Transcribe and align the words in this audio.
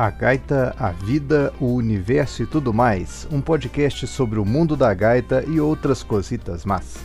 A 0.00 0.10
Gaita, 0.10 0.76
a 0.78 0.92
Vida, 0.92 1.52
o 1.60 1.74
Universo 1.74 2.44
e 2.44 2.46
tudo 2.46 2.72
mais, 2.72 3.26
um 3.32 3.40
podcast 3.40 4.06
sobre 4.06 4.38
o 4.38 4.44
mundo 4.44 4.76
da 4.76 4.94
gaita 4.94 5.42
e 5.44 5.58
outras 5.58 6.04
cositas 6.04 6.64
más. 6.64 7.04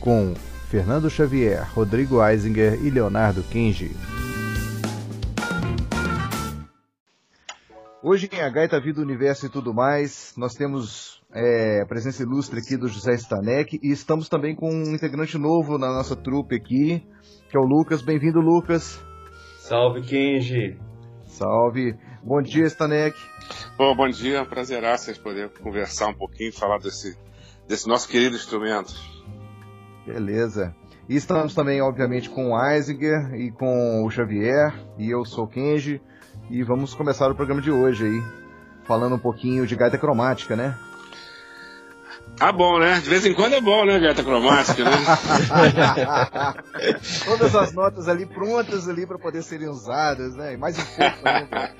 Com 0.00 0.34
Fernando 0.68 1.08
Xavier, 1.08 1.64
Rodrigo 1.72 2.20
Eisinger 2.20 2.84
e 2.84 2.90
Leonardo 2.90 3.44
Kenji. 3.44 3.92
Hoje 8.02 8.28
em 8.32 8.40
A 8.40 8.50
Gaita, 8.50 8.76
a 8.76 8.80
Vida, 8.80 9.00
o 9.00 9.04
Universo 9.04 9.46
e 9.46 9.48
tudo 9.48 9.72
mais, 9.72 10.34
nós 10.36 10.54
temos 10.54 11.22
é, 11.32 11.80
a 11.80 11.86
presença 11.86 12.24
ilustre 12.24 12.58
aqui 12.58 12.76
do 12.76 12.88
José 12.88 13.14
Stanek 13.14 13.78
e 13.80 13.92
estamos 13.92 14.28
também 14.28 14.56
com 14.56 14.68
um 14.68 14.92
integrante 14.92 15.38
novo 15.38 15.78
na 15.78 15.92
nossa 15.92 16.16
trupe 16.16 16.56
aqui, 16.56 17.06
que 17.48 17.56
é 17.56 17.60
o 17.60 17.64
Lucas. 17.64 18.02
Bem-vindo, 18.02 18.40
Lucas. 18.40 19.00
Salve, 19.60 20.02
Kenji. 20.02 20.76
Salve. 21.24 21.96
Bom 22.26 22.42
dia, 22.42 22.66
Stanek. 22.66 23.16
Bom, 23.78 23.94
bom 23.94 24.08
dia. 24.08 24.44
Prazer 24.44 24.82
vocês 24.82 25.16
poderem 25.16 25.48
conversar 25.48 26.08
um 26.08 26.12
pouquinho, 26.12 26.52
falar 26.52 26.78
desse, 26.78 27.16
desse 27.68 27.86
nosso 27.86 28.08
querido 28.08 28.34
instrumento. 28.34 28.92
Beleza. 30.04 30.74
E 31.08 31.14
estamos 31.14 31.54
também, 31.54 31.80
obviamente, 31.80 32.28
com 32.28 32.50
o 32.50 32.68
Eisinger 32.68 33.32
e 33.36 33.52
com 33.52 34.04
o 34.04 34.10
Xavier. 34.10 34.74
E 34.98 35.08
eu 35.08 35.24
sou 35.24 35.44
o 35.44 35.46
Kenji. 35.46 36.02
E 36.50 36.64
vamos 36.64 36.94
começar 36.94 37.30
o 37.30 37.34
programa 37.36 37.62
de 37.62 37.70
hoje 37.70 38.06
aí, 38.06 38.22
falando 38.82 39.14
um 39.14 39.20
pouquinho 39.20 39.64
de 39.64 39.76
gaita 39.76 39.96
cromática, 39.96 40.56
né? 40.56 40.76
Ah, 42.38 42.52
bom, 42.52 42.78
né? 42.78 43.00
De 43.00 43.08
vez 43.08 43.24
em 43.24 43.32
quando 43.32 43.54
é 43.54 43.60
bom, 43.60 43.84
né, 43.86 43.98
gaita 43.98 44.22
cromática, 44.22 44.84
né? 44.84 44.90
Todas 47.24 47.54
as 47.54 47.72
notas 47.72 48.08
ali 48.08 48.26
prontas 48.26 48.88
ali 48.88 49.06
para 49.06 49.18
poder 49.18 49.42
serem 49.42 49.68
usadas, 49.68 50.34
né? 50.36 50.54
E 50.54 50.56
mais 50.56 50.78
um 50.78 50.84
pouco 50.84 51.28
ainda. 51.28 51.74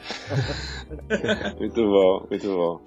muito 1.60 1.82
bom, 1.82 2.26
muito 2.30 2.46
bom. 2.46 2.80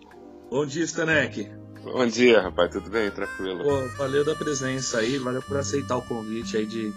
Bom 0.50 0.66
dia, 0.66 0.84
Stanek. 0.84 1.52
Bom 1.84 2.08
dia, 2.08 2.42
rapaz. 2.42 2.72
Tudo 2.72 2.90
bem? 2.90 3.12
Tranquilo. 3.12 3.64
Pô, 3.64 3.88
valeu 3.98 4.26
da 4.26 4.36
presença 4.36 5.00
aí, 5.00 5.18
valeu 5.18 5.42
por 5.44 5.58
aceitar 5.58 5.98
o 5.98 6.02
convite 6.02 6.58
aí 6.58 6.66
de 6.66 6.92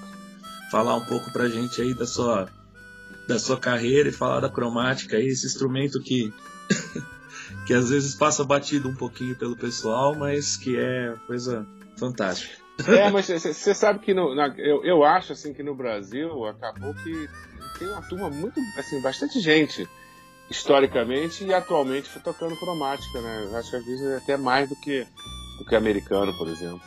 falar 0.70 0.97
um 0.97 1.05
pouco 1.05 1.31
pra 1.33 1.48
gente 1.48 1.83
aí 1.83 1.95
da 1.95 2.07
sua 2.07 2.48
da 3.29 3.39
sua 3.39 3.59
carreira 3.59 4.09
e 4.09 4.12
falar 4.12 4.41
da 4.41 4.48
cromática 4.48 5.17
aí, 5.17 5.27
esse 5.27 5.47
instrumento 5.47 6.03
que 6.03 6.33
que 7.66 7.74
às 7.74 7.91
vezes 7.91 8.14
passa 8.14 8.44
batido 8.44 8.88
um 8.88 8.94
pouquinho 8.94 9.36
pelo 9.36 9.56
pessoal, 9.56 10.14
mas 10.14 10.56
que 10.56 10.77
é 10.77 11.14
coisa 11.27 11.66
fantástica. 11.96 12.62
É, 12.88 13.10
mas 13.10 13.28
você 13.28 13.74
sabe 13.74 14.00
que 14.00 14.14
no, 14.14 14.34
na, 14.34 14.48
eu, 14.58 14.84
eu 14.84 15.05
acho 15.05 15.32
assim 15.32 15.52
que 15.52 15.62
no 15.62 15.74
Brasil 15.74 16.46
acabou 16.46 16.94
que 16.94 17.28
tem 17.78 17.88
uma 17.88 18.02
turma 18.02 18.30
muito, 18.30 18.58
assim, 18.78 19.00
bastante 19.00 19.40
gente 19.40 19.88
historicamente 20.50 21.44
e 21.44 21.55
atualmente 21.55 22.10
tocando 22.20 22.56
cromática, 22.56 23.20
né? 23.20 23.48
Eu 23.48 23.56
acho 23.56 23.70
que 23.70 23.77
às 23.77 23.84
vezes 23.84 24.06
é 24.06 24.16
até 24.16 24.36
mais 24.36 24.68
do 24.68 24.77
que 24.77 25.06
do 25.58 25.64
que 25.64 25.77
americano, 25.77 26.36
por 26.36 26.48
exemplo. 26.48 26.80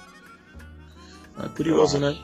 É 1.44 1.48
curioso, 1.50 2.00
né? 2.00 2.18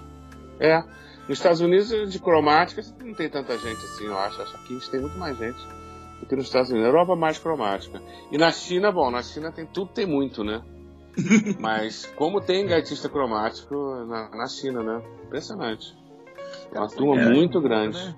É. 0.59 0.83
Nos 1.27 1.37
Estados 1.37 1.61
Unidos 1.61 2.11
de 2.11 2.19
cromática 2.19 2.81
não 2.99 3.13
tem 3.13 3.29
tanta 3.29 3.57
gente 3.57 3.77
assim, 3.85 4.05
eu 4.05 4.17
acho. 4.17 4.41
Acho 4.41 4.57
que 4.63 4.73
a 4.73 4.79
gente 4.79 4.89
tem 4.89 4.99
muito 4.99 5.17
mais 5.17 5.37
gente 5.37 5.80
do 6.21 6.27
que 6.27 6.35
nos 6.35 6.45
Estados 6.45 6.69
Unidos. 6.69 6.87
Na 6.87 6.93
Europa 6.93 7.15
mais 7.15 7.37
cromática. 7.37 8.01
E 8.31 8.37
na 8.37 8.51
China, 8.51 8.91
bom, 8.91 9.11
na 9.11 9.21
China 9.21 9.51
tem 9.51 9.65
tudo, 9.65 9.91
tem 9.91 10.05
muito, 10.05 10.43
né? 10.43 10.61
Mas 11.59 12.05
como 12.15 12.39
tem 12.39 12.65
gaitista 12.65 13.09
cromático 13.09 13.75
na, 14.05 14.29
na 14.29 14.47
China, 14.47 14.81
né? 14.81 15.01
Impressionante. 15.25 15.97
É 16.73 16.79
uma 16.79 16.87
turma 16.87 17.21
é, 17.21 17.29
muito 17.29 17.59
grande. 17.59 17.97
Né? 17.97 18.15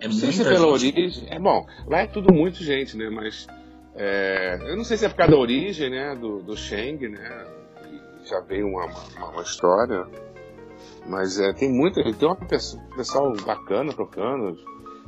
É 0.00 0.08
não 0.08 0.14
sei 0.14 0.32
se 0.32 0.42
é 0.42 0.44
pela 0.44 0.78
gente. 0.78 0.98
origem. 0.98 1.26
É 1.30 1.38
bom, 1.38 1.66
lá 1.86 2.00
é 2.00 2.06
tudo 2.06 2.34
muito 2.34 2.62
gente, 2.62 2.96
né? 2.96 3.08
Mas 3.08 3.46
é, 3.94 4.58
eu 4.60 4.76
não 4.76 4.84
sei 4.84 4.96
se 4.96 5.06
é 5.06 5.08
por 5.08 5.16
causa 5.16 5.32
da 5.32 5.38
origem, 5.38 5.90
né? 5.90 6.14
Do, 6.14 6.42
do 6.42 6.56
Sheng, 6.56 7.08
né? 7.08 7.46
Já 8.24 8.40
veio 8.40 8.66
uma, 8.66 8.86
uma, 8.86 9.30
uma 9.30 9.42
história. 9.42 10.06
Mas 11.06 11.38
é, 11.38 11.52
tem 11.52 11.72
muito, 11.72 12.02
tem 12.14 12.28
um 12.28 12.34
pessoal 12.34 13.32
bacana 13.44 13.92
tocando. 13.92 14.58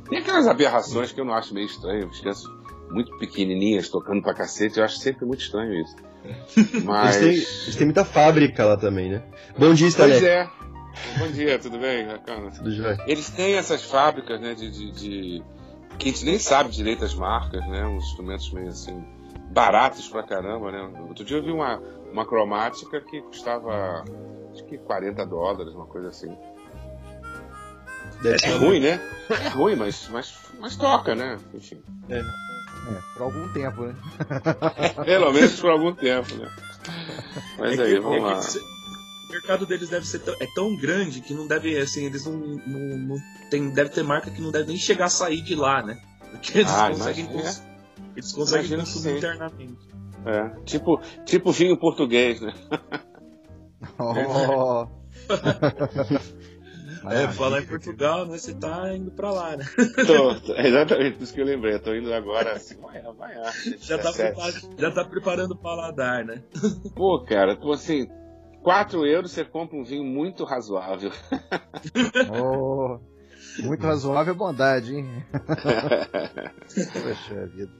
Tem 0.09 0.19
aquelas 0.19 0.47
aberrações 0.47 1.11
que 1.11 1.21
eu 1.21 1.25
não 1.25 1.33
acho 1.33 1.53
meio 1.53 1.67
estranho, 1.67 2.09
crianças 2.09 2.45
muito 2.89 3.15
pequenininhas 3.17 3.89
tocando 3.89 4.21
pra 4.21 4.33
cacete, 4.33 4.79
eu 4.79 4.85
acho 4.85 4.97
sempre 4.97 5.25
muito 5.25 5.41
estranho 5.41 5.73
isso. 5.73 5.95
Mas... 6.83 7.17
Eles, 7.17 7.45
têm, 7.45 7.63
eles 7.63 7.75
têm 7.75 7.85
muita 7.85 8.03
fábrica 8.03 8.65
lá 8.65 8.75
também, 8.75 9.09
né? 9.11 9.23
Bom 9.57 9.73
dia, 9.73 9.87
Stanley. 9.87 10.19
Pois 10.19 10.23
é. 10.23 10.49
Bom 11.17 11.31
dia, 11.31 11.59
tudo 11.59 11.77
bem, 11.77 12.07
bacana? 12.07 12.51
Tudo 12.51 12.71
jóia. 12.71 12.97
Eles 13.07 13.29
têm 13.29 13.53
essas 13.53 13.83
fábricas, 13.83 14.41
né, 14.41 14.53
de, 14.53 14.69
de, 14.69 14.91
de, 14.91 15.43
que 15.97 16.09
a 16.09 16.11
gente 16.11 16.25
nem 16.25 16.39
sabe 16.39 16.71
direito 16.71 17.05
as 17.05 17.13
marcas, 17.13 17.65
né, 17.67 17.85
uns 17.85 18.05
instrumentos 18.05 18.51
meio 18.51 18.69
assim, 18.69 19.03
baratos 19.51 20.07
pra 20.09 20.23
caramba, 20.23 20.71
né. 20.71 20.91
Outro 21.07 21.23
dia 21.23 21.37
eu 21.37 21.43
vi 21.43 21.51
uma, 21.51 21.81
uma 22.11 22.25
cromática 22.25 22.99
que 23.01 23.21
custava, 23.21 24.03
acho 24.51 24.65
que 24.65 24.77
40 24.77 25.25
dólares, 25.25 25.73
uma 25.73 25.85
coisa 25.85 26.09
assim. 26.09 26.35
Deve 28.21 28.45
é, 28.45 28.51
ruim, 28.57 28.79
né? 28.79 28.99
É 29.29 29.49
ruim, 29.49 29.75
mas, 29.75 30.07
mas, 30.09 30.33
mas 30.59 30.75
toca, 30.75 31.15
né? 31.15 31.37
Enfim. 31.53 31.81
É. 32.09 32.19
É, 32.19 33.01
por 33.13 33.23
algum 33.23 33.47
tempo, 33.49 33.85
né? 33.85 33.95
Pelo 35.05 35.31
menos 35.31 35.59
por 35.59 35.69
algum 35.69 35.93
tempo, 35.93 36.35
né? 36.35 36.51
Mas 37.57 37.77
é 37.77 37.83
aí, 37.83 37.93
que, 37.93 37.99
vamos 37.99 38.17
é 38.17 38.21
lá. 38.21 38.39
o 39.27 39.31
mercado 39.31 39.65
deles 39.65 39.89
deve 39.89 40.07
ser 40.07 40.19
tão, 40.19 40.35
é 40.39 40.47
tão 40.55 40.75
grande 40.75 41.21
que 41.21 41.33
não 41.33 41.47
deve, 41.47 41.77
assim, 41.77 42.05
eles 42.05 42.25
não, 42.25 42.33
não, 42.33 42.97
não 42.97 43.17
tem, 43.49 43.69
deve 43.69 43.89
ter 43.89 44.03
marca 44.03 44.31
que 44.31 44.41
não 44.41 44.51
deve 44.51 44.67
nem 44.67 44.77
chegar 44.77 45.05
a 45.05 45.09
sair 45.09 45.41
de 45.41 45.55
lá, 45.55 45.83
né? 45.83 46.01
Porque 46.31 46.59
eles 46.59 46.71
ah, 46.71 46.89
conseguem, 46.89 47.25
cons, 47.25 47.63
eles 48.15 48.31
conseguem 48.31 48.79
consumir 48.79 49.17
internamente. 49.17 49.89
É, 50.25 50.49
tipo, 50.63 51.01
tipo 51.25 51.51
vinho 51.51 51.77
português, 51.77 52.41
né? 52.41 52.53
Oh. 53.97 54.85
É, 57.07 57.27
falar 57.29 57.61
em 57.61 57.65
Portugal, 57.65 58.25
né? 58.25 58.37
Você 58.37 58.53
tá 58.53 58.93
indo 58.93 59.11
pra 59.11 59.31
lá, 59.31 59.55
né? 59.55 59.65
Tô, 60.05 60.35
tô 60.41 60.53
exatamente 60.55 61.17
por 61.17 61.23
isso 61.23 61.33
que 61.33 61.41
eu 61.41 61.45
lembrei. 61.45 61.75
Eu 61.75 61.79
tô 61.79 61.93
indo 61.93 62.13
agora 62.13 62.53
assim, 62.53 62.75
amanhã, 63.05 63.43
Já 63.79 63.97
tá, 63.97 64.11
já 64.77 64.91
tá 64.91 65.05
preparando 65.05 65.51
o 65.51 65.57
paladar, 65.57 66.25
né? 66.25 66.43
Pô, 66.95 67.19
cara, 67.21 67.55
tô 67.55 67.71
assim, 67.71 68.07
4 68.63 69.05
euros 69.05 69.31
você 69.31 69.45
compra 69.45 69.77
um 69.77 69.83
vinho 69.83 70.03
muito 70.03 70.43
razoável. 70.43 71.11
Oh, 72.31 72.99
muito 73.63 73.85
razoável 73.85 74.33
é 74.33 74.37
bondade, 74.37 74.95
hein? 74.95 75.23
Poxa 76.93 77.47
vida. 77.47 77.71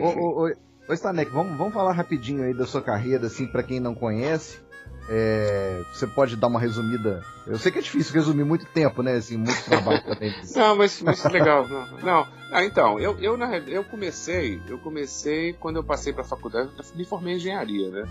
Ô, 0.00 0.06
ô, 0.06 0.46
ô, 0.46 0.52
ô 0.88 0.92
Stanek, 0.92 1.30
vamos, 1.30 1.56
vamos 1.56 1.74
falar 1.74 1.92
rapidinho 1.92 2.44
aí 2.44 2.54
da 2.54 2.66
sua 2.66 2.82
carreira, 2.82 3.26
assim, 3.26 3.46
para 3.46 3.62
quem 3.62 3.80
não 3.80 3.94
conhece. 3.94 4.62
É, 5.08 5.82
você 5.92 6.06
pode 6.06 6.36
dar 6.36 6.46
uma 6.46 6.58
resumida. 6.58 7.22
Eu 7.46 7.58
sei 7.58 7.70
que 7.70 7.78
é 7.78 7.82
difícil 7.82 8.14
resumir 8.14 8.44
muito 8.44 8.64
tempo, 8.66 9.02
né? 9.02 9.12
Assim, 9.12 9.36
muito 9.36 9.62
trabalho 9.64 10.02
também. 10.02 10.34
não, 10.56 10.76
mas, 10.76 11.02
mas 11.02 11.22
legal. 11.24 11.68
Não, 11.68 11.98
não. 11.98 12.26
Ah, 12.50 12.64
então, 12.64 12.98
eu, 12.98 13.18
eu, 13.18 13.36
na, 13.36 13.58
eu 13.58 13.84
comecei, 13.84 14.60
eu 14.66 14.78
comecei 14.78 15.52
quando 15.54 15.76
eu 15.76 15.84
passei 15.84 16.12
para 16.12 16.22
a 16.22 16.26
faculdade, 16.26 16.70
eu 16.78 16.84
me 16.96 17.04
formei 17.04 17.34
em 17.34 17.36
engenharia, 17.36 17.90
né? 17.90 18.08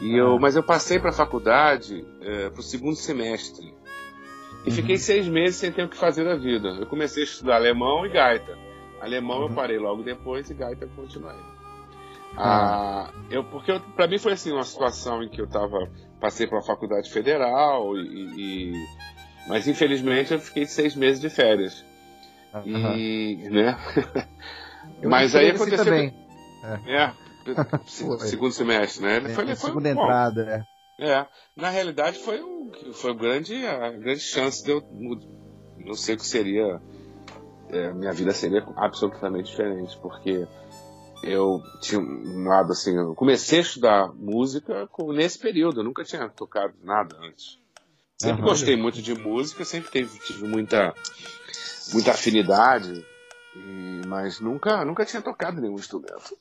E 0.00 0.16
eu, 0.16 0.34
ah. 0.34 0.40
mas 0.40 0.56
eu 0.56 0.62
passei 0.62 0.98
para 0.98 1.10
a 1.10 1.12
faculdade 1.12 2.04
é, 2.20 2.50
para 2.50 2.60
o 2.60 2.62
segundo 2.62 2.96
semestre. 2.96 3.72
E 4.64 4.70
uhum. 4.70 4.74
fiquei 4.74 4.98
seis 4.98 5.28
meses 5.28 5.56
sem 5.56 5.70
ter 5.70 5.84
o 5.84 5.88
que 5.88 5.96
fazer 5.96 6.24
da 6.24 6.34
vida. 6.34 6.68
Eu 6.68 6.86
comecei 6.86 7.22
a 7.22 7.26
estudar 7.26 7.56
alemão 7.56 8.04
e 8.04 8.08
gaita. 8.08 8.58
Alemão 9.00 9.38
uhum. 9.38 9.48
eu 9.48 9.54
parei 9.54 9.78
logo 9.78 10.02
depois 10.02 10.50
e 10.50 10.54
gaita 10.54 10.84
eu 10.84 10.90
continuei. 10.96 11.36
Ah, 12.36 13.10
eu, 13.30 13.44
porque 13.44 13.78
para 13.94 14.06
mim 14.06 14.18
foi 14.18 14.32
assim 14.32 14.52
uma 14.52 14.64
situação 14.64 15.22
em 15.22 15.28
que 15.28 15.40
eu 15.40 15.46
estava 15.46 15.88
passei 16.20 16.46
para 16.46 16.58
a 16.58 16.62
faculdade 16.62 17.10
federal 17.10 17.96
e, 17.96 18.72
e, 18.72 18.86
mas 19.46 19.66
infelizmente 19.66 20.32
eu 20.32 20.40
fiquei 20.40 20.66
seis 20.66 20.94
meses 20.94 21.20
de 21.20 21.28
férias 21.28 21.84
uhum. 22.54 22.96
e 22.96 23.48
né 23.50 23.78
mas 25.04 25.34
aí 25.34 25.50
assim 25.50 25.56
aconteceu 25.56 25.84
também. 25.84 26.14
é, 26.86 26.96
é 26.96 27.12
segundo 28.18 28.52
semestre 28.52 29.04
né 29.04 29.16
Ele 29.16 29.26
é, 29.28 29.34
foi, 29.34 29.46
foi 29.46 29.56
segunda 29.56 29.94
bom. 29.94 30.02
entrada 30.02 30.66
é. 30.98 31.10
é 31.10 31.26
na 31.56 31.70
realidade 31.70 32.18
foi 32.18 32.42
um 32.42 32.70
foi 32.92 33.14
grande 33.14 33.66
a 33.66 33.90
grande 33.90 34.20
chance 34.20 34.64
de 34.64 34.70
eu 34.70 34.82
não 35.78 35.94
sei 35.94 36.14
o 36.14 36.18
que 36.18 36.26
seria 36.26 36.80
é, 37.68 37.92
minha 37.92 38.12
vida 38.12 38.32
seria 38.32 38.64
absolutamente 38.76 39.50
diferente 39.50 39.96
porque 39.98 40.46
eu 41.26 41.62
tinha 41.80 42.00
um 42.00 42.48
lado 42.48 42.72
assim, 42.72 42.96
eu 42.96 43.14
comecei 43.14 43.58
a 43.58 43.62
estudar 43.62 44.12
música 44.14 44.88
nesse 45.08 45.38
período, 45.38 45.80
eu 45.80 45.84
nunca 45.84 46.04
tinha 46.04 46.28
tocado 46.28 46.74
nada 46.82 47.16
antes. 47.20 47.58
Sempre 48.18 48.42
uhum. 48.42 48.48
gostei 48.48 48.76
muito 48.76 49.02
de 49.02 49.14
música, 49.14 49.64
sempre 49.64 49.90
tive, 49.90 50.18
tive 50.20 50.46
muita, 50.46 50.94
muita 51.92 52.12
afinidade, 52.12 53.04
e, 53.54 54.02
mas 54.06 54.40
nunca, 54.40 54.84
nunca 54.84 55.04
tinha 55.04 55.20
tocado 55.20 55.60
nenhum 55.60 55.74
instrumento. 55.74 56.36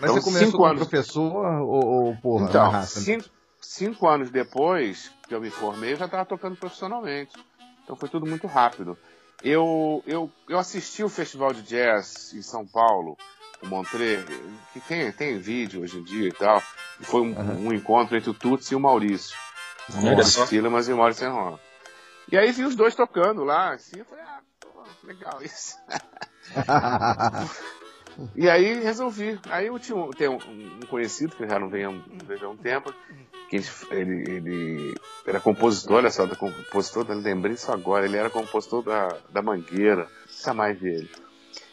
Mas 0.00 0.10
então, 0.10 0.14
você 0.14 0.20
começou 0.22 0.52
como 0.52 0.64
anos... 0.64 0.88
professor 0.88 1.46
ou, 1.62 1.86
ou 1.86 2.16
porra, 2.16 2.48
então, 2.48 2.82
cinco, 2.84 3.28
cinco 3.60 4.08
anos 4.08 4.30
depois 4.30 5.10
que 5.28 5.34
eu 5.34 5.40
me 5.40 5.50
formei, 5.50 5.92
eu 5.92 5.96
já 5.96 6.06
estava 6.06 6.24
tocando 6.24 6.56
profissionalmente. 6.56 7.32
Então 7.84 7.94
foi 7.94 8.08
tudo 8.08 8.26
muito 8.26 8.46
rápido. 8.46 8.96
Eu, 9.42 10.02
eu, 10.06 10.30
eu 10.48 10.58
assisti 10.58 11.02
o 11.02 11.08
Festival 11.08 11.52
de 11.52 11.62
Jazz 11.62 12.34
em 12.34 12.42
São 12.42 12.66
Paulo, 12.66 13.16
o 13.62 14.72
que 14.72 14.80
tem, 14.80 15.12
tem 15.12 15.38
vídeo 15.38 15.82
hoje 15.82 15.98
em 15.98 16.02
dia 16.02 16.28
e 16.28 16.32
tal. 16.32 16.62
Foi 17.00 17.20
um, 17.20 17.36
uhum. 17.36 17.68
um 17.68 17.72
encontro 17.72 18.16
entre 18.16 18.30
o 18.30 18.34
Tuts 18.34 18.70
e 18.70 18.74
o 18.74 18.80
Maurício. 18.80 19.36
Olha 20.02 20.24
só. 20.24 20.46
Tilemas 20.46 20.88
e 20.88 20.92
o 20.92 20.96
Maurício 20.96 21.26
Enron. 21.26 21.58
E 22.30 22.38
aí 22.38 22.52
vi 22.52 22.64
os 22.64 22.76
dois 22.76 22.94
tocando 22.94 23.42
lá, 23.42 23.72
assim, 23.72 23.98
eu 23.98 24.04
falei, 24.04 24.24
ah, 24.24 24.40
pô, 24.60 24.84
legal 25.02 25.42
isso. 25.42 25.76
e 28.36 28.48
aí 28.48 28.80
resolvi. 28.80 29.38
Aí 29.50 29.66
eu 29.66 29.78
tinha 29.80 29.96
um, 29.96 30.10
tenho 30.10 30.34
um, 30.34 30.80
conhecido, 30.88 31.34
que 31.34 31.48
já 31.48 31.58
não 31.58 31.68
veio 31.68 31.88
há 31.88 32.48
um 32.48 32.56
tempo, 32.56 32.94
que 33.48 33.56
ele, 33.90 34.30
ele 34.30 34.94
era 35.26 35.40
compositor, 35.40 35.96
olha 35.96 36.10
só, 36.10 36.24
compositor, 36.36 37.04
lembrei 37.08 37.54
isso 37.54 37.72
agora, 37.72 38.04
ele 38.06 38.16
era 38.16 38.30
compositor 38.30 38.84
da, 38.84 39.08
da 39.30 39.42
Mangueira, 39.42 40.06
nunca 40.38 40.54
mais 40.54 40.78
vi 40.78 40.88
ele. 40.88 41.10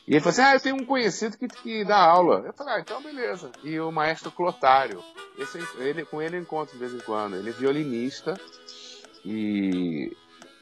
E 0.07 0.13
ele 0.13 0.21
falou 0.21 0.31
assim, 0.31 0.41
ah, 0.41 0.53
eu 0.53 0.59
tenho 0.61 0.75
um 0.75 0.85
conhecido 0.85 1.37
que, 1.37 1.47
que 1.47 1.83
dá 1.83 1.97
aula. 1.97 2.43
Eu 2.45 2.53
falei, 2.53 2.75
ah, 2.75 2.79
então 2.79 3.03
beleza. 3.03 3.51
E 3.63 3.77
o 3.79 3.91
maestro 3.91 4.31
Clotário, 4.31 5.03
esse, 5.37 5.59
ele, 5.79 6.05
com 6.05 6.21
ele 6.21 6.37
eu 6.37 6.41
encontro 6.41 6.73
de 6.73 6.79
vez 6.79 6.93
em 6.93 6.99
quando, 6.99 7.35
ele 7.35 7.49
é 7.49 7.53
violinista 7.53 8.33
e, 9.25 10.15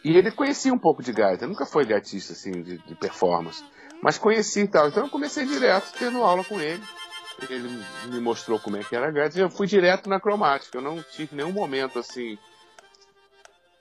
e 0.03 0.17
ele 0.17 0.31
conhecia 0.31 0.73
um 0.73 0.79
pouco 0.79 1.03
de 1.03 1.13
gaita, 1.13 1.45
nunca 1.45 1.65
foi 1.65 1.85
gaitista 1.85 2.33
assim, 2.33 2.51
de, 2.63 2.79
de 2.79 2.95
performance, 2.95 3.63
mas 4.01 4.17
conhecia 4.17 4.63
e 4.63 4.67
tal. 4.67 4.87
Então 4.87 5.03
eu 5.03 5.09
comecei 5.09 5.45
direto 5.45 5.93
tendo 5.97 6.23
aula 6.23 6.43
com 6.43 6.59
ele 6.59 6.81
ele 7.49 7.83
me 8.05 8.19
mostrou 8.19 8.59
como 8.59 8.77
é 8.77 8.83
que 8.83 8.95
era 8.95 9.09
a 9.09 9.11
gaita, 9.11 9.37
eu 9.37 9.49
fui 9.49 9.67
direto 9.67 10.09
na 10.09 10.19
cromática. 10.19 10.77
Eu 10.77 10.81
não 10.81 11.01
tive 11.03 11.35
nenhum 11.35 11.51
momento 11.51 11.99
assim 11.99 12.37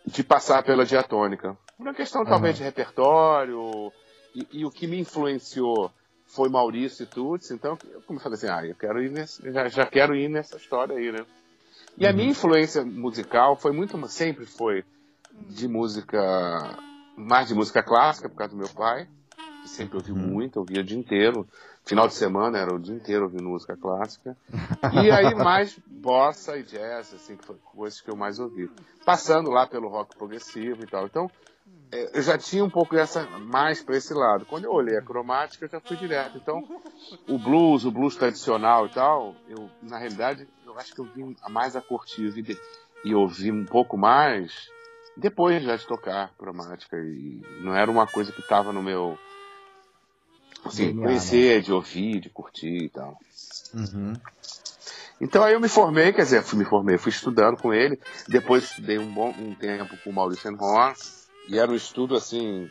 de 0.05 0.23
passar 0.23 0.63
pela 0.63 0.85
diatônica. 0.85 1.57
Uma 1.79 1.95
questão 1.95 2.23
uhum. 2.23 2.29
talvez 2.29 2.57
de 2.57 2.63
repertório, 2.63 3.93
e, 4.35 4.47
e, 4.53 4.65
o 4.65 4.71
que 4.71 4.87
me 4.87 4.99
influenciou 4.99 5.91
foi 6.27 6.49
Maurício 6.49 7.05
e 7.05 7.07
Tuts, 7.07 7.51
então 7.51 7.79
eu 7.91 8.03
comecei 8.03 8.31
a 8.31 8.35
assim, 8.35 8.49
ah, 8.49 8.67
eu 8.67 8.75
quero 8.75 9.03
ir 9.03 9.11
nesse, 9.11 9.53
já, 9.53 9.69
já, 9.69 9.87
quero 9.87 10.17
ir 10.17 10.29
nessa 10.29 10.57
história 10.57 10.97
aí, 10.97 11.13
né? 11.13 11.25
E 11.97 12.05
uhum. 12.05 12.11
a 12.11 12.13
minha 12.13 12.31
influência 12.31 12.85
musical 12.85 13.57
foi 13.57 13.73
muito, 13.73 13.97
sempre 14.09 14.45
foi 14.45 14.85
de 15.49 15.69
música, 15.69 16.79
mais 17.17 17.49
de 17.49 17.55
música 17.55 17.83
clássica, 17.83 18.29
por 18.29 18.37
causa 18.37 18.53
do 18.53 18.59
meu 18.59 18.69
pai, 18.69 19.09
que 19.63 19.69
sempre 19.69 19.97
ouviu 19.97 20.15
uhum. 20.15 20.27
muito, 20.27 20.59
ouvia 20.59 20.81
o 20.81 20.85
dia 20.85 20.99
inteiro. 20.99 21.47
Final 21.85 22.09
de 22.09 22.15
semana 22.15 22.59
era 22.59 22.75
o 22.75 22.79
dia 22.79 22.95
inteiro 22.95 23.25
ouvindo 23.25 23.45
música 23.45 23.77
clássica. 23.77 24.37
E 24.93 25.11
aí 25.11 25.35
mais 25.37 25.79
bossa 25.87 26.57
e 26.57 26.63
jazz, 26.63 27.13
assim, 27.13 27.37
que 27.37 27.45
foi 27.45 27.57
coisas 27.57 28.01
que 28.01 28.11
eu 28.11 28.17
mais 28.17 28.39
ouvi. 28.39 28.71
Passando 29.05 29.51
lá 29.51 29.67
pelo 29.67 29.89
rock 29.89 30.17
progressivo 30.17 30.83
e 30.83 30.87
tal. 30.87 31.05
Então, 31.05 31.31
eu 32.13 32.23
já 32.23 32.37
tinha 32.37 32.65
um 32.65 32.71
pouco 32.71 32.97
essa 32.97 33.25
mais 33.39 33.83
para 33.83 33.97
esse 33.97 34.13
lado. 34.13 34.45
Quando 34.47 34.65
eu 34.65 34.73
olhei 34.73 34.97
a 34.97 35.03
cromática, 35.03 35.65
eu 35.65 35.69
já 35.69 35.81
fui 35.81 35.97
direto. 35.97 36.37
Então, 36.37 36.63
o 37.29 37.39
blues, 37.39 37.85
o 37.85 37.91
blues 37.91 38.17
tradicional 38.17 38.87
e 38.87 38.91
tal, 38.91 39.37
eu 39.49 39.71
na 39.83 39.99
realidade 39.99 40.47
eu 40.67 40.79
acho 40.79 40.95
que 40.95 41.01
eu 41.01 41.05
vim 41.05 41.37
mais 41.49 41.77
a 41.77 41.81
curtir 41.81 42.33
e, 42.37 42.59
e 43.09 43.15
ouvi 43.15 43.53
um 43.53 43.65
pouco 43.65 43.97
mais 43.97 44.69
depois 45.17 45.63
já 45.63 45.77
de 45.77 45.87
tocar 45.87 46.35
cromática 46.37 46.97
e 46.97 47.41
não 47.61 47.75
era 47.75 47.91
uma 47.91 48.07
coisa 48.07 48.33
que 48.33 48.41
estava 48.41 48.73
no 48.73 48.83
meu 48.83 49.17
Assim, 50.65 50.97
conhecer, 50.97 51.61
de 51.61 51.73
ouvir, 51.73 52.21
de 52.21 52.31
curtir 52.31 52.85
e 52.85 52.89
tal. 52.89 53.19
Uhum. 53.75 54.15
Então 55.21 55.45
aí 55.45 55.53
eu 55.53 55.61
me 55.61 55.69
formei, 55.69 56.13
quer 56.13 56.23
dizer, 56.23 56.43
fui 56.43 56.59
me 56.59 56.65
formei, 56.65 56.97
fui 56.97 57.11
estudando 57.11 57.59
com 57.59 57.73
ele, 57.73 58.01
depois 58.27 58.65
estudei 58.65 58.99
um 58.99 59.13
bom 59.13 59.29
um 59.31 59.55
tempo 59.55 59.97
com 60.03 60.11
o 60.11 60.13
Maurício 60.13 60.51
Enhorn, 60.51 60.95
e 61.49 61.59
era 61.59 61.71
um 61.71 61.75
estudo 61.75 62.15
assim, 62.17 62.71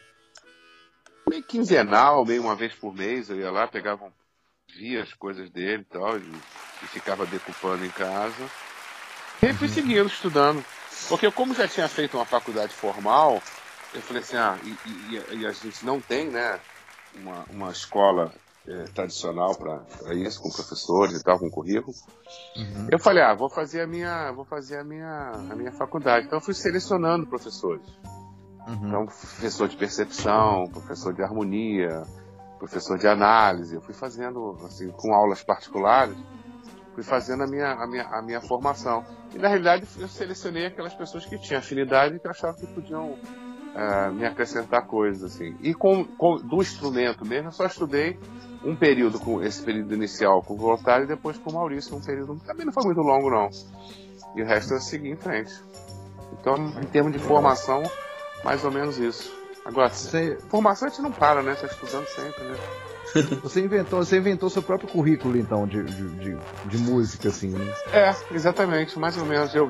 meio 1.30 1.44
quinzenal, 1.44 2.26
meio 2.26 2.42
uma 2.42 2.56
vez 2.56 2.74
por 2.74 2.94
mês, 2.94 3.30
eu 3.30 3.40
ia 3.40 3.52
lá, 3.52 3.68
pegava, 3.68 4.12
via 4.76 5.04
as 5.04 5.14
coisas 5.14 5.50
dele 5.50 5.84
e 5.84 5.94
tal, 5.94 6.18
e, 6.18 6.22
e 6.22 6.88
ficava 6.88 7.26
decupando 7.26 7.86
em 7.86 7.90
casa. 7.90 8.50
E 9.42 9.48
aí 9.48 9.54
fui 9.54 9.68
uhum. 9.68 9.74
seguindo, 9.74 10.08
estudando. 10.08 10.64
Porque 11.10 11.30
como 11.32 11.54
já 11.54 11.68
tinha 11.68 11.88
feito 11.88 12.18
uma 12.18 12.26
faculdade 12.26 12.74
formal, 12.74 13.42
eu 13.94 14.02
falei 14.02 14.22
assim, 14.22 14.38
ah, 14.38 14.58
e, 14.64 14.78
e, 14.90 15.42
e 15.42 15.46
a 15.46 15.52
gente 15.52 15.86
não 15.86 16.00
tem, 16.00 16.30
né, 16.30 16.60
uma, 17.16 17.46
uma 17.50 17.72
escola 17.72 18.34
é, 18.68 18.84
tradicional 18.86 19.56
para 19.56 20.14
isso, 20.14 20.42
com 20.42 20.50
professores 20.50 21.20
e 21.20 21.24
tal, 21.24 21.38
com 21.38 21.50
currículo. 21.50 21.94
Uhum. 22.56 22.88
Eu 22.92 23.00
falei, 23.00 23.24
ah, 23.24 23.34
vou 23.34 23.50
fazer 23.50 23.82
a 23.82 23.88
minha, 23.88 24.32
vou 24.32 24.46
fazer 24.46 24.80
a 24.80 24.84
minha, 24.84 25.32
a 25.32 25.56
minha 25.56 25.72
faculdade. 25.72 26.26
Então 26.26 26.40
eu 26.40 26.44
fui 26.44 26.54
selecionando 26.54 27.28
professores. 27.28 27.86
Uhum. 28.68 28.88
Então, 28.88 29.06
professor 29.06 29.68
de 29.68 29.76
percepção, 29.76 30.66
professor 30.72 31.14
de 31.14 31.22
harmonia, 31.22 32.04
professor 32.58 32.98
de 32.98 33.08
análise. 33.08 33.76
Eu 33.76 33.82
fui 33.82 33.94
fazendo, 33.94 34.58
assim, 34.66 34.90
com 34.92 35.14
aulas 35.14 35.44
particulares, 35.44 36.18
fui 36.94 37.04
fazendo 37.04 37.44
a 37.44 37.48
minha, 37.48 37.74
a 37.74 37.88
minha, 37.88 38.04
a 38.04 38.22
minha 38.22 38.42
formação. 38.42 39.04
E 39.34 39.38
na 39.38 39.48
realidade 39.48 39.86
eu 39.98 40.08
selecionei 40.08 40.68
aquelas 40.68 40.94
pessoas 40.94 41.26
que 41.26 41.38
tinham 41.40 41.60
afinidade 41.60 42.16
e 42.16 42.20
que 42.20 42.28
achavam 42.28 42.56
que 42.56 42.68
podiam 42.68 43.14
uh, 43.14 44.14
me 44.14 44.26
acrescentar 44.26 44.86
coisas 44.86 45.24
assim. 45.24 45.58
E 45.60 45.74
com, 45.74 46.06
com, 46.06 46.38
do 46.38 46.62
instrumento 46.62 47.26
mesmo, 47.26 47.50
eu 47.50 47.52
só 47.52 47.66
estudei 47.66 48.20
um 48.64 48.76
período 48.76 49.20
com 49.20 49.42
esse 49.42 49.62
período 49.62 49.94
inicial 49.94 50.42
com 50.42 50.54
o 50.54 50.58
voluntário 50.58 51.04
e 51.04 51.08
depois 51.08 51.38
com 51.38 51.50
o 51.50 51.54
Maurício, 51.54 51.96
um 51.98 52.02
período 52.02 52.40
também 52.46 52.66
não 52.66 52.72
foi 52.72 52.86
muito 52.86 53.02
longo 53.02 53.30
não. 53.30 53.50
E 54.36 54.42
o 54.42 54.46
resto 54.46 54.74
eu 54.74 54.80
segui 54.80 55.10
em 55.10 55.18
frente. 55.18 55.52
Então, 56.40 56.56
em 56.82 56.86
termos 56.88 57.12
de 57.12 57.20
formação, 57.20 57.84
mais 58.44 58.64
ou 58.64 58.72
menos 58.72 58.98
isso. 58.98 59.32
Agora, 59.66 59.90
você... 59.90 60.38
formação 60.50 60.88
a 60.88 60.92
gente 60.92 61.02
não 61.02 61.12
para, 61.12 61.42
né? 61.42 61.56
Tá 61.56 61.68
estudando 61.68 62.08
sempre, 62.08 62.44
né? 62.44 62.58
Você 63.44 63.62
inventou, 63.62 64.04
você 64.04 64.18
inventou 64.18 64.50
seu 64.50 64.64
próprio 64.64 64.90
currículo, 64.90 65.38
então, 65.38 65.68
de, 65.68 65.84
de, 65.84 66.10
de, 66.16 66.38
de 66.66 66.78
música, 66.80 67.30
assim, 67.30 67.50
né? 67.50 67.72
É, 67.92 68.16
exatamente, 68.32 68.98
mais 68.98 69.16
ou 69.18 69.26
menos. 69.26 69.54
Eu, 69.54 69.70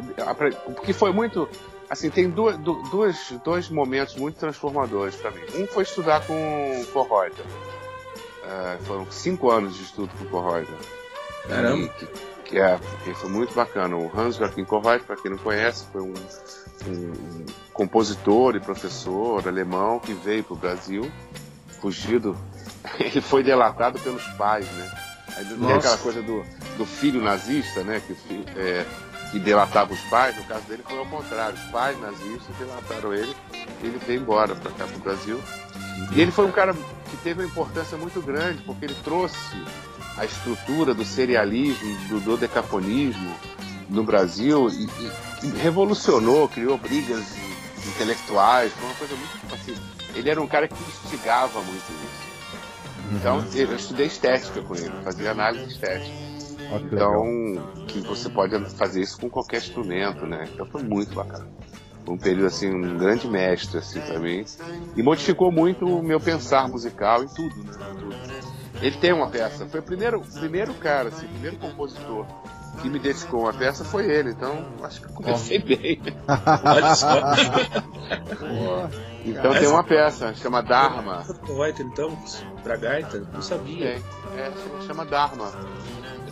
porque 0.76 0.94
foi 0.94 1.12
muito 1.12 1.50
assim, 1.90 2.10
tem 2.10 2.30
duas, 2.30 2.58
duas, 2.58 3.34
dois 3.44 3.70
momentos 3.70 4.16
muito 4.16 4.38
transformadores 4.38 5.16
para 5.16 5.32
mim. 5.32 5.42
Um 5.56 5.68
foi 5.68 5.84
estudar 5.84 6.26
com 6.26 6.86
Korreuter. 6.92 7.46
Uh, 7.46 8.84
foram 8.84 9.12
cinco 9.12 9.52
anos 9.52 9.76
de 9.76 9.84
estudo 9.84 10.10
com 10.18 10.26
Korreuter. 10.26 10.76
Caramba! 11.48 11.88
Que, 11.90 12.08
que, 12.44 12.60
é, 12.60 12.78
foi 13.16 13.30
muito 13.30 13.54
bacana. 13.54 13.96
O 13.96 14.12
Hans 14.16 14.36
Joachim 14.36 14.64
Korreuter, 14.64 15.06
para 15.06 15.16
quem 15.16 15.32
não 15.32 15.38
conhece, 15.38 15.86
foi 15.92 16.02
um, 16.02 16.14
um, 16.88 17.46
compositor 17.74 18.56
e 18.56 18.60
professor 18.60 19.48
alemão 19.48 20.00
que 20.00 20.14
veio 20.14 20.44
para 20.44 20.54
o 20.54 20.58
Brasil, 20.58 21.12
fugido. 21.82 22.38
Ele 23.00 23.22
foi 23.22 23.44
delatado 23.44 24.00
pelos 24.00 24.24
pais, 24.38 24.66
né? 24.74 24.92
Aí 25.36 25.46
tem 25.46 25.74
aquela 25.74 25.98
coisa 25.98 26.22
do, 26.22 26.44
do 26.78 26.86
filho 26.86 27.22
nazista, 27.22 27.84
né? 27.84 28.02
Que 28.06 28.46
é, 28.56 28.86
que 29.34 29.40
delatava 29.40 29.92
os 29.92 30.02
pais, 30.02 30.38
no 30.38 30.44
caso 30.44 30.62
dele 30.68 30.84
foi 30.88 31.00
ao 31.00 31.08
contrário. 31.08 31.56
Os 31.56 31.72
pais 31.72 32.00
nazistas 32.00 32.56
delataram 32.60 33.12
ele 33.12 33.36
e 33.82 33.88
ele 33.88 33.98
veio 34.06 34.22
embora 34.22 34.54
para 34.56 34.72
cá, 34.72 34.86
para 34.86 34.96
o 34.96 35.00
Brasil. 35.00 35.42
E 36.16 36.22
ele 36.22 36.32
foi 36.32 36.46
um 36.46 36.52
cara 36.52 36.74
que 36.74 37.18
teve 37.18 37.42
uma 37.42 37.50
importância 37.50 37.98
muito 37.98 38.22
grande, 38.22 38.62
porque 38.62 38.86
ele 38.86 38.96
trouxe 39.04 39.36
a 40.18 40.26
estrutura 40.26 40.94
do 40.94 41.04
serialismo, 41.04 41.96
do 42.08 42.20
dodecafonismo 42.20 43.34
no 43.90 44.04
Brasil 44.04 44.70
e, 44.70 44.86
e, 44.86 45.48
e 45.48 45.58
revolucionou, 45.58 46.48
criou 46.48 46.78
brigas 46.78 47.36
intelectuais, 47.88 48.72
foi 48.74 48.86
uma 48.86 48.96
coisa 48.96 49.16
muito 49.16 49.54
assim. 49.54 49.76
Ele 50.16 50.30
era 50.30 50.42
um 50.42 50.48
cara 50.48 50.68
que 50.68 50.76
instigava 51.04 51.60
muito 51.62 51.92
isso. 51.92 52.24
Então, 53.12 53.40
uhum. 53.40 53.48
eu 53.54 53.76
estudei 53.76 54.08
estética 54.08 54.62
com 54.62 54.76
ele, 54.76 54.92
fazia 55.04 55.32
análise 55.32 55.72
estética. 55.72 56.34
Então, 56.82 57.86
que 57.88 58.00
você 58.02 58.30
pode 58.30 58.58
fazer 58.72 59.02
isso 59.02 59.20
com 59.20 59.30
qualquer 59.30 59.58
instrumento, 59.58 60.26
né? 60.26 60.48
Então 60.52 60.66
foi 60.66 60.82
muito 60.82 61.14
bacana. 61.14 61.48
Foi 62.06 62.16
um 62.16 62.18
período, 62.18 62.48
assim, 62.48 62.70
um 62.70 62.98
grande 62.98 63.28
mestre, 63.28 63.78
assim, 63.78 64.02
pra 64.02 64.20
mim. 64.20 64.44
E 64.96 65.04
modificou 65.04 65.52
muito 65.52 65.86
o 65.86 66.02
meu 66.02 66.20
pensar 66.20 66.68
musical 66.68 67.24
e 67.24 67.28
tudo, 67.34 67.64
né? 67.64 67.72
Tudo. 68.00 68.63
Ele 68.84 68.98
tem 68.98 69.14
uma 69.14 69.30
peça. 69.30 69.66
Foi 69.66 69.80
o 69.80 69.84
primeiro, 69.84 70.20
primeiro 70.20 70.74
cara, 70.74 71.08
assim, 71.08 71.26
o 71.26 71.30
primeiro 71.30 71.56
compositor 71.56 72.26
que 72.82 72.90
me 72.90 73.00
dedicou 73.00 73.44
uma 73.44 73.54
peça 73.54 73.86
foi 73.86 74.06
ele. 74.12 74.32
Então, 74.32 74.66
acho 74.84 75.02
que 75.02 75.08
comecei 75.14 75.58
oh. 75.58 75.66
bem. 75.66 76.02
Olha 76.66 76.96
só. 76.96 77.22
então 79.26 79.54
tem 79.54 79.68
uma 79.68 79.86
peça, 79.86 80.34
chama 80.36 80.62
Dharma. 80.62 81.24
então, 81.82 82.18
pra 82.62 82.76
gaita? 82.76 83.26
Não 83.32 83.42
sabia. 83.42 83.86
É, 83.86 84.02
é 84.38 84.52
chama 84.86 85.06
Dharma. 85.06 85.50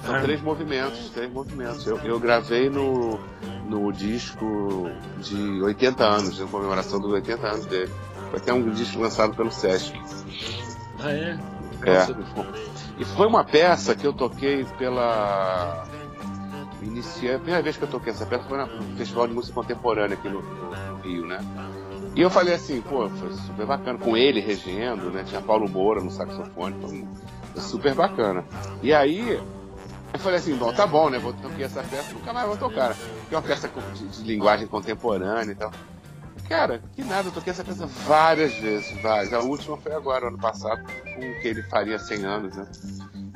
São 0.06 0.16
ah. 0.16 0.22
três 0.22 0.42
movimentos, 0.42 1.10
três 1.12 1.32
movimentos. 1.32 1.88
Eu, 1.88 2.00
eu 2.00 2.20
gravei 2.20 2.70
no, 2.70 3.18
no 3.66 3.94
disco 3.94 4.90
de 5.20 5.62
80 5.62 6.04
anos, 6.04 6.40
em 6.40 6.48
comemoração 6.48 7.00
dos 7.00 7.14
80 7.14 7.48
anos 7.48 7.66
dele. 7.66 7.94
Foi 8.30 8.40
até 8.40 8.52
um 8.52 8.70
disco 8.72 9.00
lançado 9.00 9.36
pelo 9.38 9.52
Sesc. 9.52 9.94
Ah, 11.00 11.12
é? 11.12 11.40
É. 11.84 13.02
E 13.02 13.06
foi 13.06 13.28
uma 13.28 13.44
peça 13.44 13.96
que 13.96 14.06
eu 14.06 14.14
toquei 14.14 14.66
pela. 14.78 15.84
Iniciei, 16.82 17.36
a 17.36 17.38
primeira 17.38 17.62
vez 17.62 17.78
que 17.78 17.84
eu 17.84 17.88
toquei 17.88 18.12
essa 18.12 18.26
peça 18.26 18.44
foi 18.46 18.58
no 18.58 18.98
Festival 18.98 19.28
de 19.28 19.34
Música 19.34 19.54
Contemporânea 19.54 20.18
aqui 20.18 20.28
no, 20.28 20.42
no 20.42 20.96
Rio, 21.02 21.26
né? 21.26 21.40
E 22.16 22.22
eu 22.22 22.30
falei 22.30 22.56
assim, 22.56 22.82
pô, 22.82 23.08
foi 23.10 23.32
super 23.32 23.66
bacana, 23.66 23.98
com 23.98 24.18
ele 24.18 24.42
regendo, 24.42 25.10
né? 25.12 25.24
Tinha 25.24 25.42
Paulo 25.42 25.70
Moura 25.70 26.02
no 26.02 26.12
saxofone, 26.12 26.76
foi 26.82 27.06
super 27.62 27.94
bacana. 27.94 28.44
E 28.82 28.94
aí, 28.94 29.40
eu 30.14 30.20
falei 30.20 30.40
assim, 30.40 30.56
bom, 30.56 30.74
tá 30.74 30.86
bom, 30.86 31.10
né? 31.10 31.18
Vou 31.20 31.34
tocar 31.34 31.62
essa 31.62 31.82
peça, 31.84 32.14
nunca 32.14 32.34
mais 32.34 32.48
vou 32.48 32.58
tocar. 32.58 32.96
Que 33.30 33.36
é 33.36 33.38
uma 33.38 33.42
peça 33.42 33.70
de, 33.94 34.24
linguagem 34.24 34.68
contemporânea 34.68 35.52
e 35.52 35.56
tal. 35.56 35.72
Cara, 36.52 36.82
que 36.94 37.02
nada, 37.02 37.30
eu 37.30 37.32
toquei 37.32 37.52
essa 37.52 37.64
peça 37.64 37.88
várias 37.88 38.54
vezes, 38.56 39.02
várias. 39.02 39.32
A 39.32 39.40
última 39.40 39.78
foi 39.78 39.94
agora, 39.94 40.28
ano 40.28 40.38
passado, 40.38 40.84
com 40.84 41.20
o 41.20 41.40
que 41.40 41.48
ele 41.48 41.64
faria 41.64 41.98
100 41.98 42.26
anos, 42.26 42.58
né? 42.58 42.68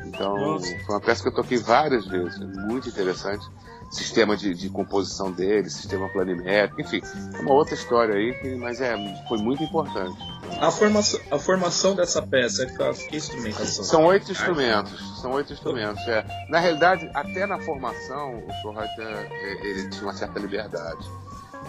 Então, 0.05 0.37
Nossa. 0.37 0.67
foi 0.85 0.95
uma 0.95 0.99
peça 0.99 1.23
que 1.23 1.29
eu 1.29 1.33
toquei 1.33 1.57
várias 1.57 2.05
vezes, 2.05 2.37
muito 2.67 2.89
interessante. 2.89 3.45
Sistema 3.89 4.35
de, 4.35 4.53
de 4.53 4.69
composição 4.69 5.31
dele, 5.31 5.69
sistema 5.69 6.09
planimétrico, 6.09 6.81
enfim, 6.81 7.01
é 7.33 7.39
uma 7.39 7.53
outra 7.53 7.73
história 7.73 8.15
aí, 8.15 8.57
mas 8.57 8.81
é, 8.81 8.97
foi 9.29 9.37
muito 9.37 9.63
importante. 9.63 10.17
A 10.59 10.69
formação, 10.69 11.19
a 11.31 11.39
formação 11.39 11.95
dessa 11.95 12.21
peça 12.21 12.63
é 12.63 12.93
que 13.07 13.15
instrumentação? 13.15 13.85
São 13.85 14.05
oito 14.05 14.29
instrumentos, 14.29 15.21
são 15.21 15.31
oito 15.31 15.53
instrumentos. 15.53 16.05
É. 16.07 16.25
Na 16.49 16.59
realidade, 16.59 17.09
até 17.13 17.45
na 17.45 17.59
formação, 17.59 18.39
o 18.39 18.61
Torreuter, 18.61 19.31
ele 19.63 19.89
tinha 19.89 20.03
uma 20.03 20.13
certa 20.13 20.37
liberdade. 20.37 21.09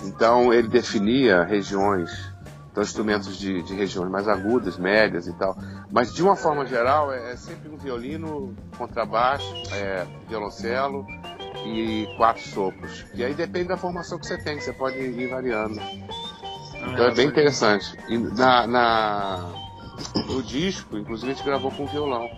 Então, 0.04 0.52
ele 0.52 0.68
definia 0.68 1.42
regiões 1.44 2.36
então, 2.76 2.84
instrumentos 2.84 3.38
de, 3.38 3.62
de, 3.62 3.74
regiões 3.74 4.10
mais 4.10 4.28
agudas, 4.28 4.76
médias 4.76 5.26
e 5.26 5.32
tal. 5.32 5.56
Mas, 5.90 6.12
de 6.12 6.22
uma 6.22 6.36
forma 6.36 6.66
geral, 6.66 7.10
é, 7.10 7.32
é 7.32 7.36
sempre 7.36 7.70
um 7.70 7.78
violino, 7.78 8.54
contrabaixo, 8.76 9.50
é, 9.72 10.06
violoncelo 10.28 11.06
e 11.64 12.06
quatro 12.18 12.42
sopros. 12.42 13.06
E 13.14 13.24
aí 13.24 13.32
depende 13.32 13.68
da 13.68 13.78
formação 13.78 14.18
que 14.18 14.26
você 14.26 14.36
tem, 14.36 14.58
que 14.58 14.64
você 14.64 14.74
pode 14.74 14.98
ir 14.98 15.26
variando. 15.26 15.80
Ah, 15.80 16.90
então, 16.92 17.06
é, 17.06 17.08
é 17.08 17.14
bem 17.14 17.28
interessante. 17.28 17.96
E 18.10 18.18
na, 18.18 18.66
na, 18.66 19.52
no 20.26 20.42
disco, 20.42 20.98
inclusive, 20.98 21.32
a 21.32 21.34
gente 21.34 21.46
gravou 21.46 21.70
com 21.70 21.86
violão. 21.86 22.28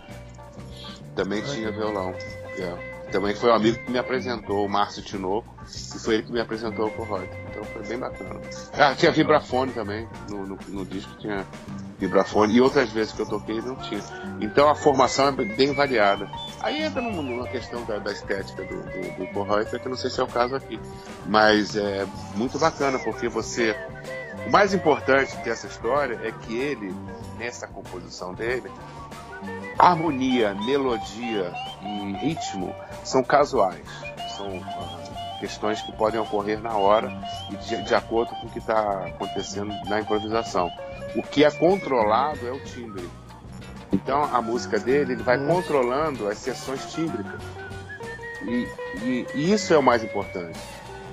Também 1.16 1.42
tinha 1.42 1.72
violão. 1.72 2.14
É. 2.56 3.10
Também 3.10 3.34
foi 3.34 3.50
um 3.50 3.54
amigo 3.54 3.76
que 3.84 3.90
me 3.90 3.98
apresentou, 3.98 4.64
o 4.64 4.68
Márcio 4.68 5.02
Tinoco, 5.02 5.57
e 5.94 5.98
foi 5.98 6.14
ele 6.14 6.22
que 6.24 6.32
me 6.32 6.40
apresentou 6.40 6.86
o 6.86 6.90
Corroid. 6.90 7.28
Então 7.50 7.64
foi 7.64 7.82
bem 7.86 7.98
bacana. 7.98 8.40
Ah, 8.72 8.94
tinha 8.94 9.12
vibrafone 9.12 9.72
também, 9.72 10.08
no, 10.28 10.46
no, 10.46 10.58
no, 10.68 10.84
disco 10.84 11.14
tinha 11.18 11.46
vibrafone, 11.98 12.54
e 12.54 12.60
outras 12.60 12.90
vezes 12.90 13.12
que 13.12 13.20
eu 13.20 13.26
toquei 13.26 13.60
não 13.60 13.76
tinha. 13.76 14.02
Então 14.40 14.68
a 14.68 14.74
formação 14.74 15.28
é 15.28 15.32
bem 15.32 15.74
variada. 15.74 16.28
Aí 16.60 16.82
entra 16.82 17.02
numa 17.02 17.46
questão 17.48 17.84
da, 17.84 17.98
da 17.98 18.12
estética 18.12 18.64
do, 18.64 18.82
do, 18.82 19.18
do 19.18 19.32
Corroid, 19.32 19.70
que 19.70 19.88
não 19.88 19.96
sei 19.96 20.10
se 20.10 20.20
é 20.20 20.24
o 20.24 20.28
caso 20.28 20.54
aqui. 20.54 20.80
Mas 21.26 21.76
é 21.76 22.06
muito 22.34 22.58
bacana, 22.58 22.98
porque 22.98 23.28
você. 23.28 23.76
O 24.46 24.50
mais 24.50 24.72
importante 24.72 25.36
dessa 25.38 25.66
história 25.66 26.18
é 26.22 26.30
que 26.30 26.56
ele, 26.56 26.94
nessa 27.38 27.66
composição 27.66 28.32
dele, 28.32 28.70
harmonia, 29.78 30.54
melodia 30.54 31.52
e 31.82 32.12
ritmo 32.14 32.74
são 33.04 33.22
casuais, 33.22 33.86
são 34.36 34.60
questões 35.38 35.80
que 35.82 35.92
podem 35.92 36.20
ocorrer 36.20 36.60
na 36.60 36.76
hora 36.76 37.10
e 37.50 37.56
de, 37.56 37.82
de 37.82 37.94
acordo 37.94 38.34
com 38.34 38.46
o 38.46 38.50
que 38.50 38.58
está 38.58 39.06
acontecendo 39.06 39.72
na 39.86 40.00
improvisação. 40.00 40.70
O 41.14 41.22
que 41.22 41.44
é 41.44 41.50
controlado 41.50 42.46
é 42.46 42.52
o 42.52 42.60
timbre. 42.60 43.08
Então 43.92 44.24
a 44.24 44.42
música 44.42 44.78
dele 44.78 45.12
ele 45.12 45.22
vai 45.22 45.38
controlando 45.38 46.28
as 46.28 46.38
sessões 46.38 46.92
tímbricas. 46.92 47.40
E, 48.42 48.68
e, 49.02 49.26
e, 49.34 49.52
isso 49.52 49.72
é 49.72 49.78
o 49.78 49.82
mais 49.82 50.04
importante. 50.04 50.58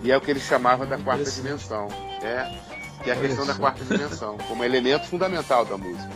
E 0.04 0.12
é 0.12 0.18
o 0.18 0.22
que 0.22 0.32
ele 0.32 0.40
chamava 0.40 0.86
da 0.86 0.98
quarta 0.98 1.30
dimensão. 1.30 1.88
É, 2.22 2.52
que 3.04 3.10
é 3.10 3.14
a 3.14 3.16
questão 3.16 3.46
da 3.46 3.54
quarta 3.54 3.84
dimensão, 3.84 4.38
como 4.48 4.64
elemento 4.64 5.08
fundamental 5.08 5.66
da 5.66 5.78
música 5.78 6.12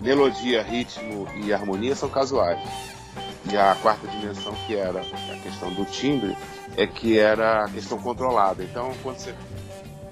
melodia, 0.00 0.62
ritmo 0.62 1.26
e 1.36 1.52
harmonia 1.52 1.94
são 1.94 2.08
casuais. 2.08 2.60
E 3.50 3.56
a 3.56 3.76
quarta 3.82 4.06
dimensão, 4.08 4.54
que 4.66 4.74
era 4.74 5.00
a 5.00 5.36
questão 5.42 5.72
do 5.72 5.84
timbre, 5.84 6.36
é 6.76 6.86
que 6.86 7.18
era 7.18 7.64
a 7.64 7.68
questão 7.68 7.98
controlada. 7.98 8.62
Então, 8.62 8.92
quando 9.02 9.18
você, 9.18 9.34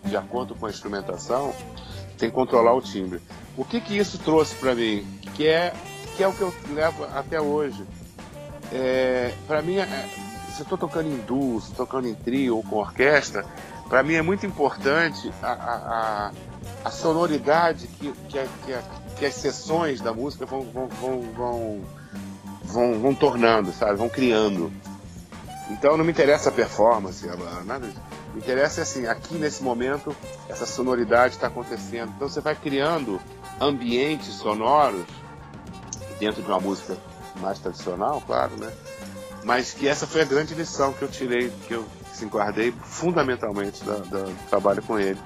de 0.05 0.17
acordo 0.17 0.55
com 0.55 0.67
a 0.67 0.71
instrumentação, 0.71 1.53
tem 2.19 2.29
que 2.29 2.35
controlar 2.35 2.75
o 2.75 2.81
timbre. 2.81 3.21
O 3.57 3.65
que, 3.65 3.81
que 3.81 3.97
isso 3.97 4.19
trouxe 4.19 4.55
para 4.55 4.75
mim? 4.75 5.07
Que 5.35 5.47
é, 5.47 5.73
que 6.17 6.23
é 6.23 6.29
o 6.29 6.33
que 6.33 6.41
eu 6.41 6.55
levo 6.73 7.05
até 7.05 7.41
hoje. 7.41 7.85
É, 8.73 9.33
para 9.47 9.61
mim, 9.61 9.77
é, 9.77 9.87
se 10.53 10.61
eu 10.61 10.65
estou 10.65 10.79
tocando 10.79 11.09
em 11.09 11.19
duo, 11.19 11.61
se 11.61 11.73
tocando 11.73 12.09
em 12.09 12.15
trio 12.15 12.57
ou 12.57 12.63
com 12.63 12.77
orquestra, 12.77 13.45
para 13.89 14.03
mim 14.03 14.15
é 14.15 14.23
muito 14.23 14.47
importante 14.47 15.31
a, 15.43 15.53
a, 15.53 16.33
a 16.85 16.91
sonoridade 16.91 17.87
que, 17.89 18.13
que, 18.29 18.39
a, 18.39 18.47
que, 18.65 18.73
a, 18.73 18.83
que 19.19 19.27
as 19.27 19.35
sessões 19.35 20.01
da 20.01 20.13
música 20.13 20.47
vão, 20.47 20.63
vão, 20.63 20.89
vão, 20.89 21.21
vão, 21.33 21.81
vão, 22.65 23.01
vão 23.01 23.15
tornando, 23.15 23.73
sabe? 23.73 23.97
Vão 23.97 24.09
criando. 24.09 24.73
Então 25.71 25.97
não 25.97 26.05
me 26.05 26.11
interessa 26.11 26.49
a 26.49 26.53
performance, 26.53 27.27
nada 27.65 27.87
disso. 27.87 28.01
Me 28.35 28.41
interessa 28.41 28.83
assim, 28.83 29.07
aqui 29.07 29.35
nesse 29.35 29.63
momento, 29.63 30.15
essa 30.49 30.67
sonoridade 30.67 31.35
está 31.35 31.47
acontecendo. 31.47 32.13
Então 32.17 32.29
você 32.29 32.41
vai 32.41 32.55
criando 32.55 33.21
ambientes 33.61 34.35
sonoros 34.35 35.05
dentro 36.19 36.43
de 36.43 36.49
uma 36.49 36.61
música 36.61 36.97
mais 37.41 37.59
tradicional, 37.59 38.23
claro, 38.27 38.57
né? 38.57 38.73
Mas 39.45 39.73
que 39.73 39.89
essa 39.89 40.07
foi 40.07 40.23
a 40.23 40.25
grande 40.25 40.55
lição 40.55 40.93
que 40.93 41.03
eu 41.03 41.09
tirei, 41.09 41.51
que 41.67 41.75
eu 41.75 41.85
se 42.13 42.25
guardei 42.27 42.73
fundamentalmente 42.85 43.83
da, 43.85 43.97
da, 43.97 44.25
do 44.25 44.49
trabalho 44.49 44.83
com 44.83 44.99
ele. 44.99 45.19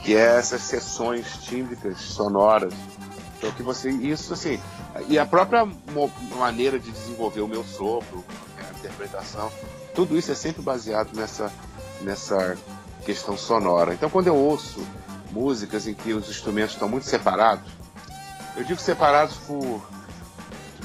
Que 0.00 0.14
é 0.14 0.38
essas 0.38 0.62
sessões 0.62 1.26
tímbricas, 1.38 2.00
sonoras, 2.00 2.72
então 3.38 3.50
que 3.52 3.62
você. 3.62 3.90
Isso 3.90 4.34
assim. 4.34 4.60
E 5.08 5.18
a 5.18 5.24
própria 5.24 5.66
maneira 6.36 6.78
de 6.78 6.90
desenvolver 6.90 7.40
o 7.40 7.48
meu 7.48 7.64
sopro, 7.64 8.24
interpretação, 8.78 9.50
tudo 9.94 10.16
isso 10.16 10.30
é 10.32 10.34
sempre 10.34 10.62
baseado 10.62 11.14
nessa, 11.14 11.52
nessa 12.00 12.56
questão 13.04 13.36
sonora. 13.36 13.94
Então 13.94 14.08
quando 14.08 14.28
eu 14.28 14.36
ouço 14.36 14.84
músicas 15.30 15.86
em 15.86 15.94
que 15.94 16.12
os 16.12 16.28
instrumentos 16.28 16.74
estão 16.74 16.88
muito 16.88 17.06
separados, 17.06 17.70
eu 18.56 18.64
digo 18.64 18.80
separados 18.80 19.36
por. 19.36 19.80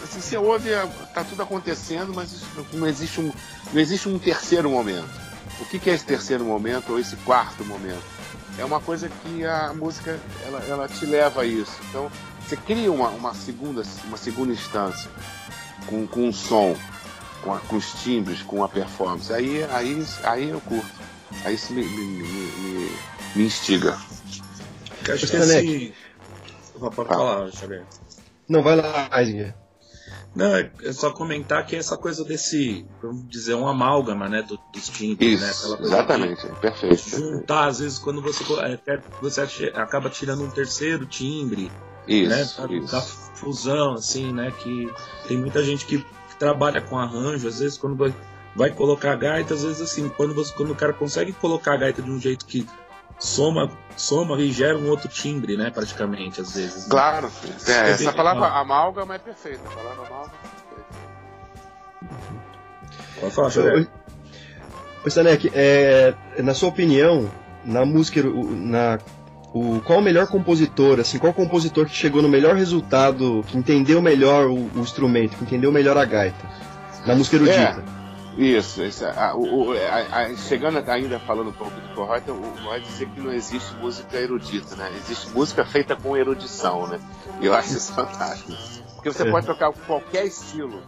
Assim, 0.03 0.19
você 0.19 0.37
ouve, 0.37 0.69
está 0.69 1.23
tudo 1.23 1.41
acontecendo, 1.41 2.13
mas 2.13 2.43
não 2.73 2.87
existe, 2.87 3.21
um, 3.21 3.31
não 3.71 3.79
existe 3.79 4.07
um 4.09 4.19
terceiro 4.19 4.69
momento. 4.69 5.09
O 5.59 5.65
que, 5.65 5.79
que 5.79 5.89
é 5.89 5.93
esse 5.93 6.05
terceiro 6.05 6.43
momento 6.43 6.91
ou 6.91 6.99
esse 6.99 7.15
quarto 7.17 7.63
momento? 7.63 8.03
É 8.57 8.65
uma 8.65 8.79
coisa 8.79 9.09
que 9.09 9.45
a 9.45 9.73
música 9.73 10.19
ela, 10.45 10.59
ela 10.67 10.87
te 10.87 11.05
leva 11.05 11.41
a 11.41 11.45
isso. 11.45 11.79
Então, 11.89 12.11
você 12.45 12.57
cria 12.57 12.91
uma, 12.91 13.09
uma, 13.09 13.33
segunda, 13.33 13.81
uma 14.05 14.17
segunda 14.17 14.51
instância 14.51 15.09
com, 15.87 16.05
com 16.05 16.27
um 16.27 16.33
som, 16.33 16.75
com, 17.43 17.53
a, 17.53 17.59
com 17.59 17.75
os 17.75 17.91
timbres, 18.03 18.41
com 18.41 18.63
a 18.63 18.69
performance. 18.69 19.31
Aí, 19.33 19.63
aí, 19.65 20.05
aí 20.23 20.49
eu 20.49 20.61
curto. 20.61 20.91
Aí 21.43 21.55
isso 21.55 21.73
me, 21.73 21.83
me, 21.83 22.05
me, 22.05 22.91
me 23.35 23.45
instiga. 23.45 23.97
Acho 25.11 25.27
que 25.27 25.35
esse... 25.35 25.93
Pode 26.79 26.95
falar, 26.95 27.51
Xavier. 27.51 27.85
Não, 28.47 28.61
vai 28.61 28.75
lá, 28.75 29.09
Eisinger. 29.19 29.55
Não, 30.35 30.55
é, 30.55 30.71
é 30.83 30.91
só 30.91 31.11
comentar 31.11 31.65
que 31.65 31.75
essa 31.75 31.95
coisa 31.95 32.23
desse, 32.23 32.85
vamos 33.01 33.29
dizer, 33.29 33.53
um 33.53 33.67
amálgama, 33.67 34.27
né, 34.27 34.41
do, 34.41 34.59
dos 34.73 34.89
timbres, 34.89 35.39
né? 35.39 35.49
Isso, 35.49 35.77
né? 35.77 35.77
exatamente, 35.81 36.47
de, 36.47 36.55
perfeito. 36.59 36.97
Juntar, 36.97 37.67
às 37.67 37.79
vezes, 37.79 37.99
quando 37.99 38.21
você, 38.21 38.43
é, 38.87 38.99
você 39.21 39.71
acaba 39.75 40.09
tirando 40.09 40.43
um 40.43 40.49
terceiro 40.49 41.05
timbre, 41.05 41.71
isso, 42.07 42.29
né? 42.29 42.67
Da, 42.67 42.73
isso. 42.73 42.91
da, 42.91 43.01
fusão, 43.01 43.93
assim, 43.93 44.33
né? 44.33 44.51
Que 44.59 44.91
tem 45.27 45.37
muita 45.37 45.63
gente 45.63 45.85
que, 45.85 46.03
trabalha 46.43 46.81
com 46.81 46.99
arranjo, 46.99 47.47
às 47.47 47.59
vezes 47.59 47.77
quando 47.77 47.95
vai, 47.95 48.13
vai 48.53 48.69
colocar 48.69 49.13
a 49.13 49.15
gaita, 49.15 49.53
às 49.53 49.63
vezes 49.63 49.79
assim, 49.79 50.09
quando, 50.09 50.33
você, 50.33 50.53
quando 50.53 50.71
o 50.71 50.75
cara 50.75 50.91
consegue 50.91 51.31
colocar 51.31 51.75
a 51.75 51.77
gaita 51.77 52.01
de 52.01 52.11
um 52.11 52.19
jeito 52.19 52.45
que 52.45 52.67
soma, 53.17 53.71
soma 53.95 54.37
e 54.41 54.51
gera 54.51 54.77
um 54.77 54.89
outro 54.89 55.07
timbre, 55.07 55.55
né? 55.55 55.71
Praticamente, 55.71 56.41
às 56.41 56.53
vezes. 56.53 56.83
Né? 56.83 56.89
Claro, 56.89 57.31
é, 57.65 57.91
essa 57.91 58.11
palavra 58.11 58.47
amálgama 58.47 59.15
é 59.15 59.19
perfeita. 59.19 59.61
A 59.65 59.71
palavra 59.71 60.05
amálgama 60.05 60.33
é 60.33 60.47
perfeita. 60.65 60.93
Pode 63.21 63.33
falar, 63.33 63.49
Xavier. 63.49 63.87
Ô, 65.05 65.07
Stanek, 65.07 65.49
é, 65.53 66.13
na 66.39 66.53
sua 66.53 66.67
opinião, 66.67 67.31
na 67.63 67.85
música, 67.85 68.21
na 68.21 68.99
o, 69.53 69.79
qual 69.81 69.99
o 69.99 70.01
melhor 70.01 70.27
compositor, 70.27 70.99
assim, 70.99 71.19
qual 71.19 71.31
compositor 71.31 71.85
que 71.85 71.93
chegou 71.93 72.23
no 72.23 72.27
melhor 72.27 72.55
resultado, 72.55 73.45
que 73.47 73.55
entendeu 73.55 74.01
melhor 74.01 74.47
o, 74.47 74.55
o 74.55 74.79
instrumento, 74.79 75.37
que 75.37 75.43
entendeu 75.43 75.71
melhor 75.71 75.95
a 75.95 76.03
gaita, 76.03 76.49
na 77.05 77.13
música 77.15 77.35
erudita? 77.35 77.83
É, 78.35 78.41
isso, 78.41 78.81
isso 78.83 79.05
a, 79.05 79.35
o, 79.35 79.73
a, 79.73 80.21
a, 80.21 80.35
chegando 80.35 80.79
ainda 80.89 81.19
falando 81.19 81.49
um 81.49 81.53
pouco 81.53 81.79
do 81.79 81.93
Corrota, 81.93 82.33
vai 82.65 82.81
dizer 82.81 83.07
que 83.09 83.21
não 83.21 83.31
existe 83.31 83.75
música 83.75 84.17
erudita, 84.17 84.75
né? 84.75 84.91
Existe 84.97 85.29
música 85.29 85.63
feita 85.63 85.95
com 85.95 86.17
erudição, 86.17 86.87
né? 86.87 86.99
E 87.39 87.45
eu 87.45 87.53
acho 87.53 87.77
isso 87.77 87.93
fantástico. 87.93 88.53
Porque 88.95 89.11
você 89.11 89.27
é. 89.27 89.29
pode 89.29 89.45
tocar 89.45 89.71
qualquer 89.85 90.25
estilo 90.25 90.81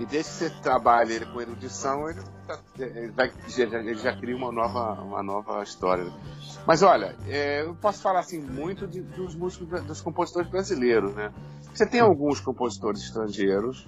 E 0.00 0.06
desde 0.06 0.30
que 0.30 0.36
você 0.38 0.50
trabalhe 0.62 1.12
ele 1.12 1.26
com 1.26 1.42
erudição, 1.42 2.08
ele, 2.08 2.22
tá, 2.46 2.58
ele, 2.78 3.10
vai, 3.12 3.30
ele 3.58 3.94
já 3.96 4.16
cria 4.16 4.34
uma 4.34 4.50
nova, 4.50 5.02
uma 5.02 5.22
nova 5.22 5.62
história. 5.62 6.10
Mas 6.66 6.82
olha, 6.82 7.14
é, 7.28 7.60
eu 7.60 7.74
posso 7.74 8.00
falar 8.00 8.20
assim 8.20 8.40
muito 8.40 8.86
de, 8.86 9.02
dos 9.02 9.34
músicos, 9.34 9.82
dos 9.82 10.00
compositores 10.00 10.50
brasileiros, 10.50 11.14
né? 11.14 11.30
Você 11.74 11.86
tem 11.86 12.00
alguns 12.00 12.40
compositores 12.40 13.02
estrangeiros 13.02 13.86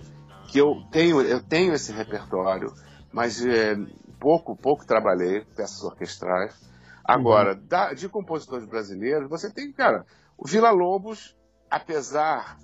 que 0.49 0.59
eu 0.59 0.75
tenho, 0.91 1.23
eu 1.23 1.43
tenho 1.43 1.73
esse 1.73 1.91
repertório, 1.93 2.71
mas 3.11 3.43
é, 3.43 3.75
pouco, 4.21 4.55
pouco 4.55 4.85
trabalhei 4.85 5.47
peças 5.57 5.83
orquestrais. 5.83 6.55
Agora, 7.03 7.55
uhum. 7.55 7.67
da, 7.67 7.95
de 7.95 8.07
compositores 8.07 8.67
brasileiros, 8.67 9.31
você 9.31 9.51
tem, 9.51 9.73
cara, 9.73 10.05
o 10.37 10.47
Vila 10.47 10.71
Lobos, 10.71 11.35
apesar 11.71 12.59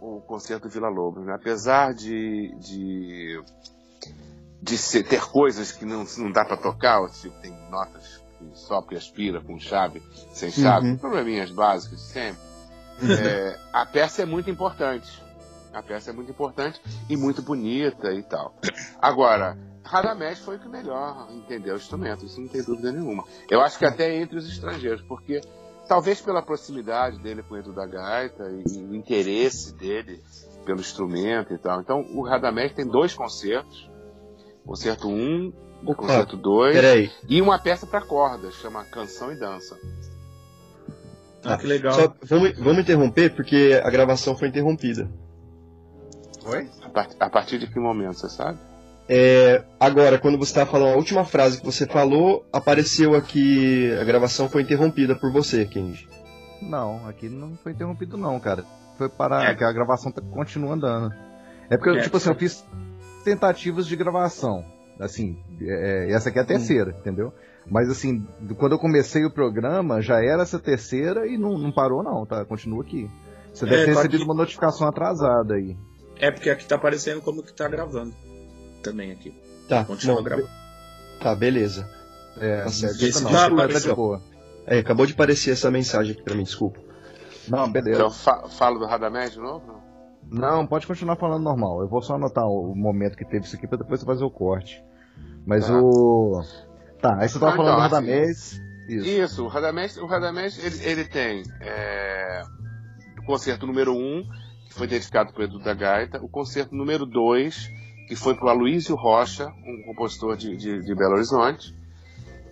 o 0.00 0.20
concerto 0.20 0.68
Vila 0.68 0.88
Lobos, 0.88 1.24
né? 1.24 1.34
apesar 1.34 1.92
de, 1.92 2.54
de, 2.58 3.42
de 4.62 4.78
ser, 4.78 5.04
ter 5.04 5.22
coisas 5.22 5.72
que 5.72 5.84
não, 5.84 6.04
não 6.18 6.32
dá 6.32 6.44
para 6.44 6.56
tocar, 6.56 7.06
tipo, 7.10 7.38
tem 7.40 7.52
notas 7.70 8.22
que 8.38 8.58
sopra 8.58 8.94
e 8.94 8.98
aspira 8.98 9.40
com 9.40 9.58
chave, 9.58 10.02
sem 10.32 10.50
chave, 10.50 10.88
uhum. 10.88 10.96
probleminhas 10.96 11.50
básicos 11.50 12.00
sempre, 12.00 12.40
é, 13.02 13.58
a 13.72 13.84
peça 13.84 14.22
é 14.22 14.24
muito 14.24 14.50
importante. 14.50 15.22
A 15.72 15.82
peça 15.82 16.10
é 16.10 16.12
muito 16.12 16.30
importante 16.30 16.80
e 17.08 17.16
muito 17.16 17.42
bonita 17.42 18.12
e 18.12 18.22
tal. 18.22 18.54
Agora, 19.02 19.58
Radamés 19.82 20.38
foi 20.38 20.56
o 20.56 20.58
que 20.60 20.68
melhor 20.68 21.28
entendeu 21.32 21.74
o 21.74 21.76
instrumento, 21.76 22.24
isso 22.24 22.40
não 22.40 22.48
tem 22.48 22.62
dúvida 22.62 22.92
nenhuma. 22.92 23.24
Eu 23.50 23.60
acho 23.60 23.78
que 23.78 23.84
até 23.84 24.16
entre 24.16 24.38
os 24.38 24.48
estrangeiros, 24.48 25.02
porque 25.02 25.40
talvez 25.88 26.20
pela 26.20 26.42
proximidade 26.42 27.18
dele 27.18 27.42
com 27.42 27.54
o 27.54 27.58
Edu 27.58 27.72
da 27.72 27.86
Gaita 27.86 28.44
e, 28.44 28.78
o 28.82 28.94
interesse 28.94 29.74
dele 29.74 30.22
pelo 30.64 30.80
instrumento 30.80 31.52
e 31.52 31.58
tal. 31.58 31.80
Então, 31.80 32.00
o 32.14 32.22
Radamés 32.22 32.72
tem 32.72 32.86
dois 32.86 33.14
concertos, 33.14 33.90
concerto 34.64 35.08
1, 35.08 35.52
um, 35.82 35.94
concerto 35.94 36.36
2 36.36 37.10
e 37.28 37.42
uma 37.42 37.58
peça 37.58 37.86
para 37.86 38.00
cordas, 38.00 38.54
chama 38.54 38.84
Canção 38.84 39.32
e 39.32 39.36
Dança. 39.36 39.78
Ah, 41.44 41.58
que 41.58 41.66
legal. 41.66 41.92
Só, 41.92 42.14
vamos, 42.22 42.58
vamos 42.58 42.78
interromper 42.78 43.34
porque 43.34 43.78
a 43.84 43.90
gravação 43.90 44.36
foi 44.36 44.48
interrompida. 44.48 45.10
Oi? 46.46 46.70
A, 46.82 46.88
part, 46.88 47.16
a 47.20 47.30
partir 47.30 47.58
de 47.58 47.66
que 47.66 47.78
momento, 47.78 48.18
você 48.18 48.30
sabe? 48.30 48.58
É, 49.08 49.62
agora, 49.78 50.18
quando 50.18 50.38
você 50.38 50.50
estava 50.50 50.70
falando 50.70 50.94
a 50.94 50.96
última 50.96 51.24
frase 51.24 51.60
que 51.60 51.66
você 51.66 51.86
falou, 51.86 52.46
apareceu 52.52 53.14
aqui 53.14 53.92
a 54.00 54.04
gravação 54.04 54.48
foi 54.48 54.62
interrompida 54.62 55.14
por 55.14 55.30
você, 55.30 55.66
Kenji. 55.66 56.08
Não, 56.62 57.06
aqui 57.06 57.28
não 57.28 57.54
foi 57.56 57.72
interrompido 57.72 58.16
não, 58.16 58.40
cara. 58.40 58.64
Foi 58.96 59.08
para 59.08 59.50
é. 59.50 59.54
que 59.54 59.64
a 59.64 59.72
gravação 59.72 60.10
tá, 60.10 60.22
continua 60.22 60.74
andando. 60.74 61.14
É 61.68 61.76
porque, 61.76 61.98
é. 61.98 62.02
tipo 62.02 62.16
assim, 62.16 62.30
eu 62.30 62.36
fiz 62.36 62.64
tentativas 63.24 63.86
de 63.86 63.96
gravação. 63.96 64.64
Assim, 64.98 65.36
é, 65.60 66.12
essa 66.12 66.28
aqui 66.28 66.38
é 66.38 66.42
a 66.42 66.46
terceira, 66.46 66.92
hum. 66.92 66.98
entendeu? 67.00 67.32
Mas 67.70 67.90
assim, 67.90 68.26
quando 68.58 68.72
eu 68.72 68.78
comecei 68.78 69.24
o 69.24 69.32
programa, 69.32 70.00
já 70.00 70.22
era 70.22 70.42
essa 70.42 70.58
terceira 70.58 71.26
e 71.26 71.36
não, 71.36 71.58
não 71.58 71.72
parou 71.72 72.02
não, 72.02 72.24
tá? 72.26 72.44
Continua 72.44 72.82
aqui. 72.82 73.10
Você 73.52 73.64
deve 73.64 73.82
é, 73.82 73.84
ter 73.86 73.94
recebido 73.94 74.22
aqui... 74.22 74.24
uma 74.24 74.34
notificação 74.34 74.86
atrasada 74.86 75.54
aí. 75.54 75.76
É, 76.18 76.30
porque 76.30 76.50
aqui 76.50 76.66
tá 76.66 76.76
aparecendo 76.76 77.20
como 77.22 77.42
que 77.42 77.52
tá 77.52 77.66
gravando. 77.68 78.14
Também 78.84 79.12
aqui. 79.12 79.34
Tá, 79.68 79.84
Continua 79.84 80.16
não, 80.16 80.22
gravando. 80.22 80.48
Tá, 81.20 81.34
beleza. 81.34 81.88
É, 82.38 82.62
tá 82.62 82.68
certo. 82.68 83.22
Não, 83.22 83.56
tá, 83.56 83.68
tá 83.68 83.78
de 83.78 83.92
boa. 83.94 84.22
É, 84.66 84.78
acabou 84.78 85.06
de 85.06 85.12
aparecer 85.12 85.52
essa 85.52 85.70
mensagem 85.70 86.12
aqui 86.12 86.22
pra 86.22 86.34
mim, 86.34 86.44
desculpa. 86.44 86.80
Não, 87.48 87.70
beleza. 87.70 87.96
Então 87.96 88.10
fa 88.10 88.48
falo 88.48 88.78
do 88.78 88.86
Radamés 88.86 89.32
de 89.32 89.38
novo? 89.38 89.82
Não? 90.30 90.56
não, 90.58 90.66
pode 90.66 90.86
continuar 90.86 91.16
falando 91.16 91.42
normal. 91.42 91.82
Eu 91.82 91.88
vou 91.88 92.00
só 92.02 92.14
anotar 92.14 92.46
o 92.46 92.74
momento 92.74 93.16
que 93.16 93.24
teve 93.24 93.44
isso 93.44 93.56
aqui 93.56 93.66
pra 93.66 93.78
depois 93.78 94.00
você 94.00 94.06
fazer 94.06 94.24
o 94.24 94.30
corte. 94.30 94.82
Mas 95.46 95.68
ah. 95.68 95.80
o. 95.80 96.42
Tá, 97.00 97.18
aí 97.20 97.28
você 97.28 97.38
tava 97.38 97.52
ah, 97.52 97.56
falando 97.56 97.74
então, 97.74 97.88
do 97.88 97.94
Radamés. 97.94 98.52
Assim, 98.52 98.96
isso. 98.96 99.06
isso, 99.06 99.44
o 99.44 99.48
Radamés, 99.48 99.96
o 99.96 100.06
Radamés 100.06 100.58
ele, 100.58 100.90
ele 100.90 101.04
tem 101.04 101.42
é, 101.60 102.42
o 103.18 103.26
concerto 103.26 103.66
número 103.66 103.92
1, 103.92 103.96
um, 103.96 104.28
que 104.68 104.74
foi 104.74 104.86
dedicado 104.86 105.32
para 105.32 105.42
o 105.42 105.44
Edu 105.44 105.58
da 105.58 105.74
Gaita, 105.74 106.22
o 106.22 106.28
concerto 106.28 106.74
número 106.74 107.06
2, 107.06 107.70
que 108.06 108.16
foi 108.16 108.34
para 108.34 108.46
o 108.46 108.48
Aloysio 108.48 108.94
Rocha, 108.94 109.52
um 109.64 109.82
compositor 109.84 110.36
de, 110.36 110.56
de, 110.56 110.82
de, 110.82 110.94
Belo 110.94 111.14
Horizonte, 111.14 111.74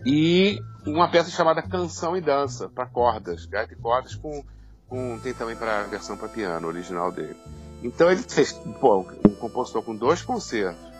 e 0.05 0.59
uma 0.87 1.09
peça 1.09 1.31
chamada 1.31 1.63
Canção 1.63 2.17
e 2.17 2.21
Dança, 2.21 2.69
para 2.69 2.87
cordas, 2.87 3.47
gaita 3.47 3.73
e 3.75 3.77
cordas, 3.77 4.15
com, 4.15 4.45
com, 4.89 5.19
tem 5.23 5.33
também 5.33 5.57
para 5.57 5.85
versão 5.85 6.17
para 6.17 6.29
piano 6.29 6.67
original 6.67 7.13
dele. 7.13 7.37
Então 7.83 8.11
ele 8.11 8.23
fez, 8.23 8.53
pô, 8.81 9.01
um 9.27 9.35
compositor 9.35 9.83
com 9.83 9.95
dois 9.95 10.23
concertos, 10.23 10.93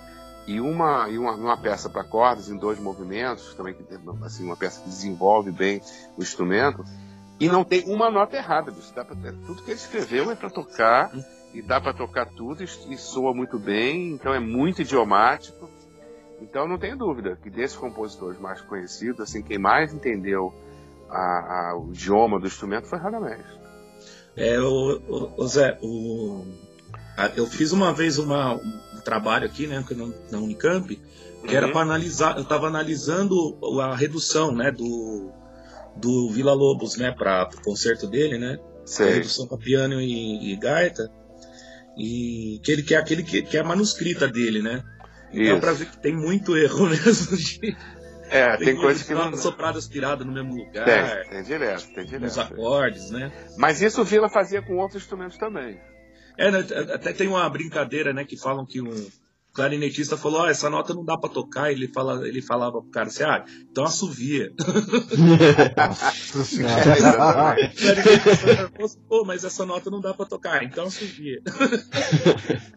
e 0.47 0.61
uma, 0.61 1.09
e 1.09 1.19
uma, 1.19 1.33
uma 1.33 1.57
peça 1.57 1.89
para 1.89 2.03
cordas 2.03 2.49
em 2.49 2.57
dois 2.57 2.79
movimentos, 2.79 3.55
também 3.55 3.77
assim, 4.25 4.45
uma 4.45 4.57
peça 4.57 4.81
que 4.81 4.89
desenvolve 4.89 5.53
bem 5.53 5.81
o 6.17 6.23
instrumento, 6.23 6.85
e 7.39 7.49
não 7.49 7.65
tem 7.65 7.85
uma 7.87 8.11
nota 8.11 8.37
errada. 8.37 8.73
Dá 8.95 9.05
pra, 9.05 9.17
tudo 9.47 9.63
que 9.63 9.71
ele 9.71 9.79
escreveu 9.79 10.31
é 10.31 10.35
para 10.35 10.51
tocar, 10.51 11.11
e 11.53 11.61
dá 11.61 11.81
para 11.81 11.93
tocar 11.93 12.27
tudo, 12.27 12.63
e, 12.63 12.97
soa 12.97 13.35
muito 13.35 13.59
bem, 13.59 14.13
então 14.13 14.33
é 14.33 14.41
muito 14.41 14.83
idiomático. 14.83 15.69
Então 16.41 16.67
não 16.67 16.79
tenho 16.79 16.97
dúvida 16.97 17.39
que 17.43 17.51
desses 17.51 17.77
compositores 17.77 18.41
mais 18.41 18.61
conhecidos, 18.63 19.21
assim, 19.21 19.43
quem 19.43 19.59
mais 19.59 19.93
entendeu 19.93 20.53
a, 21.09 21.71
a, 21.71 21.77
o 21.77 21.93
idioma 21.93 22.41
do 22.41 22.47
instrumento 22.47 22.87
foi 22.87 22.99
Radamés. 22.99 23.45
É, 24.35 24.59
o, 24.61 24.99
o, 25.09 25.43
o 25.43 25.47
Zé, 25.47 25.79
o, 25.83 26.45
eu 27.37 27.47
fiz 27.47 27.73
uma 27.73 27.93
vez 27.93 28.19
uma, 28.19 28.59
trabalho 29.03 29.47
aqui, 29.47 29.67
né, 29.67 29.85
na 30.31 30.39
Unicamp, 30.39 30.89
que 30.89 31.49
uhum. 31.49 31.55
era 31.55 31.69
para 31.71 31.81
analisar, 31.81 32.37
eu 32.37 32.43
estava 32.43 32.67
analisando 32.69 33.59
a 33.81 33.95
redução, 33.95 34.53
né, 34.53 34.71
do, 34.71 35.31
do 35.97 36.31
Vila 36.31 36.55
Lobos, 36.55 36.97
né, 36.97 37.13
para 37.13 37.49
o 37.55 37.63
concerto 37.63 38.07
dele, 38.07 38.39
né, 38.39 38.59
Sei. 38.85 39.09
a 39.09 39.15
redução 39.15 39.47
para 39.47 39.59
piano 39.59 40.01
e, 40.01 40.53
e, 40.53 40.57
gaita, 40.57 41.11
e 41.97 42.61
que 42.63 42.73
ele 42.73 42.83
quer 42.83 42.97
aquele 42.97 43.23
que, 43.23 43.43
que 43.43 43.57
é 43.57 43.61
a 43.61 43.65
manuscrita 43.65 44.29
dele, 44.29 44.63
né. 44.63 44.83
Então 45.33 45.61
para 45.61 45.73
ver 45.73 45.87
que 45.87 45.97
tem 45.99 46.15
muito 46.15 46.57
erro 46.57 46.87
mesmo 46.91 47.37
de, 47.37 47.77
é, 48.33 48.57
tem, 48.57 48.67
tem 48.67 48.77
coisas 48.77 49.03
que 49.03 49.13
não. 49.13 49.37
Soprado 49.37 49.79
aspirado 49.79 50.25
no 50.25 50.33
mesmo 50.33 50.55
lugar. 50.55 50.87
Tem, 50.87 51.31
tem 51.31 51.43
direto, 51.43 51.87
tem 51.95 52.05
direto. 52.07 52.23
Nos 52.23 52.39
acordes, 52.39 53.11
né? 53.11 53.31
Mas 53.59 53.83
isso 53.83 54.01
o 54.01 54.05
Vila 54.05 54.31
fazia 54.31 54.63
com 54.63 54.77
outros 54.77 55.03
instrumentos 55.03 55.37
também. 55.37 55.79
É, 56.39 56.51
né, 56.51 56.65
até 56.95 57.13
tem 57.13 57.29
uma 57.29 57.47
brincadeira, 57.51 58.13
né, 58.15 58.25
que 58.25 58.39
falam 58.39 58.65
que 58.65 58.81
um 58.81 59.07
clarinetista 59.53 60.17
falou, 60.17 60.41
ó, 60.41 60.45
oh, 60.45 60.49
essa 60.49 60.71
nota 60.71 60.95
não 60.95 61.05
dá 61.05 61.19
para 61.19 61.29
tocar, 61.29 61.71
ele, 61.71 61.87
fala, 61.89 62.27
ele 62.27 62.41
falava 62.41 62.81
pro 62.81 62.91
cara 62.91 63.07
assim, 63.07 63.23
ah, 63.23 63.45
então 63.71 63.85
assovia. 63.85 64.51
Pô, 69.09 69.25
mas 69.25 69.45
essa 69.45 69.65
nota 69.67 69.91
não 69.91 70.01
dá 70.01 70.15
para 70.15 70.27
tocar, 70.27 70.65
então 70.65 70.87
assovia. 70.87 71.43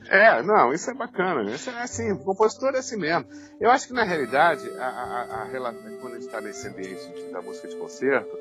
é, 0.08 0.44
não, 0.44 0.74
isso 0.74 0.92
é 0.92 0.94
bacana, 0.94 1.50
isso 1.52 1.70
é 1.70 1.82
assim, 1.82 2.12
o 2.12 2.20
compositor 2.20 2.76
é 2.76 2.80
assim 2.80 2.98
mesmo. 2.98 3.26
Eu 3.60 3.72
acho 3.72 3.88
que 3.88 3.94
na 3.94 4.04
realidade, 4.04 4.70
a, 4.78 4.86
a, 4.86 5.44
a, 5.44 5.46
quando 6.02 6.14
a 6.14 6.16
gente 6.16 6.26
está 6.26 6.42
nesse 6.42 6.68
ambiente 6.68 7.32
da 7.32 7.42
música 7.42 7.68
de 7.68 7.76
concerto, 7.78 8.36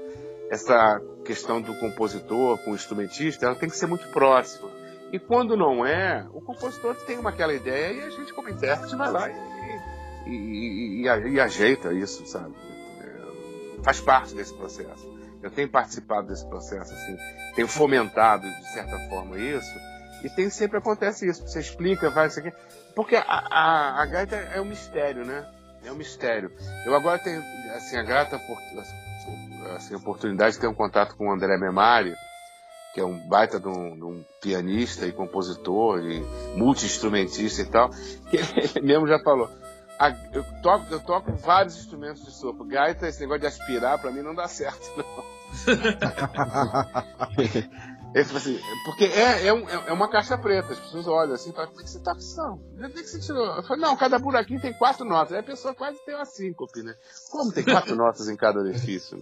essa 0.50 1.00
questão 1.24 1.60
do 1.60 1.74
compositor 1.76 2.58
com 2.58 2.72
o 2.72 2.74
instrumentista, 2.74 3.46
ela 3.46 3.54
tem 3.54 3.68
que 3.68 3.76
ser 3.76 3.86
muito 3.86 4.08
próxima 4.08 4.68
e 5.14 5.18
quando 5.20 5.56
não 5.56 5.86
é, 5.86 6.26
o 6.32 6.40
compositor 6.40 6.96
tem 7.06 7.16
uma 7.16 7.30
aquela 7.30 7.54
ideia 7.54 7.92
e 7.92 8.02
a 8.02 8.10
gente, 8.10 8.34
como 8.34 8.48
intérprete, 8.48 8.96
vai 8.96 9.12
lá 9.12 9.30
e, 9.30 10.28
e, 10.28 11.06
e, 11.06 11.28
e 11.34 11.40
ajeita 11.40 11.92
isso, 11.92 12.26
sabe? 12.26 12.52
É, 13.00 13.80
faz 13.84 14.00
parte 14.00 14.34
desse 14.34 14.52
processo. 14.52 15.08
Eu 15.40 15.52
tenho 15.52 15.68
participado 15.68 16.26
desse 16.26 16.44
processo, 16.48 16.92
assim, 16.92 17.16
tenho 17.54 17.68
fomentado, 17.68 18.42
de 18.42 18.72
certa 18.72 18.98
forma, 19.08 19.38
isso, 19.38 19.78
e 20.24 20.30
tem, 20.30 20.50
sempre 20.50 20.78
acontece 20.78 21.28
isso. 21.28 21.46
Você 21.46 21.60
explica, 21.60 22.10
vai, 22.10 22.26
isso 22.26 22.40
aqui. 22.40 22.52
Porque 22.96 23.14
a, 23.14 23.22
a, 23.22 24.02
a 24.02 24.06
gaita 24.06 24.34
é 24.34 24.60
um 24.60 24.64
mistério, 24.64 25.24
né? 25.24 25.48
É 25.84 25.92
um 25.92 25.96
mistério. 25.96 26.50
Eu 26.84 26.92
agora 26.92 27.20
tenho, 27.20 27.40
assim, 27.76 27.96
a 27.96 28.02
grata 28.02 28.36
assim, 29.76 29.94
oportunidade 29.94 30.56
de 30.56 30.60
ter 30.60 30.66
um 30.66 30.74
contato 30.74 31.14
com 31.14 31.28
o 31.28 31.32
André 31.32 31.56
Memari, 31.56 32.16
que 32.94 33.00
é 33.00 33.04
um 33.04 33.18
baita 33.28 33.58
de 33.58 33.66
um, 33.66 33.96
de 33.96 34.04
um 34.04 34.24
pianista 34.40 35.04
e 35.04 35.12
compositor 35.12 35.98
e 35.98 36.20
multi-instrumentista 36.56 37.62
e 37.62 37.66
tal, 37.66 37.90
que 38.30 38.36
ele 38.38 38.86
mesmo 38.86 39.08
já 39.08 39.18
falou. 39.18 39.50
eu, 40.32 40.44
toco, 40.62 40.86
eu 40.92 41.00
toco 41.00 41.32
vários 41.32 41.76
instrumentos 41.76 42.24
de 42.24 42.30
sopro. 42.30 42.64
Gaita, 42.64 43.08
esse 43.08 43.20
negócio 43.20 43.40
de 43.40 43.48
aspirar, 43.48 43.98
para 43.98 44.12
mim 44.12 44.22
não 44.22 44.34
dá 44.34 44.46
certo, 44.46 44.88
não. 44.96 45.34
ele 48.14 48.24
falou 48.24 48.38
assim, 48.38 48.60
porque 48.84 49.06
é, 49.06 49.48
é, 49.48 49.52
um, 49.52 49.68
é, 49.68 49.92
uma 49.92 50.08
caixa 50.08 50.38
preta, 50.38 50.72
as 50.72 50.78
pessoas 50.78 51.08
olham 51.08 51.34
assim 51.34 51.50
e 51.50 51.52
falam, 51.52 51.72
é 51.72 51.82
que 51.82 51.90
você 51.90 51.98
tá 51.98 52.14
precisando? 52.14 52.60
Onde 52.74 52.84
é 52.84 52.88
que 52.90 53.08
você 53.08 53.18
tirou? 53.18 53.44
Eu 53.44 53.64
falei, 53.64 53.82
não, 53.82 53.96
cada 53.96 54.20
buraquinho 54.20 54.60
tem 54.60 54.72
quatro 54.72 55.04
notas. 55.04 55.32
Aí 55.32 55.40
a 55.40 55.44
pessoa 55.44 55.74
quase 55.74 55.98
tem 56.04 56.14
uma 56.14 56.24
síncope, 56.24 56.84
né? 56.84 56.94
Como 57.30 57.52
tem 57.52 57.64
quatro 57.64 57.96
notas 57.96 58.28
em 58.28 58.36
cada 58.36 58.60
orifício? 58.60 59.18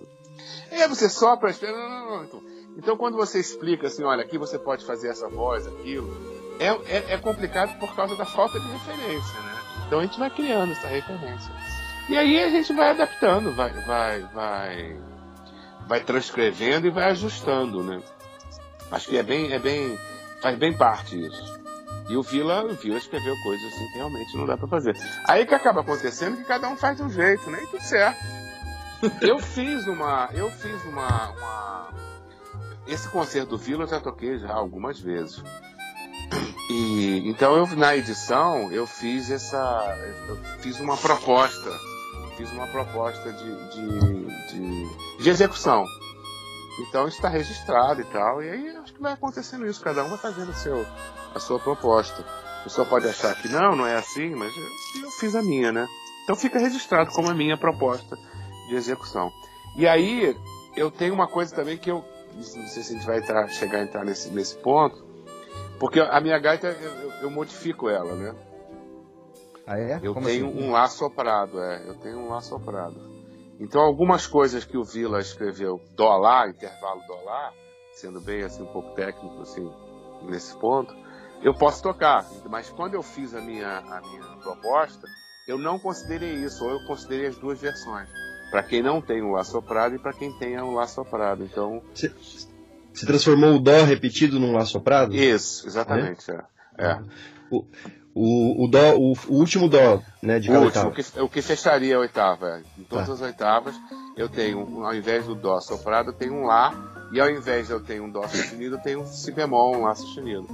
E 0.71 0.75
aí 0.75 0.87
você 0.89 1.09
sopra, 1.09 1.51
espera, 1.51 1.73
não, 1.73 1.89
não, 1.89 2.17
não. 2.17 2.25
Então, 2.25 2.43
então, 2.77 2.97
quando 2.97 3.17
você 3.17 3.39
explica 3.39 3.87
assim, 3.87 4.03
olha, 4.03 4.23
aqui 4.23 4.39
você 4.39 4.59
pode 4.59 4.85
fazer 4.85 5.09
essa 5.09 5.29
voz, 5.29 5.67
aquilo, 5.67 6.11
é, 6.59 6.69
é, 6.69 7.15
é, 7.15 7.19
complicado 7.19 7.79
por 7.79 7.95
causa 7.95 8.17
da 8.17 8.25
falta 8.25 8.59
de 8.59 8.67
referência, 8.67 9.41
né? 9.41 9.59
Então 9.87 9.99
a 9.99 10.03
gente 10.03 10.19
vai 10.19 10.31
criando 10.31 10.73
essa 10.73 10.87
referência. 10.87 11.53
E 12.09 12.17
aí 12.17 12.43
a 12.43 12.51
gente 12.51 12.73
vai 12.73 12.91
adaptando, 12.91 13.53
vai, 13.55 13.73
vai, 13.85 14.21
vai, 14.35 14.97
vai 15.87 16.01
transcrevendo 16.01 16.87
e 16.87 16.91
vai 16.91 17.11
ajustando, 17.11 17.83
né? 17.83 18.03
Acho 18.91 19.09
que 19.09 19.17
é 19.17 19.23
bem, 19.23 19.53
é 19.53 19.59
bem, 19.59 19.99
faz 20.41 20.59
bem 20.59 20.77
parte 20.77 21.27
isso. 21.27 21.63
E 22.09 22.17
o 22.17 22.23
Vila, 22.23 22.65
o 22.65 22.75
Vila 22.75 22.99
escreveu 22.99 23.35
coisas 23.43 23.73
assim 23.73 23.87
que 23.93 23.99
realmente 23.99 24.37
não 24.37 24.47
dá 24.47 24.57
para 24.57 24.69
fazer. 24.69 24.97
Aí 25.25 25.47
que 25.47 25.55
acaba 25.55 25.81
acontecendo 25.81 26.37
que 26.37 26.45
cada 26.45 26.69
um 26.69 26.77
faz 26.77 26.97
de 26.97 27.03
um 27.03 27.11
jeito, 27.11 27.49
né? 27.51 27.63
E 27.63 27.67
tudo 27.69 27.83
certo. 27.83 28.19
Eu 29.21 29.39
fiz 29.39 29.87
uma, 29.87 30.29
eu 30.33 30.51
fiz 30.51 30.85
uma, 30.85 31.31
uma 31.31 31.89
esse 32.87 33.09
concerto 33.09 33.51
do 33.51 33.59
Vila 33.59 33.85
eu 33.85 33.89
já 33.89 34.01
toquei 34.01 34.39
já 34.39 34.53
algumas 34.53 35.01
vezes. 35.01 35.43
E 36.71 37.23
então 37.29 37.57
eu 37.57 37.67
na 37.77 37.97
edição 37.97 38.73
eu 38.73 38.87
fiz 38.87 39.31
essa, 39.31 39.97
eu 40.29 40.37
fiz 40.61 40.81
uma 40.81 40.97
proposta, 40.97 41.71
fiz 42.37 42.51
uma 42.53 42.67
proposta 42.67 43.33
de, 43.33 43.69
de, 43.71 44.27
de, 44.49 45.23
de 45.23 45.31
execução. 45.31 45.85
Então 46.81 47.07
está 47.07 47.29
registrado 47.29 48.01
e 48.01 48.05
tal, 48.05 48.43
e 48.43 48.49
aí 48.49 48.77
acho 48.79 48.95
que 48.95 49.03
vai 49.03 49.13
acontecendo 49.13 49.67
isso, 49.67 49.83
cada 49.83 50.03
um 50.05 50.09
vai 50.09 50.19
fazendo 50.19 50.55
seu, 50.55 50.87
a 51.35 51.39
sua 51.39 51.59
proposta. 51.59 52.25
O 52.61 52.65
pessoal 52.65 52.87
pode 52.87 53.07
achar 53.07 53.35
que 53.35 53.49
não, 53.49 53.77
não 53.77 53.87
é 53.87 53.97
assim, 53.97 54.35
mas 54.35 54.53
eu, 54.57 55.03
eu 55.03 55.11
fiz 55.11 55.35
a 55.35 55.43
minha, 55.43 55.71
né? 55.71 55.87
Então 56.25 56.35
fica 56.35 56.59
registrado 56.59 57.11
como 57.11 57.29
a 57.29 57.35
minha 57.35 57.59
proposta 57.59 58.17
de 58.69 58.75
execução. 58.75 59.31
E 59.77 59.87
aí 59.87 60.35
eu 60.77 60.91
tenho 60.91 61.13
uma 61.13 61.29
coisa 61.29 61.55
também 61.55 61.77
que 61.77 61.91
eu 61.91 62.05
não 62.35 62.43
sei 62.43 62.83
se 62.83 62.93
a 62.93 62.97
gente 62.97 63.07
vai 63.07 63.19
entrar, 63.19 63.47
chegar 63.49 63.79
a 63.79 63.83
entrar 63.83 64.05
nesse, 64.05 64.31
nesse 64.31 64.57
ponto, 64.57 65.05
porque 65.79 66.01
a 66.01 66.21
minha 66.21 66.39
gaita 66.39 66.69
eu, 66.69 67.13
eu 67.23 67.31
modifico 67.31 67.89
ela, 67.89 68.15
né? 68.15 68.35
Ah, 69.67 69.79
é? 69.79 70.01
Eu 70.03 70.15
Como 70.15 70.27
tenho 70.27 70.49
assim? 70.49 70.63
um 70.63 70.73
lá 70.73 70.89
soprado, 70.89 71.61
é. 71.61 71.89
Eu 71.89 71.95
tenho 71.97 72.19
um 72.19 72.29
lá 72.29 72.41
soprado. 72.41 72.97
Então 73.61 73.81
algumas 73.81 74.27
coisas 74.27 74.65
que 74.65 74.77
o 74.77 74.85
Vila 74.85 75.21
escreveu 75.21 75.81
dó 75.95 76.17
lá, 76.17 76.49
intervalo 76.49 77.01
dó 77.07 77.21
lá, 77.25 77.53
sendo 77.93 78.21
bem 78.21 78.43
assim 78.43 78.63
um 78.63 78.73
pouco 78.73 78.95
técnico 78.95 79.41
assim 79.41 79.71
nesse 80.25 80.57
ponto, 80.57 80.95
eu 81.43 81.55
posso 81.55 81.83
tocar. 81.83 82.27
Mas 82.49 82.71
quando 82.71 82.95
eu 82.95 83.03
fiz 83.03 83.35
a 83.35 83.41
minha, 83.41 83.79
a 83.79 84.01
minha 84.01 84.37
proposta, 84.43 85.07
eu 85.47 85.59
não 85.59 85.79
considerei 85.79 86.35
isso, 86.35 86.65
ou 86.65 86.71
eu 86.71 86.87
considerei 86.87 87.27
as 87.27 87.37
duas 87.37 87.61
versões. 87.61 88.09
Para 88.53 88.63
quem 88.63 88.83
não 88.83 89.01
tem 89.01 89.23
o 89.23 89.33
Lá 89.33 89.43
soprado 89.45 89.95
e 89.95 89.99
para 89.99 90.13
quem 90.13 90.31
tem 90.31 90.61
o 90.61 90.73
Lá 90.73 90.87
soprado. 90.87 91.43
Então. 91.43 91.83
Você 91.95 93.07
transformou 93.07 93.57
o 93.57 93.59
Dó 93.59 93.83
repetido 93.83 94.39
num 94.39 94.53
Lá 94.53 94.67
soprado? 94.67 95.15
Isso, 95.15 95.67
exatamente. 95.67 96.31
É. 96.31 96.45
é. 96.77 96.87
é. 96.87 97.01
O, 97.51 97.65
o, 98.15 98.65
o, 98.65 98.69
dó, 98.69 98.95
o, 98.95 99.13
o, 99.13 99.39
último 99.39 99.71
Dó, 99.71 100.03
né, 100.23 100.39
de 100.39 100.49
cada 100.49 100.61
o 100.61 100.65
último, 100.65 100.93
que, 100.93 101.21
o 101.21 101.29
que 101.31 101.41
fecharia 101.41 101.97
a 101.97 102.01
oitava. 102.01 102.59
É. 102.59 102.63
Em 102.79 102.85
todas 102.85 103.07
tá. 103.07 103.15
as 103.15 103.21
oitavas, 103.23 103.75
eu 104.19 104.29
tenho, 104.29 104.85
ao 104.85 104.95
invés 104.95 105.25
do 105.25 105.35
Dó 105.35 105.59
soprado, 105.59 106.11
eu 106.11 106.15
tenho 106.15 106.35
um 106.35 106.45
Lá, 106.45 106.75
e 107.11 107.19
ao 107.19 107.31
invés 107.31 107.69
de 107.69 107.73
eu 107.73 107.81
ter 107.81 108.03
um 108.03 108.11
Dó 108.11 108.29
sustenido, 108.29 108.77
eu 108.77 108.81
tenho 108.83 109.01
um 109.01 109.07
Si 109.07 109.33
bemol, 109.33 109.75
um 109.77 109.85
Lá 109.85 109.95
sustenido. 109.95 110.47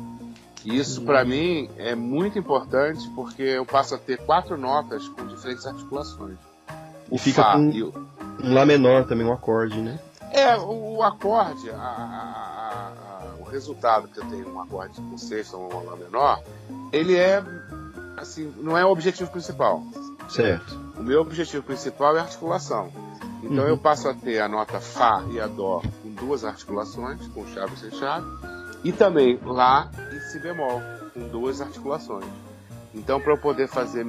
E 0.65 0.77
isso, 0.77 1.03
para 1.03 1.23
uhum. 1.23 1.29
mim, 1.29 1.71
é 1.77 1.97
muito 1.97 2.39
importante 2.39 3.09
porque 3.17 3.43
eu 3.43 3.67
passo 3.67 3.97
a 3.97 3.99
ter 3.99 4.19
quatro 4.19 4.57
notas 4.57 5.09
com 5.09 5.27
diferentes 5.27 5.67
articulações. 5.67 6.48
O 7.11 7.19
fica 7.19 7.43
Fá 7.43 7.53
com 7.55 7.61
um 7.61 8.55
Lá 8.55 8.65
menor 8.65 9.05
também, 9.05 9.27
um 9.27 9.33
acorde, 9.33 9.81
né? 9.81 9.99
É, 10.31 10.57
o, 10.57 11.03
acorde, 11.03 11.71
a, 11.71 11.75
a, 11.75 12.93
a, 12.93 13.35
o 13.41 13.45
resultado 13.45 14.09
que 14.09 14.19
eu 14.21 14.25
tenho 14.27 14.49
um 14.53 14.61
acorde 14.61 15.01
com 15.01 15.19
sexta 15.19 15.57
ou 15.57 15.73
um 15.73 15.85
Lá 15.85 15.97
menor, 15.97 16.43
ele 16.93 17.17
é, 17.17 17.43
assim, 18.17 18.53
não 18.59 18.77
é 18.77 18.85
o 18.85 18.91
objetivo 18.91 19.31
principal. 19.31 19.83
Certo. 20.29 20.79
O 20.97 21.03
meu 21.03 21.21
objetivo 21.21 21.63
principal 21.63 22.17
é 22.17 22.21
a 22.21 22.23
articulação. 22.23 22.93
Então 23.43 23.65
uhum. 23.65 23.71
eu 23.71 23.79
passo 23.79 24.09
a 24.09 24.15
ter 24.15 24.41
a 24.41 24.49
nota 24.49 24.81
Fá 24.81 25.25
e 25.31 25.41
a 25.41 25.47
Dó 25.47 25.81
com 26.03 26.11
duas 26.11 26.45
articulações, 26.45 27.27
com 27.29 27.47
chave 27.47 27.75
e 27.75 27.79
sem 27.79 27.91
chave, 27.93 28.27
e 28.85 28.93
também 28.93 29.39
Lá 29.43 29.91
e 30.13 30.21
Si 30.21 30.39
bemol, 30.39 30.83
com 31.15 31.29
duas 31.29 31.61
articulações. 31.61 32.27
Então, 32.95 33.21
para 33.21 33.33
eu 33.33 33.39
poder 33.39 33.69
fazer, 33.69 34.07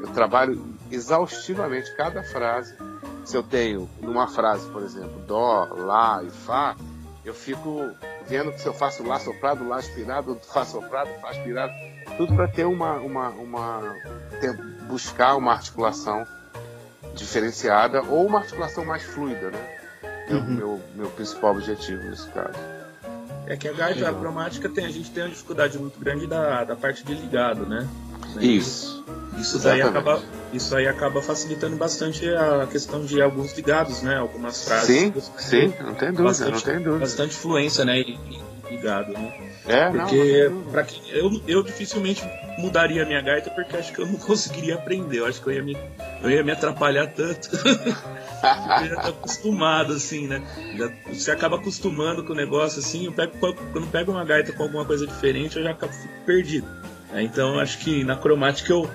eu 0.00 0.08
trabalho 0.12 0.64
exaustivamente 0.90 1.94
cada 1.96 2.22
frase. 2.22 2.76
Se 3.24 3.36
eu 3.36 3.42
tenho 3.42 3.88
numa 4.00 4.28
frase, 4.28 4.68
por 4.70 4.82
exemplo, 4.82 5.20
Dó, 5.26 5.68
Lá 5.70 6.22
e 6.22 6.30
Fá, 6.30 6.76
eu 7.24 7.34
fico 7.34 7.90
vendo 8.26 8.52
que 8.52 8.60
se 8.60 8.66
eu 8.66 8.74
faço 8.74 9.02
Lá 9.02 9.18
soprado, 9.18 9.66
Lá 9.66 9.76
aspirado, 9.76 10.38
Fá 10.52 10.64
soprado, 10.64 11.08
Fá 11.20 11.30
aspirado, 11.30 11.72
tudo 12.16 12.34
para 12.34 12.46
ter 12.48 12.64
uma, 12.64 12.94
uma, 12.96 13.28
uma 13.30 13.94
ter, 14.40 14.56
buscar 14.86 15.36
uma 15.36 15.52
articulação 15.52 16.24
diferenciada 17.14 18.02
ou 18.02 18.26
uma 18.26 18.40
articulação 18.40 18.84
mais 18.84 19.02
fluida, 19.02 19.50
né? 19.50 19.78
É 20.28 20.34
uhum. 20.34 20.40
o 20.40 20.50
meu, 20.50 20.80
meu 20.94 21.10
principal 21.10 21.52
objetivo 21.52 22.02
nesse 22.04 22.28
caso. 22.30 22.73
É 23.46 23.56
que 23.56 23.68
a 23.68 23.72
gaita 23.72 24.12
cromática 24.12 24.68
tem, 24.68 24.86
a 24.86 24.90
gente 24.90 25.10
tem 25.10 25.22
uma 25.22 25.30
dificuldade 25.30 25.78
muito 25.78 25.98
grande 25.98 26.26
da, 26.26 26.64
da 26.64 26.76
parte 26.76 27.04
de 27.04 27.14
ligado, 27.14 27.66
né? 27.66 27.86
Isso. 28.40 29.04
Isso 29.38 29.58
daí 29.58 29.82
acaba, 29.82 30.22
isso 30.52 30.74
aí 30.74 30.86
acaba 30.86 31.20
facilitando 31.20 31.76
bastante 31.76 32.28
a 32.28 32.66
questão 32.70 33.04
de 33.04 33.20
alguns 33.20 33.52
ligados, 33.54 34.02
né? 34.02 34.16
Algumas 34.16 34.64
frases. 34.64 34.86
Sim, 34.86 35.12
sim, 35.36 35.74
não 35.80 35.94
tem 35.94 36.08
dúvida, 36.08 36.22
bastante, 36.22 36.52
não 36.52 36.60
tem 36.60 36.76
dúvida. 36.76 36.98
Bastante 36.98 37.34
fluência, 37.34 37.84
né? 37.84 38.02
Ligado, 38.70 39.12
né? 39.12 39.32
É, 39.66 39.90
porque 39.90 40.48
não, 40.48 40.60
não 40.60 40.84
quem, 40.84 41.10
eu, 41.10 41.42
eu 41.46 41.62
dificilmente 41.62 42.22
mudaria 42.58 43.02
a 43.02 43.06
minha 43.06 43.20
gaita 43.20 43.50
porque 43.50 43.76
acho 43.76 43.92
que 43.92 44.00
eu 44.00 44.06
não 44.06 44.16
conseguiria 44.18 44.74
aprender. 44.74 45.18
Eu 45.18 45.26
acho 45.26 45.42
que 45.42 45.48
eu 45.48 45.54
ia 45.54 45.62
me, 45.62 45.76
eu 46.22 46.30
ia 46.30 46.42
me 46.42 46.52
atrapalhar 46.52 47.06
tanto. 47.08 47.50
eu 47.56 48.88
já 48.88 49.00
tô 49.02 49.08
acostumado, 49.10 49.92
assim, 49.92 50.26
né? 50.26 50.42
Já, 50.76 50.90
você 51.12 51.30
acaba 51.30 51.56
acostumando 51.56 52.24
com 52.24 52.32
o 52.32 52.36
negócio, 52.36 52.78
assim. 52.78 53.06
Eu 53.06 53.12
pego, 53.12 53.32
quando 53.38 53.90
pego 53.90 54.12
uma 54.12 54.24
gaita 54.24 54.52
com 54.52 54.62
alguma 54.62 54.84
coisa 54.84 55.06
diferente, 55.06 55.56
eu 55.56 55.62
já 55.62 55.70
acabo 55.70 55.92
perdido. 56.24 56.66
É, 57.12 57.22
então 57.22 57.58
acho 57.58 57.78
que 57.78 58.04
na 58.04 58.16
cromática 58.16 58.72
eu. 58.72 58.90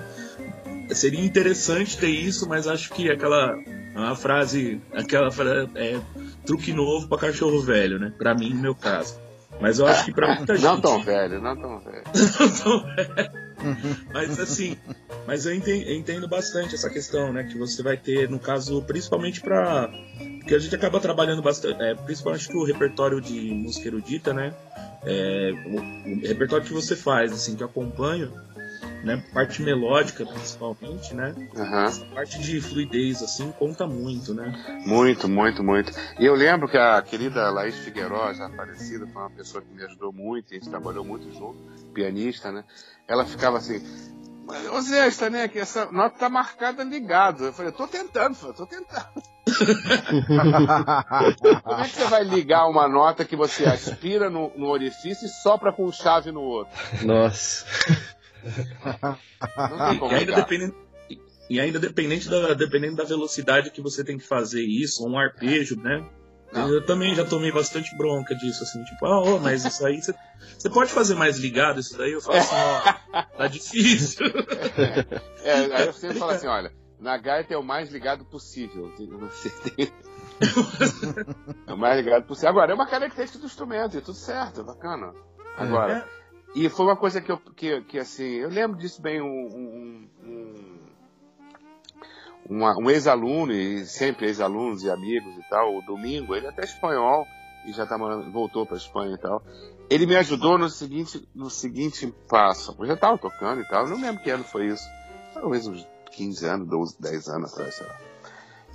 Seria 0.90 1.24
interessante 1.24 1.96
ter 1.96 2.08
isso, 2.08 2.48
mas 2.48 2.66
acho 2.66 2.90
que 2.90 3.10
aquela. 3.10 3.54
Uma 3.94 4.16
frase. 4.16 4.80
Aquela 4.92 5.30
frase. 5.30 5.70
É, 5.76 6.00
truque 6.44 6.72
novo 6.72 7.06
para 7.08 7.18
cachorro 7.18 7.60
velho, 7.60 7.98
né? 7.98 8.12
Pra 8.18 8.34
mim, 8.34 8.50
no 8.50 8.60
meu 8.60 8.74
caso. 8.74 9.18
Mas 9.60 9.78
eu 9.78 9.86
acho 9.86 10.06
que 10.06 10.12
pra 10.12 10.34
muita 10.36 10.54
gente. 10.56 10.64
Não 10.64 10.80
tão 10.80 11.02
velho, 11.02 11.40
não 11.40 11.56
tão 11.56 11.80
velho. 11.80 12.02
não 12.40 12.50
tão 12.50 12.94
velho. 12.94 13.30
mas 14.12 14.40
assim, 14.40 14.76
mas 15.26 15.44
eu 15.44 15.54
entendo, 15.54 15.82
eu 15.86 15.94
entendo, 15.94 16.28
bastante 16.28 16.74
essa 16.74 16.88
questão, 16.88 17.32
né? 17.32 17.44
Que 17.44 17.58
você 17.58 17.82
vai 17.82 17.96
ter, 17.96 18.28
no 18.28 18.38
caso, 18.38 18.82
principalmente 18.82 19.40
para 19.40 19.90
Porque 20.38 20.54
a 20.54 20.58
gente 20.58 20.74
acaba 20.74 20.98
trabalhando 20.98 21.42
bastante, 21.42 21.80
é, 21.82 21.94
principalmente 21.94 22.48
que 22.48 22.56
o 22.56 22.64
repertório 22.64 23.20
de 23.20 23.52
música 23.52 23.86
erudita, 23.88 24.32
né? 24.32 24.54
É, 25.04 25.50
o, 25.66 25.76
o, 25.76 26.26
repertório 26.26 26.64
que 26.64 26.72
você 26.72 26.96
faz, 26.96 27.32
assim, 27.32 27.54
que 27.54 27.62
eu 27.62 27.66
acompanho, 27.66 28.32
né? 29.02 29.22
Parte 29.32 29.62
melódica, 29.62 30.26
principalmente, 30.26 31.14
né? 31.14 31.34
Uhum. 31.54 31.84
Essa 31.84 32.04
parte 32.06 32.40
de 32.40 32.60
fluidez, 32.60 33.22
assim, 33.22 33.52
conta 33.52 33.86
muito, 33.86 34.34
né? 34.34 34.52
Muito, 34.86 35.28
muito, 35.28 35.62
muito. 35.62 35.92
E 36.18 36.26
eu 36.26 36.34
lembro 36.34 36.68
que 36.68 36.76
a 36.76 37.00
querida 37.02 37.50
Laís 37.50 37.76
Figueiró, 37.76 38.32
já 38.32 38.48
falecida, 38.50 39.06
foi 39.06 39.22
uma 39.22 39.30
pessoa 39.30 39.62
que 39.62 39.72
me 39.72 39.84
ajudou 39.84 40.12
muito, 40.12 40.50
a 40.50 40.54
gente 40.54 40.68
trabalhou 40.68 41.04
muito 41.04 41.32
junto, 41.32 41.56
pianista, 41.92 42.52
né? 42.52 42.64
Ela 43.08 43.24
ficava 43.24 43.58
assim, 43.58 43.80
Ô 44.72 44.80
Zé, 44.80 45.06
está 45.06 45.30
né, 45.30 45.46
que 45.46 45.60
essa 45.60 45.92
nota 45.92 46.18
tá 46.18 46.28
marcada 46.28 46.82
ligado. 46.82 47.44
Eu 47.44 47.52
falei, 47.52 47.70
eu 47.70 47.76
tô 47.76 47.86
tentando, 47.86 48.36
eu 48.42 48.52
tô 48.52 48.66
tentando. 48.66 49.22
Como 51.62 51.80
é 51.80 51.84
que 51.84 51.94
você 51.94 52.04
vai 52.06 52.24
ligar 52.24 52.66
uma 52.66 52.88
nota 52.88 53.24
que 53.24 53.36
você 53.36 53.64
aspira 53.64 54.28
no, 54.28 54.50
no 54.56 54.66
orifício 54.68 55.26
e 55.26 55.28
sopra 55.28 55.72
com 55.72 55.92
chave 55.92 56.32
no 56.32 56.40
outro? 56.40 56.72
Nossa. 57.04 57.64
E, 60.10 60.14
ainda 60.14 60.34
dependendo, 60.34 60.74
e 61.48 61.60
ainda 61.60 61.78
dependente 61.78 62.28
da, 62.28 62.54
dependendo 62.54 62.96
da 62.96 63.04
velocidade 63.04 63.70
que 63.70 63.80
você 63.80 64.04
tem 64.04 64.18
que 64.18 64.26
fazer 64.26 64.62
isso, 64.62 65.06
um 65.06 65.18
arpejo, 65.18 65.76
né? 65.80 66.06
Não. 66.52 66.68
Eu 66.68 66.84
também 66.84 67.14
já 67.14 67.24
tomei 67.24 67.52
bastante 67.52 67.96
bronca 67.96 68.34
disso, 68.34 68.64
assim, 68.64 68.82
tipo, 68.84 69.06
ah, 69.06 69.22
oh, 69.22 69.38
mas 69.38 69.64
isso 69.64 69.86
aí 69.86 70.00
você 70.02 70.68
pode 70.68 70.90
fazer 70.90 71.14
mais 71.14 71.38
ligado 71.38 71.78
isso 71.78 71.96
daí? 71.96 72.12
Eu 72.12 72.20
falo 72.20 72.38
assim, 72.38 72.54
ó, 72.56 73.22
tá 73.38 73.46
difícil. 73.46 74.26
É, 75.44 75.52
aí 75.52 75.86
eu 75.86 75.92
sempre 75.92 76.18
falo 76.18 76.32
assim, 76.32 76.48
olha, 76.48 76.72
na 76.98 77.16
gaita 77.16 77.54
é 77.54 77.56
o 77.56 77.62
mais 77.62 77.90
ligado 77.90 78.24
possível. 78.24 78.92
Você 79.20 79.50
tem... 79.70 79.92
é 81.66 81.72
o 81.72 81.76
mais 81.76 82.04
ligado 82.04 82.26
possível. 82.26 82.50
Agora, 82.50 82.72
é 82.72 82.74
uma 82.74 82.86
característica 82.86 83.38
do 83.38 83.46
instrumento, 83.46 83.96
é 83.96 84.00
tudo 84.00 84.16
certo, 84.16 84.60
é 84.60 84.64
bacana. 84.64 85.14
Agora, 85.56 85.98
é. 85.98 86.19
E 86.54 86.68
foi 86.68 86.86
uma 86.86 86.96
coisa 86.96 87.20
que 87.20 87.30
eu, 87.30 87.38
que, 87.38 87.80
que 87.82 87.98
assim, 87.98 88.24
eu 88.24 88.48
lembro 88.48 88.76
disso 88.76 89.00
bem, 89.00 89.20
um, 89.20 89.26
um, 89.26 90.08
um, 92.48 92.64
um 92.64 92.90
ex-aluno, 92.90 93.52
e 93.52 93.86
sempre 93.86 94.26
ex-alunos 94.26 94.82
e 94.82 94.90
amigos 94.90 95.36
e 95.36 95.48
tal, 95.48 95.76
o 95.76 95.82
Domingo, 95.82 96.34
ele 96.34 96.46
é 96.46 96.48
até 96.48 96.64
espanhol, 96.64 97.26
e 97.64 97.72
já 97.72 97.86
tá 97.86 97.96
morando, 97.96 98.30
voltou 98.30 98.66
para 98.66 98.76
Espanha 98.76 99.14
e 99.14 99.18
tal. 99.18 99.42
Ele 99.88 100.06
me 100.06 100.16
ajudou 100.16 100.56
no 100.56 100.68
seguinte, 100.68 101.28
no 101.34 101.50
seguinte 101.50 102.12
passo. 102.28 102.74
Eu 102.78 102.86
já 102.86 102.96
tava 102.96 103.18
tocando 103.18 103.60
e 103.60 103.68
tal, 103.68 103.88
não 103.88 104.00
lembro 104.00 104.22
que 104.22 104.30
ano 104.30 104.44
foi 104.44 104.66
isso. 104.66 104.84
Talvez 105.34 105.66
uns 105.66 105.86
15 106.12 106.46
anos, 106.46 106.68
12, 106.68 106.96
10 107.00 107.28
anos 107.28 107.52
atrás, 107.52 107.74
sei 107.74 107.86
lá. 107.86 107.96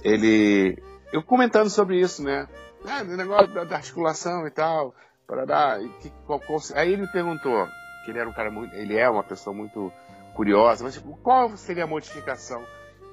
Ele, 0.04 0.82
eu 1.12 1.24
comentando 1.24 1.70
sobre 1.70 2.00
isso, 2.00 2.24
né? 2.24 2.48
Ah, 2.88 3.02
o 3.02 3.18
negócio 3.18 3.54
da, 3.54 3.64
da 3.64 3.76
articulação 3.78 4.46
e 4.46 4.52
tal, 4.52 4.94
para 5.28 5.46
dar. 5.46 5.80
Que, 6.00 6.10
qual, 6.26 6.40
qual, 6.40 6.60
aí 6.76 6.94
ele 6.94 7.04
me 7.04 7.12
perguntou, 7.12 7.68
que 8.04 8.12
ele 8.12 8.20
era 8.20 8.30
um 8.30 8.34
cara 8.34 8.52
muito, 8.52 8.76
ele 8.76 8.98
é 8.98 9.10
uma 9.10 9.24
pessoa 9.24 9.56
muito 9.56 9.92
curiosa, 10.34 10.84
mas 10.84 10.94
tipo, 10.94 11.18
qual 11.18 11.56
seria 11.58 11.86
a 11.86 11.88
modificação 11.88 12.64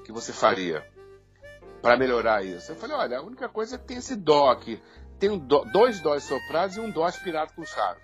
que 0.04 0.12
você 0.12 0.32
faria 0.32 0.84
para 1.80 1.96
melhorar 1.96 2.44
isso? 2.44 2.72
Eu 2.72 2.76
falei, 2.76 2.96
olha, 2.96 3.18
a 3.18 3.22
única 3.22 3.48
coisa 3.48 3.76
é 3.76 3.78
que 3.78 3.84
tem 3.84 3.96
esse 3.96 4.16
dó 4.16 4.50
aqui. 4.50 4.80
Tem 5.18 5.30
um 5.30 5.38
dó, 5.38 5.64
dois 5.72 6.00
dós 6.00 6.24
soprados 6.24 6.76
e 6.76 6.80
um 6.80 6.90
dó 6.90 7.04
aspirado 7.04 7.52
com 7.54 7.64
chave. 7.64 8.00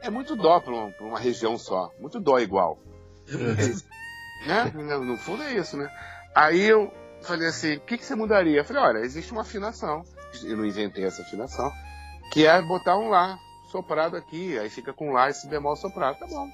É 0.00 0.10
muito 0.10 0.36
dó 0.36 0.60
para 0.60 0.72
uma, 0.72 0.94
uma, 1.00 1.18
região 1.18 1.58
só. 1.58 1.90
Muito 1.98 2.20
dó 2.20 2.38
igual. 2.38 2.78
Né? 4.46 4.70
No 4.98 5.16
fundo 5.16 5.42
é 5.42 5.54
isso, 5.54 5.76
né? 5.76 5.90
Aí 6.32 6.62
eu 6.62 6.94
falei 7.22 7.48
assim, 7.48 7.74
o 7.74 7.80
que, 7.80 7.98
que 7.98 8.04
você 8.04 8.14
mudaria? 8.14 8.60
Eu 8.60 8.64
falei, 8.64 8.80
olha, 8.80 8.98
existe 8.98 9.32
uma 9.32 9.40
afinação. 9.40 10.04
Eu 10.44 10.56
não 10.56 10.64
inventei 10.64 11.04
essa 11.04 11.22
afinação. 11.22 11.68
Que 12.32 12.46
é 12.46 12.62
botar 12.62 12.96
um 12.96 13.08
Lá 13.08 13.36
soprado 13.68 14.16
aqui. 14.16 14.58
Aí 14.58 14.68
fica 14.68 14.92
com 14.92 15.12
Lá 15.12 15.30
e 15.30 15.34
si 15.34 15.48
bemol 15.48 15.76
soprado. 15.76 16.18
Tá 16.18 16.26
bom 16.26 16.48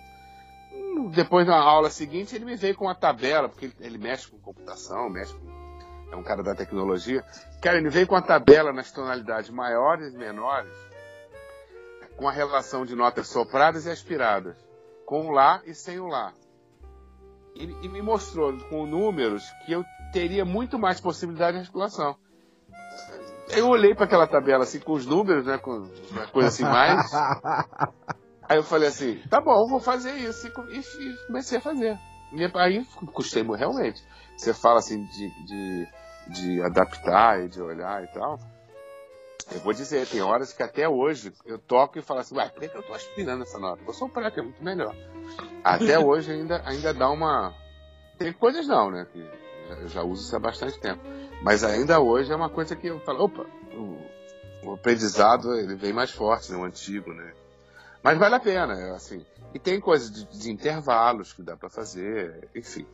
depois 1.11 1.47
na 1.47 1.57
aula 1.57 1.91
seguinte 1.91 2.35
ele 2.35 2.45
me 2.45 2.57
veio 2.57 2.75
com 2.75 2.85
uma 2.85 2.95
tabela, 2.95 3.49
porque 3.49 3.67
ele, 3.67 3.75
ele 3.81 3.99
mexe 3.99 4.29
com 4.29 4.39
computação, 4.39 5.09
mexe 5.09 5.33
com, 5.35 6.13
é 6.13 6.17
um 6.17 6.23
cara 6.23 6.43
da 6.43 6.55
tecnologia. 6.55 7.25
Cara, 7.61 7.79
ele 7.79 7.91
veio 7.91 8.07
com 8.07 8.17
a 8.17 8.23
tabela 8.23 8.73
nas 8.73 8.91
tonalidades 8.93 9.51
maiores 9.51 10.13
e 10.13 10.17
menores, 10.17 10.73
com 12.17 12.29
a 12.29 12.33
relação 12.33 12.85
de 12.85 12.95
notas 12.95 13.29
sopradas 13.29 13.87
e 13.87 13.91
aspiradas, 13.91 14.57
com 15.05 15.27
o 15.27 15.31
Lá 15.31 15.63
e 15.67 15.75
sem 15.75 15.99
o 15.99 16.07
Lá. 16.07 16.33
E, 17.55 17.65
e 17.65 17.89
me 17.89 18.03
mostrou 18.03 18.57
com 18.69 18.87
números 18.87 19.45
que 19.65 19.73
eu 19.73 19.85
teria 20.13 20.45
muito 20.45 20.79
mais 20.79 21.01
possibilidade 21.01 21.53
de 21.53 21.61
articulação. 21.61 22.17
Eu 23.51 23.69
olhei 23.69 23.95
para 23.95 24.05
aquela 24.05 24.27
tabela 24.27 24.65
assim 24.65 24.81
com 24.81 24.93
os 24.93 25.07
números, 25.07 25.47
né, 25.47 25.59
com 25.59 25.89
uma 26.11 26.27
coisa 26.29 26.49
assim 26.49 26.63
mais 26.63 27.11
Aí 28.49 28.59
eu 28.59 28.63
falei 28.63 28.89
assim, 28.89 29.21
tá 29.31 29.41
bom, 29.41 29.67
vou 29.69 29.81
fazer 29.81 30.13
isso. 30.17 30.47
E, 30.47 30.51
comecei 31.27 31.59
a 31.59 31.61
fazer. 31.61 31.99
E 32.33 32.45
aí 32.57 32.85
custei 33.13 33.43
realmente. 33.43 34.03
Você 34.37 34.53
fala 34.53 34.79
assim 34.79 35.03
de, 35.05 35.31
de, 35.47 35.89
de 36.29 36.63
adaptar 36.63 37.43
e 37.45 37.49
de 37.49 37.63
olhar 37.63 38.03
e 38.05 38.07
tal. 38.09 38.39
Eu 39.53 39.61
vou 39.61 39.73
dizer, 39.73 40.07
tem 40.07 40.23
horas 40.23 40.53
que 40.53 40.63
até 40.63 40.89
hoje 40.89 41.33
eu 41.45 41.59
toco 41.59 41.99
e 41.99 42.03
falo 42.03 42.21
assim, 42.21 42.37
ué, 42.37 42.49
por 42.49 42.61
que 42.61 42.77
eu 42.77 42.83
tô 42.83 42.95
aspirando 42.95 43.43
essa 43.43 43.59
nota? 43.59 43.83
Vou 43.85 43.95
soprar, 43.95 44.31
que 44.33 44.41
é 44.41 44.43
muito 44.43 44.63
melhor. 44.63 44.95
Até 45.63 45.99
hoje 46.01 46.33
ainda, 46.33 46.63
ainda 46.67 46.93
dá 46.93 47.11
uma. 47.11 47.55
Tem 48.19 48.33
coisas 48.33 48.67
não, 48.67 48.91
né? 48.91 49.07
Que 49.13 49.21
eu 49.83 49.89
já 49.89 50.03
uso 50.03 50.23
isso 50.23 50.37
há 50.37 50.41
bastante 50.41 50.79
tempo. 50.81 51.03
Mas 51.45 51.63
ainda 51.63 52.01
hoje 52.01 52.33
é 52.33 52.35
uma 52.35 52.49
coisa 52.49 52.75
que 52.75 52.87
eu 52.87 52.99
falo, 53.01 53.25
opa, 53.25 53.45
o, 53.75 53.99
o 54.67 54.73
aprendizado 54.73 55.53
ele 55.55 55.75
vem 55.75 55.93
mais 55.93 56.11
forte, 56.11 56.51
né? 56.51 56.57
O 56.57 56.65
antigo, 56.65 57.13
né? 57.13 57.35
Mas 58.03 58.19
vale 58.19 58.35
a 58.35 58.41
pena, 58.41 58.73
é 58.73 58.91
assim. 58.93 59.25
E 59.53 59.59
tem 59.59 59.79
coisas 59.79 60.11
de, 60.11 60.25
de 60.25 60.51
intervalos 60.51 61.35
que 61.35 61.43
dá 61.43 61.55
para 61.55 61.69
fazer, 61.69 62.49
enfim. 62.57 62.87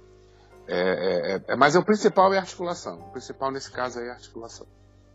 É, 0.66 0.80
é, 0.80 1.32
é, 1.36 1.44
é, 1.46 1.56
mas 1.56 1.76
o 1.76 1.84
principal 1.84 2.34
é 2.34 2.38
a 2.38 2.40
articulação. 2.40 2.98
O 2.98 3.12
principal 3.12 3.52
nesse 3.52 3.70
caso 3.70 4.00
é 4.00 4.10
a 4.10 4.14
articulação. 4.14 4.66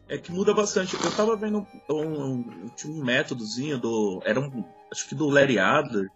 É 0.08 0.17
que 0.17 0.32
muda 0.32 0.54
bastante. 0.54 0.95
Eu 0.95 1.12
tava 1.12 1.36
vendo 1.36 1.67
um, 1.89 1.93
um, 1.93 2.71
um 2.86 3.04
métodozinho 3.04 3.78
do. 3.78 4.21
Era 4.24 4.39
um. 4.39 4.63
Acho 4.89 5.10
que 5.10 5.15
do 5.15 5.28
Larry 5.28 5.60
Adler. 5.60 6.08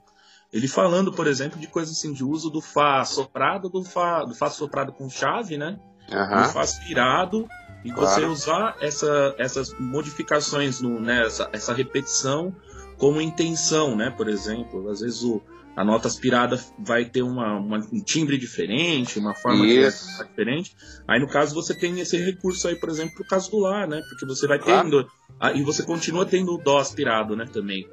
Ele 0.54 0.70
falando, 0.70 1.12
por 1.12 1.28
exemplo, 1.28 1.60
de 1.60 1.68
coisas 1.68 1.98
assim, 1.98 2.14
de 2.14 2.24
uso 2.24 2.50
do 2.50 2.62
Fá 2.62 3.04
soprado, 3.04 3.68
do 3.68 3.84
Fá, 3.84 4.24
do 4.24 4.34
Fá 4.34 4.50
soprado 4.50 4.94
com 4.94 5.10
chave, 5.10 5.58
né? 5.58 5.78
Uhum. 6.12 6.44
Do 6.44 6.50
Fá 6.50 6.62
aspirado. 6.62 7.48
E 7.84 7.92
claro. 7.92 8.10
você 8.10 8.26
usar 8.26 8.76
essa, 8.82 9.36
essas 9.38 9.74
modificações, 9.80 10.82
no, 10.82 11.00
né, 11.00 11.26
essa, 11.26 11.50
essa 11.54 11.74
repetição 11.74 12.54
como 12.98 13.22
intenção, 13.22 13.96
né? 13.96 14.10
Por 14.10 14.28
exemplo, 14.28 14.90
às 14.90 15.00
vezes 15.00 15.24
o, 15.24 15.42
a 15.76 15.84
nota 15.86 16.10
aspirada 16.10 16.60
vai 16.78 17.06
ter 17.06 17.22
uma, 17.22 17.58
uma, 17.58 17.78
um 17.78 18.04
timbre 18.04 18.38
diferente, 18.38 19.18
uma 19.18 19.34
forma 19.34 19.66
diferente. 19.66 20.76
Aí 21.08 21.22
no 21.22 21.28
caso 21.28 21.56
você 21.56 21.74
tem 21.74 21.98
esse 22.02 22.18
recurso 22.18 22.68
aí, 22.68 22.76
por 22.76 22.90
exemplo, 22.90 23.16
pro 23.16 23.26
caso 23.26 23.50
do 23.50 23.60
Lá, 23.60 23.88
né? 23.88 24.02
Porque 24.10 24.26
você 24.26 24.46
vai 24.46 24.60
tendo. 24.60 25.10
Ah, 25.40 25.54
e 25.54 25.64
você 25.64 25.84
continua 25.84 26.26
tendo 26.26 26.54
o 26.54 26.58
Dó 26.58 26.80
aspirado, 26.80 27.34
né, 27.34 27.46
também. 27.46 27.88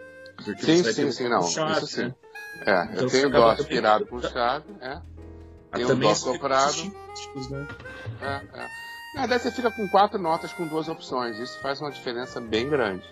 Porque 0.45 0.65
sim, 0.65 0.83
sim, 0.83 1.13
sim, 1.13 1.29
não. 1.29 1.43
Chave, 1.45 1.79
isso 1.79 1.87
sim. 1.87 2.03
Né? 2.03 2.15
É, 2.67 2.85
então 2.93 3.05
eu 3.05 3.11
tenho 3.11 3.31
Dó 3.31 3.51
aspirado 3.51 4.07
com 4.07 4.21
chave, 4.21 4.75
é. 4.81 5.01
Tem 5.73 5.85
um 5.85 5.99
Dó 5.99 6.15
soprado. 6.15 6.85
Né? 7.51 7.69
É, 8.21 8.61
é. 8.61 8.69
Na 9.15 9.21
verdade, 9.23 9.45
você 9.45 9.51
fica 9.51 9.71
com 9.71 9.89
quatro 9.89 10.19
notas 10.19 10.53
com 10.53 10.67
duas 10.67 10.89
opções. 10.89 11.39
Isso 11.39 11.61
faz 11.61 11.81
uma 11.81 11.91
diferença 11.91 12.41
bem 12.41 12.69
grande. 12.69 13.05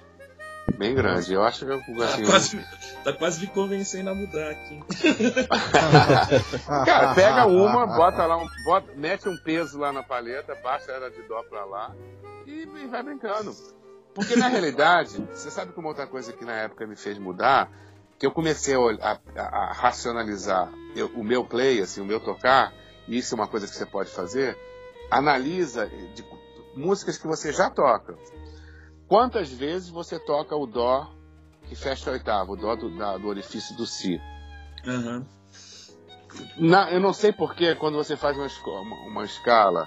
Bem 0.76 0.94
grande. 0.94 1.32
Eu 1.32 1.42
acho 1.42 1.64
que 1.64 1.72
eu, 1.72 1.78
assim, 1.78 2.22
tá, 2.22 2.30
quase, 2.30 2.66
tá 3.04 3.12
quase 3.12 3.40
me 3.40 3.46
convencendo 3.48 4.10
a 4.10 4.14
mudar 4.14 4.50
aqui. 4.50 4.82
Cara, 6.84 7.14
pega 7.14 7.46
uma, 7.46 7.86
bota 7.86 8.26
lá 8.26 8.38
um. 8.38 8.46
Bota, 8.64 8.92
mete 8.96 9.28
um 9.28 9.36
peso 9.36 9.78
lá 9.78 9.92
na 9.92 10.02
paleta, 10.02 10.54
baixa 10.62 10.90
ela 10.90 11.10
de 11.10 11.22
dó 11.22 11.42
pra 11.44 11.64
lá 11.64 11.94
e, 12.46 12.62
e 12.62 12.86
vai 12.86 13.02
brincando. 13.02 13.54
Porque 14.14 14.36
na 14.36 14.48
realidade, 14.48 15.26
você 15.32 15.50
sabe 15.50 15.72
como 15.72 15.88
outra 15.88 16.06
coisa 16.06 16.32
que 16.32 16.44
na 16.44 16.52
época 16.52 16.86
me 16.86 16.96
fez 16.96 17.18
mudar, 17.18 17.70
que 18.18 18.26
eu 18.26 18.30
comecei 18.30 18.74
a, 18.74 19.20
a, 19.36 19.42
a 19.42 19.72
racionalizar 19.72 20.72
eu, 20.94 21.08
o 21.08 21.24
meu 21.24 21.44
play, 21.44 21.80
assim, 21.80 22.00
o 22.00 22.04
meu 22.04 22.20
tocar, 22.20 22.72
e 23.08 23.18
isso 23.18 23.34
é 23.34 23.36
uma 23.36 23.48
coisa 23.48 23.66
que 23.66 23.74
você 23.74 23.84
pode 23.84 24.10
fazer, 24.10 24.56
analisa 25.10 25.86
de, 25.86 26.24
músicas 26.76 27.18
que 27.18 27.26
você 27.26 27.52
já 27.52 27.70
toca. 27.70 28.16
Quantas 29.06 29.50
vezes 29.50 29.88
você 29.88 30.18
toca 30.18 30.56
o 30.56 30.66
Dó 30.66 31.10
que 31.68 31.74
fecha 31.74 32.10
a 32.10 32.12
oitava, 32.12 32.52
o 32.52 32.56
Dó 32.56 32.74
do, 32.76 32.96
da, 32.96 33.16
do 33.16 33.28
orifício 33.28 33.76
do 33.76 33.86
Si? 33.86 34.20
Uhum. 34.86 35.24
Na, 36.58 36.90
eu 36.90 37.00
não 37.00 37.12
sei 37.12 37.32
porque 37.32 37.74
quando 37.76 37.96
você 37.96 38.16
faz 38.16 38.36
uma, 38.36 38.48
uma, 38.80 38.96
uma, 39.06 39.24
escala 39.24 39.86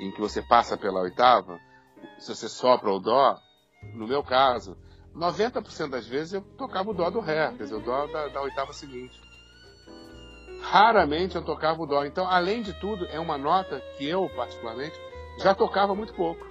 em 0.00 0.12
que 0.12 0.20
você 0.20 0.40
passa 0.40 0.76
pela 0.76 1.00
oitava, 1.00 1.58
se 2.18 2.34
você 2.34 2.48
sopra 2.48 2.90
o 2.90 3.00
Dó, 3.00 3.36
no 3.94 4.06
meu 4.06 4.22
caso, 4.22 4.76
90% 5.18 5.90
das 5.90 6.06
vezes 6.06 6.32
eu 6.32 6.40
tocava 6.56 6.90
o 6.90 6.94
Dó 6.94 7.10
do 7.10 7.20
Ré, 7.20 7.52
quer 7.56 7.64
dizer, 7.64 7.74
o 7.74 7.80
Dó 7.80 8.06
da, 8.06 8.28
da 8.28 8.40
oitava 8.40 8.72
seguinte. 8.72 9.20
Raramente 10.62 11.36
eu 11.36 11.42
tocava 11.42 11.82
o 11.82 11.86
Dó. 11.86 12.04
Então, 12.04 12.28
além 12.28 12.62
de 12.62 12.72
tudo, 12.74 13.06
é 13.06 13.18
uma 13.18 13.36
nota 13.36 13.82
que 13.96 14.08
eu, 14.08 14.28
particularmente, 14.36 14.98
já 15.38 15.54
tocava 15.54 15.94
muito 15.94 16.14
pouco. 16.14 16.46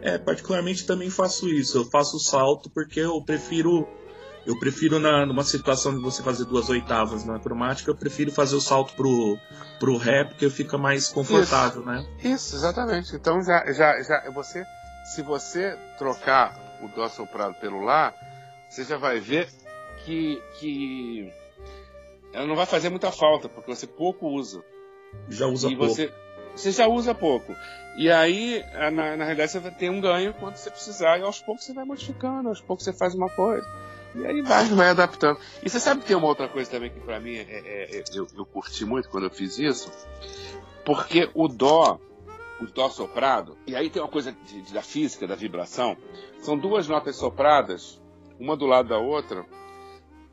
É, 0.00 0.18
particularmente 0.18 0.86
também 0.86 1.10
faço 1.10 1.48
isso. 1.48 1.78
Eu 1.78 1.84
faço 1.84 2.16
o 2.16 2.20
salto 2.20 2.70
porque 2.70 3.00
eu 3.00 3.22
prefiro. 3.22 3.86
Eu 4.46 4.58
prefiro 4.58 4.98
na, 4.98 5.26
numa 5.26 5.44
situação 5.44 5.94
de 5.94 6.00
você 6.00 6.22
fazer 6.22 6.46
duas 6.46 6.70
oitavas 6.70 7.22
na 7.24 7.38
cromática, 7.38 7.90
eu 7.90 7.94
prefiro 7.94 8.32
fazer 8.32 8.56
o 8.56 8.60
salto 8.60 8.94
pro, 8.94 9.36
pro 9.78 9.98
ré, 9.98 10.24
porque 10.24 10.48
fica 10.48 10.78
mais 10.78 11.08
confortável, 11.08 11.82
isso, 11.82 11.90
né? 11.90 12.06
Isso, 12.24 12.56
exatamente. 12.56 13.14
Então 13.14 13.42
já, 13.42 13.70
já, 13.72 14.00
já 14.02 14.30
você. 14.30 14.64
Se 15.14 15.22
você 15.22 15.76
trocar 15.98 16.67
o 16.82 16.88
dó 16.88 17.08
soprado 17.08 17.54
pelo 17.54 17.82
lá, 17.82 18.14
você 18.68 18.84
já 18.84 18.96
vai 18.96 19.20
ver 19.20 19.48
que, 20.04 20.42
que 20.58 21.32
ela 22.32 22.46
não 22.46 22.56
vai 22.56 22.66
fazer 22.66 22.90
muita 22.90 23.10
falta, 23.10 23.48
porque 23.48 23.74
você 23.74 23.86
pouco 23.86 24.28
usa. 24.28 24.62
Já 25.28 25.46
usa 25.46 25.68
e 25.68 25.76
pouco. 25.76 25.92
Você, 25.92 26.12
você 26.54 26.70
já 26.70 26.86
usa 26.86 27.14
pouco. 27.14 27.54
E 27.96 28.10
aí, 28.10 28.62
na, 28.92 29.16
na 29.16 29.24
realidade, 29.24 29.50
você 29.50 29.58
vai 29.58 29.72
ter 29.72 29.90
um 29.90 30.00
ganho 30.00 30.32
quando 30.34 30.56
você 30.56 30.70
precisar, 30.70 31.18
e 31.18 31.22
aos 31.22 31.40
poucos 31.40 31.64
você 31.64 31.72
vai 31.72 31.84
modificando, 31.84 32.48
aos 32.48 32.60
poucos 32.60 32.84
você 32.84 32.92
faz 32.92 33.14
uma 33.14 33.28
coisa. 33.28 33.66
E 34.14 34.26
aí 34.26 34.42
vai, 34.42 34.64
vai 34.66 34.88
adaptando. 34.90 35.38
E 35.62 35.68
você 35.68 35.80
sabe 35.80 36.00
que 36.00 36.06
tem 36.06 36.16
uma 36.16 36.28
outra 36.28 36.48
coisa 36.48 36.70
também 36.70 36.90
que 36.90 37.00
para 37.00 37.20
mim 37.20 37.34
é, 37.34 37.42
é, 37.42 37.98
é, 37.98 38.04
eu, 38.14 38.26
eu 38.36 38.46
curti 38.46 38.84
muito 38.84 39.08
quando 39.08 39.24
eu 39.24 39.30
fiz 39.30 39.58
isso, 39.58 39.90
porque 40.84 41.28
o 41.34 41.48
dó, 41.48 42.00
o 42.60 42.66
dó 42.66 42.88
soprado, 42.88 43.56
e 43.66 43.76
aí 43.76 43.88
tem 43.90 44.02
uma 44.02 44.08
coisa 44.10 44.32
de, 44.32 44.62
de, 44.62 44.72
da 44.72 44.82
física, 44.82 45.26
da 45.26 45.34
vibração, 45.34 45.96
são 46.40 46.58
duas 46.58 46.88
notas 46.88 47.16
sopradas, 47.16 48.00
uma 48.38 48.56
do 48.56 48.66
lado 48.66 48.88
da 48.88 48.98
outra, 48.98 49.44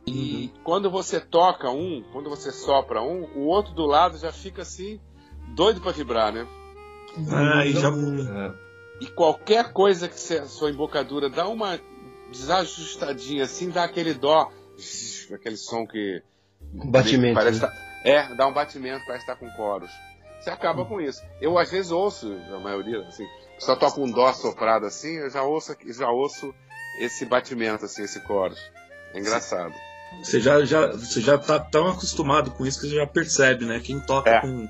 e 0.07 0.51
uhum. 0.55 0.63
quando 0.63 0.91
você 0.91 1.19
toca 1.19 1.69
um, 1.69 2.03
quando 2.11 2.29
você 2.29 2.51
sopra 2.51 3.01
um, 3.01 3.23
o 3.35 3.47
outro 3.47 3.73
do 3.73 3.85
lado 3.85 4.17
já 4.17 4.31
fica 4.31 4.61
assim 4.61 4.99
doido 5.55 5.81
para 5.81 5.91
vibrar, 5.91 6.31
né? 6.31 6.47
Ah, 7.31 7.65
e 7.65 7.73
já 7.73 7.89
muda. 7.89 8.55
E 8.99 9.07
qualquer 9.07 9.71
coisa 9.73 10.07
que 10.07 10.33
a 10.33 10.45
sua 10.45 10.69
embocadura 10.69 11.29
dá 11.29 11.47
uma 11.47 11.79
desajustadinha 12.31 13.43
assim, 13.43 13.69
dá 13.69 13.83
aquele 13.83 14.13
dó, 14.13 14.51
aquele 15.33 15.57
som 15.57 15.85
que. 15.85 16.21
Batimento. 16.71 17.35
Parece 17.35 17.61
né? 17.61 17.67
tá, 17.67 17.73
é, 18.03 18.35
dá 18.35 18.47
um 18.47 18.53
batimento, 18.53 19.05
parece 19.05 19.23
estar 19.23 19.35
tá 19.35 19.39
com 19.39 19.49
coros. 19.55 19.91
Você 20.45 20.51
acaba 20.51 20.85
com 20.85 21.01
isso. 21.01 21.23
Eu 21.41 21.57
às 21.57 21.71
vezes 21.71 21.89
ouço, 21.89 22.31
a 22.53 22.59
maioria, 22.59 22.99
assim, 23.07 23.25
só 23.57 23.75
toca 23.75 23.99
um 23.99 24.11
dó 24.11 24.31
soprado 24.31 24.85
assim, 24.85 25.15
eu 25.17 25.27
já 25.27 25.41
ouço, 25.41 25.75
já 25.87 26.07
ouço 26.11 26.53
esse 26.99 27.25
batimento, 27.25 27.83
assim, 27.85 28.03
esse 28.03 28.21
chorus. 28.21 28.59
É 29.11 29.19
engraçado. 29.19 29.73
Você 30.21 30.39
já, 30.39 30.63
já, 30.63 30.85
você 30.91 31.19
já 31.19 31.35
tá 31.39 31.59
tão 31.59 31.87
acostumado 31.87 32.51
com 32.51 32.63
isso 32.63 32.79
que 32.79 32.87
você 32.87 32.95
já 32.95 33.07
percebe, 33.07 33.65
né? 33.65 33.79
Quem 33.79 33.99
toca 33.99 34.29
É. 34.29 34.39
com, 34.41 34.69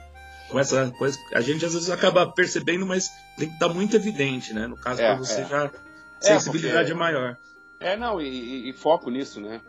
com 0.49 0.57
essa 0.59 0.89
coisa. 0.97 1.19
A 1.33 1.41
gente 1.41 1.65
às 1.65 1.73
vezes 1.73 1.89
acaba 1.89 2.25
percebendo, 2.31 2.85
mas 2.85 3.09
tem 3.37 3.49
que 3.49 3.55
estar 3.55 3.67
muito 3.67 3.97
evidente, 3.97 4.53
né? 4.53 4.67
No 4.67 4.77
caso, 4.77 5.01
É, 5.01 5.07
pra 5.07 5.17
você 5.17 5.41
é. 5.41 5.45
já. 5.45 5.65
É, 5.65 6.39
sensibilidade 6.39 6.77
porque- 6.77 6.91
é 6.93 6.95
maior. 6.95 7.37
É, 7.81 7.97
não, 7.97 8.21
e, 8.21 8.29
e- 8.29 8.69
e 8.69 8.73
foco 8.73 9.09
nisso, 9.11 9.41
né? 9.41 9.59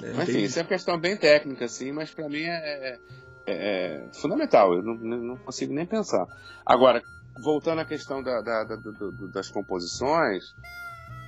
É, 0.00 0.12
Mas, 0.12 0.28
enfim, 0.28 0.42
isso 0.42 0.58
é 0.60 0.62
uma 0.62 0.68
questão 0.68 0.96
bem 0.96 1.16
técnica, 1.16 1.64
assim, 1.64 1.90
mas 1.90 2.12
pra 2.14 2.28
mim 2.28 2.44
é, 2.44 2.98
é- 3.46 4.06
é 4.06 4.08
fundamental, 4.12 4.74
eu 4.74 4.82
não, 4.82 4.94
não 4.94 5.36
consigo 5.36 5.72
nem 5.72 5.86
pensar. 5.86 6.26
Agora, 6.64 7.02
voltando 7.42 7.80
à 7.80 7.84
questão 7.84 8.22
da- 8.22 8.40
da- 8.40 8.64
da- 8.64 8.76
das 9.32 9.48
composições, 9.50 10.44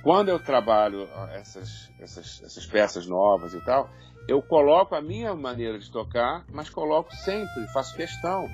quando 0.03 0.29
eu 0.29 0.39
trabalho 0.39 1.07
essas, 1.33 1.91
essas, 1.99 2.41
essas 2.43 2.65
peças 2.65 3.05
novas 3.07 3.53
e 3.53 3.61
tal, 3.61 3.89
eu 4.27 4.41
coloco 4.41 4.95
a 4.95 5.01
minha 5.01 5.33
maneira 5.35 5.79
de 5.79 5.91
tocar, 5.91 6.45
mas 6.51 6.69
coloco 6.69 7.13
sempre, 7.15 7.67
faço 7.73 7.95
questão 7.95 8.47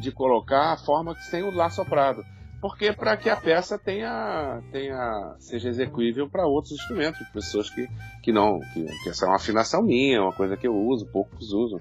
de 0.00 0.10
colocar 0.12 0.72
a 0.72 0.76
forma 0.76 1.14
que 1.14 1.30
tem 1.30 1.42
o 1.42 1.50
lá 1.50 1.70
soprado. 1.70 2.24
Porque 2.60 2.92
para 2.94 3.14
que 3.16 3.28
a 3.28 3.36
peça 3.36 3.78
tenha, 3.78 4.62
tenha 4.72 5.36
seja 5.38 5.68
execuível 5.68 6.28
para 6.30 6.46
outros 6.46 6.72
instrumentos, 6.72 7.20
pessoas 7.28 7.68
que, 7.68 7.86
que 8.22 8.32
não. 8.32 8.58
Que, 8.72 8.86
que 9.02 9.10
essa 9.10 9.26
é 9.26 9.28
uma 9.28 9.36
afinação 9.36 9.82
minha, 9.82 10.22
uma 10.22 10.32
coisa 10.32 10.56
que 10.56 10.66
eu 10.66 10.74
uso, 10.74 11.06
poucos 11.12 11.52
usam. 11.52 11.78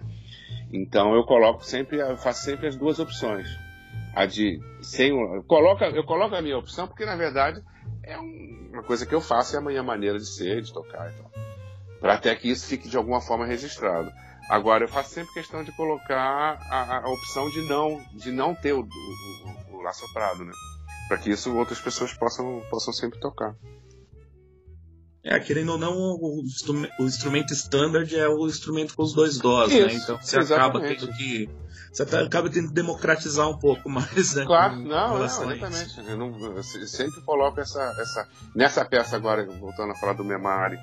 Então 0.71 1.13
eu 1.15 1.23
coloco 1.23 1.63
sempre, 1.65 1.99
eu 1.99 2.17
faço 2.17 2.43
sempre 2.43 2.67
as 2.67 2.75
duas 2.75 2.99
opções. 2.99 3.47
A 4.15 4.25
de 4.25 4.59
sem 4.81 5.09
eu 5.09 5.43
coloco, 5.43 5.83
eu 5.83 6.03
coloco 6.03 6.35
a 6.35 6.41
minha 6.41 6.57
opção 6.57 6.87
porque 6.87 7.05
na 7.05 7.15
verdade 7.15 7.61
é 8.03 8.17
um- 8.19 8.69
uma 8.73 8.83
coisa 8.83 9.05
que 9.05 9.13
eu 9.13 9.21
faço, 9.21 9.55
é 9.55 9.59
a 9.59 9.61
minha 9.61 9.83
maneira 9.83 10.17
de 10.17 10.25
ser, 10.25 10.61
de 10.61 10.73
tocar 10.73 11.11
e 11.11 11.15
tal. 11.17 11.31
Para 11.99 12.15
até 12.15 12.35
que 12.35 12.49
isso 12.49 12.67
fique 12.67 12.89
de 12.89 12.97
alguma 12.97 13.21
forma 13.21 13.45
registrado. 13.45 14.11
Agora 14.49 14.83
eu 14.83 14.87
faço 14.89 15.11
sempre 15.13 15.33
questão 15.33 15.63
de 15.63 15.71
colocar 15.71 16.59
a, 16.69 17.05
a 17.05 17.09
opção 17.09 17.49
de 17.49 17.61
não, 17.61 18.03
de 18.13 18.31
não 18.31 18.53
ter 18.53 18.73
o, 18.73 18.81
o, 18.81 19.73
o, 19.73 19.77
o 19.79 19.83
né? 20.43 20.53
Para 21.07 21.17
que 21.17 21.29
isso 21.29 21.55
outras 21.55 21.79
pessoas 21.79 22.13
possam, 22.13 22.61
possam 22.69 22.93
sempre 22.93 23.19
tocar. 23.19 23.55
É, 25.23 25.39
querendo 25.39 25.71
ou 25.73 25.77
não, 25.77 25.93
o, 25.97 26.43
o 26.99 27.03
instrumento 27.05 27.53
standard 27.53 28.13
é 28.15 28.27
o 28.27 28.45
instrumento 28.47 28.93
com 28.95 29.03
os 29.03 29.13
dois 29.13 29.37
dós, 29.37 29.71
né? 29.71 29.87
Isso, 29.87 30.03
Então 30.03 30.17
você 30.21 30.37
acaba 30.37 30.79
exatamente. 30.79 30.99
tendo 30.99 31.13
que. 31.13 31.49
Você 31.93 32.03
até 32.03 32.19
acaba 32.19 32.49
tendo 32.49 32.67
que 32.69 32.73
democratizar 32.73 33.47
um 33.49 33.57
pouco 33.57 33.87
mais, 33.89 34.33
né? 34.35 34.45
Claro, 34.45 34.75
com 34.75 34.89
não, 34.89 35.17
não, 35.19 35.25
exatamente. 35.25 35.99
Eu, 35.99 36.17
não, 36.17 36.55
eu 36.57 36.63
se- 36.63 36.87
sempre 36.87 37.21
coloco 37.21 37.59
essa, 37.61 37.81
essa. 38.01 38.27
Nessa 38.55 38.83
peça 38.83 39.15
agora, 39.15 39.45
voltando 39.45 39.91
a 39.91 39.95
falar 39.95 40.13
do 40.13 40.25
Memari, 40.25 40.77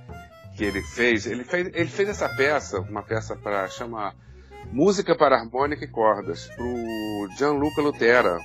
que 0.56 0.64
ele 0.64 0.80
fez, 0.82 1.26
ele 1.26 1.44
fez, 1.44 1.68
ele 1.74 1.88
fez 1.90 2.08
essa 2.08 2.28
peça, 2.28 2.80
uma 2.80 3.02
peça 3.02 3.36
para 3.36 3.68
chamar 3.68 4.14
Música 4.72 5.14
para 5.16 5.36
Harmônica 5.36 5.84
e 5.84 5.88
Cordas, 5.88 6.46
pro 6.56 7.28
Gianluca 7.36 7.82
Lutera. 7.82 8.38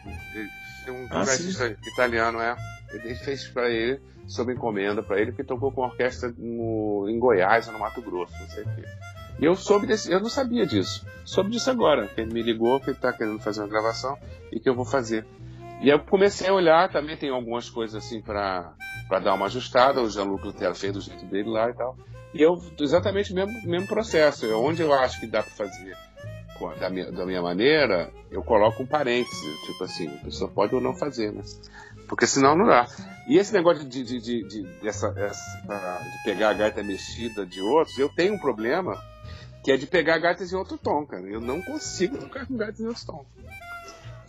É 0.88 0.92
um 0.92 1.06
Ah, 1.12 1.20
guitarrista 1.22 1.78
italiano, 1.94 2.40
é. 2.42 2.56
Ele 2.92 3.16
fez 3.16 3.48
para 3.48 3.70
ele, 3.70 4.02
sob 4.28 4.54
encomenda 4.54 5.04
para 5.04 5.20
ele, 5.20 5.32
que 5.32 5.44
tocou 5.44 5.72
com 5.72 5.82
orquestra 5.82 6.34
no, 6.38 7.08
em 7.10 7.20
Goiás 7.20 7.68
ou 7.68 7.74
no 7.74 7.80
Mato 7.80 8.02
Grosso, 8.02 8.34
não 8.40 8.48
sei 8.48 8.64
o 8.64 8.76
quê. 8.76 8.84
E 9.40 9.46
eu 9.46 9.56
soube 9.56 9.86
desse, 9.86 10.12
eu 10.12 10.20
não 10.20 10.30
sabia 10.30 10.66
disso. 10.66 11.06
Soube 11.26 11.52
disso 11.52 11.70
agora, 11.70 12.08
que 12.08 12.22
ele 12.22 12.34
me 12.34 12.42
ligou 12.42 12.80
que 12.80 12.90
ele 12.90 12.98
tá 12.98 13.12
querendo 13.12 13.40
fazer 13.40 13.62
uma 13.62 13.68
gravação 13.68 14.18
e 14.52 14.60
que 14.60 14.70
eu 14.70 14.76
vou 14.76 14.86
fazer. 14.86 15.26
E 15.82 15.90
eu 15.90 16.00
comecei 16.00 16.48
a 16.48 16.54
olhar, 16.54 16.90
também 16.90 17.18
tem 17.18 17.30
algumas 17.30 17.70
coisas 17.70 17.96
assim 17.96 18.22
para 18.22 18.74
dar 19.10 19.34
uma 19.34 19.48
ajustada, 19.48 20.02
o 20.02 20.10
Jean-Luc 20.10 20.46
Lutero 20.46 20.74
fez 20.74 20.94
do 20.94 21.02
jeito 21.02 21.26
dele 21.26 21.50
lá 21.50 21.70
e 21.70 21.74
tal. 21.74 21.98
E 22.34 22.42
eu, 22.42 22.56
exatamente 22.80 23.34
o 23.34 23.36
mesmo, 23.36 23.54
mesmo 23.70 23.88
processo, 23.88 24.46
onde 24.58 24.82
eu 24.82 24.94
acho 24.94 25.20
que 25.20 25.28
dá 25.28 25.44
para 25.44 25.52
fazer 25.52 25.96
da 26.80 26.90
minha, 26.90 27.12
da 27.12 27.26
minha 27.26 27.42
maneira, 27.42 28.12
eu 28.32 28.42
coloco 28.42 28.82
um 28.82 28.86
parêntese, 28.86 29.66
tipo 29.66 29.84
assim, 29.84 30.08
a 30.08 30.24
pessoa 30.24 30.50
pode 30.50 30.74
ou 30.74 30.82
não 30.82 30.96
fazer, 30.96 31.32
né? 31.32 31.42
Porque 32.08 32.28
senão 32.28 32.56
não 32.56 32.66
dá. 32.66 32.88
E 33.28 33.38
esse 33.38 33.52
negócio 33.54 33.84
de, 33.84 34.04
de, 34.04 34.20
de, 34.22 34.44
de, 34.48 34.64
dessa, 34.82 35.08
essa- 35.18 36.00
de 36.04 36.24
pegar 36.24 36.50
a 36.50 36.54
gaita 36.54 36.84
mexida 36.84 37.46
de 37.46 37.60
outros, 37.62 37.98
eu 37.98 38.08
tenho 38.10 38.36
um 38.36 38.40
problema 38.40 38.94
que 39.64 39.72
é 39.72 39.78
de 39.78 39.88
pegar 39.88 40.20
gaitas 40.20 40.54
em 40.54 40.56
outro 40.56 40.78
tom, 40.78 41.06
cara. 41.08 41.24
Eu 41.28 41.42
não 41.42 41.60
consigo 41.62 42.18
tocar 42.18 42.46
com 42.46 42.56
gaitas 42.56 42.80
em 42.80 42.88
outro 42.88 43.06
tom. 43.06 43.26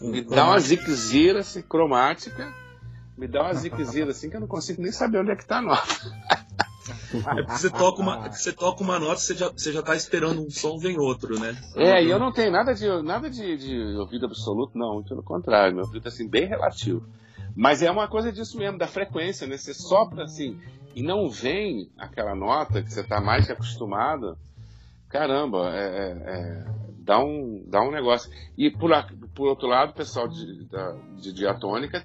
Me 0.00 0.22
dá 0.22 0.44
uma 0.46 0.58
ziquezira 0.60 1.40
assim, 1.40 1.60
cromática, 1.62 2.52
me 3.16 3.26
dá 3.28 3.42
uma 3.42 3.54
ziquezira 3.54 4.10
assim 4.10 4.30
que 4.30 4.36
eu 4.36 4.40
não 4.40 4.46
consigo 4.48 4.80
nem 4.82 4.92
saber 4.92 5.18
onde 5.18 5.30
é 5.30 5.36
que 5.36 5.44
tá 5.46 5.58
a 5.58 5.62
nota. 5.62 5.94
É 6.88 7.42
porque 7.42 7.58
você 7.58 7.70
toca 7.70 8.00
uma, 8.00 8.28
você 8.30 8.52
toca 8.52 8.82
uma 8.82 8.98
nota, 8.98 9.16
você 9.16 9.34
já, 9.34 9.48
você 9.50 9.72
já 9.72 9.82
tá 9.82 9.96
esperando 9.96 10.40
um 10.40 10.50
som, 10.50 10.78
vem 10.78 10.98
outro, 10.98 11.38
né? 11.40 11.56
É, 11.74 12.02
e 12.02 12.08
eu 12.10 12.18
não 12.18 12.30
tenho 12.32 12.52
nada 12.52 12.74
de 12.74 12.86
nada 13.02 13.28
de, 13.28 13.56
de 13.56 13.96
ouvido 13.98 14.26
absoluto, 14.26 14.78
não, 14.78 15.02
pelo 15.02 15.22
contrário, 15.22 15.74
meu 15.74 15.84
ouvido 15.84 16.06
é 16.06 16.08
assim, 16.08 16.28
bem 16.28 16.46
relativo. 16.46 17.04
Mas 17.56 17.82
é 17.82 17.90
uma 17.90 18.06
coisa 18.06 18.30
disso 18.30 18.58
mesmo, 18.58 18.76
da 18.78 18.86
frequência, 18.86 19.46
né? 19.46 19.56
Você 19.56 19.72
sopra 19.72 20.24
assim 20.24 20.60
e 20.94 21.02
não 21.02 21.28
vem 21.30 21.90
aquela 21.96 22.34
nota 22.34 22.82
que 22.82 22.92
você 22.92 23.02
tá 23.02 23.20
mais 23.20 23.46
que 23.46 23.52
acostumado. 23.52 24.36
Caramba, 25.08 25.70
é, 25.74 25.86
é- 25.86 26.22
é- 26.26 26.64
dá, 26.98 27.18
um, 27.18 27.64
dá 27.66 27.80
um 27.82 27.90
negócio. 27.90 28.30
E 28.58 28.70
por, 28.70 28.90
por 29.34 29.48
outro 29.48 29.66
lado, 29.68 29.90
o 29.90 29.94
pessoal 29.94 30.28
de, 30.28 30.64
da, 30.66 30.92
de 31.18 31.32
diatônica 31.32 32.04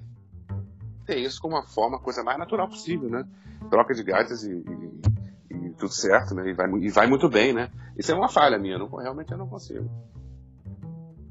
tem 1.04 1.22
isso 1.22 1.40
como 1.40 1.54
uma 1.56 1.66
forma, 1.66 1.98
coisa 1.98 2.22
mais 2.22 2.38
natural 2.38 2.68
possível, 2.68 3.10
né? 3.10 3.24
Troca 3.68 3.92
de 3.92 4.02
gaitas 4.02 4.44
e, 4.44 4.52
e- 4.52 5.00
e 5.50 5.70
tudo 5.74 5.92
certo, 5.92 6.34
né? 6.34 6.48
E 6.48 6.54
vai, 6.54 6.70
e 6.70 6.88
vai 6.90 7.06
muito 7.06 7.28
bem, 7.28 7.52
né? 7.52 7.70
Isso 7.98 8.10
é 8.10 8.14
uma 8.14 8.28
falha 8.28 8.58
minha, 8.58 8.78
não, 8.78 8.88
realmente 8.88 9.32
eu 9.32 9.38
não 9.38 9.48
consigo. 9.48 9.90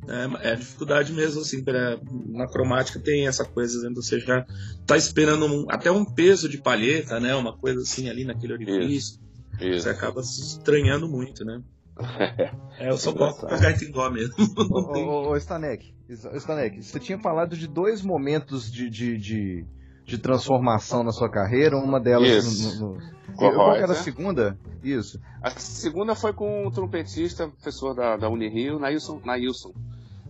É, 0.07 0.51
é 0.51 0.55
dificuldade 0.55 1.13
mesmo, 1.13 1.41
assim, 1.41 1.63
pra, 1.63 1.99
na 2.29 2.47
cromática 2.47 2.99
tem 2.99 3.27
essa 3.27 3.45
coisa, 3.45 3.87
né? 3.87 3.93
Você 3.95 4.19
já 4.19 4.45
tá 4.85 4.97
esperando 4.97 5.45
um- 5.45 5.65
até 5.69 5.91
um 5.91 6.03
peso 6.03 6.49
de 6.49 6.57
palheta, 6.57 7.19
né? 7.19 7.35
Uma 7.35 7.55
coisa 7.57 7.79
assim 7.81 8.09
ali 8.09 8.25
naquele 8.25 8.53
orifício. 8.53 9.19
Isso. 9.59 9.81
Você 9.83 9.89
acaba 9.89 10.23
se 10.23 10.41
estranhando 10.41 11.07
muito, 11.07 11.45
né? 11.45 11.61
É, 12.79 12.89
eu 12.89 12.97
só 12.97 13.13
coloco 13.13 13.41
com 13.41 13.53
a 13.53 13.57
gaita 13.59 13.85
em 13.85 13.91
dó 13.91 14.09
mesmo. 14.09 14.33
Ô, 14.71 14.97
ô, 14.97 15.29
ô, 15.31 15.37
Stanek, 15.37 15.93
Stanek, 16.09 16.81
você 16.81 16.99
tinha 16.99 17.19
falado 17.19 17.55
de 17.55 17.67
dois 17.67 18.01
momentos 18.01 18.71
de, 18.71 18.89
de, 18.89 19.17
de, 19.19 19.65
de 20.11 20.17
transformação 20.17 21.03
na 21.03 21.11
sua 21.11 21.29
carreira, 21.29 21.77
uma 21.77 21.99
delas 21.99 22.27
Isso. 22.45 22.79
no, 22.83 22.93
no. 22.95 23.01
Corrói, 23.35 23.53
Qual 23.55 23.75
era 23.75 23.85
a 23.85 23.87
né? 23.89 23.93
segunda? 23.95 24.57
Isso. 24.83 25.19
A 25.41 25.51
segunda 25.51 26.15
foi 26.15 26.33
com 26.33 26.67
o 26.67 26.71
trompetista, 26.71 27.47
professor 27.47 27.93
da, 27.95 28.17
da 28.17 28.29
Unirio, 28.29 28.77
Nailson, 28.77 29.21
Nailson 29.23 29.71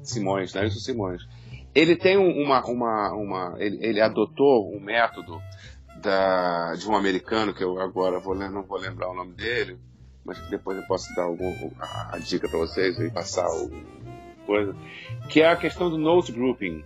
Simões, 0.04 0.54
Nailson 0.54 0.80
Simões. 0.80 1.24
Ele 1.74 1.96
tem 1.96 2.16
um- 2.18 2.44
uma, 2.44 2.64
uma, 2.66 3.12
uma 3.14 3.56
ele, 3.58 3.78
ele 3.84 4.00
adotou 4.02 4.72
um 4.76 4.80
método 4.80 5.42
da, 6.02 6.74
de 6.76 6.88
um 6.88 6.96
americano 6.96 7.54
que 7.54 7.64
eu 7.64 7.80
agora 7.80 8.20
vou, 8.20 8.36
não 8.36 8.62
vou 8.62 8.78
lembrar 8.78 9.10
o 9.10 9.16
nome 9.16 9.34
dele, 9.34 9.78
mas 10.24 10.38
que 10.38 10.50
depois 10.52 10.78
eu 10.78 10.84
posso 10.86 11.14
dar 11.16 11.24
algum, 11.24 11.52
a, 11.80 12.16
a 12.16 12.20
dica 12.20 12.48
para 12.48 12.60
vocês 12.60 13.00
e 13.00 13.10
passar 13.10 13.48
o 13.50 13.72
coisa, 14.46 14.76
que 15.30 15.42
é 15.42 15.50
a 15.50 15.56
questão 15.56 15.90
do 15.90 15.98
note 15.98 16.32
grouping. 16.32 16.84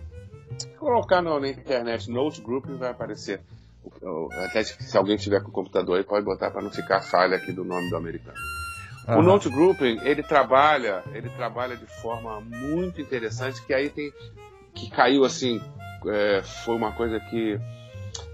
Colocar 0.78 1.20
no- 1.22 1.40
na 1.40 1.48
internet 1.48 2.10
note 2.10 2.40
grouping 2.40 2.76
vai 2.76 2.90
aparecer. 2.90 3.40
O- 4.02 4.26
o- 4.26 4.28
Até 4.44 4.62
se 4.64 4.96
alguém 4.96 5.16
tiver 5.16 5.42
com 5.42 5.48
o 5.48 5.52
computador 5.52 5.96
aí 5.98 6.04
pode 6.04 6.24
botar 6.24 6.50
para 6.50 6.62
não 6.62 6.70
ficar 6.70 7.00
falha 7.00 7.36
aqui 7.36 7.52
do 7.52 7.64
nome 7.64 7.88
do 7.90 7.96
americano. 7.96 8.36
O 9.08 9.10
Aham. 9.12 9.22
Note 9.22 9.48
Grouping, 9.48 10.00
ele 10.02 10.20
trabalha, 10.22 11.04
ele 11.12 11.30
trabalha 11.30 11.76
de 11.76 11.86
forma 11.86 12.40
muito 12.40 13.00
interessante, 13.00 13.64
que 13.64 13.72
aí 13.72 13.88
tem, 13.88 14.12
que 14.74 14.90
caiu 14.90 15.24
assim, 15.24 15.60
é, 16.08 16.42
foi 16.64 16.74
uma 16.74 16.90
coisa 16.90 17.20
que 17.20 17.56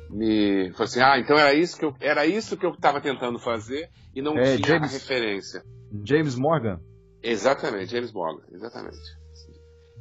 me, 0.09 0.73
foi 0.73 0.87
assim, 0.87 1.01
ah, 1.03 1.19
então 1.19 1.37
era 1.39 1.53
isso 1.53 1.77
que 1.79 1.85
eu, 1.85 1.95
era 2.01 2.25
isso 2.27 2.57
que 2.57 2.65
eu 2.65 2.71
estava 2.71 3.03
tentando 3.03 3.39
fazer 3.39 3.91
e 4.15 4.23
não 4.23 4.39
É, 4.39 4.57
tinha 4.57 4.67
James- 4.67 4.93
referência. 4.95 5.63
James 6.05 6.37
Morgan? 6.37 6.81
Exatamente, 7.23 7.91
James 7.91 8.11
Morgan, 8.13 8.43
exatamente. 8.53 8.97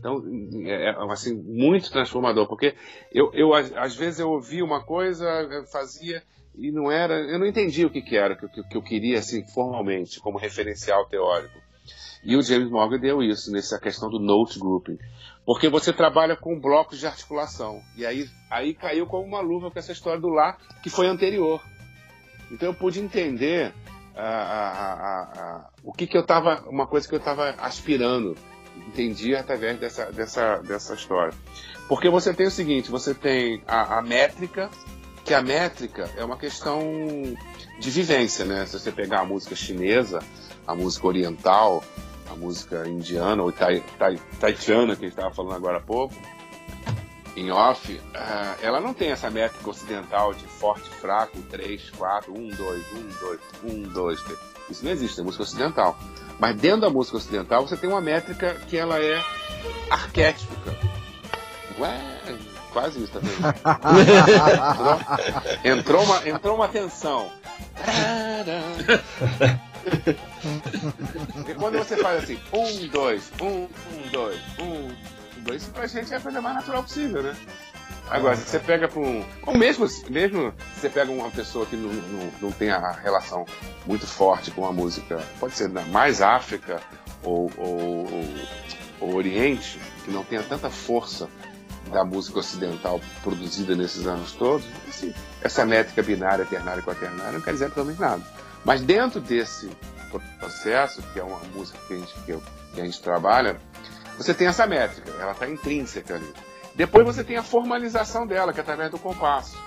Então, 0.02 0.20
é, 0.66 0.89
é, 0.89 0.95
assim, 1.12 1.36
muito 1.36 1.91
transformador, 1.91 2.47
porque 2.47 2.74
eu, 3.14 3.32
eu 3.36 3.54
às, 3.54 3.95
vezes 3.95 4.20
eu 4.20 4.32
ouvia 4.32 4.66
uma 4.66 4.84
coisa, 4.84 5.28
fazia 5.72 6.24
e 6.56 6.72
não 6.72 6.91
era, 6.91 7.14
eu 7.14 7.38
não 7.38 7.45
entendia 7.45 7.86
o 7.86 7.89
que, 7.91 8.02
que 8.02 8.18
era, 8.18 8.34
o 8.34 8.38
que, 8.49 8.64
que- 8.64 8.76
eu 8.76 8.82
queria, 8.82 9.20
assim, 9.20 9.45
formalmente, 9.54 10.20
como 10.20 10.39
referencial 10.39 11.06
teórico. 11.06 11.56
E 12.24 12.36
o 12.36 12.41
James 12.41 12.72
Morgan 12.72 12.99
deu 12.99 13.22
isso, 13.22 13.52
nessa 13.52 13.80
questão 13.80 14.10
do 14.10 14.18
note 14.20 14.58
grouping. 14.60 14.97
Porque 15.45 15.70
você 15.70 15.93
trabalha 15.93 16.36
com 16.36 16.60
blocos 16.60 16.99
de 16.99 17.06
articulação. 17.06 17.80
E 17.95 18.04
aí, 18.04 18.28
aí 18.49 18.74
caiu 18.74 19.06
como 19.06 19.24
uma 19.26 19.39
luva 19.39 19.70
com 19.70 19.78
essa 19.78 19.91
história 19.91 20.20
do 20.20 20.30
lá, 20.30 20.58
que 20.82 20.89
foi 20.89 21.06
anterior. 21.06 21.62
Então 22.52 22.70
eu 22.70 22.74
pude 22.74 22.99
entender 22.99 23.72
ah, 24.16 24.24
ah, 24.24 25.32
ah, 25.38 25.70
o 25.84 25.93
que, 25.93 26.06
que 26.08 26.18
eu 26.18 26.22
estava, 26.22 26.64
uma 26.68 26.86
coisa 26.88 27.08
que 27.08 27.14
eu 27.14 27.20
estava 27.20 27.52
aspirando. 27.60 28.36
Entendi 28.76 29.36
através 29.36 29.80
dessa, 29.80 30.05
dessa, 30.11 30.57
dessa 30.57 30.93
história. 30.93 31.34
Porque 31.88 32.09
você 32.09 32.34
tem 32.34 32.47
o 32.47 32.51
seguinte, 32.51 32.89
você 32.89 33.13
tem 33.13 33.63
a, 33.67 33.97
a 33.97 34.01
métrica, 34.01 34.69
que 35.24 35.34
a 35.34 35.41
métrica 35.41 36.09
é 36.17 36.24
uma 36.24 36.38
questão 36.38 36.82
de 37.80 37.89
vivência, 37.89 38.45
né? 38.45 38.65
Se 38.65 38.80
você 38.80 38.91
pegar 38.91 39.22
a 39.22 39.26
música 39.26 39.55
chinesa, 39.55 40.19
a 40.65 40.76
música 40.76 41.07
oriental, 41.07 41.84
a 42.30 42.36
música 42.36 42.88
indiana 42.88 43.43
ou 43.43 43.51
tai, 43.51 43.84
tai, 43.97 44.19
que 44.53 44.72
a 44.72 44.86
gente 44.86 45.05
estava 45.05 45.34
falando 45.34 45.55
agora 45.55 45.78
há 45.78 45.82
pouco, 45.82 46.15
em 47.36 47.52
off, 47.52 47.92
uh, 47.94 48.02
ela 48.62 48.80
não 48.80 48.94
tem 48.94 49.12
essa 49.12 49.30
métrica 49.30 49.70
ocidental 49.70 50.34
de 50.34 50.46
forte, 50.46 50.90
fraco, 50.90 51.42
3, 51.44 51.90
4, 51.92 52.34
1, 52.34 52.50
2, 52.50 52.84
1, 52.94 53.08
2, 53.20 53.40
1, 53.64 53.84
2, 53.84 54.22
3. 54.22 54.40
Isso 54.70 54.86
não 54.86 54.92
existe, 54.92 55.20
é 55.20 55.24
música 55.24 55.44
ocidental. 55.44 55.98
Mas 56.40 56.56
dentro 56.56 56.82
da 56.82 56.90
música 56.90 57.18
ocidental 57.18 57.68
você 57.68 57.78
tem 57.78 57.90
uma 57.90 58.02
métrica 58.02 58.56
que 58.68 58.78
ela 58.78 59.00
é 59.00 59.22
arquétipica. 59.90 60.76
Ué, 61.80 62.00
quase 62.72 63.04
isso, 63.04 63.14
tá 63.14 63.20
vendo? 63.20 63.42
entrou, 65.64 66.04
uma, 66.04 66.28
entrou 66.28 66.56
uma 66.56 66.68
tensão. 66.68 67.32
Porque 71.34 71.54
quando 71.60 71.78
você 71.78 71.98
faz 71.98 72.24
assim, 72.24 72.40
um, 72.54 72.88
dois, 72.88 73.32
um, 73.42 73.64
um, 73.64 74.10
dois, 74.12 74.40
um, 74.60 74.92
dois, 75.42 75.62
isso 75.62 75.72
pra 75.72 75.88
gente 75.88 76.14
é 76.14 76.18
a 76.18 76.20
coisa 76.20 76.42
mais 76.42 76.56
natural 76.56 76.84
possível, 76.84 77.24
né? 77.24 77.36
Agora, 78.10 78.36
se 78.36 78.44
você 78.44 78.60
pega 78.60 78.88
para 78.88 79.00
um. 79.00 79.26
Ou 79.46 79.58
mesmo, 79.58 79.88
mesmo 80.10 80.54
se 80.74 80.82
você 80.82 80.89
pega 80.89 81.12
uma 81.12 81.32
pessoa 81.32 81.66
que 81.66 81.78
não, 81.78 81.92
não, 81.94 82.32
não 82.42 82.52
tem 82.52 82.70
a 82.70 82.92
relação 82.92 83.46
muito 83.86 84.06
forte 84.06 84.52
com 84.52 84.66
a 84.66 84.74
música, 84.74 85.24
pode 85.39 85.56
ser 85.56 85.70
mais 85.70 86.22
África 86.22 86.82
ou, 87.24 87.50
ou, 87.58 88.08
ou, 89.00 89.16
Oriente, 89.16 89.80
que 90.04 90.12
não 90.12 90.24
tenha 90.26 90.44
tanta 90.44 90.70
força 90.70 91.30
da 91.89 92.04
música 92.04 92.39
ocidental 92.39 93.00
produzida 93.24 93.76
nesses 93.76 94.06
anos 94.06 94.34
todos, 94.34 94.66
assim, 94.88 95.14
essa 95.42 95.66
métrica 95.66 96.04
binária, 96.04 96.46
ternária 96.46 96.82
quaternária 96.82 97.34
não 97.34 97.42
quer 97.42 97.54
dizer 97.54 97.66
absolutamente 97.66 98.02
nada. 98.02 98.24
Mas 98.64 98.82
dentro 98.82 99.20
desse 99.20 99.70
processo, 100.38 101.02
que 101.14 101.20
é 101.20 101.24
uma 101.24 101.39
música 101.54 101.80
que 101.88 101.94
a 101.94 101.98
gente, 101.98 102.14
que 102.26 102.82
a 102.82 102.86
gente 102.86 103.02
trabalha, 103.02 103.60
você 104.22 104.34
tem 104.34 104.47
essa 104.47 104.67
métrica, 104.67 105.11
ela 105.19 105.32
está 105.32 105.47
intrínseca 105.47 106.15
ali. 106.15 106.34
Depois 106.76 107.05
você 107.05 107.24
tem 107.24 107.38
a 107.38 107.43
formalização 107.43 108.26
dela, 108.26 108.53
que 108.53 108.59
é 108.59 108.61
através 108.61 108.89
do 108.89 108.97
compasso. 108.97 109.57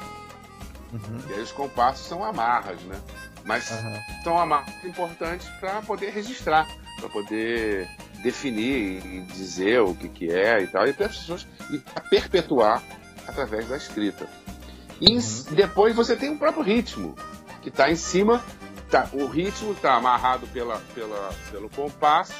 Uhum. 0.92 1.20
E 1.28 1.34
aí 1.34 1.42
os 1.42 1.52
compassos 1.52 2.06
são 2.06 2.24
amarras, 2.24 2.80
né? 2.82 3.00
Mas 3.44 3.70
uhum. 3.70 4.00
são 4.22 4.38
amarras 4.38 4.72
importantes 4.84 5.48
para 5.60 5.82
poder 5.82 6.10
registrar, 6.10 6.66
para 6.98 7.08
poder 7.08 7.88
definir 8.22 9.04
e 9.04 9.20
dizer 9.26 9.80
o 9.80 9.94
que, 9.94 10.08
que 10.08 10.30
é 10.30 10.62
e 10.62 10.66
tal, 10.66 10.86
e 10.86 10.92
para 10.92 11.06
as 11.06 11.16
pessoas 11.18 11.46
e 11.70 11.78
perpetuar 12.08 12.82
através 13.26 13.68
da 13.68 13.76
escrita. 13.76 14.26
E 15.00 15.16
uhum. 15.16 15.54
depois 15.54 15.94
você 15.94 16.16
tem 16.16 16.30
o 16.30 16.38
próprio 16.38 16.62
ritmo, 16.62 17.14
que 17.60 17.68
está 17.68 17.90
em 17.90 17.96
cima, 17.96 18.42
tá, 18.90 19.08
o 19.12 19.26
ritmo 19.26 19.72
está 19.72 19.94
amarrado 19.94 20.46
pela, 20.48 20.78
pela, 20.94 21.30
pelo 21.50 21.68
compasso, 21.68 22.34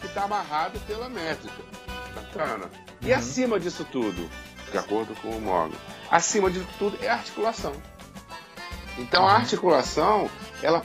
que 0.00 0.06
está 0.06 0.24
amarrado 0.24 0.80
pela 0.80 1.08
métrica. 1.08 1.62
Bacana. 2.14 2.70
E 3.00 3.10
uhum. 3.10 3.18
acima 3.18 3.60
disso 3.60 3.84
tudo, 3.84 4.28
de 4.70 4.78
acordo 4.78 5.14
com 5.16 5.30
o 5.30 5.40
Morgan, 5.40 5.76
acima 6.10 6.50
de 6.50 6.60
tudo 6.78 6.98
é 7.02 7.08
a 7.08 7.14
articulação. 7.14 7.72
Então 8.98 9.22
a 9.22 9.32
uhum. 9.32 9.36
articulação, 9.36 10.30
ela 10.62 10.82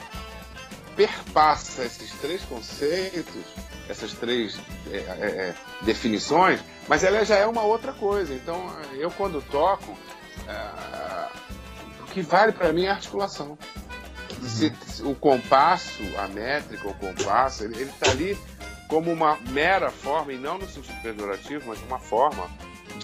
perpassa 0.96 1.84
esses 1.84 2.10
três 2.12 2.42
conceitos, 2.42 3.44
essas 3.88 4.12
três 4.14 4.58
é, 4.90 4.96
é, 4.96 5.00
é, 5.00 5.54
definições, 5.82 6.60
mas 6.88 7.04
ela 7.04 7.24
já 7.24 7.36
é 7.36 7.46
uma 7.46 7.62
outra 7.62 7.92
coisa. 7.92 8.32
Então 8.32 8.74
eu 8.94 9.10
quando 9.10 9.42
toco, 9.42 9.96
é, 10.48 11.28
o 12.00 12.06
que 12.06 12.22
vale 12.22 12.52
para 12.52 12.72
mim 12.72 12.84
é 12.84 12.90
a 12.90 12.94
articulação. 12.94 13.58
Uhum. 14.40 14.48
Se, 14.48 14.72
o 15.02 15.14
compasso, 15.14 16.02
a 16.18 16.28
métrica, 16.28 16.88
o 16.88 16.94
compasso, 16.94 17.64
ele 17.64 17.82
está 17.82 18.10
ali 18.10 18.38
como 18.88 19.12
uma 19.12 19.36
mera 19.50 19.90
forma, 19.90 20.32
e 20.32 20.38
não 20.38 20.58
no 20.58 20.68
sentido 20.68 21.00
pejorativo, 21.02 21.68
mas 21.68 21.80
uma 21.82 21.98
forma 21.98 22.48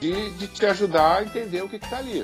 de, 0.00 0.30
de 0.30 0.48
te 0.48 0.66
ajudar 0.66 1.18
a 1.18 1.22
entender 1.22 1.62
o 1.62 1.68
que 1.68 1.76
está 1.76 1.98
ali. 1.98 2.20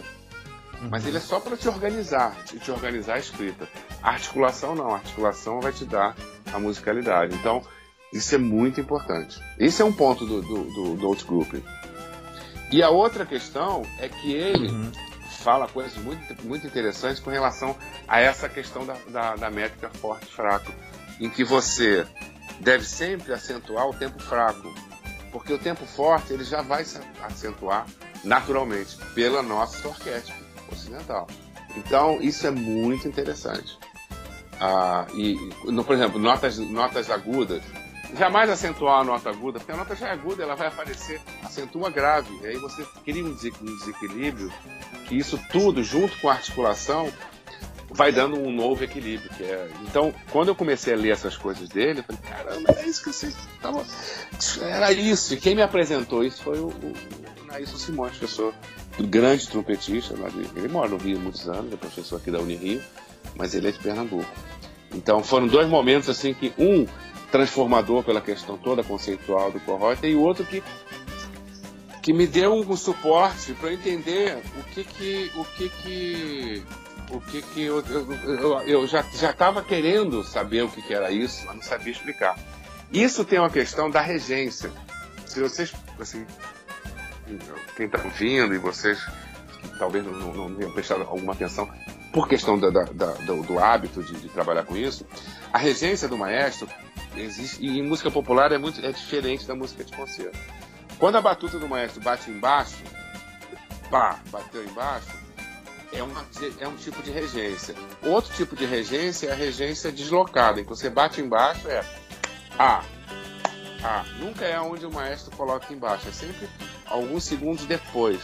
Uhum. 0.80 0.88
Mas 0.90 1.06
ele 1.06 1.16
é 1.16 1.20
só 1.20 1.40
para 1.40 1.56
te 1.56 1.68
organizar, 1.68 2.36
te, 2.44 2.58
te 2.58 2.70
organizar 2.70 3.14
a 3.14 3.18
escrita. 3.18 3.68
A 4.02 4.10
articulação 4.10 4.74
não, 4.74 4.90
a 4.90 4.96
articulação 4.96 5.60
vai 5.60 5.72
te 5.72 5.84
dar 5.84 6.16
a 6.52 6.58
musicalidade. 6.58 7.34
Então, 7.34 7.62
isso 8.12 8.34
é 8.34 8.38
muito 8.38 8.80
importante. 8.80 9.40
Esse 9.58 9.82
é 9.82 9.84
um 9.84 9.92
ponto 9.92 10.24
do, 10.24 10.40
do, 10.40 10.64
do, 10.64 10.96
do 10.96 11.06
Outgrouping. 11.06 11.62
E 12.70 12.82
a 12.82 12.90
outra 12.90 13.26
questão 13.26 13.82
é 13.98 14.08
que 14.08 14.32
ele 14.32 14.68
uhum. 14.68 14.92
fala 15.42 15.66
coisas 15.68 15.96
muito, 15.96 16.46
muito 16.46 16.66
interessantes 16.66 17.20
com 17.20 17.30
relação 17.30 17.76
a 18.06 18.20
essa 18.20 18.48
questão 18.48 18.86
da, 18.86 18.96
da, 19.08 19.36
da 19.36 19.50
métrica 19.50 19.90
forte-fraco, 19.90 20.72
em 21.18 21.28
que 21.28 21.42
você 21.42 22.06
deve 22.60 22.84
sempre 22.84 23.32
acentuar 23.32 23.88
o 23.88 23.94
tempo 23.94 24.20
fraco, 24.22 24.72
porque 25.32 25.52
o 25.52 25.58
tempo 25.58 25.84
forte 25.86 26.32
ele 26.32 26.44
já 26.44 26.62
vai 26.62 26.84
se 26.84 26.98
acentuar 27.22 27.86
naturalmente 28.24 28.96
pela 29.14 29.42
nossa 29.42 29.88
arquétipo 29.88 30.38
ocidental. 30.72 31.26
Então 31.76 32.20
isso 32.20 32.46
é 32.46 32.50
muito 32.50 33.06
interessante. 33.06 33.78
Ah, 34.60 35.06
e, 35.14 35.36
no, 35.66 35.84
por 35.84 35.94
exemplo, 35.94 36.18
notas, 36.18 36.58
notas 36.58 37.10
agudas, 37.10 37.62
jamais 38.16 38.50
acentuar 38.50 39.00
a 39.00 39.04
nota 39.04 39.30
aguda, 39.30 39.58
porque 39.58 39.72
a 39.72 39.76
nota 39.76 39.94
já 39.94 40.08
é 40.08 40.12
aguda, 40.12 40.42
ela 40.42 40.56
vai 40.56 40.68
aparecer, 40.68 41.20
acentua 41.44 41.90
grave, 41.90 42.36
e 42.42 42.46
aí 42.46 42.56
você 42.56 42.84
cria 43.04 43.24
um 43.24 43.34
desequilíbrio, 43.34 44.52
que 45.06 45.16
isso 45.16 45.38
tudo, 45.50 45.82
junto 45.84 46.18
com 46.20 46.28
a 46.28 46.32
articulação, 46.32 47.12
vai 47.90 48.12
dando 48.12 48.38
um 48.38 48.52
novo 48.52 48.84
equilíbrio. 48.84 49.30
Que 49.36 49.44
é... 49.44 49.68
Então, 49.82 50.14
quando 50.30 50.48
eu 50.48 50.54
comecei 50.54 50.94
a 50.94 50.96
ler 50.96 51.10
essas 51.10 51.36
coisas 51.36 51.68
dele, 51.68 52.00
eu 52.00 52.04
falei, 52.04 52.20
caramba, 52.22 52.74
é 52.78 52.86
isso 52.86 53.02
que 53.02 53.12
você 53.12 53.32
tava. 53.60 53.84
Era 54.62 54.92
isso. 54.92 55.34
E 55.34 55.36
quem 55.36 55.54
me 55.54 55.62
apresentou 55.62 56.24
isso 56.24 56.42
foi 56.42 56.58
o, 56.58 56.66
o, 56.66 56.92
o 57.42 57.44
Nailson 57.46 57.76
Simões, 57.76 58.16
professor 58.16 58.54
grande 59.06 59.48
trompetista. 59.48 60.14
Ele 60.56 60.68
mora 60.68 60.88
no 60.88 60.96
Rio 60.96 61.18
há 61.18 61.20
muitos 61.20 61.48
anos, 61.48 61.72
é 61.72 61.76
professor 61.76 62.16
aqui 62.16 62.30
da 62.30 62.40
Unirio, 62.40 62.82
mas 63.36 63.54
ele 63.54 63.68
é 63.68 63.72
de 63.72 63.78
Pernambuco. 63.78 64.28
Então 64.94 65.22
foram 65.22 65.46
dois 65.46 65.68
momentos 65.68 66.08
assim 66.08 66.34
que 66.34 66.52
um 66.58 66.86
transformador 67.30 68.02
pela 68.02 68.20
questão 68.20 68.56
toda 68.56 68.82
conceitual 68.82 69.52
do 69.52 69.60
Corrota 69.60 70.06
e 70.06 70.14
o 70.14 70.22
outro 70.22 70.44
que 70.44 70.62
que 72.02 72.12
me 72.12 72.26
deu 72.26 72.54
um 72.54 72.76
suporte 72.76 73.52
para 73.52 73.70
entender 73.70 74.38
o 74.58 74.62
que 74.72 74.82
que 74.82 75.30
o 75.36 75.44
que 75.44 75.68
que 75.68 76.64
o 77.10 77.20
que 77.20 77.42
que 77.42 77.62
eu, 77.62 77.82
eu, 77.86 78.60
eu 78.62 78.86
já 78.86 79.02
já 79.14 79.30
estava 79.30 79.62
querendo 79.62 80.22
saber 80.22 80.62
o 80.62 80.68
que, 80.68 80.82
que 80.82 80.94
era 80.94 81.10
isso, 81.10 81.44
mas 81.46 81.56
não 81.56 81.62
sabia 81.62 81.92
explicar. 81.92 82.38
Isso 82.92 83.24
tem 83.24 83.38
uma 83.38 83.50
questão 83.50 83.90
da 83.90 84.00
regência. 84.00 84.70
Se 85.26 85.40
vocês, 85.40 85.72
assim, 86.00 86.26
quem 87.76 87.86
está 87.86 88.02
ouvindo 88.02 88.54
e 88.54 88.58
vocês 88.58 88.98
talvez 89.78 90.04
não, 90.04 90.12
não, 90.12 90.54
tenham 90.54 90.72
prestado 90.72 91.02
alguma 91.02 91.32
atenção 91.32 91.68
por 92.12 92.28
questão 92.28 92.58
da, 92.58 92.70
da, 92.70 92.84
da, 92.84 93.12
do, 93.12 93.42
do, 93.42 93.58
hábito 93.58 94.02
de, 94.02 94.14
de, 94.14 94.28
trabalhar 94.28 94.64
com 94.64 94.76
isso, 94.76 95.06
a 95.52 95.58
regência 95.58 96.08
do 96.08 96.16
maestro 96.16 96.68
existe 97.16 97.64
e 97.64 97.78
em 97.78 97.82
música 97.82 98.10
popular 98.10 98.50
é 98.52 98.58
muito 98.58 98.84
é 98.84 98.90
diferente 98.90 99.46
da 99.46 99.54
música 99.54 99.84
de 99.84 99.94
concerto. 99.94 100.38
Quando 100.98 101.16
a 101.16 101.20
batuta 101.20 101.58
do 101.58 101.68
maestro 101.68 102.00
bate 102.00 102.30
embaixo, 102.30 102.76
pá, 103.90 104.18
bateu 104.30 104.64
embaixo, 104.64 105.08
é, 105.92 106.02
uma, 106.02 106.24
é 106.58 106.68
um 106.68 106.76
tipo 106.76 107.02
de 107.02 107.10
regência. 107.10 107.74
Outro 108.02 108.34
tipo 108.34 108.54
de 108.54 108.66
regência 108.66 109.28
é 109.28 109.32
a 109.32 109.34
regência 109.34 109.90
deslocada, 109.90 110.60
em 110.60 110.64
que 110.64 110.70
você 110.70 110.90
bate 110.90 111.20
embaixo, 111.20 111.68
é 111.68 111.84
A. 112.58 112.82
A. 113.82 114.04
Nunca 114.18 114.44
é 114.44 114.60
onde 114.60 114.84
o 114.84 114.92
maestro 114.92 115.34
coloca 115.36 115.72
embaixo, 115.72 116.08
é 116.08 116.12
sempre 116.12 116.48
alguns 116.86 117.24
segundos 117.24 117.64
depois. 117.64 118.20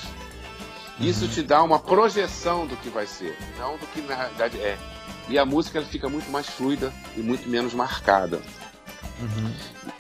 Isso 1.01 1.25
uhum. 1.25 1.31
te 1.31 1.43
dá 1.43 1.63
uma 1.63 1.79
projeção 1.79 2.67
do 2.67 2.77
que 2.77 2.89
vai 2.89 3.07
ser, 3.07 3.37
não 3.59 3.77
do 3.77 3.87
que 3.89 4.01
na 4.03 4.15
realidade 4.15 4.59
é. 4.61 4.79
E 5.29 5.39
a 5.39 5.45
música 5.45 5.79
ela 5.79 5.87
fica 5.87 6.09
muito 6.09 6.31
mais 6.31 6.47
fluida 6.47 6.93
e 7.17 7.21
muito 7.21 7.49
menos 7.49 7.73
marcada. 7.73 8.41
Uhum. 9.21 9.55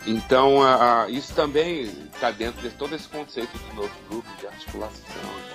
Então, 0.06 0.62
a, 0.62 1.04
a, 1.04 1.08
isso 1.08 1.32
também 1.34 1.84
está 2.12 2.30
dentro 2.30 2.60
de 2.60 2.70
todo 2.76 2.94
esse 2.94 3.08
conceito 3.08 3.56
do 3.56 3.74
novo 3.74 3.94
grupo 4.08 4.28
de 4.38 4.46
articulação 4.46 5.53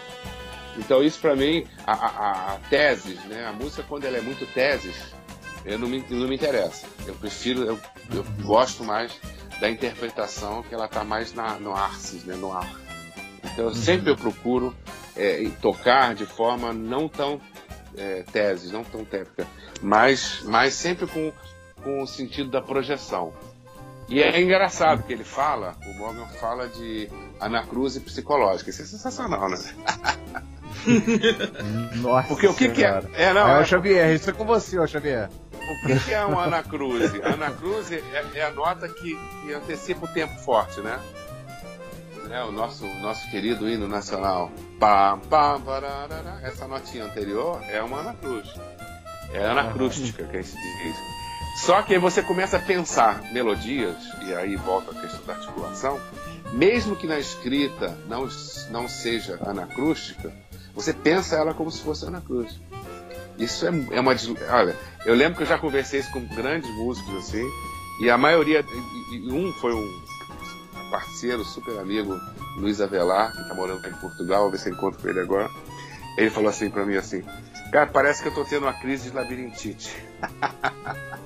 então 0.80 1.04
isso 1.04 1.20
para 1.20 1.36
mim, 1.36 1.66
a, 1.86 1.94
a, 1.94 2.54
a, 2.54 2.60
teses, 2.70 3.24
né? 3.26 3.46
A 3.46 3.54
música 3.54 3.84
quando 3.88 4.06
ela 4.06 4.18
é 4.18 4.22
muito 4.22 4.46
teses, 4.48 4.96
eu 5.66 5.78
não 5.78 5.88
me, 5.88 6.04
não 6.10 6.28
me 6.28 6.36
interessa. 6.36 6.88
Eu 7.06 7.14
prefiro, 7.16 7.64
eu, 7.64 7.80
eu 8.14 8.24
gosto 8.44 8.84
mais 8.84 9.12
da 9.60 9.70
interpretação 9.70 10.64
que 10.64 10.74
ela 10.74 10.88
tá 10.88 11.04
mais 11.04 11.34
na, 11.34 11.60
no 11.60 11.76
arcis, 11.76 12.24
né? 12.24 12.36
No 12.36 12.52
ar. 12.52 12.70
Então 13.44 13.68
uhum. 13.68 13.74
sempre 13.76 14.10
eu 14.10 14.16
procuro 14.16 14.76
é, 15.16 15.48
tocar 15.62 16.16
de 16.16 16.26
forma 16.26 16.72
não 16.72 17.10
tão 17.10 17.42
é, 17.98 18.24
teses, 18.24 18.72
não 18.72 18.84
tão 18.84 19.04
técnica, 19.04 19.46
mas, 19.82 20.42
mas 20.46 20.74
sempre 20.74 21.08
com, 21.08 21.32
com 21.84 22.02
o 22.02 22.08
sentido 22.08 22.50
da 22.50 22.62
projeção. 22.62 23.34
E 24.08 24.24
é 24.24 24.42
engraçado 24.42 25.04
que 25.04 25.14
ele 25.14 25.24
fala, 25.24 25.76
o 25.86 25.94
Morgan 25.94 26.26
fala 26.40 26.68
de 26.68 27.08
anacruse 27.40 28.00
psicológica. 28.00 28.72
Isso 28.72 28.82
é 28.82 28.86
sensacional, 28.86 29.48
né? 29.48 29.58
Nossa. 31.98 32.28
Porque 32.28 32.48
o 32.48 32.54
que, 32.54 32.70
que 32.70 32.84
é? 32.84 33.02
É, 33.14 33.34
não, 33.34 33.48
é, 33.48 33.62
o 33.62 33.66
Xavier, 33.66 34.14
isso 34.14 34.30
é 34.30 34.34
com 34.34 34.46
você, 34.46 34.78
ó, 34.80 34.88
Xavier. 34.88 35.30
O 35.54 35.88
que, 35.88 36.00
que 36.00 36.14
é 36.14 36.26
uma 36.26 36.44
anacruse? 36.44 37.22
Anacruse 37.22 38.04
é, 38.14 38.26
é 38.40 38.46
a 38.46 38.52
nota 38.52 38.88
que, 38.88 39.16
que, 39.16 39.54
antecipa 39.54 40.06
o 40.06 40.08
tempo 40.08 40.34
forte, 40.40 40.82
né? 40.82 41.00
É, 42.32 42.44
o 42.44 42.52
nosso, 42.52 42.86
nosso 43.02 43.30
querido 43.30 43.70
hino 43.70 43.88
nacional. 43.88 44.52
Pam, 44.80 45.20
pam. 45.30 45.62
Essa 46.44 46.68
notinha 46.68 47.06
anterior 47.06 47.62
é 47.70 47.82
uma 47.82 48.00
anacruse. 48.00 48.54
É 49.34 49.46
anacrústica, 49.46 50.24
que 50.24 50.38
a 50.38 50.42
gente 50.42 50.56
diz. 50.56 50.96
Só 51.66 51.82
que 51.82 51.94
aí 51.94 52.00
você 52.00 52.22
começa 52.24 52.58
a 52.58 52.60
pensar 52.60 53.22
melodias, 53.34 53.98
e 54.26 54.34
aí 54.34 54.56
volta 54.56 54.92
a 54.92 55.02
questão 55.02 55.26
da 55.26 55.34
articulação, 55.34 56.00
mesmo 56.54 56.96
que 56.96 57.06
na 57.06 57.20
escrita 57.20 57.98
não, 58.08 58.28
não 58.72 58.88
seja 58.88 59.38
anacrústica, 59.42 60.32
você 60.80 60.94
pensa 60.94 61.36
ela 61.36 61.54
como 61.54 61.70
se 61.70 61.82
fosse 61.82 62.06
anacrústica. 62.06 62.64
Isso 63.38 63.66
é, 63.66 63.70
é 63.92 64.00
uma. 64.00 64.16
Olha, 64.50 64.76
eu 65.06 65.14
lembro 65.14 65.38
que 65.38 65.44
eu 65.44 65.48
já 65.48 65.58
conversei 65.58 66.00
isso 66.00 66.12
com 66.12 66.26
grandes 66.28 66.70
músicos 66.76 67.16
assim, 67.16 67.46
e 68.02 68.10
a 68.10 68.18
maioria. 68.18 68.64
E, 69.12 69.32
um 69.32 69.52
foi 69.54 69.74
um 69.74 70.10
parceiro, 70.90 71.44
super 71.44 71.78
amigo, 71.80 72.20
Luiz 72.58 72.82
Avelar, 72.82 73.34
que 73.34 73.42
está 73.42 73.54
morando 73.54 73.86
em 73.88 73.94
Portugal, 73.94 74.44
vou 74.44 74.52
ver 74.52 74.58
se 74.58 74.70
eu 74.70 74.74
encontro 74.74 75.02
com 75.02 75.08
ele 75.08 75.20
agora. 75.20 75.50
Ele 76.18 76.30
falou 76.30 76.50
assim 76.50 76.70
para 76.70 76.86
mim 76.86 76.96
assim: 76.96 77.24
Cara, 77.72 77.88
parece 77.88 78.22
que 78.22 78.30
eu 78.30 78.34
tô 78.34 78.44
tendo 78.46 78.64
uma 78.64 78.74
crise 78.74 79.10
de 79.10 79.16
labirintite. 79.16 79.96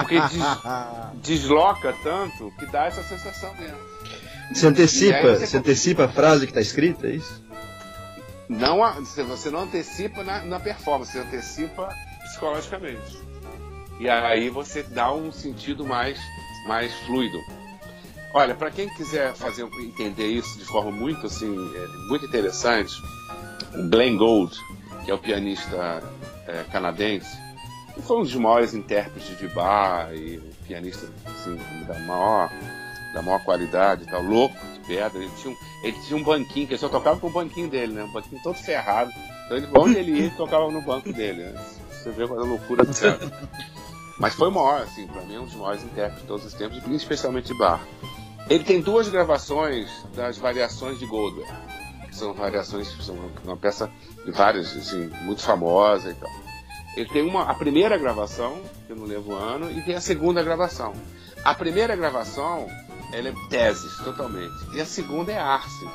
Porque 0.00 0.20
des, 0.20 1.40
desloca 1.40 1.94
tanto 2.02 2.52
que 2.58 2.66
dá 2.66 2.86
essa 2.86 3.02
sensação 3.02 3.52
mesmo. 3.56 3.76
Você 4.54 4.66
antecipa, 4.66 5.34
você, 5.34 5.46
você 5.46 5.56
antecipa 5.58 6.04
a 6.04 6.08
frase 6.08 6.46
que 6.46 6.52
está 6.52 6.60
escrita, 6.60 7.06
é 7.06 7.16
isso? 7.16 7.47
Não, 8.48 8.80
você 9.02 9.50
não 9.50 9.60
antecipa 9.60 10.24
na, 10.24 10.42
na 10.42 10.58
performance, 10.58 11.12
você 11.12 11.18
antecipa 11.18 11.88
psicologicamente. 12.22 13.18
E 14.00 14.08
aí 14.08 14.48
você 14.48 14.82
dá 14.82 15.12
um 15.12 15.30
sentido 15.30 15.84
mais, 15.84 16.18
mais 16.66 16.94
fluido. 17.00 17.38
Olha, 18.32 18.54
para 18.54 18.70
quem 18.70 18.88
quiser 18.88 19.34
fazer 19.34 19.64
entender 19.80 20.28
isso 20.28 20.58
de 20.58 20.64
forma 20.64 20.90
muito 20.90 21.26
assim, 21.26 21.54
é, 21.74 22.08
muito 22.08 22.24
interessante, 22.24 22.92
Glenn 23.90 24.16
Gould, 24.16 24.56
que 25.04 25.10
é 25.10 25.14
o 25.14 25.18
pianista 25.18 26.02
é, 26.46 26.64
canadense, 26.70 27.36
que 27.94 28.02
foi 28.02 28.18
um 28.18 28.22
dos 28.22 28.34
maiores 28.34 28.74
intérpretes 28.74 29.36
de 29.38 29.48
bar 29.48 30.14
e 30.14 30.38
pianista 30.66 31.08
assim, 31.26 31.58
da 31.86 31.98
maior 32.00 32.50
da 33.14 33.22
maior 33.22 33.42
qualidade 33.42 34.04
tal, 34.06 34.22
louco 34.22 34.56
pedra. 34.88 35.22
Ele 35.22 35.30
tinha, 35.36 35.54
um, 35.54 35.56
ele 35.84 35.96
tinha 36.00 36.18
um 36.18 36.22
banquinho, 36.24 36.66
que 36.66 36.72
ele 36.72 36.80
só 36.80 36.88
tocava 36.88 37.20
com 37.20 37.28
o 37.28 37.30
banquinho 37.30 37.68
dele, 37.68 37.92
né? 37.92 38.04
Um 38.04 38.12
banquinho 38.12 38.42
todo 38.42 38.56
ferrado. 38.56 39.12
Então 39.44 39.56
ele, 39.56 39.68
onde 39.76 39.98
ele 39.98 40.12
ia, 40.12 40.24
ele 40.24 40.30
tocava 40.30 40.70
no 40.70 40.82
banco 40.82 41.12
dele. 41.12 41.44
Né? 41.44 41.64
Você 41.90 42.10
vê 42.10 42.24
a 42.24 42.26
loucura 42.26 42.84
do 42.84 42.92
céu. 42.92 43.16
Mas 44.18 44.34
foi 44.34 44.48
o 44.48 44.52
maior, 44.52 44.82
assim, 44.82 45.06
pra 45.06 45.22
mim, 45.22 45.38
um 45.38 45.44
dos 45.44 45.54
maiores 45.54 45.84
intérpretes 45.84 46.22
de 46.22 46.26
todos 46.26 46.44
os 46.44 46.54
tempos, 46.54 46.82
especialmente 46.90 47.46
de 47.46 47.58
bar. 47.58 47.80
Ele 48.50 48.64
tem 48.64 48.80
duas 48.80 49.08
gravações 49.08 49.88
das 50.14 50.38
variações 50.38 50.98
de 50.98 51.06
que 51.06 52.16
são 52.16 52.32
variações, 52.32 52.88
são 53.00 53.16
uma 53.44 53.56
peça 53.56 53.90
de 54.24 54.32
várias, 54.32 54.76
assim, 54.76 55.08
muito 55.22 55.42
famosa 55.42 56.10
e 56.10 56.14
tal. 56.14 56.30
Ele 56.96 57.08
tem 57.10 57.22
uma, 57.22 57.42
a 57.44 57.54
primeira 57.54 57.96
gravação, 57.96 58.60
que 58.86 58.92
eu 58.92 58.96
não 58.96 59.04
lembro 59.04 59.34
o 59.34 59.36
ano, 59.36 59.70
e 59.70 59.82
tem 59.82 59.94
a 59.94 60.00
segunda 60.00 60.42
gravação. 60.42 60.94
A 61.44 61.54
primeira 61.54 61.94
gravação 61.94 62.66
ela 63.12 63.28
é 63.28 63.34
teses, 63.48 63.96
totalmente. 63.98 64.54
E 64.72 64.80
a 64.80 64.86
segunda 64.86 65.32
é 65.32 65.38
arce. 65.38 65.88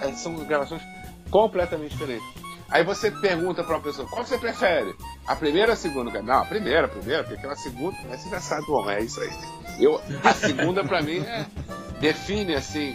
É, 0.00 0.12
são 0.12 0.34
gravações 0.44 0.82
completamente 1.30 1.92
diferentes. 1.92 2.26
Aí 2.70 2.84
você 2.84 3.10
pergunta 3.10 3.64
para 3.64 3.76
uma 3.76 3.82
pessoa, 3.82 4.06
qual 4.08 4.24
você 4.24 4.36
prefere? 4.36 4.94
A 5.26 5.34
primeira 5.34 5.68
ou 5.68 5.72
a 5.72 5.76
segunda? 5.76 6.20
Não, 6.20 6.42
a 6.42 6.44
primeira, 6.44 6.86
a 6.86 6.88
primeira, 6.88 7.22
porque 7.22 7.38
aquela 7.38 7.56
segunda, 7.56 7.96
aí 8.10 8.18
você 8.18 8.28
já 8.28 8.40
sabe, 8.40 8.66
bom, 8.66 8.90
é 8.90 9.00
isso 9.00 9.20
aí. 9.20 9.30
Eu, 9.80 10.00
a 10.22 10.34
segunda 10.34 10.84
para 10.84 11.00
mim 11.00 11.20
é, 11.20 11.46
define 12.00 12.54
assim 12.54 12.94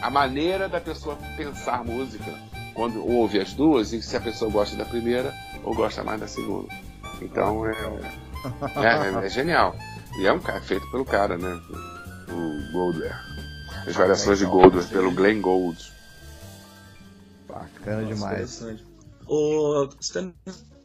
a 0.00 0.10
maneira 0.10 0.68
da 0.68 0.80
pessoa 0.80 1.18
pensar 1.36 1.84
música 1.84 2.32
quando 2.74 3.04
ouve 3.04 3.40
as 3.40 3.52
duas 3.54 3.92
e 3.92 4.00
se 4.00 4.16
a 4.16 4.20
pessoa 4.20 4.50
gosta 4.50 4.76
da 4.76 4.84
primeira 4.84 5.34
ou 5.64 5.74
gosta 5.74 6.04
mais 6.04 6.20
da 6.20 6.28
segunda. 6.28 6.72
Então 7.20 7.66
é, 7.66 7.72
é, 8.76 9.26
é 9.26 9.28
genial. 9.28 9.74
E 10.20 10.26
é 10.26 10.32
um 10.32 10.38
cara 10.38 10.60
feito 10.60 10.88
pelo 10.90 11.04
cara, 11.04 11.36
né? 11.36 11.60
O 12.30 12.72
Goldware. 12.72 13.16
As 13.86 13.94
variações 13.94 14.38
de 14.38 14.44
Goldware 14.44 14.86
pelo 14.88 15.10
Glenn 15.12 15.40
Gould. 15.40 15.92
Bacana 17.46 18.02
Nossa, 18.02 18.14
demais. 18.14 18.84
O 19.26 19.88
Stan, 20.00 20.32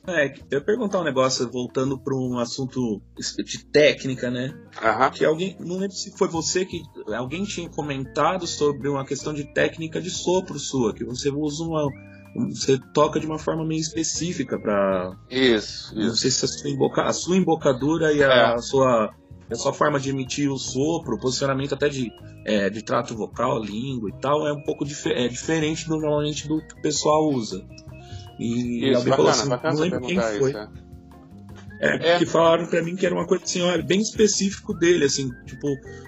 é, 0.06 0.34
eu 0.52 0.60
ia 0.60 0.62
perguntar 0.62 1.00
um 1.00 1.04
negócio, 1.04 1.50
voltando 1.50 1.98
para 1.98 2.14
um 2.14 2.38
assunto 2.38 3.02
de 3.18 3.66
técnica, 3.66 4.30
né? 4.30 4.54
Uhum. 4.82 5.12
Que 5.12 5.24
alguém, 5.24 5.56
não 5.62 5.78
lembro 5.78 5.96
se 5.96 6.12
foi 6.18 6.28
você 6.28 6.66
que 6.66 6.82
alguém 7.16 7.46
tinha 7.46 7.70
comentado 7.70 8.46
sobre 8.46 8.89
uma 8.89 9.06
questão 9.06 9.34
de 9.34 9.46
técnica 9.54 10.02
de 10.02 10.10
sopro 10.10 10.60
sua, 10.60 10.94
que 10.94 11.06
você 11.06 11.30
usa 11.30 11.64
uma, 11.64 11.89
você 12.50 12.78
toca 12.94 13.18
de 13.18 13.26
uma 13.26 13.39
forma 13.39 13.66
meio 13.66 13.80
específica 13.80 14.60
para 14.60 15.16
isso, 15.30 15.94
isso. 15.94 15.96
Não 15.96 16.16
sei 16.16 16.32
se 16.32 16.44
a 16.44 16.48
sua, 16.50 16.70
emboca, 16.70 17.04
a 17.04 17.14
sua 17.14 17.38
embocadura 17.38 18.12
e 18.12 18.22
a, 18.22 18.56
é. 18.56 18.58
sua 18.58 19.10
a 19.50 19.56
sua 19.56 19.74
forma 19.74 20.00
de 20.00 20.10
emitir 20.10 20.52
o 20.52 20.58
sopro, 20.58 21.16
o 21.16 21.20
posicionamento 21.20 21.74
até 21.74 21.89
de, 21.89 22.12
é, 22.46 22.70
de 22.70 22.82
trato 22.82 23.16
vocal, 23.16 23.60
língua 23.62 24.10
e 24.10 24.14
tal, 24.20 24.48
é 24.48 24.54
um 24.54 24.64
pouco 24.64 24.86
dif 24.86 25.12
é 25.12 25.28
diferente 25.28 25.88
do 25.88 25.98
normalmente 25.98 26.48
do 26.48 26.60
que 26.66 26.74
o 26.74 26.82
pessoal 26.82 27.30
usa. 27.30 27.66
E 28.39 28.91
isso, 28.91 29.08
bacana, 29.08 29.30
assim, 29.30 29.50
bacana 29.50 29.74
não 29.74 29.82
lembro 29.82 30.02
quem 30.02 30.20
foi. 30.20 30.50
Isso, 30.50 30.58
é. 30.58 30.70
É, 31.80 32.14
é. 32.14 32.18
que 32.18 32.26
falaram 32.26 32.66
para 32.66 32.82
mim 32.82 32.96
que 32.96 33.06
era 33.06 33.14
uma 33.14 33.28
coisa 33.28 33.44
assim, 33.44 33.62
olha, 33.62 33.84
bem 33.84 34.00
específico 34.00 34.74
dele, 34.74 35.04
assim, 35.04 35.30
tipo, 35.46 35.68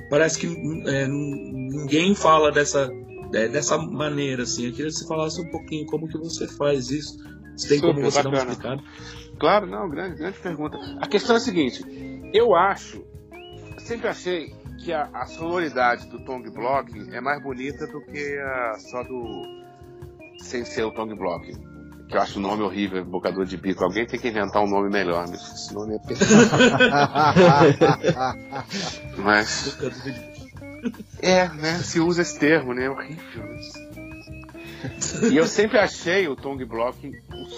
parece 0.10 0.40
que 0.40 0.48
é, 0.88 1.06
ninguém 1.08 2.16
fala 2.16 2.50
dessa, 2.50 2.90
é, 3.34 3.50
dessa 3.50 3.78
maneira, 3.78 4.44
assim. 4.44 4.68
Eu 4.68 4.72
queria 4.72 4.88
que 4.88 4.98
você 4.98 5.06
falasse 5.06 5.42
um 5.42 5.52
pouquinho 5.52 5.86
como 5.88 6.08
que 6.08 6.18
você 6.18 6.48
faz 6.48 6.90
isso. 6.92 7.18
Se 7.58 7.68
tem 7.68 7.80
Super, 7.80 7.94
como 7.94 8.10
você 8.10 8.18
bacana. 8.24 8.38
dar 8.38 8.44
uma 8.44 8.52
explicada. 8.52 8.84
Claro, 9.38 9.68
não, 9.68 9.90
grande, 9.90 10.16
grande 10.16 10.40
pergunta. 10.40 10.78
A 11.02 11.08
questão 11.08 11.36
é 11.36 11.40
a 11.40 11.42
seguinte, 11.42 11.84
eu 12.34 12.56
acho 12.56 13.06
sempre 13.78 14.08
achei 14.08 14.54
que 14.84 14.92
a, 14.94 15.10
a, 15.14 15.26
sonoridade 15.26 16.08
do 16.08 16.20
Tong 16.26 16.50
Block 16.50 16.92
é 17.14 17.22
mais 17.22 17.42
bonita 17.42 17.88
do 17.88 18.02
que 18.02 18.38
a 18.38 18.78
só 18.80 19.04
do. 19.04 19.44
sem 20.40 20.66
ser 20.66 20.84
o 20.84 20.92
Tong 20.92 21.14
Block. 21.16 21.52
Que 22.08 22.16
eu 22.16 22.22
acho 22.22 22.38
o 22.38 22.42
nome 22.42 22.62
horrível, 22.62 23.04
bocador 23.04 23.46
de 23.46 23.58
bico. 23.58 23.84
Alguém 23.84 24.06
tem 24.06 24.20
que 24.20 24.28
inventar 24.28 24.62
um 24.62 24.70
nome 24.70 24.90
melhor, 24.90 25.28
mas 25.28 25.42
esse 25.42 25.74
nome 25.74 25.96
é 25.96 26.00
perfeito. 26.00 26.52
mas. 29.18 29.76
É, 31.20 31.48
né? 31.50 31.80
Se 31.80 32.00
usa 32.00 32.22
esse 32.22 32.38
termo, 32.38 32.74
né? 32.74 32.86
É 32.86 32.90
horrível. 32.90 33.44
E 35.32 35.36
eu 35.36 35.48
sempre 35.48 35.80
achei 35.80 36.28
o 36.28 36.36
Tong 36.36 36.64
Block 36.64 37.12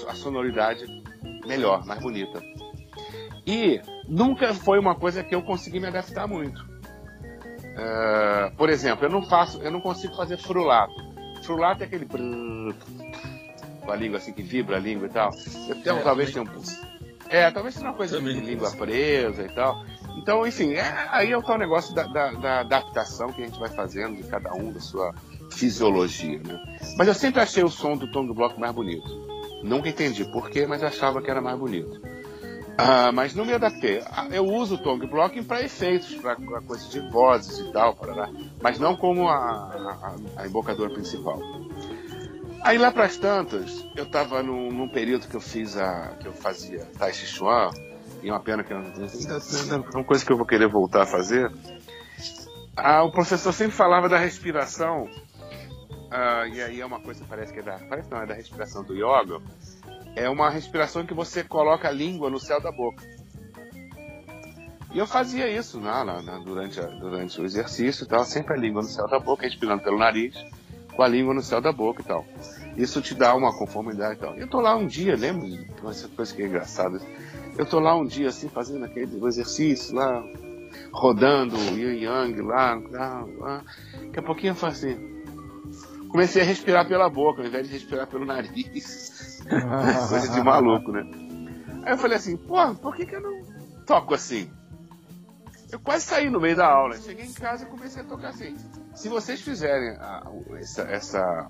a 0.07 0.13
sonoridade 0.13 0.85
melhor, 1.45 1.85
mais 1.85 2.01
bonita. 2.01 2.41
E 3.47 3.81
nunca 4.07 4.53
foi 4.53 4.77
uma 4.77 4.93
coisa 4.93 5.23
que 5.23 5.33
eu 5.33 5.41
consegui 5.41 5.79
me 5.79 5.87
adaptar 5.87 6.27
muito. 6.27 6.61
Uh, 6.61 8.53
por 8.57 8.69
exemplo, 8.69 9.05
eu 9.05 9.09
não 9.09 9.21
faço, 9.21 9.61
eu 9.61 9.71
não 9.71 9.79
consigo 9.79 10.13
fazer 10.15 10.37
frulato. 10.37 10.93
Frulato 11.43 11.81
é 11.81 11.85
aquele 11.85 12.05
com 12.05 12.73
a 13.89 13.95
língua 13.95 14.17
assim 14.17 14.33
que 14.33 14.41
vibra 14.43 14.75
a 14.75 14.79
língua 14.79 15.07
e 15.07 15.09
tal. 15.09 15.31
É, 15.85 15.93
talvez 16.03 16.33
tenha 16.33 16.43
um 16.43 16.47
é, 17.29 17.51
talvez 17.51 17.75
seja 17.75 17.87
uma 17.87 17.93
coisa 17.93 18.19
de 18.21 18.33
língua 18.39 18.71
presa 18.71 19.43
e 19.43 19.49
tal. 19.49 19.83
Então, 20.17 20.47
enfim, 20.47 20.73
é, 20.73 21.07
aí 21.11 21.31
é 21.31 21.37
o 21.37 21.43
tal 21.43 21.57
negócio 21.57 21.93
da, 21.93 22.03
da, 22.03 22.31
da, 22.31 22.59
adaptação 22.61 23.31
que 23.31 23.41
a 23.41 23.45
gente 23.45 23.59
vai 23.59 23.69
fazendo 23.69 24.15
de 24.15 24.23
cada 24.23 24.53
um 24.53 24.71
da 24.71 24.79
sua 24.79 25.13
fisiologia, 25.51 26.39
né? 26.39 26.77
Mas 26.97 27.07
eu 27.07 27.13
sempre 27.13 27.41
achei 27.41 27.63
o 27.63 27.69
som 27.69 27.95
do 27.95 28.11
tom 28.11 28.25
do 28.25 28.33
bloco 28.33 28.59
mais 28.59 28.73
bonito. 28.73 29.07
Nunca 29.63 29.89
entendi 29.89 30.23
porquê, 30.25 30.65
mas 30.65 30.83
achava 30.83 31.21
que 31.21 31.29
era 31.29 31.41
mais 31.41 31.57
bonito. 31.57 32.01
Ah, 32.77 33.11
mas 33.11 33.33
não 33.33 33.43
me 33.43 33.53
adaptei. 33.53 34.03
Ah, 34.11 34.27
eu 34.29 34.45
uso 34.45 34.75
o 34.75 34.77
tongue 34.77 35.07
blocking 35.07 35.43
para 35.43 35.63
efeitos, 35.63 36.13
para 36.15 36.35
coisas 36.61 36.89
de 36.91 36.99
vozes 37.09 37.57
e 37.57 37.71
tal, 37.71 37.95
parará, 37.95 38.29
mas 38.61 38.77
não 38.77 38.95
como 38.95 39.27
a, 39.27 39.35
a, 39.35 40.15
a 40.41 40.47
embocadora 40.47 40.93
principal. 40.93 41.41
Aí 42.61 42.77
lá 42.77 42.91
para 42.91 43.05
as 43.05 43.17
tantas, 43.17 43.83
eu 43.95 44.03
estava 44.03 44.43
num, 44.43 44.71
num, 44.71 44.89
período 44.89 45.27
que 45.27 45.35
eu 45.35 45.41
fiz 45.41 45.75
a. 45.75 46.15
que 46.19 46.27
eu 46.27 46.33
fazia 46.33 46.85
Tai 46.97 47.11
Chi 47.13 47.25
Chuan, 47.25 47.71
e 48.21 48.29
uma 48.29 48.39
pena 48.39 48.63
que 48.63 48.73
eu, 48.73 48.77
é 48.77 49.95
uma 49.95 50.03
coisa 50.03 50.23
que 50.23 50.31
eu 50.31 50.37
vou 50.37 50.45
querer 50.45 50.67
voltar 50.67 51.03
a 51.03 51.07
fazer. 51.07 51.51
Ah, 52.75 53.03
o 53.03 53.11
professor 53.11 53.53
sempre 53.53 53.75
falava 53.75 54.07
da 54.07 54.17
respiração, 54.17 55.09
ah, 56.11 56.47
e 56.47 56.61
aí 56.61 56.79
é 56.79 56.85
uma 56.85 56.99
coisa 56.99 57.23
que 57.23 57.29
parece 57.29 57.51
que 57.51 57.59
é 57.59 57.63
da. 57.63 57.79
Parece 57.89 58.09
não, 58.09 58.21
é 58.21 58.25
da 58.25 58.33
respiração 58.33 58.83
do 58.83 58.93
yoga 58.93 59.41
é 60.17 60.27
uma 60.27 60.49
respiração 60.49 61.05
que 61.05 61.13
você 61.13 61.43
coloca 61.43 61.87
a 61.87 61.91
língua 61.91 62.29
no 62.29 62.39
céu 62.39 62.59
da 62.59 62.71
boca. 62.71 63.03
E 64.91 64.97
eu 64.97 65.05
fazia 65.05 65.47
isso 65.47 65.79
né, 65.79 65.91
durante, 66.43 66.79
a, 66.79 66.87
durante 66.87 67.39
o 67.39 67.45
exercício 67.45 68.05
tal, 68.07 68.25
sempre 68.25 68.55
a 68.55 68.57
língua 68.57 68.81
no 68.81 68.87
céu 68.87 69.07
da 69.07 69.19
boca, 69.19 69.43
respirando 69.43 69.83
pelo 69.83 69.99
nariz, 69.99 70.35
com 70.95 71.03
a 71.03 71.07
língua 71.07 71.35
no 71.35 71.43
céu 71.43 71.61
da 71.61 71.71
boca 71.71 72.01
e 72.01 72.05
tal. 72.05 72.25
Isso 72.75 72.99
te 72.99 73.13
dá 73.13 73.35
uma 73.35 73.55
conformidade 73.55 74.15
e 74.15 74.17
tal. 74.17 74.35
Eu 74.35 74.47
tô 74.47 74.59
lá 74.59 74.75
um 74.75 74.87
dia, 74.87 75.15
lembro 75.15 75.47
essa 75.87 76.07
coisa 76.07 76.33
que 76.33 76.41
é 76.41 76.47
engraçada. 76.47 76.99
Eu 77.55 77.65
tô 77.67 77.79
lá 77.79 77.95
um 77.95 78.05
dia 78.05 78.29
assim, 78.29 78.49
fazendo 78.49 78.85
aquele 78.85 79.23
exercício 79.23 79.93
lá, 79.93 80.23
rodando 80.91 81.55
o 81.55 81.77
yin 81.77 82.01
yang 82.03 82.41
lá, 82.41 82.73
lá, 82.89 83.27
lá. 83.37 83.63
Daqui 84.01 84.19
a 84.19 84.23
pouquinho 84.23 84.51
eu 84.51 84.55
faço 84.55 84.87
assim. 84.87 85.17
Comecei 86.09 86.41
a 86.41 86.45
respirar 86.45 86.87
pela 86.87 87.07
boca, 87.07 87.41
ao 87.41 87.47
invés 87.47 87.67
de 87.67 87.73
respirar 87.73 88.07
pelo 88.07 88.25
nariz. 88.25 89.16
coisa 90.09 90.29
de 90.29 90.41
maluco, 90.41 90.91
né? 90.91 91.01
Aí 91.83 91.93
eu 91.93 91.97
falei 91.97 92.17
assim, 92.17 92.35
pô, 92.35 92.75
por 92.75 92.95
que, 92.95 93.05
que 93.05 93.15
eu 93.15 93.21
não 93.21 93.41
toco 93.85 94.13
assim? 94.13 94.51
Eu 95.71 95.79
quase 95.79 96.05
saí 96.05 96.29
no 96.29 96.39
meio 96.39 96.55
da 96.55 96.67
aula. 96.67 96.97
Cheguei 96.97 97.25
em 97.25 97.33
casa 97.33 97.65
e 97.65 97.67
comecei 97.67 98.01
a 98.01 98.05
tocar 98.05 98.29
assim. 98.29 98.55
Se 98.95 99.09
vocês 99.09 99.41
fizerem 99.41 99.97
a, 99.99 100.23
essa, 100.57 100.81
essa, 100.83 101.47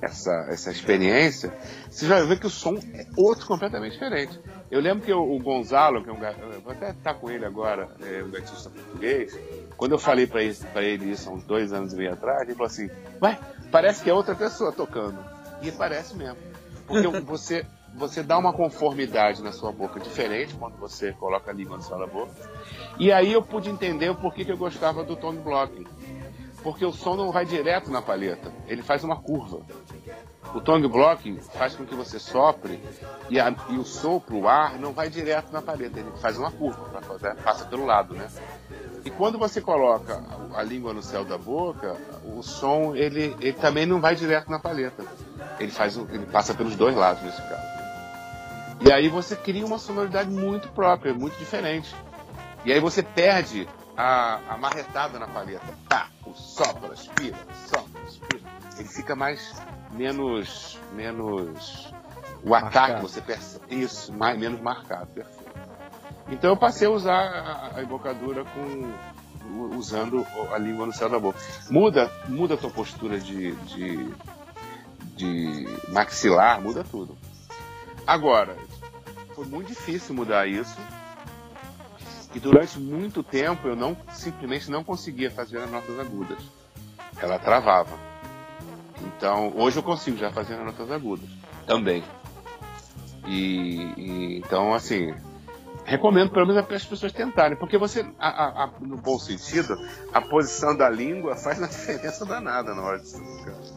essa, 0.00 0.46
essa 0.48 0.70
experiência, 0.70 1.52
vocês 1.90 2.10
vão 2.10 2.26
ver 2.26 2.40
que 2.40 2.46
o 2.46 2.50
som 2.50 2.76
é 2.94 3.06
outro 3.16 3.46
completamente 3.46 3.92
diferente. 3.92 4.40
Eu 4.70 4.80
lembro 4.80 5.04
que 5.04 5.12
o, 5.12 5.38
Gonzalo, 5.38 6.02
que 6.02 6.08
é 6.08 6.12
um 6.12 6.18
vou 6.60 6.72
até 6.72 6.90
estar 6.90 7.14
com 7.14 7.30
ele 7.30 7.44
agora, 7.44 7.88
é 8.00 8.22
um 8.22 8.30
gatista 8.30 8.70
português, 8.70 9.38
quando 9.76 9.92
eu 9.92 9.98
falei 9.98 10.26
para 10.26 10.42
ele, 10.42 10.56
ele 10.76 11.10
isso 11.12 11.28
há 11.28 11.32
uns 11.32 11.44
dois 11.44 11.72
anos 11.72 11.92
e 11.92 11.96
meio 11.96 12.14
atrás, 12.14 12.42
ele 12.42 12.54
falou 12.54 12.66
assim, 12.66 12.90
ué, 13.22 13.38
parece 13.70 14.02
que 14.02 14.10
é 14.10 14.14
outra 14.14 14.34
pessoa 14.34 14.72
tocando. 14.72 15.18
E 15.62 15.70
parece 15.70 16.16
mesmo. 16.16 16.51
Porque 16.86 17.08
você, 17.20 17.66
você 17.94 18.22
dá 18.22 18.38
uma 18.38 18.52
conformidade 18.52 19.42
na 19.42 19.52
sua 19.52 19.72
boca 19.72 20.00
diferente 20.00 20.54
quando 20.54 20.76
você 20.76 21.12
coloca 21.12 21.50
a 21.50 21.54
língua 21.54 21.78
no 21.78 21.98
da 21.98 22.06
boca. 22.06 22.32
E 22.98 23.12
aí 23.12 23.32
eu 23.32 23.42
pude 23.42 23.70
entender 23.70 24.10
o 24.10 24.14
porquê 24.14 24.44
que 24.44 24.52
eu 24.52 24.56
gostava 24.56 25.04
do 25.04 25.16
tone 25.16 25.38
blocking. 25.38 25.86
Porque 26.62 26.84
o 26.84 26.92
som 26.92 27.16
não 27.16 27.32
vai 27.32 27.44
direto 27.44 27.90
na 27.90 28.00
palheta, 28.00 28.52
ele 28.68 28.82
faz 28.82 29.02
uma 29.02 29.20
curva. 29.20 29.60
O 30.54 30.60
tongue 30.60 30.86
blocking 30.86 31.38
faz 31.40 31.74
com 31.74 31.84
que 31.84 31.94
você 31.94 32.18
sopre 32.18 32.78
e, 33.30 33.40
a, 33.40 33.54
e 33.70 33.78
o 33.78 33.84
sopro, 33.84 34.38
o 34.38 34.48
ar, 34.48 34.78
não 34.78 34.92
vai 34.92 35.08
direto 35.08 35.50
na 35.50 35.62
palheta, 35.62 35.98
ele 35.98 36.10
faz 36.20 36.36
uma 36.36 36.50
curva, 36.50 37.00
fazer, 37.00 37.34
passa 37.36 37.64
pelo 37.64 37.86
lado, 37.86 38.14
né? 38.14 38.28
E 39.04 39.10
quando 39.10 39.38
você 39.38 39.60
coloca 39.60 40.22
a 40.54 40.62
língua 40.62 40.92
no 40.92 41.02
céu 41.02 41.24
da 41.24 41.38
boca, 41.38 41.96
o 42.24 42.42
som 42.42 42.94
ele, 42.94 43.34
ele 43.40 43.54
também 43.54 43.86
não 43.86 44.00
vai 44.00 44.14
direto 44.14 44.50
na 44.50 44.58
palheta. 44.58 45.04
Ele 45.58 45.70
faz 45.70 45.96
ele 45.96 46.26
passa 46.26 46.54
pelos 46.54 46.76
dois 46.76 46.94
lados 46.94 47.22
nesse 47.22 47.42
caso. 47.42 47.72
E 48.84 48.92
aí 48.92 49.08
você 49.08 49.36
cria 49.36 49.64
uma 49.64 49.78
sonoridade 49.78 50.30
muito 50.30 50.68
própria, 50.68 51.14
muito 51.14 51.38
diferente. 51.38 51.94
E 52.64 52.72
aí 52.72 52.80
você 52.80 53.02
perde 53.02 53.68
a, 53.96 54.40
a 54.48 54.58
marretada 54.58 55.18
na 55.18 55.26
palheta. 55.26 55.66
Tá, 55.88 56.08
o 56.26 56.34
sopra, 56.34 56.92
aspira, 56.92 57.36
sopra, 57.68 58.02
aspira. 58.02 58.42
Ele 58.78 58.88
fica 58.88 59.14
mais 59.14 59.54
menos 59.92 60.78
menos 60.94 61.92
o 62.44 62.54
ataque 62.54 63.00
você 63.02 63.20
percebe 63.20 63.64
isso 63.82 64.12
mais 64.12 64.38
menos 64.38 64.60
marcado 64.60 65.06
perfeito 65.08 65.52
então 66.28 66.50
eu 66.50 66.56
passei 66.56 66.86
a 66.86 66.90
usar 66.90 67.12
a, 67.12 67.78
a 67.78 67.82
embocadura 67.82 68.44
com 68.44 69.76
usando 69.76 70.26
a 70.52 70.58
língua 70.58 70.86
no 70.86 70.92
céu 70.92 71.08
da 71.08 71.18
boca 71.18 71.38
muda 71.70 72.10
muda 72.26 72.54
a 72.54 72.56
tua 72.56 72.70
postura 72.70 73.20
de, 73.20 73.52
de, 73.52 74.12
de 75.16 75.66
maxilar 75.88 76.60
muda 76.60 76.84
tudo. 76.84 77.16
Agora 78.06 78.56
foi 79.34 79.46
muito 79.46 79.68
difícil 79.68 80.14
mudar 80.14 80.46
isso. 80.46 80.76
E 82.34 82.40
durante 82.40 82.78
muito 82.78 83.22
tempo 83.22 83.68
eu 83.68 83.76
não 83.76 83.96
simplesmente 84.12 84.70
não 84.70 84.82
conseguia 84.82 85.30
fazer 85.30 85.58
as 85.58 85.70
notas 85.70 85.98
agudas. 85.98 86.38
Ela 87.20 87.38
travava. 87.38 87.96
Então, 89.00 89.52
hoje 89.56 89.76
eu 89.76 89.82
consigo 89.82 90.16
já 90.16 90.30
fazer 90.30 90.56
notas 90.56 90.90
agudas. 90.90 91.28
Também. 91.66 92.02
E, 93.26 93.92
e, 93.96 94.38
então, 94.38 94.74
assim, 94.74 95.14
recomendo 95.84 96.30
pelo 96.30 96.46
menos 96.46 96.64
para 96.64 96.76
as 96.76 96.84
pessoas 96.84 97.12
tentarem, 97.12 97.56
porque 97.56 97.78
você, 97.78 98.04
a, 98.18 98.64
a, 98.64 98.70
no 98.80 98.96
bom 98.96 99.18
sentido, 99.18 99.76
a 100.12 100.20
posição 100.20 100.76
da 100.76 100.88
língua 100.88 101.36
faz 101.36 101.58
uma 101.58 101.68
diferença 101.68 102.24
danada 102.24 102.74
na 102.74 102.82
hora 102.82 102.98
de 102.98 103.12
tocar. 103.12 103.71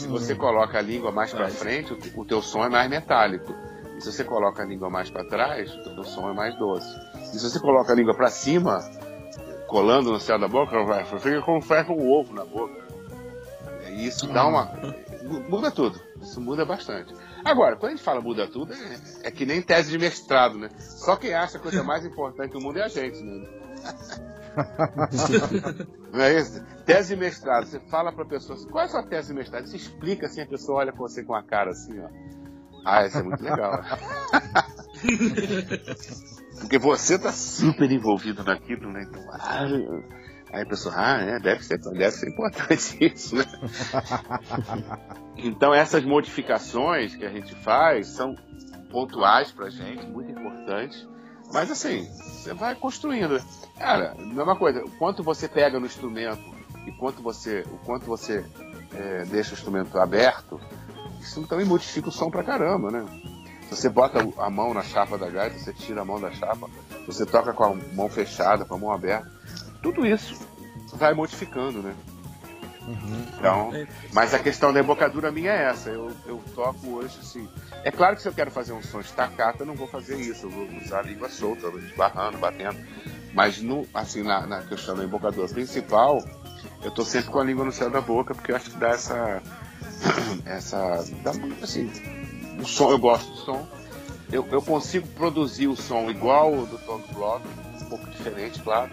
Se 0.00 0.06
você 0.06 0.34
coloca 0.34 0.78
a 0.78 0.80
língua 0.80 1.12
mais 1.12 1.30
para 1.30 1.48
frente, 1.48 1.92
o, 2.16 2.24
teu 2.24 2.40
som 2.40 2.64
é 2.64 2.70
mais 2.70 2.88
metálico. 2.88 3.54
E 3.98 4.00
se 4.00 4.10
você 4.10 4.24
coloca 4.24 4.62
a 4.62 4.64
língua 4.64 4.88
mais 4.88 5.10
para 5.10 5.28
trás, 5.28 5.70
o 5.74 5.94
teu 5.94 6.04
som 6.04 6.30
é 6.30 6.32
mais 6.32 6.58
doce. 6.58 6.88
E 7.34 7.38
se 7.38 7.50
você 7.50 7.60
coloca 7.60 7.92
a 7.92 7.94
língua 7.94 8.14
para 8.14 8.30
cima, 8.30 8.80
colando 9.68 10.10
no 10.10 10.18
céu 10.18 10.38
da 10.38 10.48
boca, 10.48 10.82
vai, 10.84 11.04
fica 11.04 11.42
como 11.42 11.60
ferro 11.60 11.94
um 11.94 12.10
ovo 12.10 12.32
na 12.32 12.46
boca. 12.46 12.82
E 13.90 14.06
isso 14.06 14.26
dá 14.28 14.46
uma. 14.46 14.72
Muda 15.50 15.70
tudo. 15.70 16.00
Isso 16.22 16.40
muda 16.40 16.64
bastante. 16.64 17.14
Agora, 17.44 17.76
quando 17.76 17.92
a 17.92 17.94
gente 17.96 18.02
fala 18.02 18.22
muda 18.22 18.46
tudo, 18.46 18.72
é, 18.72 19.28
é 19.28 19.30
que 19.30 19.44
nem 19.44 19.60
tese 19.60 19.90
de 19.90 19.98
mestrado, 19.98 20.56
né? 20.56 20.70
Só 20.78 21.14
quem 21.14 21.34
acha 21.34 21.58
a 21.58 21.60
coisa 21.60 21.82
mais 21.82 22.06
importante 22.06 22.52
do 22.52 22.60
mundo 22.60 22.78
é 22.78 22.84
a 22.84 22.88
gente, 22.88 23.22
né? 23.22 23.46
Não 26.12 26.20
é 26.20 26.38
isso? 26.38 26.64
Tese 26.84 27.14
de 27.14 27.20
mestrado, 27.20 27.66
você 27.66 27.80
fala 27.88 28.12
pra 28.12 28.24
pessoa 28.24 28.58
assim, 28.58 28.68
qual 28.68 28.82
é 28.82 28.86
a 28.86 28.90
sua 28.90 29.02
tese 29.02 29.28
de 29.28 29.34
mestrado? 29.34 29.66
Você 29.66 29.76
explica 29.76 30.26
assim, 30.26 30.40
a 30.42 30.46
pessoa 30.46 30.78
olha 30.78 30.92
pra 30.92 31.00
você 31.00 31.22
com 31.22 31.34
a 31.34 31.42
cara 31.42 31.70
assim, 31.70 31.98
ó. 32.00 32.08
Ah, 32.84 33.06
isso 33.06 33.18
é 33.18 33.22
muito 33.22 33.42
legal. 33.42 33.82
Porque 36.60 36.78
você 36.78 37.18
tá 37.18 37.32
super 37.32 37.90
envolvido 37.90 38.42
naquilo, 38.44 38.90
né? 38.92 39.04
Então, 39.08 39.22
ah, 39.32 39.66
Aí 40.52 40.62
a 40.62 40.66
pessoa, 40.66 40.94
ah, 40.96 41.20
é, 41.20 41.38
deve 41.38 41.62
ser, 41.62 41.78
deve 41.78 42.10
ser 42.10 42.28
importante 42.28 42.98
isso, 43.14 43.36
né? 43.36 43.44
então 45.36 45.72
essas 45.72 46.04
modificações 46.04 47.14
que 47.14 47.24
a 47.24 47.30
gente 47.30 47.54
faz 47.54 48.08
são 48.08 48.34
pontuais 48.90 49.52
pra 49.52 49.70
gente, 49.70 50.04
muito 50.06 50.32
importantes. 50.32 51.08
Mas 51.52 51.70
assim, 51.70 52.04
você 52.04 52.54
vai 52.54 52.74
construindo. 52.74 53.42
Cara, 53.76 54.14
mesma 54.18 54.56
coisa, 54.56 54.84
o 54.84 54.90
quanto 54.92 55.22
você 55.22 55.48
pega 55.48 55.80
no 55.80 55.86
instrumento 55.86 56.42
e 56.86 56.92
quanto 56.92 57.22
você, 57.22 57.64
o 57.70 57.78
quanto 57.78 58.06
você 58.06 58.44
é, 58.94 59.24
deixa 59.24 59.50
o 59.50 59.54
instrumento 59.54 59.98
aberto, 59.98 60.60
isso 61.20 61.46
também 61.46 61.66
modifica 61.66 62.08
o 62.08 62.12
som 62.12 62.30
pra 62.30 62.44
caramba, 62.44 62.90
né? 62.90 63.04
Se 63.62 63.76
você 63.76 63.88
bota 63.88 64.18
a 64.38 64.50
mão 64.50 64.74
na 64.74 64.82
chapa 64.82 65.16
da 65.16 65.28
gaita, 65.28 65.58
você 65.58 65.72
tira 65.72 66.02
a 66.02 66.04
mão 66.04 66.20
da 66.20 66.30
chapa, 66.32 66.68
você 67.06 67.24
toca 67.24 67.52
com 67.52 67.64
a 67.64 67.74
mão 67.94 68.08
fechada, 68.08 68.64
com 68.64 68.74
a 68.74 68.78
mão 68.78 68.92
aberta, 68.92 69.30
tudo 69.82 70.06
isso 70.06 70.34
vai 70.94 71.14
modificando, 71.14 71.80
né? 71.82 71.94
Uhum. 72.90 73.26
Então, 73.38 73.72
mas 74.12 74.34
a 74.34 74.38
questão 74.38 74.72
da 74.72 74.80
embocadura 74.80 75.30
minha 75.30 75.52
é 75.52 75.64
essa. 75.64 75.90
Eu, 75.90 76.10
eu 76.26 76.42
toco 76.54 76.88
hoje 76.88 77.16
assim. 77.20 77.48
É 77.84 77.90
claro 77.90 78.16
que 78.16 78.22
se 78.22 78.28
eu 78.28 78.32
quero 78.32 78.50
fazer 78.50 78.72
um 78.72 78.82
som 78.82 79.00
estacato, 79.00 79.62
eu 79.62 79.66
não 79.66 79.74
vou 79.74 79.86
fazer 79.86 80.16
isso. 80.16 80.46
Eu 80.46 80.50
vou 80.50 80.68
usar 80.82 81.00
a 81.00 81.02
língua 81.02 81.28
solta, 81.28 81.68
esbarrando, 81.68 82.38
batendo. 82.38 82.78
Mas 83.32 83.62
no, 83.62 83.86
assim, 83.94 84.22
na, 84.22 84.44
na 84.46 84.62
questão 84.62 84.96
da 84.96 85.04
embocadura 85.04 85.46
principal, 85.48 86.24
eu 86.82 86.90
tô 86.90 87.04
sempre 87.04 87.30
com 87.30 87.38
a 87.38 87.44
língua 87.44 87.64
no 87.64 87.72
céu 87.72 87.88
da 87.88 88.00
boca, 88.00 88.34
porque 88.34 88.50
eu 88.50 88.56
acho 88.56 88.70
que 88.70 88.76
dá 88.76 88.88
essa. 88.88 89.42
essa. 90.44 91.04
Dá, 91.22 91.30
assim, 91.62 91.90
o 92.60 92.66
som, 92.66 92.90
eu 92.90 92.98
gosto 92.98 93.30
do 93.30 93.36
som. 93.38 93.68
Eu, 94.32 94.46
eu 94.50 94.62
consigo 94.62 95.06
produzir 95.08 95.68
o 95.68 95.76
som 95.76 96.10
igual 96.10 96.52
o 96.52 96.66
do 96.66 96.78
Tom 96.78 97.00
Block, 97.12 97.44
um 97.82 97.84
pouco 97.86 98.08
diferente, 98.10 98.60
claro 98.62 98.90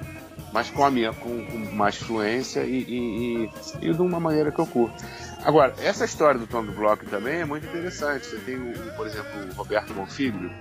mas 0.52 0.70
com 0.70 0.84
a 0.84 0.92
minha, 0.92 1.14
com, 1.14 1.46
com 1.46 1.58
mais 1.76 1.96
fluência 1.96 2.62
e, 2.62 2.84
e, 2.84 3.46
e, 3.46 3.90
e, 3.90 3.94
de 3.94 4.02
uma 4.02 4.20
maneira 4.20 4.52
que 4.52 4.60
eu 4.60 4.68
curto. 4.68 4.96
Agora, 5.44 5.74
essa 5.80 6.06
história 6.06 6.40
do 6.40 6.48
Tom 6.48 6.66
Block 6.66 7.06
também 7.06 7.42
é 7.42 7.46
muito 7.46 7.66
interessante. 7.68 8.26
Você 8.26 8.38
tem, 8.38 8.56
o, 8.56 8.96
por 8.96 9.08
exemplo, 9.08 9.30
o 9.50 9.54
Roberto 9.54 9.94
Bonfiglio, 9.94 10.52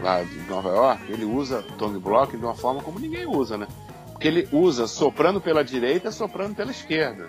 lá 0.00 0.22
de 0.22 0.38
Nova 0.42 0.68
York, 0.68 1.12
ele 1.12 1.24
usa 1.24 1.62
Tom 1.78 1.98
Block 1.98 2.36
de 2.36 2.44
uma 2.44 2.54
forma 2.54 2.82
como 2.82 2.98
ninguém 2.98 3.26
usa, 3.26 3.56
né? 3.56 3.66
Porque 4.12 4.28
ele 4.28 4.48
usa 4.52 4.86
soprando 4.86 5.40
pela 5.40 5.64
direita, 5.64 6.10
soprando 6.10 6.54
pela 6.54 6.70
esquerda. 6.70 7.28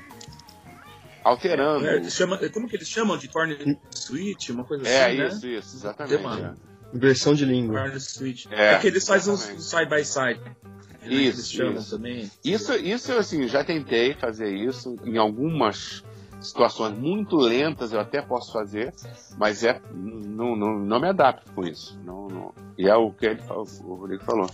Alterando. 1.23 1.85
É, 1.85 2.09
chama, 2.09 2.37
como 2.49 2.67
que 2.69 2.75
eles 2.75 2.87
chamam? 2.87 3.17
De 3.17 3.27
corner 3.27 3.77
switch, 3.91 4.49
uma 4.49 4.63
coisa 4.63 4.87
é, 4.87 5.05
assim, 5.05 5.21
É, 5.21 5.27
isso, 5.27 5.45
né? 5.45 5.51
isso, 5.53 5.75
exatamente. 5.75 6.41
É. 6.41 6.53
Inversão 6.93 7.33
de 7.33 7.43
língua. 7.43 7.81
Corner 7.81 7.99
switch. 7.99 8.45
É, 8.49 8.75
é 8.75 8.79
que 8.79 8.87
eles 8.87 9.05
fazem 9.05 9.33
uns 9.33 9.41
side 9.41 9.89
by 9.89 10.05
side. 10.05 10.39
Isso, 11.13 11.63
isso. 11.63 11.97
Também. 11.97 12.31
Isso, 12.43 12.73
isso 12.73 13.11
assim, 13.13 13.47
já 13.47 13.63
tentei 13.63 14.13
fazer 14.13 14.53
isso 14.53 14.95
em 15.05 15.17
algumas 15.17 16.03
situações 16.39 16.97
muito 16.97 17.35
lentas 17.35 17.91
eu 17.91 17.99
até 17.99 18.21
posso 18.21 18.51
fazer, 18.53 18.93
mas 19.37 19.63
é 19.63 19.81
não, 19.91 20.55
não, 20.55 20.79
não 20.79 20.99
me 20.99 21.07
adapto 21.07 21.51
com 21.51 21.63
isso. 21.63 21.99
Não, 22.03 22.27
não. 22.27 22.53
E 22.77 22.87
é 22.87 22.95
o 22.95 23.11
que 23.11 23.25
ele, 23.25 23.41
o 23.49 23.95
Rodrigo 23.95 24.23
falou. 24.23 24.49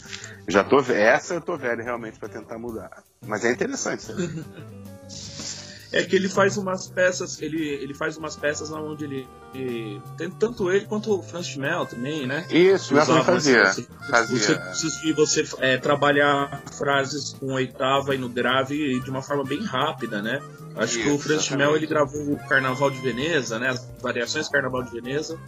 Já 0.48 0.64
tô 0.64 0.80
essa 0.80 1.34
eu 1.34 1.42
tô 1.42 1.58
velho 1.58 1.84
realmente 1.84 2.20
para 2.20 2.30
tentar 2.30 2.58
mudar. 2.58 3.04
Mas 3.26 3.44
é 3.44 3.52
interessante. 3.52 4.08
É 5.94 6.04
que 6.04 6.16
ele 6.16 6.28
faz 6.28 6.58
umas 6.58 6.88
peças, 6.88 7.40
ele, 7.42 7.64
ele 7.68 7.94
faz 7.94 8.18
umas 8.18 8.36
peças 8.36 8.72
onde 8.72 9.04
ele, 9.06 9.28
ele 9.54 10.02
tem 10.18 10.30
tanto 10.32 10.72
ele 10.72 10.86
quanto 10.86 11.14
o 11.20 11.22
Franz 11.22 11.46
Schmel 11.48 11.86
também, 11.86 12.26
né? 12.26 12.46
Isso, 12.50 12.96
eu 12.98 13.24
fazia. 13.24 13.60
essa- 13.62 13.84
fazia. 14.10 14.38
Você 14.40 14.56
precisa 14.56 15.00
de 15.02 15.14
você 15.14 15.48
é, 15.60 15.78
trabalhar 15.78 16.64
frases 16.76 17.34
com 17.40 17.54
oitava 17.54 18.16
e 18.16 18.18
no 18.18 18.28
grave 18.28 19.00
de 19.02 19.10
uma 19.10 19.22
forma 19.22 19.44
bem 19.44 19.64
rápida, 19.64 20.22
né? 20.22 20.42
Acho 20.76 20.98
que 21.00 21.08
o 21.10 21.16
Isso, 21.16 21.20
Franz 21.28 21.44
Schmel 21.46 21.76
ele 21.76 21.86
gravou 21.86 22.34
o 22.34 22.38
Carnaval 22.48 22.90
de 22.90 23.00
Veneza, 23.00 23.60
né? 23.60 23.70
As 23.70 23.88
variações 24.02 24.48
do 24.48 24.52
Carnaval 24.52 24.82
de 24.84 24.90
Veneza, 24.92 25.40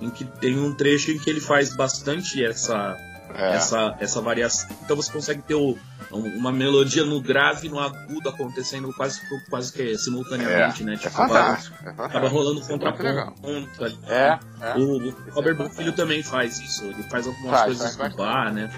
em 0.00 0.10
que 0.10 0.24
tem 0.24 0.58
um 0.58 0.74
trecho 0.74 1.12
em 1.12 1.18
que 1.20 1.30
ele 1.30 1.40
faz 1.40 1.74
bastante 1.76 2.44
essa 2.44 2.96
É. 3.32 3.54
essa, 3.56 3.96
essa 4.00 4.20
variação. 4.20 4.68
Então 4.84 4.96
você 4.96 5.10
consegue 5.12 5.42
ter 5.42 5.54
o- 5.54 5.76
uma 6.10 6.52
melodia 6.52 7.04
no 7.04 7.20
grave 7.20 7.66
e 7.66 7.70
no 7.70 7.78
agudo 7.78 8.28
acontecendo 8.28 8.92
quase, 8.94 9.20
quase 9.50 9.72
que 9.72 9.96
simultaneamente, 9.98 10.82
né? 10.84 10.94
É 10.94 10.96
Tipo, 10.96 11.08
acaba, 11.08 11.28
fantástico. 11.34 11.76
É 11.76 11.88
acaba 11.88 12.08
fantástico. 12.08 12.36
rolando 12.36 12.60
é 12.60 12.64
contraponto 12.66 13.84
ali. 13.84 13.98
É, 14.06 14.38
é. 14.60 14.74
O, 14.76 15.08
o 15.08 15.10
Robert 15.30 15.60
é 15.60 15.68
Filho 15.70 15.92
também 15.92 16.22
faz 16.22 16.58
isso. 16.60 16.84
Ele 16.84 17.02
faz 17.04 17.26
algumas 17.26 17.50
Faz, 17.50 17.64
coisas 17.66 17.96
faz 17.96 18.12
do 18.12 18.16
bar, 18.18 18.52
né? 18.52 18.70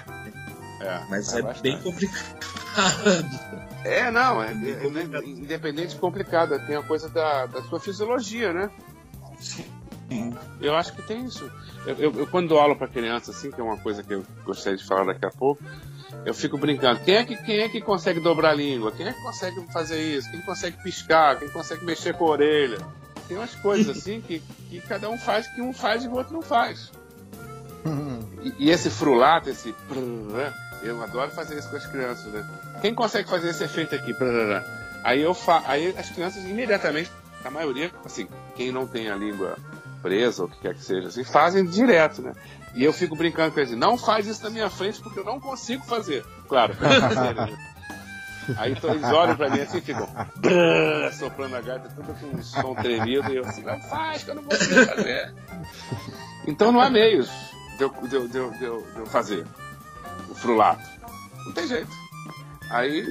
é. 0.81 1.05
Mas 1.09 1.33
é 1.33 1.41
bastante. 1.41 1.61
bem 1.63 1.81
complicado. 1.81 2.37
É, 3.83 4.11
não, 4.11 4.43
é, 4.43 4.51
é- 4.51 5.17
é- 5.17 5.25
independente 5.25 5.93
de 5.95 5.99
complicada, 5.99 6.59
tem 6.59 6.75
a 6.75 6.83
coisa 6.83 7.09
da, 7.09 7.45
da 7.45 7.61
sua 7.63 7.79
fisiologia, 7.79 8.51
né? 8.53 8.69
Eu 10.61 10.75
acho 10.75 10.93
que 10.93 11.01
tem 11.01 11.25
isso. 11.25 11.49
Eu, 11.85 11.95
eu- 11.95 12.13
eu, 12.19 12.27
quando 12.27 12.47
dou 12.49 12.59
aula 12.59 12.75
para 12.75 12.87
criança, 12.87 13.31
assim, 13.31 13.51
que 13.51 13.59
é 13.59 13.63
uma 13.63 13.77
coisa 13.77 14.01
que 14.03 14.13
eu 14.13 14.25
gostaria 14.45 14.77
de 14.77 14.85
falar 14.85 15.05
daqui 15.05 15.25
a 15.25 15.29
pouco, 15.29 15.61
eu 16.25 16.33
fico 16.33 16.57
brincando. 16.57 16.99
Quem 17.01 17.15
é 17.15 17.25
que, 17.25 17.35
quem 17.37 17.59
é 17.59 17.69
que 17.69 17.81
consegue 17.81 18.19
dobrar 18.19 18.51
a 18.51 18.53
língua? 18.53 18.91
Quem 18.91 19.07
é 19.07 19.13
que 19.13 19.21
consegue 19.21 19.61
fazer 19.71 20.01
isso? 20.01 20.29
Quem 20.29 20.41
consegue 20.41 20.77
piscar? 20.81 21.37
Quem 21.39 21.49
consegue 21.49 21.85
mexer 21.85 22.13
com 22.13 22.25
a 22.25 22.29
orelha? 22.29 22.77
Tem 23.27 23.37
umas 23.37 23.55
coisas 23.55 23.89
assim 23.97 24.21
que, 24.21 24.39
que 24.69 24.81
cada 24.81 25.09
um 25.09 25.17
faz, 25.17 25.47
que 25.47 25.61
um 25.61 25.73
faz 25.73 26.03
e 26.03 26.07
o 26.07 26.13
outro 26.13 26.33
não 26.33 26.41
faz. 26.41 26.91
E, 28.41 28.53
e 28.65 28.69
esse 28.69 28.89
frulato, 28.89 29.49
esse. 29.49 29.73
né? 30.31 30.53
Eu 30.83 31.01
adoro 31.01 31.31
fazer 31.31 31.57
isso 31.57 31.69
com 31.69 31.75
as 31.75 31.85
crianças, 31.87 32.31
né? 32.31 32.47
Quem 32.81 32.93
consegue 32.93 33.27
fazer 33.29 33.49
esse 33.49 33.63
efeito 33.63 33.95
aqui? 33.95 34.15
Aí 35.03 35.21
eu 35.21 35.33
fa... 35.33 35.63
Aí 35.65 35.93
as 35.97 36.09
crianças 36.09 36.43
imediatamente, 36.43 37.11
a 37.43 37.49
maioria, 37.49 37.91
assim, 38.05 38.27
quem 38.55 38.71
não 38.71 38.85
tem 38.85 39.09
a 39.09 39.15
língua 39.15 39.57
presa 40.01 40.43
ou 40.43 40.47
o 40.47 40.51
que 40.51 40.59
quer 40.59 40.75
que 40.75 40.83
seja, 40.83 41.07
assim, 41.07 41.23
fazem 41.23 41.65
direto, 41.65 42.21
né? 42.21 42.33
E 42.77 42.83
eu 42.83 42.93
fico 42.93 43.15
brincando 43.15 43.51
com 43.53 43.59
eles, 43.59 43.75
não 43.75 43.97
faz 43.97 44.27
isso 44.27 44.43
na 44.43 44.51
minha 44.51 44.69
frente 44.69 45.01
porque 45.01 45.19
eu 45.19 45.25
não 45.25 45.39
consigo 45.39 45.83
fazer. 45.83 46.23
Claro, 46.47 46.75
né? 46.79 47.57
Aí 48.55 48.71
então, 48.71 48.91
eles 48.91 49.03
olham 49.03 49.35
pra 49.35 49.49
mim 49.49 49.59
assim 49.59 49.79
e 49.79 49.81
ficam 49.81 50.07
brrr, 50.37 51.11
soprando 51.13 51.55
a 51.57 51.61
gaita, 51.61 51.89
tudo 51.89 52.13
com 52.13 52.27
um 52.37 52.41
som 52.41 52.73
tremido, 52.75 53.29
e 53.33 53.35
eu 53.35 53.45
assim, 53.45 53.61
não 53.63 53.77
faz, 53.81 54.23
que 54.23 54.29
eu 54.31 54.35
não 54.35 54.43
consigo 54.43 54.85
fazer. 54.85 55.33
Então 56.45 56.71
não 56.71 56.79
há 56.79 56.89
meios 56.89 57.29
de 57.77 57.83
eu, 57.83 57.89
de 58.07 58.15
eu- 58.15 58.27
de 58.29 58.37
eu- 58.37 58.51
de 58.51 58.63
eu- 58.63 59.05
fazer 59.07 59.45
o 60.29 60.35
frulato. 60.35 60.81
Não 61.45 61.51
tem 61.51 61.67
jeito. 61.67 61.91
Aí, 62.69 63.05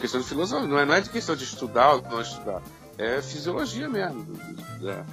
questão 0.00 0.20
de 0.20 0.26
filosofia, 0.26 0.66
não 0.66 0.78
é, 0.78 0.84
não 0.84 0.94
é 0.94 1.00
de 1.00 1.10
questão 1.10 1.36
de 1.36 1.44
estudar 1.44 1.92
ou 1.94 2.02
não 2.02 2.20
estudar. 2.20 2.60
É 2.98 3.20
fisiologia 3.22 3.88
mesmo 3.88 4.24
da, 4.80 5.04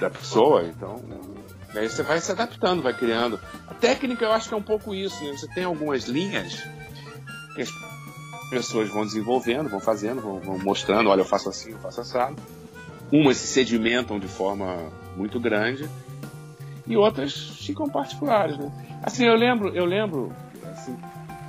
da 0.00 0.10
pessoa. 0.10 0.64
Então, 0.64 0.96
aí 1.74 1.88
você 1.88 2.02
vai 2.02 2.20
se 2.20 2.32
adaptando, 2.32 2.82
vai 2.82 2.94
criando. 2.94 3.38
A 3.66 3.74
técnica 3.74 4.24
eu 4.24 4.32
acho 4.32 4.48
que 4.48 4.54
é 4.54 4.56
um 4.56 4.62
pouco 4.62 4.94
isso, 4.94 5.22
né? 5.24 5.32
Você 5.32 5.46
tem 5.48 5.64
algumas 5.64 6.04
linhas 6.04 6.62
que 7.54 7.62
as 7.62 7.70
pessoas 8.50 8.88
vão 8.88 9.04
desenvolvendo, 9.04 9.68
vão 9.68 9.80
fazendo, 9.80 10.20
vão, 10.22 10.40
vão 10.40 10.58
mostrando, 10.58 11.10
olha, 11.10 11.20
eu 11.20 11.26
faço 11.26 11.48
assim, 11.48 11.72
eu 11.72 11.78
faço 11.78 12.00
assado. 12.00 12.36
Umas 13.12 13.36
se 13.36 13.46
sedimentam 13.46 14.18
de 14.18 14.28
forma 14.28 14.90
muito 15.16 15.38
grande 15.38 15.88
e 16.86 16.96
outras 16.96 17.34
ficam 17.34 17.88
particulares, 17.88 18.56
né? 18.56 18.72
Assim, 19.02 19.24
eu 19.24 19.34
lembro, 19.34 19.74
eu 19.74 19.84
lembro, 19.84 20.32
assim, 20.72 20.96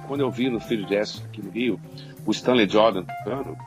quando 0.08 0.22
eu 0.22 0.30
vi 0.30 0.50
no 0.50 0.60
Filho 0.60 0.86
Jazz 0.86 1.22
aqui 1.26 1.42
no 1.42 1.50
Rio, 1.50 1.80
o 2.26 2.32
Stanley 2.32 2.70
Jordan 2.70 3.04
tocando, 3.04 3.58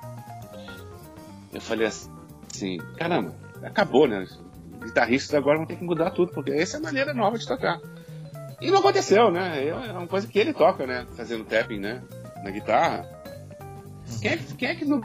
eu 1.52 1.60
falei 1.60 1.86
assim, 1.86 2.78
caramba, 2.96 3.34
acabou, 3.62 4.06
né? 4.06 4.26
Guitarristas 4.92 5.34
agora 5.34 5.56
vão 5.56 5.66
ter 5.66 5.76
que 5.76 5.84
mudar 5.84 6.10
tudo, 6.10 6.32
porque 6.32 6.50
essa 6.50 6.76
é 6.76 6.80
a 6.80 6.82
maneira 6.82 7.14
nova 7.14 7.38
de 7.38 7.46
tocar. 7.48 7.80
E 8.60 8.70
não 8.70 8.78
aconteceu, 8.78 9.30
né? 9.30 9.66
É 9.66 9.74
uma 9.92 10.06
coisa 10.06 10.26
que 10.28 10.38
ele 10.38 10.52
toca, 10.52 10.86
né? 10.86 11.06
Fazendo 11.16 11.44
tapping, 11.44 11.78
né? 11.80 12.02
Na 12.44 12.50
guitarra. 12.50 13.08
Quem 14.20 14.32
é, 14.32 14.36
que- 14.36 14.54
quem 14.54 14.68
é 14.68 14.74
que 14.74 14.84
no 14.84 15.00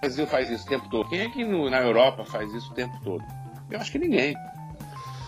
Brasil 0.00 0.26
faz 0.28 0.48
isso 0.50 0.64
o 0.64 0.68
tempo 0.68 0.88
todo? 0.88 1.08
Quem 1.08 1.20
é 1.22 1.28
que 1.28 1.44
no- 1.44 1.68
na 1.68 1.80
Europa 1.80 2.24
faz 2.24 2.52
isso 2.54 2.70
o 2.70 2.74
tempo 2.74 2.94
todo? 3.02 3.24
Eu 3.70 3.80
acho 3.80 3.90
que 3.90 3.98
ninguém. 3.98 4.36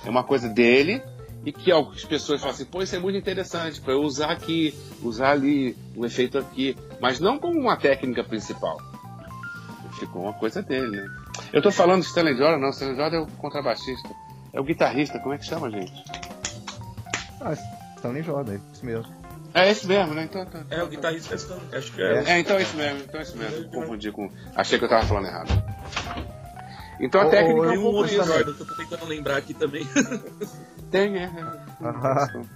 É 0.05 0.09
uma 0.09 0.23
coisa 0.23 0.49
dele 0.49 1.03
e 1.45 1.53
que 1.53 1.73
algumas 1.73 2.05
pessoas 2.05 2.41
falam 2.41 2.55
assim, 2.55 2.65
pô, 2.65 2.81
isso 2.83 2.95
é 2.95 2.99
muito 3.01 3.19
interessante 3.19 3.81
para 3.81 3.93
eu 3.93 4.03
usar 4.03 4.31
aqui, 4.31 4.73
usar 5.03 5.33
ali, 5.33 5.77
um 5.97 6.05
efeito 6.05 6.39
aqui, 6.39 6.77
mas 7.01 7.19
não 7.19 7.39
como 7.39 7.59
uma 7.59 7.77
técnica 7.77 8.23
principal. 8.23 8.79
Ficou 9.99 10.23
uma 10.23 10.33
coisa 10.35 10.63
dele, 10.63 10.97
né? 10.97 11.09
Eu 11.53 11.63
tô 11.63 11.71
falando 11.71 12.03
de 12.03 12.09
Stanley 12.09 12.37
Jordan, 12.37 12.59
não, 12.59 12.71
Stanley 12.71 12.97
Jordan 12.97 13.17
é 13.17 13.21
o 13.21 13.27
contrabaixista. 13.27 14.09
É 14.53 14.61
o 14.61 14.65
guitarrista, 14.65 15.19
como 15.21 15.35
é 15.35 15.39
que 15.39 15.45
chama, 15.45 15.71
gente? 15.71 15.93
Ah, 17.41 17.53
Stanley 17.97 18.23
Jordan, 18.23 18.55
é 18.55 18.61
isso 18.73 18.85
mesmo. 18.87 19.15
É 19.55 19.71
esse 19.71 19.87
mesmo, 19.87 20.15
né? 20.15 20.25
Então, 20.25 20.45
tá- 20.45 20.65
É, 20.71 20.83
o 20.83 20.87
guitarrista 20.89 21.35
acho 21.35 21.93
que 21.93 22.03
é. 22.03 22.25
É, 22.25 22.39
então 22.41 22.57
é 22.57 22.63
isso 22.63 22.77
mesmo, 22.77 23.01
então 23.01 23.21
é 23.21 23.23
isso 23.23 23.37
mesmo. 23.39 23.71
Confundi 23.71 24.13
com. 24.13 24.31
Achei 24.55 24.79
que 24.79 24.85
eu 24.85 24.89
tava 24.89 25.07
falando 25.07 25.27
errado. 25.27 25.49
Então 27.01 27.21
a 27.21 27.31
técnica 27.31 27.67
é 27.67 27.69
Tem 27.71 27.79
um 27.79 27.83
um 27.83 27.85
outro. 27.95 28.15
Jordan 28.15 28.55
que 28.55 28.61
eu 28.63 28.67
tô 28.67 28.77
tentando 28.77 29.05
lembrar 29.07 29.37
aqui 29.37 29.55
também. 29.55 29.87
Tem, 30.91 31.17
é. 31.19 31.31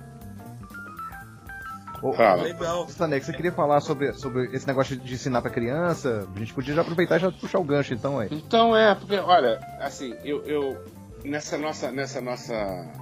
Ô, 2.02 2.12
Fala. 2.12 2.44
Legal. 2.44 2.86
Stanley, 2.88 3.20
você 3.20 3.32
queria 3.32 3.52
falar 3.52 3.80
sobre, 3.80 4.12
sobre 4.14 4.54
esse 4.54 4.66
negócio 4.66 4.96
de 4.96 5.14
ensinar 5.14 5.42
pra 5.42 5.50
criança? 5.50 6.26
A 6.34 6.38
gente 6.38 6.54
podia 6.54 6.74
já 6.74 6.80
aproveitar 6.80 7.16
e 7.16 7.20
já 7.20 7.30
puxar 7.30 7.58
o 7.58 7.64
gancho, 7.64 7.92
então, 7.92 8.18
aí. 8.18 8.28
Então 8.30 8.76
é, 8.76 8.94
porque, 8.94 9.16
olha, 9.16 9.60
assim, 9.80 10.14
eu, 10.24 10.42
eu 10.44 10.82
nessa 11.24 11.58
nossa, 11.58 11.90
nessa 11.90 12.20
nossa 12.20 12.54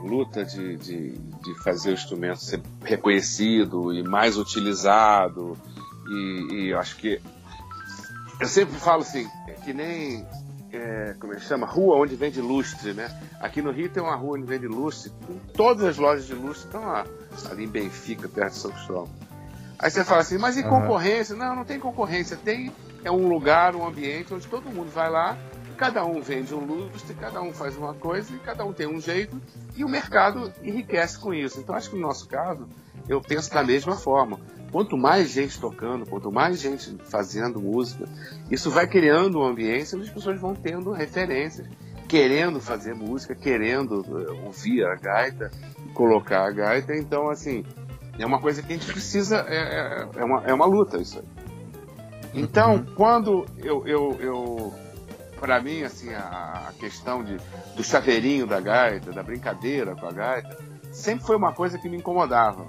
luta 0.03 0.45
de, 0.45 0.77
de, 0.77 1.13
de 1.13 1.63
fazer 1.63 1.91
o 1.91 1.95
instrumento 1.95 2.41
ser 2.41 2.61
reconhecido 2.83 3.93
e 3.93 4.03
mais 4.03 4.37
utilizado, 4.37 5.57
e, 6.09 6.67
e 6.69 6.75
acho 6.75 6.97
que. 6.97 7.21
Eu 8.41 8.47
sempre 8.47 8.79
falo 8.79 9.03
assim, 9.03 9.29
é 9.47 9.53
que 9.53 9.73
nem. 9.73 10.27
É, 10.73 11.15
como 11.19 11.33
é 11.33 11.37
que 11.37 11.43
chama? 11.43 11.67
Rua 11.67 11.97
onde 11.97 12.15
vende 12.17 12.41
lustre, 12.41 12.93
né? 12.93 13.09
Aqui 13.41 13.63
no 13.63 13.71
Rio 13.71 13.89
tem 13.89 14.03
uma 14.03 14.15
rua 14.15 14.37
onde 14.37 14.47
vende 14.47 14.67
lustre, 14.67 15.13
todas 15.55 15.85
as 15.85 15.97
lojas 15.97 16.27
de 16.27 16.35
lustre 16.35 16.67
estão 16.67 16.85
lá, 16.85 17.07
ali 17.51 17.65
em 17.65 17.69
Benfica, 17.69 18.29
perto 18.29 18.53
de 18.53 18.59
São 18.59 18.71
Cristóvão. 18.71 19.09
Aí 19.79 19.91
você 19.91 20.05
fala 20.05 20.21
assim, 20.23 20.39
mas 20.39 20.57
e 20.57 20.63
concorrência? 20.63 21.37
Não, 21.37 21.55
não 21.55 21.65
tem 21.65 21.79
concorrência. 21.79 22.37
Tem 22.37 22.73
é 23.05 23.11
um 23.11 23.29
lugar, 23.29 23.77
um 23.77 23.87
ambiente 23.87 24.35
onde 24.35 24.47
todo 24.47 24.69
mundo 24.71 24.91
vai 24.91 25.09
lá, 25.09 25.39
cada 25.77 26.05
um 26.05 26.21
vende 26.21 26.53
um 26.53 26.65
lustre, 26.65 27.15
cada 27.15 27.41
um 27.41 27.53
faz 27.53 27.77
uma 27.77 27.95
coisa 27.95 28.35
e 28.35 28.39
cada 28.41 28.65
um 28.65 28.73
tem 28.73 28.89
um 28.89 29.01
jeito 29.01 29.41
e 29.77 29.85
o 29.85 29.89
mercado 29.89 30.53
enriquece 30.63 31.19
com 31.19 31.33
isso. 31.33 31.61
Então 31.61 31.75
acho 31.75 31.91
que 31.91 31.97
no 31.97 32.03
nosso 32.03 32.27
caso, 32.27 32.69
eu 33.09 33.21
penso 33.21 33.51
da 33.51 33.63
mesma 33.63 33.95
forma. 33.95 34.41
Quanto 34.71 34.97
mais 34.97 35.31
gente 35.31 35.59
tocando, 35.59 36.07
quanto 36.07 36.31
mais 36.31 36.61
gente 36.61 36.97
fazendo 37.05 37.61
música, 37.61 38.05
isso 38.51 38.71
vai 38.71 38.87
criando 38.87 39.41
um 39.41 39.45
ambiente 39.45 39.97
onde 39.97 40.05
as 40.05 40.11
pessoas 40.11 40.39
vão 40.39 40.55
tendo 40.55 40.91
referências, 40.93 41.67
querendo 42.07 42.61
fazer 42.61 42.95
música, 42.95 43.35
querendo 43.35 44.05
eh, 44.05 44.47
ouvir 44.47 44.85
a 44.85 44.95
gaita, 44.95 45.51
colocar 45.95 46.47
a 46.47 46.51
gaita. 46.51 46.95
Então, 46.95 47.31
assim, 47.31 47.65
é 48.19 48.27
uma 48.27 48.41
coisa 48.41 48.63
que 48.63 48.73
a 48.73 48.77
gente 48.77 48.91
precisa, 48.93 49.45
é, 49.49 49.57
é, 49.57 50.09
é 50.17 50.25
uma, 50.25 50.45
é 50.45 50.53
uma 50.53 50.67
luta 50.67 50.99
isso 50.99 51.19
aí. 51.19 51.49
Então, 52.35 52.85
quando 52.95 53.47
eu, 53.59 53.87
eu, 53.87 54.17
eu 54.21 54.75
para 55.41 55.61
mim, 55.63 55.83
assim, 55.83 56.13
a, 56.13 56.69
a 56.69 56.73
questão 56.79 57.25
de, 57.25 57.39
do 57.75 57.83
chaveirinho 57.83 58.47
da 58.47 58.61
gaita, 58.61 59.13
da 59.13 59.23
brincadeira 59.23 59.95
com 59.95 60.07
a 60.07 60.13
gaita, 60.13 60.59
sempre 60.93 61.25
foi 61.25 61.37
uma 61.37 61.53
coisa 61.53 61.79
que 61.79 61.89
me 61.89 61.97
incomodava. 61.97 62.67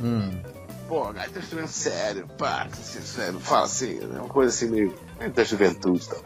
Hum. 0.00 0.55
Pô, 0.88 1.04
a 1.04 1.12
gaita 1.12 1.36
é 1.36 1.38
um 1.38 1.42
instrumento 1.42 1.68
sério, 1.68 2.28
pá, 2.38 2.68
sério, 2.70 3.40
fala 3.40 3.64
assim, 3.64 3.98
é 4.00 4.04
uma 4.20 4.28
coisa 4.28 4.50
assim 4.54 4.70
meio, 4.70 4.94
da 5.34 5.42
juventude 5.42 6.04
e 6.04 6.08
tal. 6.08 6.22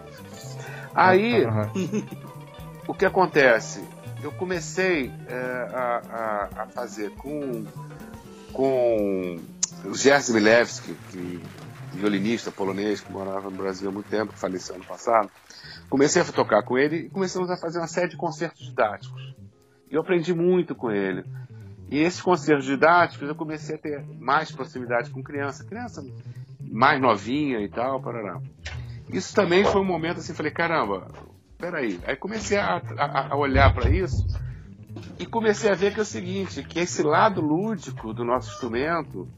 Aí, 0.94 1.44
o 2.86 2.92
que 2.94 3.06
acontece? 3.06 3.82
Eu 4.22 4.32
comecei 4.32 5.11
é, 5.28 5.34
a, 5.72 6.02
a- 6.58 6.62
a 6.62 6.66
fazer 6.66 7.11
com, 7.12 7.64
com 8.52 9.40
o 9.84 9.94
Jerzy 9.94 10.32
Milewski, 10.34 10.94
que 11.11 11.42
violinista 11.92 12.50
polonês 12.50 13.00
que 13.00 13.11
morava 13.11 13.48
no 13.50 13.56
Brasil 13.56 13.88
há 13.88 13.92
muito 13.92 14.08
tempo, 14.11 14.32
que 14.32 14.38
faleceu 14.38 14.74
ano 14.74 14.84
passado. 14.84 15.30
Comecei 15.88 16.20
a 16.20 16.24
tocar 16.26 16.62
com 16.62 16.76
ele 16.76 16.96
e 17.06 17.08
começamos 17.08 17.50
a 17.50 17.56
fazer 17.56 17.78
uma 17.78 17.88
série 17.88 18.08
de 18.11 18.16
concertos 18.16 18.64
didáticos. 18.66 19.34
E 19.90 19.94
eu 19.94 20.02
aprendi 20.02 20.32
muito 20.34 20.74
com 20.74 20.90
ele. 20.90 21.24
E 21.91 21.99
esses 21.99 22.20
concertos 22.20 22.64
didáticos 22.64 23.28
eu 23.28 23.34
comecei 23.34 23.74
a 23.74 23.78
ter 23.78 24.05
mais 24.18 24.53
proximidade 24.53 25.11
com 25.11 25.22
criança, 25.22 25.64
criança 25.64 26.05
mais 26.61 27.01
novinha 27.01 27.61
e 27.61 27.68
tal, 27.68 28.01
parará. 28.01 28.41
isso 29.12 29.34
também 29.34 29.64
foi 29.64 29.80
um 29.80 29.84
momento 29.84 30.18
assim, 30.18 30.32
falei, 30.32 30.53
caramba, 30.53 31.09
peraí. 31.59 31.99
Aí 32.07 32.14
comecei 32.14 32.59
a, 32.59 32.80
a, 32.97 33.32
a 33.32 33.36
olhar 33.36 33.74
para 33.74 33.91
isso 33.91 34.24
e 35.18 35.26
comecei 35.26 35.68
a 35.68 35.74
ver 35.74 35.93
que 35.93 35.99
é 35.99 36.03
o 36.03 36.07
seguinte, 36.07 36.62
que 36.62 36.78
esse 36.78 37.03
lado 37.03 37.41
lúdico 37.41 38.14
do 38.14 38.24
nosso 38.24 38.53
instrumento, 38.53 39.28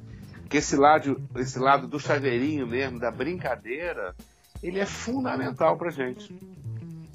que 0.50 0.58
esse 0.58 0.76
lado, 0.76 1.20
esse 1.36 1.58
lado 1.58 1.86
do 1.86 1.98
chaveirinho 1.98 2.66
mesmo, 2.66 3.00
da 3.00 3.10
brincadeira, 3.10 4.14
ele 4.62 4.78
é 4.78 4.86
fundamental 4.86 5.78
pra 5.78 5.90
gente. 5.90 6.38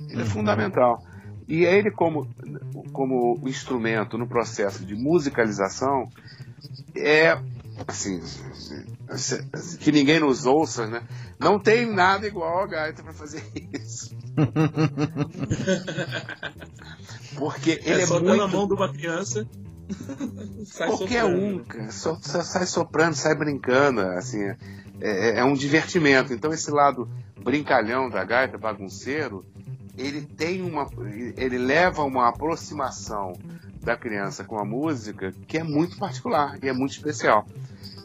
Ele 0.09 0.21
é 0.21 0.23
uhum. 0.23 0.25
fundamental. 0.25 0.99
E 1.47 1.63
ele, 1.63 1.89
como, 1.91 2.27
como 2.91 3.39
instrumento 3.47 4.17
no 4.17 4.27
processo 4.27 4.85
de 4.85 4.95
musicalização, 4.95 6.09
é 6.95 7.39
assim, 7.87 8.21
que 9.79 9.91
ninguém 9.91 10.19
nos 10.19 10.45
ouça, 10.45 10.87
né? 10.87 11.03
Não 11.39 11.59
tem 11.59 11.85
nada 11.85 12.25
igual 12.27 12.63
a 12.63 12.67
gaita 12.67 13.03
para 13.03 13.13
fazer 13.13 13.43
isso. 13.73 14.15
Porque 17.37 17.79
ele 17.83 18.01
é, 18.01 18.03
é 18.03 18.05
só 18.05 18.19
muito... 18.19 18.35
na 18.37 18.47
mão 18.47 18.67
de 18.67 18.73
uma 18.73 18.91
criança. 18.91 19.47
Qualquer 20.77 21.21
soprando. 21.21 21.45
um, 21.45 21.63
cara, 21.63 21.91
só, 21.91 22.15
só, 22.21 22.41
sai 22.41 22.65
soprando, 22.65 23.13
sai 23.13 23.35
brincando, 23.35 24.01
assim, 24.01 24.43
é, 24.43 24.57
é, 24.99 25.39
é 25.39 25.43
um 25.45 25.53
divertimento. 25.53 26.33
Então 26.33 26.51
esse 26.51 26.69
lado 26.71 27.09
brincalhão 27.41 28.09
da 28.09 28.25
gaita, 28.25 28.57
bagunceiro, 28.57 29.45
ele 29.97 30.21
tem 30.21 30.61
uma, 30.61 30.87
ele 31.35 31.57
leva 31.57 32.03
uma 32.03 32.29
aproximação 32.29 33.33
da 33.81 33.97
criança 33.97 34.43
com 34.43 34.59
a 34.59 34.65
música 34.65 35.33
que 35.47 35.57
é 35.57 35.63
muito 35.63 35.97
particular 35.97 36.57
e 36.61 36.69
é 36.69 36.73
muito 36.73 36.91
especial. 36.91 37.45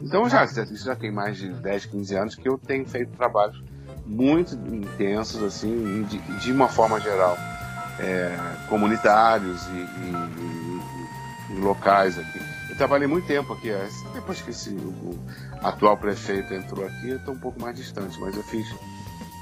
Então 0.00 0.28
já, 0.28 0.44
isso 0.44 0.84
já 0.84 0.96
tem 0.96 1.12
mais 1.12 1.36
de 1.36 1.48
10, 1.48 1.86
15 1.86 2.14
anos 2.16 2.34
que 2.34 2.48
eu 2.48 2.58
tenho 2.58 2.86
feito 2.86 3.16
trabalhos 3.16 3.62
muito 4.06 4.54
intensos, 4.54 5.42
assim, 5.42 6.02
de, 6.04 6.18
de 6.40 6.52
uma 6.52 6.68
forma 6.68 7.00
geral, 7.00 7.36
é, 7.98 8.36
comunitários 8.68 9.64
e, 9.66 9.70
e, 9.70 11.52
e, 11.52 11.54
e, 11.54 11.60
locais 11.60 12.18
aqui. 12.18 12.40
Eu 12.70 12.76
trabalhei 12.76 13.06
muito 13.06 13.26
tempo 13.26 13.52
aqui, 13.52 13.70
é, 13.70 13.88
depois 14.14 14.40
que 14.40 14.50
esse, 14.50 14.70
o 14.70 15.18
atual 15.62 15.96
prefeito 15.96 16.52
entrou 16.52 16.84
aqui, 16.84 17.10
eu 17.10 17.18
estou 17.18 17.34
um 17.34 17.38
pouco 17.38 17.60
mais 17.60 17.76
distante, 17.76 18.18
mas 18.18 18.36
eu 18.36 18.42
fiz 18.42 18.66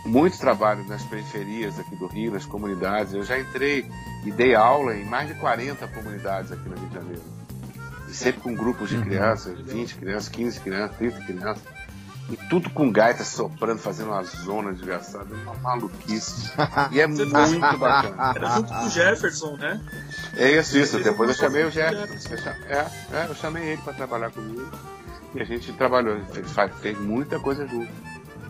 muito 0.05 0.39
trabalho 0.39 0.85
nas 0.85 1.03
periferias 1.05 1.79
aqui 1.79 1.95
do 1.97 2.07
Rio, 2.07 2.33
nas 2.33 2.47
comunidades. 2.47 3.13
Eu 3.13 3.23
já 3.23 3.39
entrei 3.39 3.89
e 4.25 4.31
dei 4.31 4.55
aula 4.55 4.97
em 4.97 5.05
mais 5.05 5.29
de 5.29 5.35
40 5.35 5.87
comunidades 5.89 6.53
aqui 6.53 6.69
no 6.69 6.77
Rio 6.77 6.89
de 6.89 6.95
Janeiro. 6.95 7.23
E 8.09 8.15
sempre 8.15 8.41
com 8.41 8.55
grupos 8.55 8.89
de 8.89 8.97
uhum. 8.97 9.03
crianças, 9.03 9.59
20 9.61 9.95
crianças, 9.97 10.29
15 10.29 10.61
crianças, 10.61 10.97
30 10.97 11.21
crianças. 11.21 11.63
E 12.31 12.37
tudo 12.49 12.71
com 12.71 12.93
gaita 12.93 13.25
soprando, 13.25 13.81
fazendo 13.81 14.11
uma 14.11 14.23
zona 14.23 14.73
desgraçada, 14.73 15.35
uma 15.35 15.55
maluquice. 15.55 16.53
E 16.93 17.01
é 17.01 17.07
muito 17.07 17.29
bacana. 17.29 18.33
Era 18.37 18.51
junto 18.51 18.73
com 18.73 18.87
o 18.87 18.89
Jefferson, 18.89 19.57
né? 19.57 19.81
É 20.37 20.51
isso, 20.53 20.79
isso. 20.79 21.01
Depois 21.01 21.31
eu 21.31 21.37
chamei 21.37 21.65
o 21.65 21.71
Jefferson. 21.71 22.35
É, 22.69 22.87
é, 23.13 23.27
eu 23.29 23.35
chamei 23.35 23.71
ele 23.71 23.83
para 23.83 23.95
trabalhar 23.95 24.31
comigo. 24.31 24.71
E 25.35 25.41
a 25.41 25.45
gente 25.45 25.73
trabalhou, 25.73 26.21
fez, 26.27 26.47
fez 26.81 26.99
muita 26.99 27.39
coisa 27.41 27.67
junto. 27.67 27.91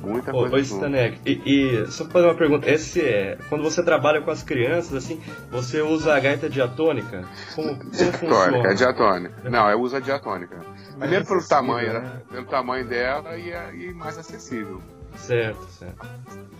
Muita 0.02 0.32
coisa. 0.32 0.54
Ô, 0.54 0.58
Stanek, 0.58 1.20
e, 1.26 1.42
e, 1.44 1.86
só 1.90 2.04
fazer 2.06 2.26
uma 2.26 2.34
pergunta, 2.34 2.70
esse 2.70 3.00
é, 3.00 3.38
quando 3.48 3.62
você 3.62 3.82
trabalha 3.82 4.22
com 4.22 4.30
as 4.30 4.42
crianças, 4.42 4.94
assim, 4.94 5.20
você 5.50 5.82
usa 5.82 6.14
a 6.14 6.20
gaita 6.20 6.48
diatônica? 6.48 7.24
Como, 7.54 7.76
como 7.76 7.90
diatônica, 7.90 8.68
é 8.68 8.74
diatônica. 8.74 9.50
Não, 9.50 9.70
eu 9.70 9.80
uso 9.80 9.96
a 9.96 10.00
diatônica. 10.00 10.60
Primeiro 10.98 11.26
pelo 11.26 11.46
tamanho, 11.46 11.92
né? 11.92 12.00
né? 12.00 12.22
Pelo 12.30 12.46
tamanho 12.46 12.86
dela 12.86 13.36
e, 13.36 13.50
é, 13.50 13.74
e 13.74 13.92
mais 13.92 14.16
acessível. 14.16 14.80
Certo, 15.16 15.62
certo. 15.70 16.08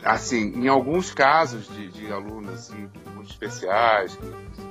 Assim, 0.05 0.53
em 0.57 0.69
alguns 0.69 1.13
casos 1.13 1.69
de, 1.69 1.89
de 1.89 2.13
alunos 2.13 2.53
assim, 2.53 2.89
muito 3.15 3.31
especiais, 3.31 4.19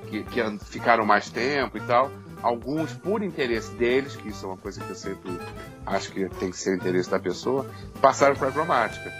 que, 0.07 0.23
que, 0.23 0.43
que 0.43 0.65
ficaram 0.65 1.05
mais 1.05 1.29
tempo 1.29 1.77
e 1.77 1.81
tal, 1.81 2.11
alguns 2.41 2.93
por 2.93 3.21
interesse 3.23 3.71
deles, 3.71 4.15
que 4.15 4.29
isso 4.29 4.45
é 4.45 4.49
uma 4.49 4.57
coisa 4.57 4.81
que 4.81 4.89
eu 4.89 4.95
sempre 4.95 5.39
acho 5.85 6.11
que 6.11 6.27
tem 6.29 6.51
que 6.51 6.57
ser 6.57 6.71
o 6.71 6.75
interesse 6.75 7.09
da 7.09 7.19
pessoa, 7.19 7.65
passaram 8.01 8.35
para 8.35 8.49
a 8.49 8.51
cromática. 8.51 9.11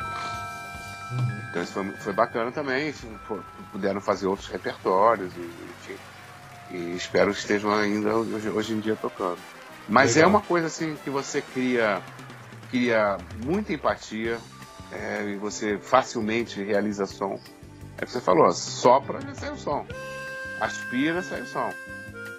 Então 1.50 1.64
isso 1.64 1.74
foi, 1.74 1.92
foi 1.92 2.14
bacana 2.14 2.52
também, 2.52 2.94
puderam 3.72 4.00
fazer 4.00 4.28
outros 4.28 4.48
repertórios, 4.48 5.32
e, 5.36 5.40
enfim, 5.40 5.98
e 6.72 6.96
espero 6.96 7.34
que 7.34 7.40
estejam 7.40 7.74
ainda 7.74 8.16
hoje, 8.16 8.50
hoje 8.50 8.74
em 8.74 8.80
dia 8.80 8.96
tocando. 8.96 9.40
Mas 9.88 10.12
é 10.12 10.20
Legal. 10.20 10.30
é 10.30 10.34
uma 10.36 10.42
coisa 10.42 10.68
assim 10.68 10.96
que 11.04 11.10
você 11.10 11.42
cria, 11.42 12.02
cria 12.70 13.18
muita 13.44 13.74
empatia, 13.74 14.38
é, 14.92 15.24
e 15.26 15.38
você 15.38 15.78
facilmente 15.78 16.64
realiza 16.64 17.06
som. 17.06 17.40
É 17.98 18.04
o 18.04 18.06
que 18.06 18.12
você 18.12 18.22
falou, 18.22 18.52
sopra 18.52 19.20
e 19.32 19.36
sai 19.36 19.52
o 19.52 19.58
som. 19.58 19.86
Aspira, 20.62 21.22
sai 21.22 21.42
o 21.42 21.48
som. 21.48 21.72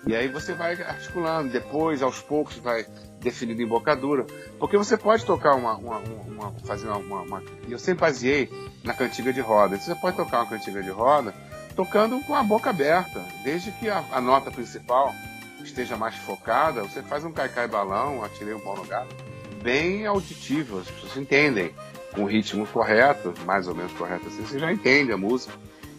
E 0.06 0.16
aí 0.16 0.28
você 0.28 0.54
vai 0.54 0.80
articulando, 0.82 1.50
depois, 1.50 2.02
aos 2.02 2.20
poucos, 2.20 2.56
vai 2.56 2.86
definindo 3.20 3.60
embocadura. 3.60 4.26
Porque 4.58 4.76
você 4.76 4.96
pode 4.96 5.24
tocar 5.24 5.54
uma. 5.54 5.76
uma, 5.76 5.98
uma 5.98 6.52
fazer 6.64 6.88
uma, 6.88 7.20
uma, 7.20 7.42
Eu 7.68 7.78
sempre 7.78 8.00
baseei 8.00 8.50
na 8.82 8.94
cantiga 8.94 9.32
de 9.32 9.40
roda. 9.40 9.78
Você 9.78 9.94
pode 9.94 10.16
tocar 10.16 10.38
uma 10.38 10.48
cantiga 10.48 10.82
de 10.82 10.90
roda 10.90 11.34
tocando 11.76 12.20
com 12.24 12.34
a 12.34 12.42
boca 12.42 12.70
aberta. 12.70 13.22
Desde 13.44 13.70
que 13.72 13.88
a, 13.88 14.04
a 14.12 14.20
nota 14.20 14.50
principal 14.50 15.14
esteja 15.62 15.96
mais 15.96 16.14
focada, 16.14 16.82
você 16.82 17.02
faz 17.02 17.24
um 17.24 17.32
caicai 17.32 17.68
balão, 17.68 18.24
atirei 18.24 18.54
um 18.54 18.60
pau 18.60 18.76
no 18.76 18.84
gato, 18.84 19.14
bem 19.62 20.06
auditivo, 20.06 20.80
as 20.80 20.90
pessoas 20.90 21.16
entendem. 21.16 21.74
Com 22.14 22.22
o 22.22 22.26
ritmo 22.26 22.66
correto, 22.66 23.32
mais 23.46 23.68
ou 23.68 23.74
menos 23.74 23.92
correto 23.92 24.26
assim, 24.26 24.44
você 24.44 24.58
já 24.58 24.72
entende 24.72 25.12
a 25.12 25.16
música. 25.16 25.54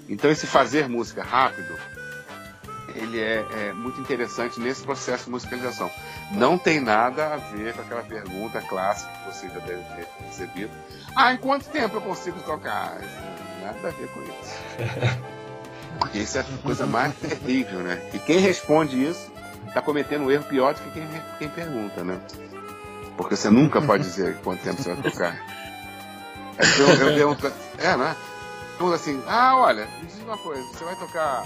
Então 0.10 0.30
esse 0.30 0.45
fazer 0.45 0.89
música 0.89 1.24
rápido 1.24 1.74
ele 2.96 3.20
é, 3.20 3.46
é, 3.54 3.74
muito 3.74 4.00
interessante 4.00 4.60
nesse 4.60 4.84
processo 4.84 5.26
de 5.26 5.32
musicalização. 5.32 5.92
Não 6.32 6.58
tem 6.58 6.80
nada 6.80 7.34
a 7.34 7.38
ver 7.38 7.74
com 7.74 7.82
aquela 7.82 8.04
pergunta 8.04 8.62
clássica 8.62 9.12
que 9.12 9.34
você 9.34 9.48
já 9.48 9.60
deve 9.60 9.84
ter 9.96 10.08
recebido. 10.26 10.72
Ah, 11.16 11.34
em 11.34 11.38
quanto 11.38 11.66
tempo 11.70 11.98
eu 11.98 12.02
consigo 12.02 12.39
tocar? 12.42 13.00
Nada 13.62 13.88
a 13.88 13.92
ver 13.92 14.08
com 14.10 14.22
isso. 14.22 15.22
Porque 16.00 16.20
isso 16.20 16.38
é 16.38 16.42
a 16.42 16.46
coisa 16.64 16.86
mais 16.86 17.14
terrível, 17.16 17.80
né? 17.80 18.02
E 18.14 18.20
quem 18.20 18.39
responde 18.39 19.04
isso 19.04 19.32
está 19.68 19.82
cometendo 19.82 20.26
um 20.26 20.32
erro 20.32 20.44
pior 20.46 20.74
do 20.74 20.82
que 20.82 20.92
quem, 20.92 21.08
quem 21.38 21.50
pergunta, 21.50 22.04
né? 22.04 22.20
Porque 23.16 23.36
você 23.36 23.50
nunca 23.50 23.82
pode 23.82 24.04
dizer 24.04 24.38
quanto 24.44 24.64
tempo 24.64 24.82
você 24.82 24.94
vai 24.94 25.12
tocar. 25.12 25.38
Eu, 26.80 26.88
eu 26.88 27.14
pergunto, 27.14 27.54
é, 27.78 27.98
né? 27.98 28.16
Pergunta 28.78 28.96
assim, 28.96 29.22
ah, 29.28 29.58
olha, 29.58 29.88
me 30.00 30.08
diz 30.08 30.20
uma 30.24 30.38
coisa, 30.38 30.64
você 30.64 30.84
vai 30.84 30.96
tocar 30.96 31.46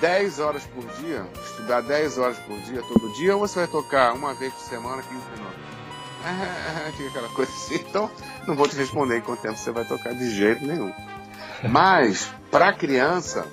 10 0.00 0.38
horas 0.40 0.62
por 0.64 0.84
dia, 1.02 1.26
estudar 1.44 1.82
10 1.82 2.18
horas 2.18 2.38
por 2.38 2.58
dia, 2.60 2.82
todo 2.82 3.12
dia, 3.14 3.34
ou 3.34 3.40
você 3.40 3.60
vai 3.60 3.68
tocar 3.68 4.14
uma 4.14 4.34
vez 4.34 4.52
por 4.52 4.62
semana, 4.62 5.02
15 5.02 5.14
minutos? 5.14 5.60
É, 6.22 7.06
aquela 7.06 7.30
coisa 7.30 7.50
assim. 7.50 7.76
Então, 7.76 8.10
não 8.46 8.54
vou 8.54 8.68
te 8.68 8.76
responder 8.76 9.16
em 9.16 9.20
quanto 9.22 9.40
tempo 9.40 9.56
você 9.56 9.70
vai 9.70 9.86
tocar 9.86 10.12
de 10.12 10.30
jeito 10.30 10.66
nenhum. 10.66 10.92
Mas, 11.66 12.30
para 12.50 12.74
criança, 12.74 13.46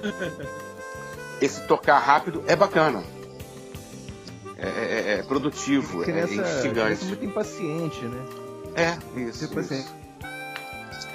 esse 1.41 1.65
tocar 1.65 1.99
rápido 1.99 2.43
é 2.45 2.57
bacana. 2.57 3.01
É, 4.57 4.67
é, 4.67 5.13
é 5.19 5.23
produtivo, 5.23 6.01
criança, 6.03 6.33
é 6.33 6.55
instigante. 6.57 7.03
É 7.03 7.07
muito 7.07 7.25
impaciente, 7.25 8.03
né? 8.03 8.25
É, 8.75 9.19
isso. 9.21 9.47
Tipo 9.47 9.59
assim, 9.61 9.85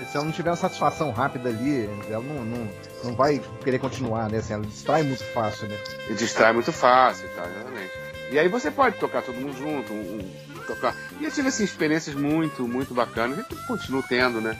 se 0.05 0.16
ela 0.16 0.24
não 0.24 0.32
tiver 0.32 0.50
uma 0.50 0.57
satisfação 0.57 1.11
rápida 1.11 1.48
ali, 1.48 1.88
ela 2.11 2.22
não, 2.22 2.44
não, 2.44 2.68
não 3.05 3.14
vai 3.14 3.40
querer 3.62 3.78
continuar, 3.78 4.30
né? 4.30 4.38
Assim, 4.38 4.55
ela 4.55 4.64
distrai 4.64 5.03
muito 5.03 5.24
fácil, 5.24 5.68
né? 5.68 5.78
E 6.09 6.14
distrai 6.14 6.53
muito 6.53 6.72
fácil, 6.72 7.28
tá, 7.34 7.44
exatamente. 7.48 7.92
E 8.30 8.38
aí 8.38 8.48
você 8.48 8.70
pode 8.70 8.96
tocar 8.98 9.22
todo 9.22 9.34
mundo 9.36 9.57
junto, 9.57 9.92
um, 9.92 9.96
um, 9.96 10.62
tocar. 10.66 10.96
E 11.20 11.24
eu 11.24 11.30
tive 11.30 11.48
assim, 11.48 11.64
experiências 11.64 12.16
muito, 12.16 12.66
muito 12.66 12.94
bacanas, 12.94 13.38
e 13.38 13.66
continuo 13.66 14.03
tendo, 14.03 14.40
né? 14.40 14.57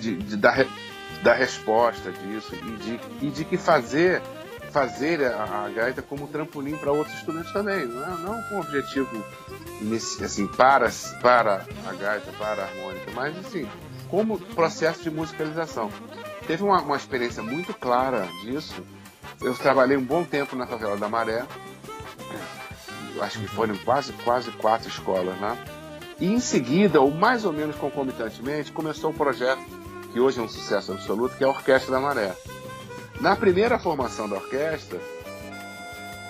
De, 0.00 0.16
de 0.16 0.36
dar, 0.36 0.66
dar 1.22 1.34
resposta 1.34 2.10
disso 2.10 2.54
e 2.54 2.76
de, 2.76 3.00
e 3.22 3.30
de 3.30 3.44
que 3.44 3.56
fazer 3.56 4.20
fazer 4.74 5.24
a, 5.24 5.66
a 5.66 5.68
gaita 5.68 6.02
como 6.02 6.26
trampolim 6.26 6.76
para 6.76 6.90
outros 6.90 7.16
instrumentos 7.16 7.52
também, 7.52 7.86
não, 7.86 8.02
é, 8.02 8.18
não 8.18 8.42
com 8.48 8.58
objetivo 8.58 9.24
nesse, 9.80 10.24
assim 10.24 10.48
para 10.48 10.90
para 11.22 11.64
a 11.86 11.92
gaita, 11.92 12.32
para 12.32 12.62
a 12.62 12.66
harmônica, 12.66 13.12
mas 13.14 13.38
assim 13.38 13.68
como 14.14 14.38
processo 14.38 15.02
de 15.02 15.10
musicalização. 15.10 15.90
Teve 16.46 16.62
uma, 16.62 16.80
uma 16.80 16.96
experiência 16.96 17.42
muito 17.42 17.74
clara 17.74 18.28
disso. 18.42 18.80
Eu 19.42 19.52
trabalhei 19.56 19.96
um 19.96 20.04
bom 20.04 20.22
tempo 20.22 20.54
na 20.54 20.68
favela 20.68 20.96
da 20.96 21.08
Maré. 21.08 21.44
Acho 23.20 23.40
que 23.40 23.48
foram 23.48 23.76
quase, 23.78 24.12
quase 24.12 24.52
quatro 24.52 24.88
escolas 24.88 25.40
lá. 25.40 25.54
Né? 25.54 25.64
E 26.20 26.32
em 26.32 26.38
seguida, 26.38 27.00
ou 27.00 27.10
mais 27.10 27.44
ou 27.44 27.52
menos 27.52 27.74
concomitantemente, 27.74 28.70
começou 28.70 29.10
um 29.10 29.14
projeto 29.14 29.60
que 30.12 30.20
hoje 30.20 30.38
é 30.38 30.42
um 30.42 30.48
sucesso 30.48 30.92
absoluto, 30.92 31.36
que 31.36 31.42
é 31.42 31.46
a 31.48 31.50
Orquestra 31.50 31.90
da 31.90 32.00
Maré. 32.00 32.36
Na 33.20 33.34
primeira 33.34 33.80
formação 33.80 34.28
da 34.28 34.36
orquestra, 34.36 35.00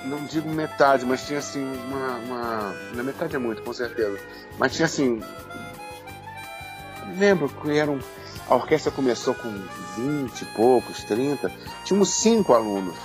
não 0.07 0.25
digo 0.25 0.49
metade, 0.49 1.05
mas 1.05 1.27
tinha 1.27 1.39
assim 1.39 1.63
uma, 1.87 2.17
uma. 2.17 2.75
Na 2.95 3.03
metade 3.03 3.37
é 3.37 3.39
muito, 3.39 3.63
com 3.63 3.75
certeza. 3.75 4.19
Mas 4.59 4.75
tinha 4.75 4.87
assim 4.87 5.21
lembro 7.17 7.49
que 7.49 7.77
eram 7.77 7.99
A 8.49 8.55
orquestra 8.55 8.91
começou 8.91 9.35
com 9.35 9.51
20 9.97 10.43
e 10.43 10.45
poucos, 10.57 11.03
30. 11.05 11.51
Tínhamos 11.85 12.11
cinco 12.11 12.53
alunos 12.53 12.97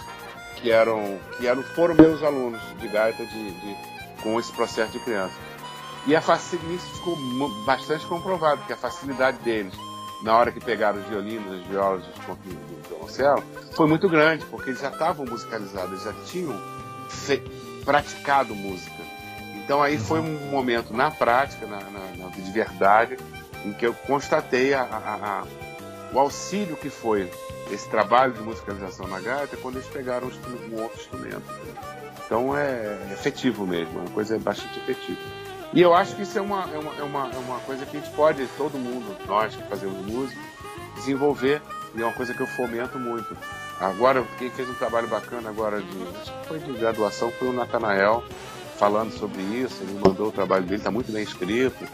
que 0.58 0.72
eram, 0.72 1.18
que 1.38 1.48
eram 1.48 1.64
foram 1.64 1.96
meus 1.96 2.22
alunos 2.22 2.62
de 2.80 2.88
gaita 2.88 3.26
de, 3.26 3.52
de 3.52 3.76
com 4.22 4.40
esse 4.40 4.52
processo 4.52 4.92
de 4.92 5.00
criança. 5.00 5.34
E 6.06 6.16
a 6.16 6.22
facilidade 6.22 6.82
ficou 6.94 7.18
bastante 7.66 8.06
comprovado, 8.06 8.62
que 8.66 8.74
a 8.74 8.78
facilidade 8.78 9.38
deles 9.40 9.74
na 10.22 10.38
hora 10.38 10.52
que 10.52 10.60
pegaram 10.60 11.00
os 11.00 11.08
violinos, 11.08 11.62
os 11.62 11.68
violas, 11.68 12.04
os 12.06 12.88
violoncelo, 12.88 13.44
foi 13.74 13.88
muito 13.88 14.10
grande, 14.10 14.46
porque 14.46 14.72
eles 14.72 14.82
já 14.82 14.90
estavam 14.90 15.26
musicalizados, 15.26 16.04
já 16.04 16.14
tinham 16.26 16.60
praticado 17.86 18.54
música. 18.54 19.00
Então 19.56 19.82
aí 19.82 19.98
foi 19.98 20.20
um 20.20 20.50
momento 20.50 20.94
na 20.94 21.10
prática, 21.10 21.66
na, 21.66 21.80
na, 21.80 22.26
na 22.26 22.30
de 22.30 22.52
verdade, 22.52 23.18
em 23.66 23.74
que 23.74 23.86
eu 23.86 23.94
constatei 23.94 24.74
a, 24.74 24.82
a, 24.82 25.16
a, 25.16 25.44
o 26.14 26.20
auxílio 26.20 26.76
que 26.76 26.90
foi 26.90 27.30
esse 27.72 27.88
trabalho 27.90 28.34
de 28.34 28.42
musicalização 28.42 29.08
na 29.08 29.20
gaita 29.20 29.58
quando 29.58 29.76
eles 29.76 29.88
pegaram 29.88 30.28
um 30.28 30.82
outro 30.82 31.00
instrumento. 31.00 31.44
Então 32.26 32.56
é 32.56 32.98
efetivo 33.12 33.66
mesmo, 33.66 34.00
é 34.00 34.02
uma 34.02 34.12
coisa 34.12 34.38
bastante 34.40 34.80
efetiva. 34.80 35.20
E 35.72 35.82
eu 35.82 35.94
acho 35.94 36.16
que 36.16 36.24
isso 36.24 36.38
é 36.38 36.42
uma, 36.42 36.68
é 36.74 36.78
uma, 36.80 36.96
é 36.96 37.04
uma, 37.04 37.32
é 37.32 37.38
uma 37.38 37.60
coisa 37.60 37.86
que 37.86 37.98
a 37.98 38.00
gente 38.00 38.12
pode, 38.16 38.46
todo 38.58 38.78
mundo, 38.78 39.16
nós 39.28 39.56
que 39.56 39.64
fazemos 39.64 40.04
música, 40.06 40.40
desenvolver, 40.96 41.62
e 41.96 42.02
é 42.02 42.06
uma 42.06 42.14
coisa 42.14 42.34
que 42.34 42.42
eu 42.42 42.48
fomento 42.48 42.98
muito. 42.98 43.38
Agora, 43.80 44.24
quem 44.38 44.50
fez 44.50 44.68
um 44.68 44.74
trabalho 44.74 45.08
bacana 45.08 45.50
agora 45.50 45.80
de, 45.80 46.04
acho 46.22 46.34
que 46.34 46.48
foi 46.48 46.60
de 46.60 46.74
graduação, 46.74 47.32
foi 47.32 47.50
o 47.50 47.54
Natanael, 47.54 48.24
falando 48.78 49.12
sobre 49.12 49.42
isso, 49.42 49.82
ele 49.84 49.94
mandou 49.94 50.28
o 50.28 50.32
trabalho 50.32 50.64
dele, 50.64 50.78
está 50.78 50.92
muito 50.92 51.12
bem 51.12 51.24
escrito. 51.24 51.86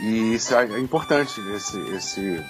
E 0.00 0.34
isso 0.34 0.54
é 0.54 0.78
importante, 0.78 1.40
esse, 1.54 1.78
esse, 1.94 2.44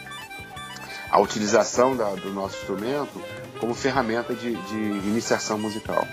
a 1.11 1.21
utilização 1.21 1.97
da, 1.97 2.15
do 2.15 2.33
nosso 2.33 2.57
instrumento 2.57 3.23
como 3.61 3.75
ferramenta 3.75 4.35
de, 4.35 4.55
de 4.55 4.77
iniciação 5.09 5.59
musical. 5.59 6.07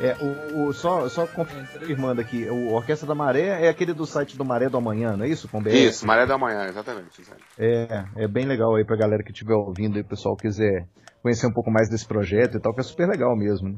É, 0.00 0.16
o, 0.20 0.68
o, 0.68 0.72
só, 0.72 1.08
só 1.08 1.26
confirmando 1.26 2.20
aqui, 2.20 2.48
o 2.48 2.72
Orquestra 2.72 3.06
da 3.06 3.16
Maré 3.16 3.64
é 3.64 3.68
aquele 3.68 3.92
do 3.92 4.06
site 4.06 4.36
do 4.36 4.44
Maré 4.44 4.68
do 4.68 4.76
Amanhã, 4.76 5.16
não 5.16 5.24
é 5.24 5.28
isso? 5.28 5.48
Com 5.48 5.60
BR? 5.60 5.70
Isso, 5.70 6.06
Maré 6.06 6.24
do 6.24 6.32
Amanhã, 6.32 6.66
exatamente. 6.66 7.20
É, 7.58 8.04
é 8.16 8.28
bem 8.28 8.46
legal 8.46 8.76
aí 8.76 8.84
pra 8.84 8.96
galera 8.96 9.24
que 9.24 9.32
estiver 9.32 9.54
ouvindo 9.54 9.98
e 9.98 10.02
o 10.02 10.04
pessoal 10.04 10.36
quiser 10.36 10.86
conhecer 11.20 11.48
um 11.48 11.52
pouco 11.52 11.68
mais 11.68 11.90
desse 11.90 12.06
projeto 12.06 12.56
e 12.56 12.60
tal, 12.60 12.72
que 12.72 12.80
é 12.80 12.84
super 12.84 13.08
legal 13.08 13.36
mesmo. 13.36 13.70
Né? 13.70 13.76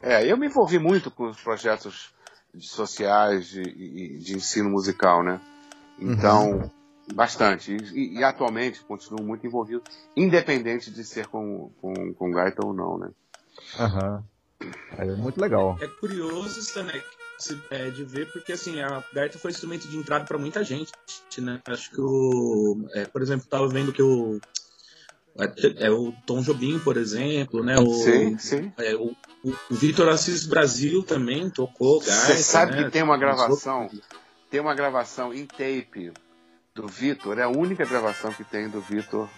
É, 0.00 0.24
eu 0.24 0.38
me 0.38 0.46
envolvi 0.46 0.78
muito 0.78 1.10
com 1.10 1.28
os 1.28 1.40
projetos 1.42 2.14
sociais 2.58 3.48
de, 3.48 4.18
de, 4.18 4.36
ensino 4.36 4.70
musical, 4.70 5.22
né? 5.22 5.40
Então, 5.98 6.52
uhum. 6.52 6.70
bastante. 7.14 7.76
E, 7.76 8.18
e, 8.18 8.24
atualmente 8.24 8.80
continuo 8.80 9.22
muito 9.22 9.46
envolvido, 9.46 9.82
independente 10.16 10.90
de 10.90 11.04
ser 11.04 11.26
com, 11.26 11.70
com, 11.80 12.14
com 12.14 12.30
gaita 12.30 12.64
ou 12.64 12.72
não, 12.72 12.98
né? 12.98 13.10
Aham. 13.78 14.16
Uhum. 14.16 14.22
É 14.96 15.04
muito 15.04 15.40
legal. 15.40 15.78
É 15.80 15.86
curioso, 15.86 16.58
Stanek, 16.60 17.04
é, 17.70 17.90
de 17.90 18.04
ver, 18.04 18.30
porque 18.32 18.52
assim, 18.52 18.80
a 18.80 19.02
gaita 19.12 19.38
foi 19.38 19.52
instrumento 19.52 19.86
de 19.86 19.96
entrada 19.96 20.24
para 20.24 20.36
muita 20.36 20.64
gente, 20.64 20.90
né? 21.38 21.60
Acho 21.66 21.90
que 21.90 22.00
o. 22.00 22.88
É, 22.94 23.04
por 23.04 23.22
exemplo, 23.22 23.46
tava 23.46 23.68
vendo 23.68 23.92
que 23.92 24.02
o. 24.02 24.40
É, 25.38 25.86
é 25.86 25.90
o 25.90 26.12
Tom 26.26 26.42
Jobim, 26.42 26.80
por 26.80 26.96
exemplo, 26.96 27.62
né? 27.62 27.78
O, 27.78 27.92
sim, 27.92 28.38
sim. 28.38 28.72
É, 28.76 28.96
o, 28.96 29.14
o, 29.44 29.50
o 29.70 29.74
Vitor 29.74 30.08
Assis 30.08 30.46
Brasil 30.46 31.02
também 31.02 31.48
tocou 31.50 32.00
gaita. 32.00 32.12
Você 32.12 32.36
sabe 32.38 32.72
né? 32.72 32.84
que 32.84 32.90
tem 32.90 33.02
uma 33.02 33.16
gravação, 33.16 33.88
tem 34.50 34.60
uma 34.60 34.74
gravação 34.74 35.32
em 35.32 35.46
tape 35.46 36.12
do 36.74 36.86
Vitor, 36.86 37.38
é 37.38 37.42
a 37.42 37.48
única 37.48 37.84
gravação 37.84 38.32
que 38.32 38.44
tem 38.44 38.68
do 38.68 38.80
Vitor, 38.80 39.28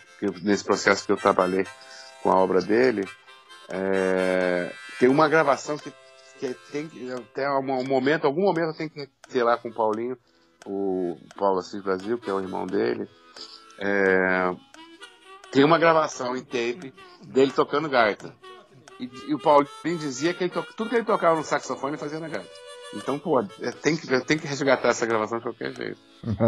nesse 0.42 0.64
processo 0.64 1.06
que 1.06 1.12
eu 1.12 1.16
trabalhei 1.16 1.66
com 2.22 2.30
a 2.30 2.36
obra 2.36 2.60
dele. 2.60 3.06
É, 3.68 4.72
tem 4.98 5.08
uma 5.08 5.28
gravação 5.28 5.78
que, 5.78 5.92
que 6.38 6.54
tem. 6.70 6.90
Até 7.12 7.48
um 7.50 7.84
momento, 7.84 8.26
algum 8.26 8.42
momento 8.42 8.76
tem 8.76 8.88
que 8.88 9.08
ter 9.28 9.42
lá 9.42 9.56
com 9.56 9.68
o 9.68 9.74
Paulinho, 9.74 10.18
o 10.66 11.16
Paulo 11.36 11.60
Assis 11.60 11.82
Brasil, 11.82 12.18
que 12.18 12.28
é 12.28 12.32
o 12.32 12.40
irmão 12.40 12.66
dele. 12.66 13.08
É, 13.78 14.54
tem 15.50 15.64
uma 15.64 15.78
gravação 15.78 16.36
em 16.36 16.44
tape 16.44 16.92
dele 17.22 17.52
tocando 17.52 17.88
gaita. 17.88 18.34
E, 19.00 19.30
e 19.30 19.34
o 19.34 19.38
Paulinho 19.38 19.98
dizia 19.98 20.34
que 20.34 20.48
to, 20.48 20.64
tudo 20.76 20.90
que 20.90 20.96
ele 20.96 21.04
tocava 21.04 21.36
no 21.36 21.44
saxofone 21.44 21.96
fazia 21.96 22.20
na 22.20 22.28
gaita. 22.28 22.50
Então, 22.94 23.18
pô, 23.18 23.40
é, 23.40 23.70
tem 23.70 23.96
que, 23.96 24.06
tem 24.24 24.38
que 24.38 24.46
resgatar 24.46 24.88
essa 24.88 25.06
gravação 25.06 25.38
de 25.38 25.44
qualquer 25.44 25.74
jeito. 25.74 26.00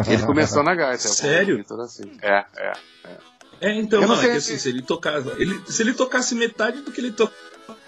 Ele 0.09 0.26
começou 0.26 0.62
na 0.62 0.74
gaita. 0.74 0.98
Sério? 0.98 1.64
Assim. 1.80 2.18
É, 2.20 2.44
é, 2.57 2.72
é. 3.05 3.16
É, 3.61 3.74
então, 3.76 4.00
não, 4.00 4.16
é 4.16 4.20
que 4.20 4.30
assim, 4.30 4.59
se 4.59 4.68
ele 4.68 4.82
tocasse. 4.82 5.28
Ele, 5.38 5.62
se 5.66 5.82
ele 5.82 5.94
tocasse 5.94 6.34
metade 6.34 6.80
do 6.82 6.90
que 6.90 7.00
ele 7.00 7.12
tocava 7.12 7.36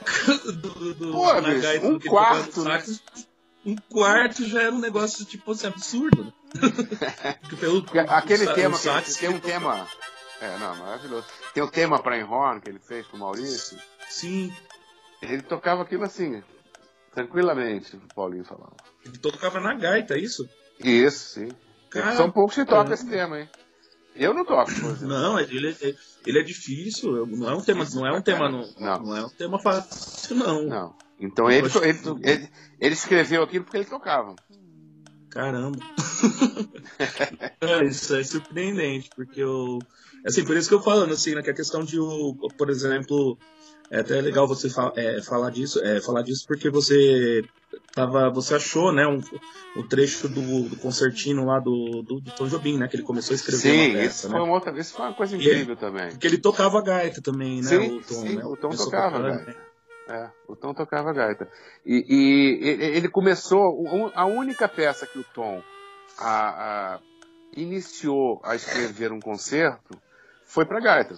do, 0.55 0.95
do, 0.95 1.13
Pô, 1.13 1.41
na 1.41 1.55
gaita, 1.55 1.87
um 1.87 1.99
quarto, 1.99 2.63
sax, 2.63 2.89
né? 2.89 3.25
um 3.67 3.77
quarto 3.91 4.47
já 4.47 4.63
era 4.63 4.73
um 4.73 4.79
negócio 4.79 5.25
tipo 5.25 5.51
assim, 5.51 5.67
absurdo. 5.67 6.25
Né? 6.25 6.33
Pelo, 7.59 7.85
Aquele 8.09 8.45
o, 8.45 8.55
tema, 8.55 8.77
o 8.77 8.79
sax, 8.79 9.17
tem 9.17 9.31
um 9.31 9.41
tema. 9.41 9.85
É, 10.41 10.59
não, 10.59 10.77
maravilhoso. 10.77 11.27
Tem 11.53 11.63
um 11.63 11.69
tema 11.69 12.01
para 12.01 12.19
Enron 12.19 12.61
que 12.61 12.71
ele 12.71 12.79
fez 12.79 13.07
com 13.07 13.17
o 13.17 13.21
Maurício. 13.21 13.77
Sim. 14.15 14.53
Ele 15.21 15.43
tocava 15.43 15.83
aquilo 15.83 16.05
assim, 16.05 16.41
tranquilamente, 17.13 17.97
o 17.97 18.15
Paulinho 18.15 18.45
falava. 18.45 18.77
Ele 19.05 19.19
tocava 19.19 19.59
na 19.59 19.75
gaita, 19.75 20.15
é 20.15 20.21
isso? 20.21 20.49
Isso, 20.79 21.35
sim. 21.35 21.49
Cara, 21.91 22.17
São 22.17 22.31
poucos 22.31 22.55
que 22.55 22.65
tocam 22.65 22.93
esse 22.95 23.09
tema, 23.09 23.41
hein? 23.41 23.49
Eu 24.15 24.33
não 24.33 24.45
toco. 24.45 24.71
Não, 25.03 25.41
ele 25.41 25.71
é, 25.71 25.95
ele 26.25 26.39
é 26.39 26.43
difícil, 26.43 27.27
não 27.27 27.51
é 27.51 27.55
um 27.57 27.61
tema, 27.61 27.85
não 27.93 28.07
é 28.07 28.13
um 28.13 28.23
tema, 28.23 28.49
não, 28.49 28.69
não. 28.79 29.03
não 29.03 29.17
é 29.17 29.25
um 29.25 29.31
tema 29.31 29.59
fácil, 29.59 30.37
não. 30.37 30.63
Não. 30.65 30.97
Então 31.19 31.51
ele, 31.51 31.67
ele, 31.83 31.99
ele, 32.23 32.51
ele, 32.79 32.95
escreveu 32.95 33.43
aquilo 33.43 33.65
porque 33.65 33.79
ele 33.79 33.87
tocava. 33.87 34.37
Caramba. 35.29 35.79
é, 37.61 37.85
isso 37.85 38.15
é 38.15 38.23
surpreendente, 38.23 39.11
porque 39.17 39.41
eu. 39.43 39.81
Assim, 40.25 40.45
por 40.45 40.57
isso 40.57 40.69
que 40.69 40.75
eu 40.77 40.83
falando, 40.83 41.13
assim, 41.13 41.35
né, 41.35 41.43
que 41.43 41.51
a 41.51 41.55
questão 41.55 41.85
de, 41.85 41.97
por 42.57 42.71
exemplo, 42.71 43.37
é 43.95 44.01
até 44.01 44.21
legal 44.21 44.49
você 44.49 44.69
fa 44.69 44.93
é, 44.97 45.23
falar 45.23 45.51
disso, 45.51 45.81
é, 45.85 46.01
falar 46.01 46.23
disso 46.23 46.45
porque 46.49 46.69
você 46.69 47.45
tava, 47.95 48.29
você 48.29 48.57
achou, 48.57 48.93
né, 48.93 49.07
um, 49.07 49.21
um 49.77 49.87
trecho 49.87 50.29
do, 50.29 50.69
do 50.69 50.77
concertino 50.77 51.47
lá 51.47 51.61
do, 51.61 52.03
do, 52.03 52.21
do, 52.21 52.31
Tom 52.33 52.49
Jobim, 52.49 52.77
né, 52.77 52.89
que 52.89 52.97
ele 52.97 53.05
começou 53.05 53.35
a 53.35 53.37
escrever 53.37 53.61
sim, 53.61 53.91
uma 53.91 53.95
peça, 53.95 54.07
isso 54.07 54.29
né? 54.29 54.33
Foi 54.33 54.43
uma 54.43 54.53
outra, 54.53 54.81
isso 54.81 54.95
foi 54.95 55.07
uma 55.07 55.15
coisa 55.15 55.37
incrível 55.37 55.77
também. 55.77 56.11
Porque 56.11 56.27
ele 56.27 56.39
tocava 56.39 56.83
gaita 56.83 57.23
também, 57.23 57.63
né, 57.63 57.69
sim, 57.69 57.97
o 57.97 58.03
Tom, 58.03 58.15
sim, 58.15 58.35
né? 58.35 58.45
o 58.45 58.57
Tom 58.57 58.71
tocava 58.71 59.21
gaita. 59.21 59.45
Né? 59.45 59.57
É, 60.09 60.31
o 60.49 60.57
Tom 60.57 60.75
tocava 60.75 61.13
gaita. 61.13 61.49
E, 61.87 62.05
e, 62.09 62.69
ele 62.97 63.09
começou, 63.09 63.63
a 64.13 64.27
única 64.27 64.69
peça 64.69 65.07
que 65.07 65.21
o 65.21 65.25
Tom 65.33 65.63
a, 66.19 66.95
a, 66.95 67.01
iniciou 67.57 68.41
a 68.43 68.57
escrever 68.57 69.13
um 69.13 69.21
concerto 69.21 69.97
foi 70.45 70.65
para 70.65 70.81
gaita. 70.81 71.15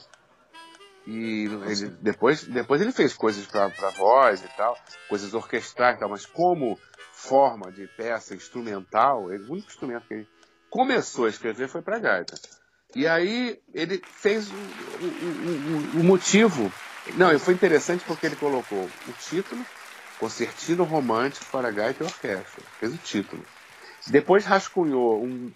E 1.07 1.45
ele, 1.45 1.89
depois, 2.01 2.43
depois 2.45 2.81
ele 2.81 2.91
fez 2.91 3.15
coisas 3.15 3.47
para 3.47 3.69
voz 3.91 4.43
e 4.43 4.49
tal, 4.57 4.77
coisas 5.09 5.33
orquestrais 5.35 5.97
e 5.97 6.01
tal, 6.01 6.09
mas 6.09 6.27
como 6.27 6.79
forma 7.13 7.71
de 7.71 7.87
peça 7.87 8.35
instrumental, 8.35 9.33
ele, 9.33 9.45
o 9.45 9.53
único 9.53 9.69
instrumento 9.69 10.07
que 10.09 10.15
ele 10.15 10.29
começou 10.69 11.27
a 11.27 11.29
escrever 11.29 11.69
foi 11.69 11.81
para 11.81 11.99
gaita. 11.99 12.35
E 12.95 13.07
aí 13.07 13.61
ele 13.73 14.03
fez 14.05 14.49
o, 15.95 16.03
motivo. 16.03 16.73
Não, 17.15 17.39
foi 17.39 17.55
interessante 17.55 18.05
porque 18.05 18.27
ele 18.27 18.37
colocou 18.37 18.85
o 18.85 19.13
título 19.13 19.65
Concertino 20.19 20.85
Romântico 20.85 21.47
para 21.53 21.71
Gaita 21.71 22.03
e 22.03 22.07
Orquestra. 22.07 22.65
Fez 22.81 22.95
o 22.95 22.99
título. 22.99 23.43
Depois 24.09 24.45
rascunhou 24.45 25.23
um, 25.23 25.53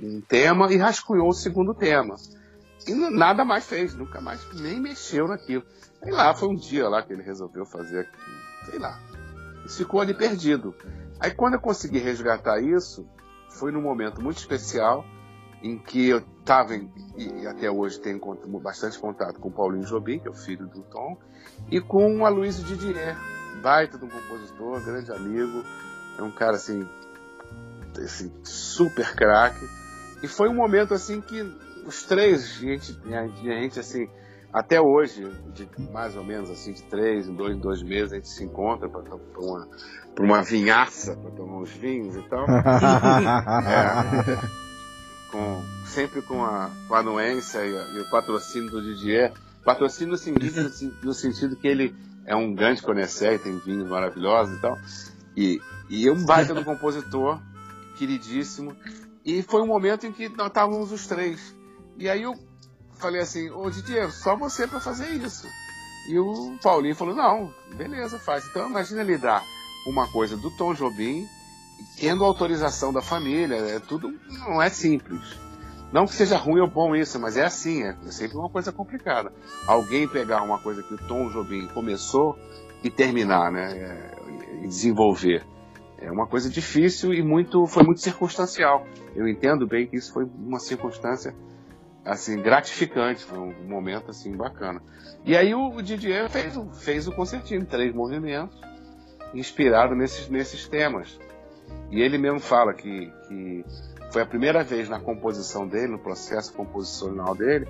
um 0.00 0.20
tema 0.20 0.72
e 0.72 0.76
rascunhou 0.76 1.28
o 1.28 1.32
segundo 1.32 1.74
tema. 1.74 2.16
E 2.88 2.94
nada 2.94 3.44
mais 3.44 3.66
fez, 3.66 3.94
nunca 3.94 4.20
mais, 4.20 4.40
nem 4.54 4.80
mexeu 4.80 5.28
naquilo. 5.28 5.62
Sei 6.02 6.10
lá, 6.12 6.34
foi 6.34 6.48
um 6.48 6.54
dia 6.54 6.88
lá 6.88 7.02
que 7.02 7.12
ele 7.12 7.22
resolveu 7.22 7.66
fazer 7.66 8.00
aquilo, 8.00 8.70
sei 8.70 8.78
lá. 8.78 8.98
E 9.64 9.68
ficou 9.68 10.00
ali 10.00 10.14
perdido. 10.14 10.74
Aí 11.20 11.30
quando 11.32 11.54
eu 11.54 11.60
consegui 11.60 11.98
resgatar 11.98 12.60
isso, 12.60 13.06
foi 13.50 13.70
num 13.72 13.82
momento 13.82 14.22
muito 14.22 14.38
especial, 14.38 15.04
em 15.62 15.78
que 15.78 16.08
eu 16.08 16.18
estava, 16.40 16.74
e 16.74 17.46
até 17.46 17.70
hoje 17.70 18.00
tenho 18.00 18.20
bastante 18.62 18.98
contato 18.98 19.40
com 19.40 19.48
o 19.48 19.52
Paulinho 19.52 19.84
Jobim, 19.84 20.18
que 20.18 20.28
é 20.28 20.30
o 20.30 20.34
filho 20.34 20.66
do 20.66 20.82
Tom, 20.82 21.18
e 21.70 21.80
com 21.80 22.20
o 22.20 22.24
Aloysio 22.24 22.64
Didier, 22.64 23.18
baita 23.60 23.98
de 23.98 24.04
um 24.04 24.08
compositor, 24.08 24.80
grande 24.80 25.10
amigo, 25.10 25.64
é 26.16 26.22
um 26.22 26.30
cara 26.30 26.56
assim, 26.56 26.88
assim 28.02 28.32
super 28.44 29.14
craque. 29.14 29.68
E 30.22 30.28
foi 30.28 30.48
um 30.48 30.54
momento 30.54 30.94
assim 30.94 31.20
que 31.20 31.42
os 31.88 32.02
três, 32.02 32.46
gente, 32.56 32.96
a 33.10 33.26
gente 33.26 33.80
assim, 33.80 34.06
até 34.52 34.78
hoje, 34.78 35.26
de 35.54 35.66
mais 35.90 36.14
ou 36.16 36.22
menos 36.22 36.50
assim, 36.50 36.72
de 36.72 36.82
três 36.82 37.26
em 37.26 37.34
dois, 37.34 37.56
dois 37.56 37.82
meses, 37.82 38.12
a 38.12 38.16
gente 38.16 38.28
se 38.28 38.44
encontra 38.44 38.88
para 38.88 39.00
uma, 39.38 39.68
pra 40.14 40.24
uma 40.24 40.42
vinhaça, 40.42 41.16
para 41.16 41.30
tomar 41.30 41.62
uns 41.62 41.70
vinhos 41.70 42.14
e 42.14 42.22
tal. 42.28 42.44
é. 42.46 44.38
com, 45.32 45.62
sempre 45.86 46.20
com 46.20 46.44
a, 46.44 46.70
com 46.86 46.94
a 46.94 46.98
anuência 46.98 47.64
e, 47.64 47.76
a, 47.76 47.82
e, 47.94 48.00
o 48.00 48.10
patrocínio 48.10 48.70
do 48.70 48.82
Didier. 48.82 49.32
Patrocínio 49.64 50.12
no 50.12 50.18
sentido, 50.18 50.70
no 51.02 51.14
sentido 51.14 51.56
que 51.56 51.68
ele 51.68 51.94
é 52.26 52.36
um 52.36 52.54
grande 52.54 52.82
conhecer 52.82 53.34
e 53.34 53.38
tem 53.38 53.58
vinhos 53.58 53.88
maravilhosos 53.88 54.56
e 54.56 54.60
tal. 54.60 54.78
E, 55.34 55.60
e 55.88 56.10
um 56.10 56.24
baita 56.24 56.52
do 56.54 56.64
compositor, 56.66 57.40
queridíssimo. 57.96 58.76
E 59.24 59.42
foi 59.42 59.62
um 59.62 59.66
momento 59.66 60.06
em 60.06 60.12
que 60.12 60.28
nós 60.30 60.48
estávamos 60.48 60.90
os 60.90 61.06
três. 61.06 61.57
E 61.98 62.08
aí 62.08 62.22
eu 62.22 62.34
falei 62.94 63.20
assim, 63.20 63.50
ô 63.50 63.68
Didier, 63.68 64.10
só 64.12 64.36
você 64.36 64.66
para 64.66 64.78
fazer 64.78 65.10
isso. 65.10 65.48
E 66.08 66.18
o 66.18 66.56
Paulinho 66.62 66.94
falou, 66.94 67.14
não, 67.14 67.52
beleza, 67.76 68.18
faz. 68.18 68.46
Então 68.46 68.68
imagina 68.68 69.00
ele 69.00 69.18
dar 69.18 69.42
uma 69.86 70.06
coisa 70.10 70.36
do 70.36 70.50
Tom 70.50 70.74
Jobim, 70.74 71.26
tendo 71.98 72.24
autorização 72.24 72.92
da 72.92 73.02
família, 73.02 73.56
é 73.56 73.80
tudo 73.80 74.14
não 74.30 74.62
é 74.62 74.70
simples. 74.70 75.38
Não 75.92 76.04
que 76.04 76.14
seja 76.14 76.36
ruim 76.36 76.60
ou 76.60 76.68
bom 76.68 76.94
isso, 76.94 77.18
mas 77.18 77.36
é 77.36 77.44
assim, 77.44 77.82
é 77.82 77.96
sempre 78.10 78.36
uma 78.36 78.48
coisa 78.48 78.70
complicada. 78.70 79.32
Alguém 79.66 80.06
pegar 80.06 80.42
uma 80.42 80.58
coisa 80.58 80.82
que 80.82 80.94
o 80.94 80.98
Tom 80.98 81.30
Jobim 81.30 81.66
começou 81.68 82.38
e 82.84 82.90
terminar, 82.90 83.50
né, 83.50 83.72
é, 83.72 84.64
e 84.64 84.68
desenvolver. 84.68 85.44
É 85.96 86.12
uma 86.12 86.26
coisa 86.26 86.48
difícil 86.48 87.12
e 87.12 87.22
muito 87.22 87.66
foi 87.66 87.82
muito 87.82 88.00
circunstancial. 88.00 88.86
Eu 89.16 89.26
entendo 89.26 89.66
bem 89.66 89.86
que 89.86 89.96
isso 89.96 90.12
foi 90.12 90.24
uma 90.24 90.60
circunstância 90.60 91.34
assim 92.08 92.40
gratificante, 92.40 93.22
foi 93.24 93.38
um 93.38 93.54
momento 93.68 94.10
assim 94.10 94.34
bacana. 94.34 94.82
E 95.24 95.36
aí 95.36 95.54
o 95.54 95.80
Didier 95.82 96.28
fez, 96.30 96.54
fez 96.80 97.06
o 97.06 97.12
concertinho, 97.12 97.64
três 97.66 97.94
movimentos, 97.94 98.58
inspirado 99.34 99.94
nesses, 99.94 100.28
nesses 100.28 100.66
temas. 100.66 101.18
E 101.90 102.00
ele 102.00 102.16
mesmo 102.16 102.40
fala 102.40 102.72
que, 102.72 103.12
que 103.28 103.64
foi 104.10 104.22
a 104.22 104.26
primeira 104.26 104.64
vez 104.64 104.88
na 104.88 104.98
composição 104.98 105.66
dele, 105.66 105.92
no 105.92 105.98
processo 105.98 106.52
composicional 106.54 107.34
dele, 107.34 107.68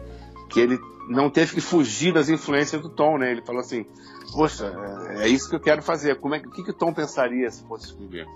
que 0.49 0.61
ele 0.61 0.79
não 1.09 1.29
teve 1.29 1.55
que 1.55 1.61
fugir 1.61 2.13
das 2.13 2.29
influências 2.29 2.81
do 2.81 2.89
Tom, 2.89 3.19
né? 3.19 3.33
Ele 3.33 3.43
falou 3.43 3.61
assim, 3.61 3.85
poxa, 4.33 4.73
é, 5.11 5.25
é 5.25 5.29
isso 5.29 5.49
que 5.51 5.57
eu 5.57 5.61
quero 5.61 5.83
fazer. 5.83 6.21
Como 6.21 6.35
é, 6.35 6.39
o 6.39 6.51
que, 6.51 6.63
que 6.63 6.71
o 6.71 6.75
Tom 6.75 6.93
pensaria 6.93 7.51
se 7.51 7.65
fosse 7.65 7.87
escrever? 7.87 8.27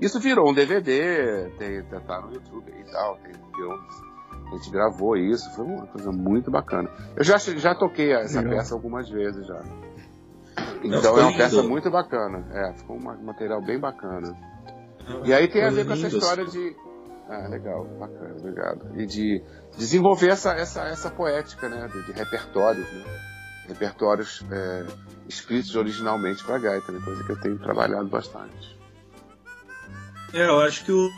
Isso 0.00 0.20
virou 0.20 0.48
um 0.48 0.54
DVD, 0.54 1.50
tem, 1.58 1.82
tá 1.82 2.20
no 2.20 2.32
YouTube 2.32 2.72
e 2.78 2.84
tal, 2.92 3.16
tem 3.16 3.32
filmes. 3.56 4.07
A 4.48 4.56
gente 4.56 4.70
gravou 4.70 5.16
isso, 5.16 5.50
foi 5.54 5.64
uma 5.64 5.86
coisa 5.86 6.10
muito 6.10 6.50
bacana. 6.50 6.90
Eu 7.16 7.22
já, 7.22 7.36
já 7.36 7.74
toquei 7.74 8.12
essa 8.12 8.40
Legal. 8.40 8.58
peça 8.58 8.74
algumas 8.74 9.08
vezes 9.08 9.46
já. 9.46 9.62
Então 10.82 11.18
é 11.18 11.22
uma 11.22 11.36
peça 11.36 11.62
muito 11.62 11.90
bacana. 11.90 12.46
É, 12.52 12.72
ficou 12.72 12.96
um 12.96 13.24
material 13.24 13.60
bem 13.60 13.78
bacana. 13.78 14.34
E 15.24 15.32
aí 15.32 15.48
tem 15.48 15.64
a 15.64 15.70
ver 15.70 15.86
com 15.86 15.92
essa 15.92 16.08
história 16.08 16.44
de. 16.44 16.76
Ah, 17.28 17.46
legal, 17.48 17.84
bacana, 17.98 18.36
obrigado. 18.38 18.98
E 18.98 19.04
de 19.04 19.42
desenvolver 19.76 20.30
essa, 20.30 20.52
essa, 20.52 20.82
essa 20.84 21.10
poética, 21.10 21.68
né? 21.68 21.86
De, 21.88 22.06
de 22.06 22.12
repertórios, 22.12 22.90
né? 22.90 23.04
Repertórios 23.68 24.42
é, 24.50 24.86
escritos 25.28 25.76
originalmente 25.76 26.42
para 26.42 26.58
gaita, 26.58 26.90
né? 26.90 27.00
coisa 27.04 27.22
que 27.22 27.32
eu 27.32 27.38
tenho 27.38 27.58
trabalhado 27.58 28.08
bastante. 28.08 28.77
É, 30.32 30.46
eu 30.46 30.60
acho 30.60 30.84
que 30.84 30.92
o, 30.92 31.10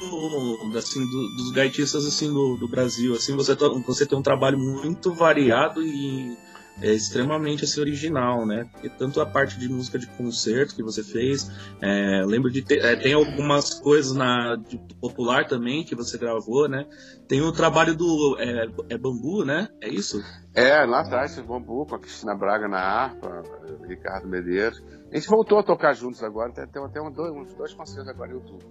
assim, 0.77 1.05
do, 1.05 1.37
dos 1.37 1.53
gaitistas 1.53 2.07
assim 2.07 2.33
do, 2.33 2.57
do 2.57 2.69
Brasil, 2.69 3.13
assim, 3.15 3.35
você, 3.35 3.55
você 3.87 4.07
tem 4.07 4.17
um 4.17 4.23
trabalho 4.23 4.59
muito 4.59 5.13
variado 5.13 5.83
e 5.83 6.37
é 6.83 6.93
extremamente 6.93 7.65
assim, 7.65 7.81
original, 7.81 8.47
né? 8.47 8.69
Porque 8.73 8.89
tanto 8.89 9.21
a 9.21 9.27
parte 9.27 9.59
de 9.59 9.69
música 9.69 9.99
de 9.99 10.07
concerto 10.07 10.75
que 10.75 10.83
você 10.83 11.03
fez, 11.03 11.51
é, 11.81 12.23
lembro 12.25 12.51
de 12.51 12.63
ter, 12.63 12.83
é, 12.83 12.97
tem 12.97 13.13
algumas 13.13 13.75
coisas 13.75 14.15
na 14.15 14.57
de, 14.57 14.79
popular 15.01 15.47
também 15.47 15.85
que 15.85 15.95
você 15.95 16.17
gravou, 16.17 16.69
né? 16.69 16.87
Tem 17.29 17.41
o 17.43 17.53
trabalho 17.53 17.95
do 17.95 18.37
é, 18.39 18.67
é 18.95 18.99
Bambu, 18.99 19.45
né? 19.45 19.69
É 19.81 19.89
isso? 19.89 20.23
É, 20.55 20.85
lá 20.85 21.01
atrás, 21.01 21.39
Bambu, 21.41 21.85
com 21.87 21.97
a 21.97 21.99
Cristina 21.99 22.35
Braga 22.35 22.67
na 22.67 22.81
harpa, 22.81 23.43
Ricardo 23.87 24.27
Medeiros. 24.27 24.83
A 25.13 25.17
gente 25.17 25.29
voltou 25.29 25.59
a 25.59 25.63
tocar 25.63 25.93
juntos 25.93 26.23
agora, 26.23 26.53
tem, 26.53 26.65
até 26.65 27.01
uns 27.01 27.15
dois, 27.15 27.33
uns 27.33 27.55
dois 27.55 27.75
concertos 27.75 28.09
agora 28.09 28.31
no 28.31 28.39
YouTube. 28.39 28.65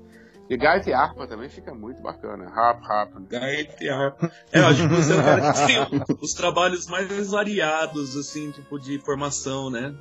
E 0.49 0.57
gaita 0.57 0.89
e 0.89 0.93
harpa 0.93 1.27
também 1.27 1.47
fica 1.47 1.75
muito 1.75 2.01
bacana. 2.01 2.49
Harp, 2.49 2.83
harp. 2.83 3.13
Gaita 3.29 3.83
e 3.83 3.87
harpa. 3.89 4.31
É, 4.51 4.59
eu 4.59 4.65
acho 4.65 4.81
que 4.81 4.95
você 4.95 5.13
é 5.13 5.15
o 5.15 5.23
cara 5.23 5.53
que 5.53 5.67
tem 5.67 6.17
os 6.19 6.33
trabalhos 6.33 6.87
mais 6.87 7.29
variados, 7.29 8.17
assim, 8.17 8.49
tipo, 8.49 8.79
de 8.79 8.97
formação, 8.97 9.69
né? 9.69 9.93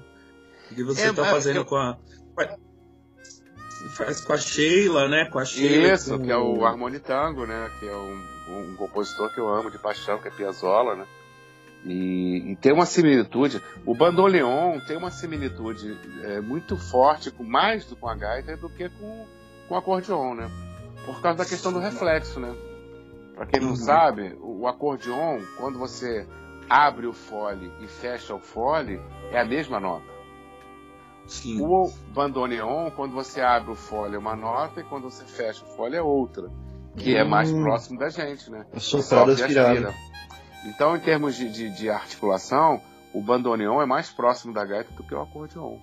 Que 0.75 0.83
você 0.83 1.09
é, 1.09 1.13
tá 1.13 1.27
fazendo 1.27 1.57
eu... 1.57 1.65
com 1.67 1.77
a. 1.77 1.99
Faz 3.91 4.23
com 4.23 4.33
a 4.33 4.39
Sheila, 4.39 5.07
né? 5.07 5.27
Com 5.27 5.39
a 5.39 5.45
Sheila. 5.45 5.93
Isso, 5.93 6.17
com... 6.17 6.25
que 6.25 6.33
é 6.33 6.37
o 6.37 6.65
Harmonitango, 6.65 7.47
né? 7.47 7.71
Que 7.79 7.87
é 7.87 7.95
um, 7.95 8.25
um, 8.49 8.77
compositor 8.77 9.33
que 9.35 9.39
eu 9.39 9.49
amo 9.49 9.71
de 9.71 9.79
paixão, 9.79 10.19
que 10.19 10.29
é 10.29 10.31
Piazzolla, 10.31 10.97
né? 10.97 11.07
E, 11.85 12.53
e, 12.53 12.57
tem 12.57 12.73
uma 12.73 12.87
similitude. 12.87 13.63
O 13.85 13.95
bandoneon 13.95 14.81
tem 14.81 14.97
uma 14.97 15.11
similitude 15.11 15.97
é, 16.25 16.41
muito 16.41 16.77
forte, 16.77 17.31
com 17.31 17.45
mais 17.45 17.85
do 17.85 17.95
com 17.95 18.09
a 18.09 18.15
gaita 18.15 18.57
do 18.57 18.69
que 18.69 18.89
com 18.89 19.27
com 19.69 19.77
acordeon, 19.77 20.35
né? 20.35 20.51
Por 21.05 21.21
causa 21.21 21.39
da 21.39 21.45
questão 21.45 21.73
do 21.73 21.79
reflexo, 21.79 22.41
né? 22.41 22.55
Para 23.35 23.47
quem 23.47 23.61
não 23.61 23.71
uhum. 23.71 23.77
sabe, 23.77 24.37
o, 24.41 24.67
acordeon, 24.67 25.41
quando 25.57 25.79
você 25.79 26.27
abre 26.69 27.07
o 27.07 27.13
fole 27.13 27.71
e 27.81 27.87
fecha 27.87 28.35
o 28.35 28.41
fole, 28.41 29.01
é 29.31 29.39
a 29.39 29.45
mesma 29.45 29.79
nota. 29.79 30.19
Sim. 31.27 31.61
O 31.61 31.93
bandoneon, 32.13 32.91
quando 32.91 33.13
você 33.13 33.41
abre 33.41 33.71
o 33.71 33.77
fole 33.77 34.17
é 34.17 34.19
uma 34.19 34.35
nota 34.35 34.81
e 34.81 34.85
quando 34.85 35.05
você 35.05 35.25
fecha 35.25 35.65
o 35.65 35.69
fole 35.69 35.95
é 35.95 36.03
outra, 36.03 36.51
que 36.97 37.15
hum. 37.15 37.19
é 37.19 37.25
mais 37.25 37.53
hum. 37.53 37.63
próximo 37.63 37.99
da 37.99 38.09
gente, 38.09 38.51
né? 38.51 38.67
É 38.73 38.81
soprado 38.81 39.31
aspirado. 39.31 39.95
Então, 40.67 40.97
em 40.97 41.01
termos 41.01 41.37
de, 41.37 41.49
de, 41.51 41.71
de 41.71 41.89
articulação, 41.89 42.81
o 43.15 43.23
bandoneon 43.23 43.81
é 43.81 43.87
mais 43.87 44.11
próximo 44.11 44.53
da 44.53 44.65
gaita 44.65 44.93
do 44.95 45.03
que 45.05 45.15
o 45.15 45.21
acordeon. 45.21 45.79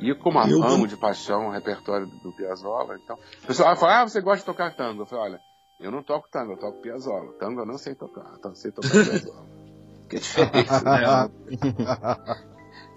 E 0.00 0.14
como 0.14 0.40
eu 0.40 0.62
amo 0.62 0.86
de 0.86 0.96
paixão 0.96 1.48
o 1.48 1.50
repertório 1.50 2.06
do 2.06 2.32
Piazzolla, 2.32 2.96
então. 2.96 3.16
O 3.44 3.46
pessoal 3.46 3.76
fala, 3.76 4.00
ah, 4.00 4.08
você 4.08 4.20
gosta 4.20 4.38
de 4.38 4.46
tocar 4.46 4.74
tango? 4.74 5.02
Eu 5.02 5.06
falo, 5.06 5.22
olha, 5.22 5.40
eu 5.78 5.90
não 5.90 6.02
toco 6.02 6.28
tango, 6.30 6.52
eu 6.52 6.56
toco 6.56 6.80
Piazzolla. 6.80 7.32
Tango 7.38 7.60
eu 7.60 7.66
não 7.66 7.78
sei 7.78 7.94
tocar, 7.94 8.32
então 8.38 8.50
eu 8.50 8.56
sei 8.56 8.72
tocar 8.72 8.90
Piazzolla. 8.90 9.46
que 10.08 10.16
é 10.16 10.18
diferente, 10.18 10.84
né? 10.84 11.30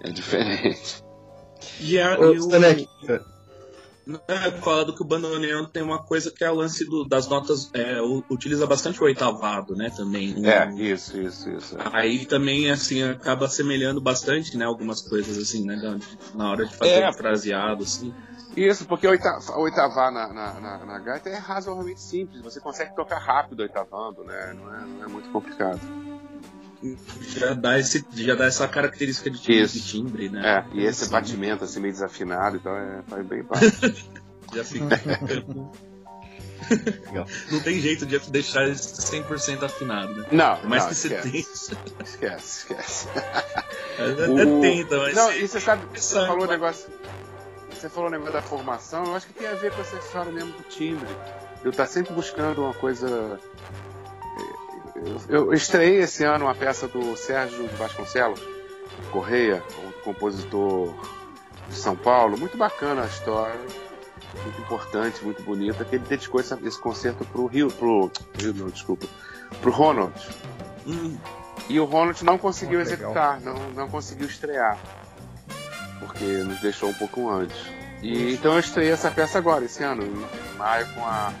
é 0.02 0.10
diferente. 0.10 1.04
E, 1.80 2.00
a, 2.00 2.18
Ô, 2.18 2.34
e 2.34 2.38
o, 2.38 2.48
é, 4.28 4.50
fala 4.60 4.84
do 4.84 4.94
que 4.94 5.02
o 5.02 5.06
bandoneon 5.06 5.64
tem 5.64 5.82
uma 5.82 6.02
coisa 6.02 6.30
que 6.30 6.44
é 6.44 6.50
o 6.50 6.54
lance 6.54 6.84
do, 6.84 7.04
das 7.04 7.26
notas, 7.26 7.70
é, 7.72 8.00
utiliza 8.28 8.66
bastante 8.66 9.00
o 9.00 9.04
oitavado, 9.04 9.74
né, 9.74 9.90
também. 9.96 10.34
É, 10.46 10.70
isso, 10.74 11.18
isso, 11.18 11.50
isso. 11.50 11.76
Aí 11.92 12.26
também, 12.26 12.70
assim, 12.70 13.02
acaba 13.02 13.48
semelhando 13.48 14.00
bastante, 14.00 14.56
né, 14.56 14.64
algumas 14.64 15.00
coisas, 15.00 15.38
assim, 15.38 15.64
né, 15.64 15.98
na 16.34 16.50
hora 16.50 16.66
de 16.66 16.76
fazer 16.76 17.02
é. 17.02 17.08
o 17.08 17.12
fraseado, 17.12 17.82
assim. 17.82 18.14
Isso, 18.56 18.86
porque 18.86 19.06
oitavar 19.06 20.12
na, 20.12 20.32
na, 20.32 20.60
na, 20.60 20.86
na, 20.86 20.98
gaita 21.00 21.28
é 21.28 21.36
razoavelmente 21.36 22.00
simples, 22.00 22.40
você 22.40 22.60
consegue 22.60 22.94
tocar 22.94 23.18
rápido 23.18 23.60
oitavando, 23.60 24.22
né, 24.22 24.54
não 24.54 24.74
é, 24.74 24.80
não 24.80 25.04
é 25.04 25.08
muito 25.08 25.28
complicado. 25.30 25.80
Já 27.36 27.54
dá, 27.54 27.78
esse, 27.78 28.04
já 28.14 28.34
dá 28.34 28.44
essa 28.46 28.68
característica 28.68 29.30
de 29.30 29.40
timbre, 29.40 29.66
de 29.66 29.80
timbre 29.80 30.28
né? 30.28 30.42
É, 30.44 30.76
e 30.76 30.84
esse 30.84 31.04
assim. 31.04 31.12
batimento 31.12 31.64
assim 31.64 31.80
meio 31.80 31.92
desafinado, 31.92 32.56
então 32.56 32.76
é, 32.76 33.02
faz 33.08 33.26
bem 33.26 33.42
parte. 33.42 34.06
já 34.54 34.64
fica. 34.64 35.00
não 37.50 37.60
tem 37.60 37.80
jeito 37.80 38.06
de 38.06 38.18
deixar 38.30 38.68
100% 38.68 39.62
afinado, 39.62 40.14
né? 40.14 40.26
Não, 40.30 40.56
Por 40.56 40.68
mais 40.68 40.82
não, 40.82 40.88
que 40.90 40.94
você 40.94 41.08
tenha. 41.08 41.44
Esquece, 42.04 42.58
esquece. 42.58 43.08
Até 43.98 44.28
o... 44.28 44.60
tenta, 44.60 44.98
mas. 44.98 45.14
Não, 45.14 45.32
e 45.32 45.46
você 45.46 45.60
sabe, 45.60 45.82
você 45.98 46.14
falou 46.26 46.44
o 46.44 46.48
negócio. 46.48 46.90
Você 47.70 47.88
falou 47.88 48.08
o 48.08 48.12
negócio 48.12 48.32
da 48.32 48.42
formação, 48.42 49.04
eu 49.04 49.14
acho 49.14 49.26
que 49.26 49.34
tem 49.34 49.46
a 49.46 49.54
ver 49.54 49.72
com 49.72 49.80
essa 49.80 49.96
história 49.96 50.32
mesmo 50.32 50.52
do 50.52 50.62
timbre. 50.64 51.08
Eu 51.62 51.72
tá 51.72 51.86
sempre 51.86 52.14
buscando 52.14 52.62
uma 52.62 52.74
coisa 52.74 53.38
eu, 55.28 55.52
estreiei 55.52 56.00
esse 56.00 56.24
ano 56.24 56.44
uma 56.44 56.54
peça 56.54 56.86
do 56.86 57.16
Sérgio 57.16 57.66
Vasconcelos, 57.76 58.40
Correia, 59.10 59.62
um 59.84 59.92
compositor 60.02 60.94
de 61.68 61.74
São 61.74 61.96
Paulo. 61.96 62.38
Muito 62.38 62.56
bacana 62.56 63.02
a 63.02 63.06
história, 63.06 63.58
muito 64.42 64.60
importante, 64.60 65.24
muito 65.24 65.42
bonita, 65.42 65.84
que 65.84 65.96
ele 65.96 66.04
dedicou 66.04 66.40
esse, 66.40 66.54
esse 66.66 66.78
concerto 66.78 67.24
pro 67.24 67.46
Rio, 67.46 67.68
pro 67.70 68.10
Rio, 68.38 68.54
não, 68.54 68.68
desculpa, 68.68 69.06
pro 69.60 69.70
Ronald. 69.70 70.14
Hum. 70.86 71.16
E 71.68 71.80
o 71.80 71.84
Ronald 71.84 72.22
não 72.24 72.36
conseguiu 72.36 72.78
oh, 72.78 72.82
executar, 72.82 73.40
não, 73.40 73.54
não 73.70 73.88
conseguiu 73.88 74.26
estrear, 74.26 74.78
porque 75.98 76.24
nos 76.24 76.60
deixou 76.60 76.90
um 76.90 76.94
pouco 76.94 77.30
antes. 77.30 77.56
E 78.02 78.34
então 78.34 78.52
eu 78.52 78.60
estreiei 78.60 78.92
essa 78.92 79.10
peça 79.10 79.38
agora, 79.38 79.64
esse 79.64 79.82
ano, 79.82 80.04
em 80.04 80.56
maio, 80.58 80.86
com 80.94 81.04
a, 81.04 81.32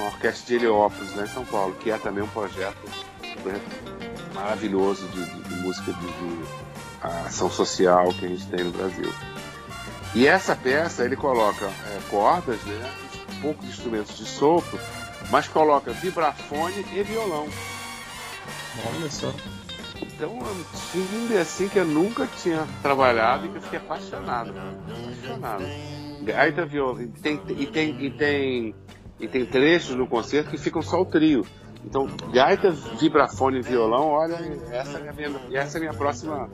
com 0.00 0.06
a 0.06 0.06
Orquestra 0.06 0.46
de 0.46 0.54
Heliópolis, 0.54 1.10
né, 1.12 1.24
em 1.24 1.28
São 1.28 1.44
Paulo, 1.44 1.74
que 1.74 1.90
é 1.90 1.98
também 1.98 2.24
um 2.24 2.28
projeto 2.28 2.78
maravilhoso 4.34 5.06
de, 5.08 5.24
de, 5.24 5.42
de 5.42 5.54
música 5.56 5.92
de, 5.92 6.06
de, 6.06 6.70
ação 7.26 7.50
social 7.50 8.12
que 8.14 8.24
a 8.24 8.28
gente 8.28 8.46
tem 8.46 8.64
no 8.64 8.70
Brasil. 8.70 9.12
E 10.14 10.26
essa 10.26 10.56
peça 10.56 11.04
ele 11.04 11.16
coloca 11.16 11.66
é, 11.66 12.00
cordas, 12.08 12.60
né, 12.62 12.90
poucos 13.42 13.68
instrumentos 13.68 14.16
de 14.16 14.24
sopro, 14.24 14.78
mas 15.30 15.46
coloca 15.48 15.92
vibrafone 15.92 16.84
e 16.92 17.02
violão. 17.02 17.46
Olha 18.86 19.10
só. 19.10 19.32
Então 20.00 20.30
é 20.30 20.50
um 20.50 20.64
timbre 20.92 21.38
assim 21.38 21.68
que 21.68 21.78
eu 21.78 21.84
nunca 21.84 22.26
tinha 22.42 22.66
trabalhado 22.82 23.46
e 23.46 23.48
que 23.50 23.56
eu 23.56 23.62
fiquei 23.62 23.78
apaixonado. 23.78 24.54
Apaixonado. 24.56 25.64
Gaita 26.22 26.66
violão. 26.66 27.02
E 27.02 27.08
tem, 27.08 27.40
e 27.48 27.66
tem, 27.66 28.04
e 28.04 28.10
tem, 28.10 28.74
e 29.20 29.28
tem 29.28 29.44
trechos 29.44 29.94
no 29.94 30.06
concerto 30.06 30.50
que 30.50 30.58
ficam 30.58 30.82
só 30.82 31.00
o 31.00 31.04
trio. 31.04 31.44
Então, 31.84 32.06
gaita, 32.32 32.70
vibrafone 32.70 33.58
e 33.58 33.62
violão, 33.62 34.08
olha, 34.08 34.36
essa 34.70 34.98
é 34.98 35.08
a 35.08 35.12
minha, 35.12 35.40
essa 35.52 35.76
é 35.76 35.78
a 35.78 35.80
minha 35.80 35.94
próxima. 35.94 36.48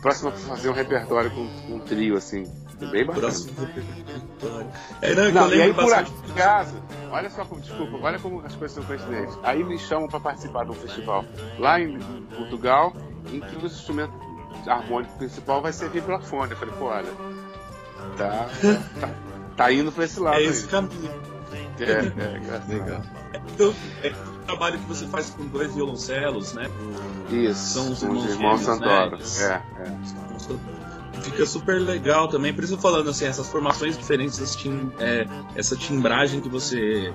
Próxima 0.00 0.30
fazer 0.30 0.68
um 0.68 0.72
repertório 0.72 1.30
com, 1.30 1.48
com 1.48 1.74
um 1.74 1.80
trio, 1.80 2.16
assim. 2.16 2.44
Bem 2.78 3.06
bacana. 3.06 3.20
Próximo 3.22 3.54
repertório. 3.58 4.68
É, 5.00 5.14
não, 5.14 5.22
é 5.22 5.26
que 5.26 5.32
Não, 5.32 5.48
eu 5.48 5.56
e 5.56 5.62
aí 5.62 5.74
por 5.74 5.92
acaso, 5.92 6.74
olha 7.10 7.30
só 7.30 7.44
como, 7.44 7.60
desculpa, 7.60 7.98
olha 8.02 8.18
como 8.18 8.40
as 8.40 8.54
coisas 8.54 8.72
são 8.72 8.84
coincidentes. 8.84 9.36
Aí 9.42 9.64
me 9.64 9.78
chamam 9.78 10.06
para 10.06 10.20
participar 10.20 10.64
de 10.64 10.70
um 10.70 10.74
festival 10.74 11.24
lá 11.58 11.80
em 11.80 11.98
Portugal, 12.36 12.92
em 13.32 13.40
que 13.40 13.56
o 13.56 13.66
instrumento 13.66 14.12
harmônico 14.66 15.16
principal 15.16 15.62
vai 15.62 15.72
ser 15.72 15.88
vibrafone. 15.88 16.50
Eu 16.52 16.56
falei, 16.56 16.74
pô, 16.78 16.84
olha, 16.86 17.10
tá, 18.16 18.48
tá, 19.00 19.10
tá 19.56 19.72
indo 19.72 19.90
para 19.90 20.04
esse 20.04 20.20
lado 20.20 20.36
É 20.36 20.38
aí. 20.38 20.46
esse 20.46 20.68
caminho. 20.68 21.35
É, 21.84 21.90
é. 21.92 22.72
Legal. 22.72 23.02
Então, 23.54 23.74
é 24.02 24.08
o 24.10 24.46
trabalho 24.46 24.78
que 24.78 24.86
você 24.86 25.06
faz 25.06 25.30
com 25.30 25.44
dois 25.46 25.74
violoncelos, 25.74 26.52
né? 26.54 26.68
Isso, 27.30 27.74
São 27.74 27.92
os 27.92 28.00
com 28.00 28.10
os 28.12 28.24
irmãos 28.24 28.30
irmãos 28.34 28.60
gêmeos, 28.60 28.78
Santoro. 28.78 29.18
né? 29.18 29.62
É, 29.78 29.82
é. 29.82 31.22
Fica 31.22 31.46
super 31.46 31.80
legal 31.80 32.28
também, 32.28 32.52
por 32.52 32.62
isso 32.62 32.74
eu 32.74 32.78
falando 32.78 33.08
assim, 33.10 33.24
essas 33.24 33.48
formações 33.48 33.96
diferentes, 33.98 34.38
esse 34.38 34.56
tim- 34.58 34.92
é, 34.98 35.26
essa 35.56 35.74
timbragem 35.74 36.40
que 36.40 36.48
você 36.48 37.12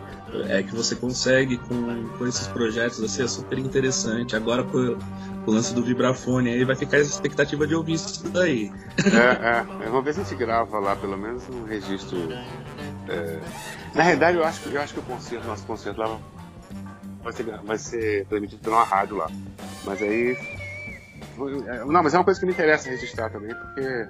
é, 0.49 0.63
que 0.63 0.75
você 0.75 0.95
consegue 0.95 1.57
com, 1.57 2.07
com 2.17 2.27
esses 2.27 2.47
projetos 2.47 3.01
assim, 3.03 3.23
é 3.23 3.27
super 3.27 3.57
interessante. 3.59 4.35
Agora 4.35 4.63
com, 4.63 4.97
com 5.45 5.51
o 5.51 5.53
lance 5.53 5.73
do 5.73 5.83
vibrafone 5.83 6.49
aí 6.49 6.65
vai 6.65 6.75
ficar 6.75 6.97
essa 6.97 7.11
expectativa 7.11 7.65
de 7.67 7.75
ouvir 7.75 7.93
isso 7.93 8.27
daí. 8.29 8.71
É, 9.05 9.61
é. 9.85 9.89
Vamos 9.89 10.03
ver 10.03 10.13
se 10.15 10.21
a 10.21 10.23
gente 10.23 10.35
grava 10.35 10.79
lá, 10.79 10.95
pelo 10.95 11.17
menos 11.17 11.43
um 11.49 11.63
registro. 11.63 12.17
É. 13.11 13.39
Na 13.95 14.03
realidade, 14.03 14.37
eu 14.37 14.43
acho, 14.45 14.61
que- 14.61 14.73
eu 14.75 14.81
acho 14.81 14.93
que 14.93 14.99
o 14.99 15.03
concerto, 15.03 15.45
nosso 15.47 15.65
concerto 15.65 15.99
lá 15.99 16.17
vai 17.23 17.33
ser, 17.33 17.43
vai 17.63 17.77
ser 17.77 18.25
transmitido 18.27 18.61
pela 18.61 18.83
rádio 18.83 19.17
lá. 19.17 19.27
Mas 19.83 20.01
aí. 20.01 20.37
é, 21.67 21.85
Não, 21.85 22.03
mas 22.03 22.13
é 22.13 22.17
uma 22.17 22.23
coisa 22.23 22.39
que 22.39 22.45
me 22.45 22.51
interessa 22.53 22.89
registrar 22.89 23.29
também, 23.29 23.53
porque. 23.53 24.07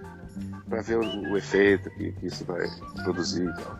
pra 0.69 0.81
ver 0.81 0.97
o, 0.97 1.31
o 1.31 1.37
efeito 1.37 1.89
que, 1.91 2.11
que 2.13 2.27
isso 2.27 2.45
vai 2.45 2.61
produzir 3.03 3.43
e 3.43 3.53
tal. 3.53 3.79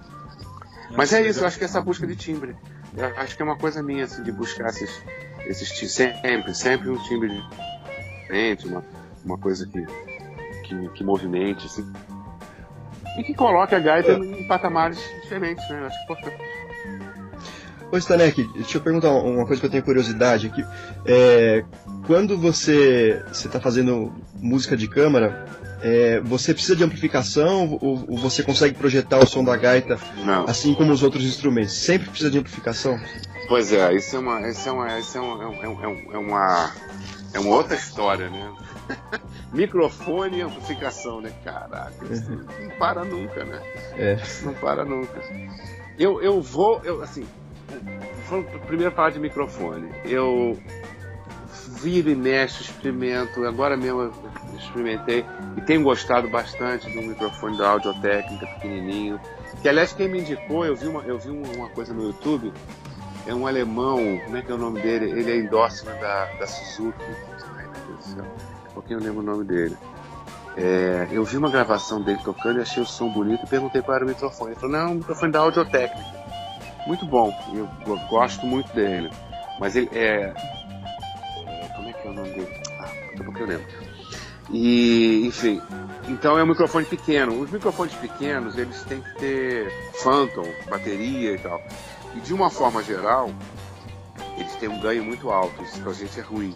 Mas 0.98 1.14
é 1.14 1.22
isso, 1.26 1.39
eu 1.39 1.48
acho 1.48 1.57
que 1.57 1.64
essa 1.64 1.80
busca 1.81 2.06
de 2.06 2.15
timbre. 2.15 2.56
Eu 2.98 3.06
acho 3.18 3.35
que 3.38 3.41
é 3.41 3.45
uma 3.45 3.57
coisa 3.57 3.81
minha, 3.81 4.03
assim, 4.03 4.22
de 4.23 4.31
buscar 4.31 4.68
esses, 4.69 5.02
esses 5.45 5.69
sempre, 5.91 6.53
sempre 6.53 6.89
um 6.89 6.98
timbre 7.03 7.30
diferente, 8.19 8.68
uma, 8.68 8.84
uma 9.23 9.38
coisa 9.38 9.65
que, 9.65 9.85
que, 10.68 10.89
que 10.89 11.03
movimente, 11.03 11.65
assim. 11.68 11.89
E 13.22 13.23
que 13.23 13.34
coloque 13.35 13.76
a 13.76 13.80
gaita 13.80 14.14
em 14.14 14.48
patamares 14.48 14.98
diferentes, 15.22 15.68
né? 15.69 15.80
Eu 15.81 15.85
acho 15.88 16.03
importante. 16.03 16.38
Ô 17.91 17.98
Stanek, 17.98 18.49
deixa 18.56 18.77
eu 18.77 18.81
perguntar 18.81 19.10
uma 19.11 19.45
coisa 19.45 19.60
que 19.60 19.65
eu 19.68 19.69
tenho 19.69 19.84
curiosidade 19.84 20.48
aqui. 20.48 20.65
É, 21.06 21.64
quando 22.07 22.38
você 22.38 23.22
está 23.31 23.60
fazendo 23.60 24.14
música 24.35 24.77
de 24.77 24.88
câmara, 24.88 25.45
é, 25.84 26.22
você 26.22 26.53
precisa 26.53 26.76
de 26.76 26.84
amplificação 26.84 27.77
ou, 27.81 28.06
ou 28.07 28.18
você 28.18 28.43
consegue 28.43 28.76
projetar 28.76 29.19
o 29.19 29.26
som 29.27 29.43
da 29.43 29.57
gaita 29.57 29.99
Não. 30.23 30.45
assim 30.45 30.73
como 30.73 30.91
os 30.93 31.03
outros 31.03 31.23
instrumentos? 31.26 31.73
Sempre 31.73 32.10
precisa 32.10 32.31
de 32.31 32.39
amplificação? 32.39 32.98
Pois 33.49 33.73
é, 33.73 33.93
isso 33.93 34.15
é 34.15 34.19
uma. 34.19 34.48
Isso 34.49 34.69
é 34.69 34.72
uma. 34.72 34.99
Isso 34.99 35.18
é, 35.18 35.22
um, 35.22 35.41
é, 35.43 35.68
um- 35.68 35.84
é, 35.84 36.15
é 36.15 36.18
uma. 36.18 36.72
É 37.34 37.39
uma 37.39 37.56
outra 37.56 37.76
história, 37.76 38.30
né? 38.30 38.52
Microfone 39.52 40.38
e 40.38 40.41
amplificação, 40.41 41.22
né? 41.22 41.32
Caraca, 41.44 41.94
isso 42.10 42.32
não 42.32 42.70
para 42.78 43.03
nunca, 43.03 43.44
né? 43.44 43.62
É. 43.98 44.18
Não 44.44 44.53
para 44.53 44.86
nunca. 44.86 45.22
Eu, 45.98 46.22
eu 46.22 46.41
vou, 46.41 46.82
eu, 46.84 47.02
assim, 47.02 47.26
primeiro 48.66 48.94
falar 48.94 49.12
de 49.12 49.20
microfone. 49.20 49.90
Eu 50.06 50.58
viro 51.82 52.10
e 52.10 52.16
mexo, 52.16 52.62
experimento, 52.62 53.45
agora 53.45 53.76
mesmo 53.76 54.02
eu 54.02 54.14
experimentei 54.58 55.26
e 55.58 55.62
tenho 55.62 55.84
gostado 55.84 56.30
bastante 56.30 56.90
do 56.90 57.02
microfone 57.02 57.58
da 57.58 57.70
Audiotécnica 57.70 58.45
pequenininho. 58.48 59.20
Que 59.62 59.70
aliás 59.70 59.94
quem 59.94 60.08
me 60.08 60.22
indicou, 60.22 60.66
eu 60.66 60.76
vi 60.76 60.88
uma, 60.88 61.02
eu 61.02 61.18
vi 61.20 61.30
uma 61.30 61.70
coisa 61.70 61.94
no 61.94 62.03
YouTube, 62.03 62.53
é 63.28 63.34
um 63.34 63.45
alemão, 63.45 64.20
como 64.26 64.38
é 64.38 64.41
que 64.41 64.52
é 64.52 64.56
o 64.56 64.58
nome 64.58 64.82
dele? 64.82 65.12
Ele 65.12 65.32
é 65.32 65.38
endorsement 65.38 65.99
da, 65.99 66.26
da 66.40 66.48
Suzuki. 66.48 67.03
Ai 67.58 67.68
meu 67.68 67.86
Deus 67.88 67.98
do 67.98 68.03
céu, 68.03 68.26
eu 68.94 69.00
lembro 69.00 69.20
o 69.20 69.24
nome 69.24 69.44
dele. 69.44 69.78
É, 70.58 71.08
eu 71.12 71.24
vi 71.24 71.38
uma 71.38 71.50
gravação 71.50 72.02
dele 72.02 72.20
tocando 72.24 72.60
e 72.60 72.62
achei 72.62 72.84
o 72.84 72.86
som 72.86 73.10
bonito 73.10 73.46
e 73.46 73.48
perguntei 73.48 73.82
qual 73.82 73.96
era 73.96 74.06
o 74.06 74.08
microfone. 74.08 74.52
Ele 74.52 74.60
falou, 74.60 74.78
não, 74.78 74.92
um 74.92 74.96
microfone 74.96 75.32
da 75.32 75.40
Audiotécnica. 75.40 76.22
Muito 76.88 77.06
bom, 77.06 77.34
eu 77.54 77.68
go- 77.86 78.00
gosto 78.10 78.46
muito 78.46 78.72
dele. 78.74 79.10
Mas 79.60 79.76
ele 79.76 79.90
é. 79.94 80.34
é, 81.46 81.68
Como 81.76 81.88
é 81.90 81.94
que 81.94 82.08
é 82.08 82.12
o 82.12 82.14
nome 82.14 82.30
dele? 82.32 82.62
Ah, 82.80 82.84
daqui 82.84 83.22
a 83.22 83.24
pouco 83.24 83.40
eu 83.40 83.48
lembro. 83.48 83.66
E, 84.50 85.26
enfim, 85.26 85.62
então 86.10 86.38
é 86.38 86.44
um 86.44 86.48
microfone 86.48 86.86
pequeno. 86.86 87.40
Os 87.40 87.50
microfones 87.52 87.94
pequenos, 87.96 88.58
eles 88.58 88.82
têm 88.84 89.00
que 89.02 89.16
ter 89.16 89.72
phantom, 90.04 90.46
bateria 90.70 91.34
e 91.36 91.38
tal. 91.38 91.62
E 92.16 92.20
de 92.20 92.34
uma 92.34 92.50
forma 92.50 92.84
geral, 92.84 93.30
eles 94.38 94.54
têm 94.56 94.68
um 94.68 94.80
ganho 94.82 95.04
muito 95.06 95.32
alto. 95.32 95.64
Isso 95.64 95.80
pra 95.82 95.94
gente 95.94 96.20
é 96.20 96.24
ruim. 96.24 96.54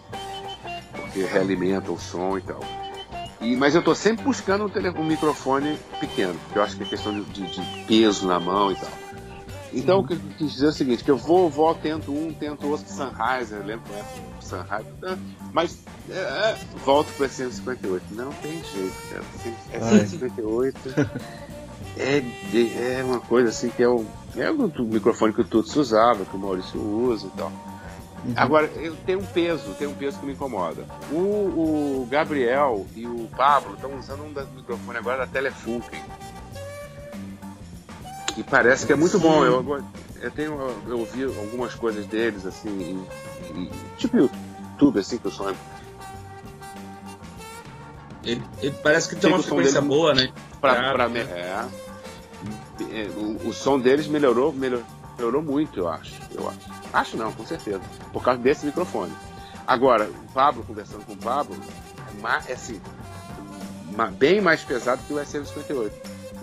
Porque 0.96 1.24
realimenta 1.24 1.90
o 1.92 1.98
som 1.98 2.36
e 2.38 2.40
tal. 2.40 2.60
E, 3.40 3.54
mas 3.54 3.74
eu 3.74 3.82
tô 3.82 3.94
sempre 3.94 4.24
buscando 4.24 4.64
um, 4.64 4.68
tele- 4.68 4.90
um 4.90 5.04
microfone 5.04 5.78
pequeno, 6.00 6.34
porque 6.44 6.58
eu 6.58 6.62
acho 6.62 6.76
que 6.76 6.82
é 6.82 6.86
questão 6.86 7.12
de, 7.12 7.22
de- 7.24 7.46
de 7.46 7.84
peso 7.86 8.26
na 8.26 8.40
mão 8.40 8.72
e 8.72 8.76
tal. 8.76 8.90
Então, 9.72 9.98
o 10.00 10.06
que 10.06 10.14
eu 10.14 10.20
quis 10.38 10.52
dizer 10.52 10.66
é 10.66 10.68
o 10.70 10.72
seguinte, 10.72 11.04
que 11.04 11.10
eu 11.10 11.18
vou, 11.18 11.50
vou, 11.50 11.74
tento 11.74 12.10
um, 12.10 12.32
tento 12.32 12.66
outro 12.66 12.86
Sennheiser, 12.88 13.62
lembro 13.64 13.84
que 13.84 13.92
é 13.92 14.02
né? 15.02 15.18
mas 15.52 15.78
é, 16.08 16.14
é, 16.14 16.56
volto 16.84 17.12
para 17.16 17.28
158. 17.28 18.04
Não 18.12 18.30
tem 18.32 18.52
jeito, 18.52 18.94
cara. 19.10 19.24
É 19.72 19.78
Ai. 19.82 20.06
158 20.06 20.78
é, 21.98 22.22
é 23.00 23.04
uma 23.04 23.20
coisa 23.20 23.48
assim 23.50 23.68
que 23.68 23.82
é 23.82 23.88
o, 23.88 24.04
é 24.36 24.50
o 24.50 24.68
microfone 24.84 25.32
que 25.32 25.40
o 25.40 25.44
Tuts 25.44 25.74
usava, 25.76 26.24
que 26.24 26.36
o 26.36 26.38
Maurício 26.38 26.80
usa 26.80 27.26
e 27.26 27.30
tal. 27.36 27.52
Agora, 28.34 28.66
eu 28.76 28.96
tenho 29.06 29.20
um 29.20 29.26
peso, 29.26 29.74
tem 29.78 29.86
um 29.86 29.94
peso 29.94 30.18
que 30.18 30.26
me 30.26 30.32
incomoda. 30.32 30.84
O, 31.12 31.16
o 32.02 32.08
Gabriel 32.10 32.86
e 32.94 33.06
o 33.06 33.28
Pablo 33.36 33.74
estão 33.74 33.96
usando 33.98 34.22
um 34.24 34.32
microfone 34.56 34.98
agora 34.98 35.18
da 35.18 35.26
Telefunken. 35.26 36.02
E 38.36 38.42
parece 38.42 38.86
que 38.86 38.92
é 38.92 38.96
muito 38.96 39.18
bom. 39.18 39.44
Eu, 39.44 39.84
eu 40.20 40.30
tenho 40.30 40.52
eu 40.86 40.98
ouvi 40.98 41.24
algumas 41.24 41.74
coisas 41.74 42.06
deles, 42.06 42.44
assim, 42.44 43.04
e- 43.54 43.58
e- 43.58 43.70
tipo 43.96 44.16
YouTube, 44.16 44.98
assim, 44.98 45.18
que 45.18 45.28
o 45.28 45.30
som 45.30 45.50
é 45.50 45.54
Ele, 48.24 48.42
ele 48.60 48.74
parece 48.82 49.08
que 49.08 49.16
tem 49.16 49.30
uma 49.30 49.38
o 49.38 49.42
som 49.42 49.54
frequência 49.54 49.80
boa, 49.80 50.12
né? 50.14 50.30
pra, 50.60 50.92
pra 50.92 51.08
né? 51.08 51.24
me- 51.24 51.30
é. 51.30 51.66
É, 52.90 53.08
o, 53.16 53.48
o 53.48 53.52
som 53.54 53.78
deles 53.78 54.06
melhorou, 54.06 54.52
melhor- 54.52 54.82
melhorou 55.16 55.42
muito, 55.42 55.78
eu 55.80 55.88
acho. 55.88 56.14
Eu 56.34 56.48
acho. 56.48 56.75
Acho 56.92 57.16
não, 57.16 57.32
com 57.32 57.44
certeza. 57.46 57.80
Por 58.12 58.22
causa 58.22 58.40
desse 58.40 58.64
microfone. 58.66 59.12
Agora, 59.66 60.08
o 60.08 60.32
Pablo, 60.32 60.62
conversando 60.64 61.04
com 61.04 61.12
o 61.12 61.16
Pablo, 61.16 61.56
é, 62.46 62.50
é 62.52 62.54
assim, 62.54 62.80
bem 64.18 64.40
mais 64.40 64.62
pesado 64.62 65.02
que 65.06 65.12
o 65.12 65.16
SM58. 65.16 65.90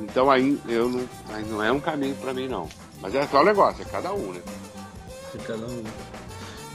Então 0.02 0.30
aí 0.30 0.60
eu 0.68 0.90
não, 0.90 1.06
aí 1.30 1.45
não 1.45 1.64
é 1.64 1.72
um 1.72 1.80
caminho 1.80 2.15
pra 2.15 2.34
mim 2.34 2.48
não. 2.48 2.68
Mas 3.02 3.15
é 3.15 3.26
tal 3.26 3.45
negócio, 3.45 3.82
é 3.82 3.86
cada 3.86 4.14
um, 4.14 4.34
né? 4.34 4.41
De 5.34 5.40
cada 5.45 5.65
um. 5.65 5.84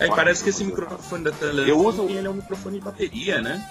É, 0.01 0.07
e 0.07 0.11
parece 0.11 0.45
que 0.45 0.51
esse 0.51 0.65
microfone 0.65 1.25
da 1.25 1.33
Telefunken, 1.33 1.69
Eu 1.69 1.81
uso- 1.85 2.05
ele 2.05 2.27
é 2.27 2.31
um 2.31 2.35
microfone 2.35 2.79
de 2.79 2.85
bateria, 2.85 3.41
né? 3.41 3.67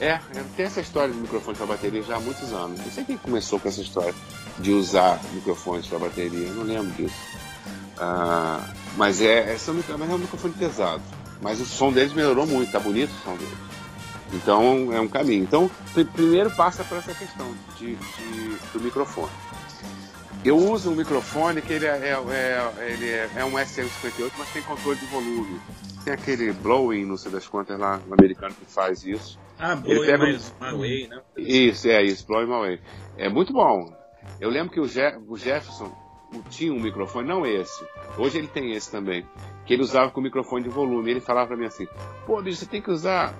É, 0.00 0.20
tem 0.56 0.66
essa 0.66 0.80
história 0.80 1.12
de 1.12 1.18
microfone 1.20 1.56
para 1.56 1.66
bateria 1.66 2.02
já 2.02 2.16
há 2.16 2.20
muitos 2.20 2.52
anos. 2.52 2.78
Não 2.80 2.90
sei 2.90 3.04
quem 3.04 3.16
começou 3.16 3.58
com 3.60 3.68
essa 3.68 3.80
história 3.80 4.14
de 4.58 4.72
usar 4.72 5.20
microfones 5.32 5.86
para 5.86 5.98
bateria, 5.98 6.46
eu 6.48 6.54
não 6.54 6.64
lembro 6.64 6.90
disso. 6.92 7.14
Ah, 7.98 8.64
mas 8.98 9.22
é, 9.22 9.54
é, 9.54 9.72
micro- 9.72 9.96
mas 9.98 10.10
é 10.10 10.14
um 10.14 10.18
microfone 10.18 10.52
pesado. 10.54 11.02
Mas 11.40 11.60
o 11.60 11.64
som 11.64 11.92
deles 11.92 12.12
melhorou 12.12 12.46
muito, 12.46 12.70
tá 12.72 12.80
bonito 12.80 13.10
o 13.12 13.22
som 13.24 13.36
deles. 13.36 13.56
Então 14.32 14.92
é 14.92 15.00
um 15.00 15.08
caminho. 15.08 15.44
Então, 15.44 15.70
pri- 15.94 16.04
primeiro 16.04 16.50
passa 16.50 16.84
por 16.84 16.98
essa 16.98 17.14
questão 17.14 17.54
de, 17.78 17.94
de- 17.94 18.56
do 18.72 18.80
microfone. 18.80 19.30
Eu 20.44 20.56
uso 20.56 20.90
um 20.90 20.94
microfone 20.94 21.60
que 21.62 21.72
ele 21.72 21.86
é, 21.86 21.90
é- 21.90 22.32
é- 22.34 22.92
ele 22.92 23.08
é, 23.08 23.30
é 23.36 23.44
um 23.44 23.52
SM58, 23.58 24.32
mas 24.36 24.48
tem 24.52 24.62
controle 24.62 24.98
de 24.98 25.06
volume. 25.06 25.60
Tem 26.04 26.12
aquele 26.12 26.52
blowing, 26.52 27.04
não 27.04 27.16
sei 27.16 27.30
das 27.30 27.46
quantas 27.46 27.78
lá, 27.78 28.00
um 28.08 28.14
americano 28.14 28.54
que 28.54 28.64
faz 28.72 29.04
isso. 29.04 29.38
Ah, 29.58 29.76
pega 29.76 30.18
mais 30.18 30.52
Huawei, 30.60 31.08
né? 31.08 31.20
Isso, 31.36 31.88
é 31.88 32.02
isso, 32.02 32.24
Blow 32.26 32.46
My 32.46 32.52
Way. 32.68 32.80
É 33.16 33.28
muito 33.28 33.52
bom. 33.52 33.92
Eu 34.40 34.48
lembro 34.50 34.72
que 34.72 34.78
o, 34.80 34.86
Je- 34.86 35.18
o 35.26 35.36
Jefferson, 35.36 35.92
tinha 36.50 36.72
um 36.72 36.80
microfone, 36.80 37.26
não 37.26 37.46
esse. 37.46 37.86
Hoje 38.16 38.38
ele 38.38 38.48
tem 38.48 38.72
esse 38.72 38.90
também. 38.90 39.26
Que 39.64 39.74
ele 39.74 39.82
usava 39.82 40.10
com 40.10 40.20
microfone 40.20 40.64
de 40.64 40.68
volume. 40.68 41.10
Ele 41.10 41.20
falava 41.20 41.48
pra 41.48 41.56
mim 41.56 41.66
assim: 41.66 41.86
pô, 42.26 42.40
bicho, 42.42 42.58
você 42.58 42.66
tem 42.66 42.82
que 42.82 42.90
usar 42.90 43.34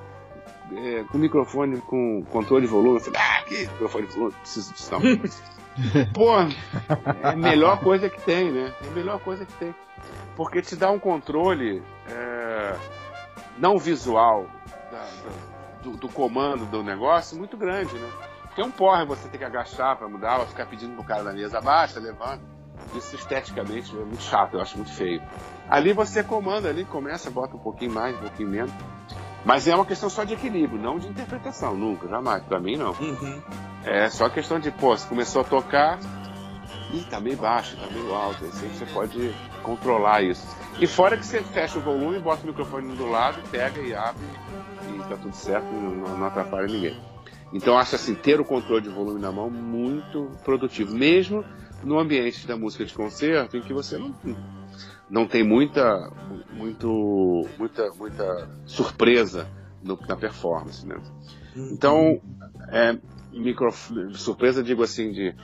é, 0.73 1.05
com 1.05 1.19
microfone 1.19 1.81
com 1.83 2.23
controle 2.31 2.67
de 2.67 2.71
volume. 2.71 2.97
Eu 2.97 3.01
falei: 3.01 3.21
ah, 3.21 3.43
que 3.45 3.67
microfone 3.67 4.07
de 4.07 4.15
volume? 4.15 4.33
Preciso 4.41 4.73
disso 4.73 4.93
não. 4.93 5.01
pô, 6.13 6.41
é 6.41 7.29
a 7.29 7.37
melhor 7.37 7.81
coisa 7.81 8.09
que 8.09 8.21
tem, 8.23 8.51
né? 8.51 8.75
É 8.83 8.89
a 8.89 8.91
melhor 8.91 9.21
coisa 9.21 9.45
que 9.45 9.53
tem. 9.55 9.75
Porque 10.37 10.63
te 10.63 10.77
dá 10.77 10.91
um 10.91 10.99
controle 10.99 11.83
é, 12.09 12.77
não 13.59 13.79
visual 13.79 14.47
da, 14.91 14.99
da, 14.99 15.83
do, 15.83 15.97
do 15.97 16.09
comando 16.09 16.65
do 16.67 16.83
negócio 16.83 17.37
muito 17.37 17.57
grande, 17.57 17.95
né? 17.95 18.11
Tem 18.55 18.65
um 18.65 18.71
porre 18.71 19.05
você 19.05 19.29
ter 19.29 19.39
que 19.39 19.45
agachar 19.45 19.97
para 19.97 20.09
mudar, 20.09 20.41
ou 20.41 20.47
ficar 20.47 20.67
pedindo 20.67 20.95
pro 20.95 21.05
cara 21.05 21.23
da 21.23 21.33
mesa, 21.33 21.59
abaixa, 21.59 22.01
levanta. 22.01 22.58
Isso 22.95 23.17
esteticamente 23.17 23.95
é 23.95 24.05
muito 24.05 24.23
chato, 24.23 24.55
eu 24.55 24.61
acho 24.61 24.77
muito 24.77 24.93
feio. 24.93 25.23
Ali 25.69 25.93
você 25.93 26.23
comanda, 26.23 26.69
ali 26.69 26.85
começa, 26.85 27.31
bota 27.31 27.57
um 27.57 27.61
pouquinho 27.61 27.93
mais, 27.93 28.17
um 28.17 28.21
pouquinho 28.21 28.49
menos. 28.49 28.73
Mas 29.45 29.69
é 29.69 29.75
uma 29.75 29.87
questão 29.87 30.11
só 30.11 30.25
de 30.25 30.35
equilíbrio, 30.35 30.81
não 30.81 30.99
de 30.99 31.07
interpretação, 31.07 31.75
nunca, 31.75 32.09
jamais. 32.09 32.43
Pra 32.45 32.59
mim, 32.59 32.77
não. 32.77 32.93
Uhum. 32.93 33.43
É 33.85 34.09
só 34.09 34.29
questão 34.29 34.59
de, 34.59 34.71
pô, 34.71 34.97
você 34.97 35.07
começou 35.07 35.43
a 35.43 35.45
tocar, 35.45 35.99
e 36.93 37.01
tá 37.03 37.21
meio 37.21 37.37
baixo, 37.37 37.77
tá 37.77 37.87
meio 37.93 38.15
alto, 38.15 38.45
assim 38.47 38.69
você 38.69 38.87
pode 38.87 39.35
controlar 39.63 40.23
isso. 40.23 40.47
E 40.81 40.87
fora 40.87 41.17
que 41.17 41.27
você 41.27 41.43
fecha 41.43 41.79
o 41.79 41.83
volume, 41.83 42.19
bota 42.19 42.45
o 42.45 42.47
microfone 42.47 42.97
do 42.97 43.09
lado, 43.09 43.41
pega 43.51 43.81
e 43.81 43.95
abre, 43.95 44.25
e 44.89 44.99
tá 45.09 45.17
tudo 45.17 45.35
certo, 45.35 45.67
não, 45.67 46.17
não 46.17 46.27
atrapalha 46.27 46.67
ninguém. 46.67 46.99
Então 47.53 47.79
acho 47.79 47.95
assim, 47.95 48.15
ter 48.15 48.41
o 48.41 48.45
controle 48.45 48.83
de 48.83 48.89
volume 48.89 49.21
na 49.21 49.33
mão 49.33 49.51
muito 49.51 50.31
produtivo, 50.45 50.95
mesmo 50.95 51.45
no 51.83 51.99
ambiente 51.99 52.47
da 52.47 52.57
música 52.57 52.85
de 52.85 52.95
concerto 52.95 53.57
em 53.57 53.63
que 53.63 53.73
você 53.73 53.99
não, 53.99 54.15
não 55.09 55.27
tem 55.27 55.43
muita, 55.43 56.13
muito, 56.53 57.49
muita, 57.59 57.91
muita 57.95 58.49
surpresa 58.67 59.49
no, 59.83 59.99
na 60.09 60.17
performance, 60.17 60.87
né? 60.87 60.97
Então, 61.57 62.21
é, 62.71 62.97
micro, 63.33 63.73
surpresa 64.15 64.63
digo 64.63 64.83
assim 64.83 65.13
de 65.13 65.35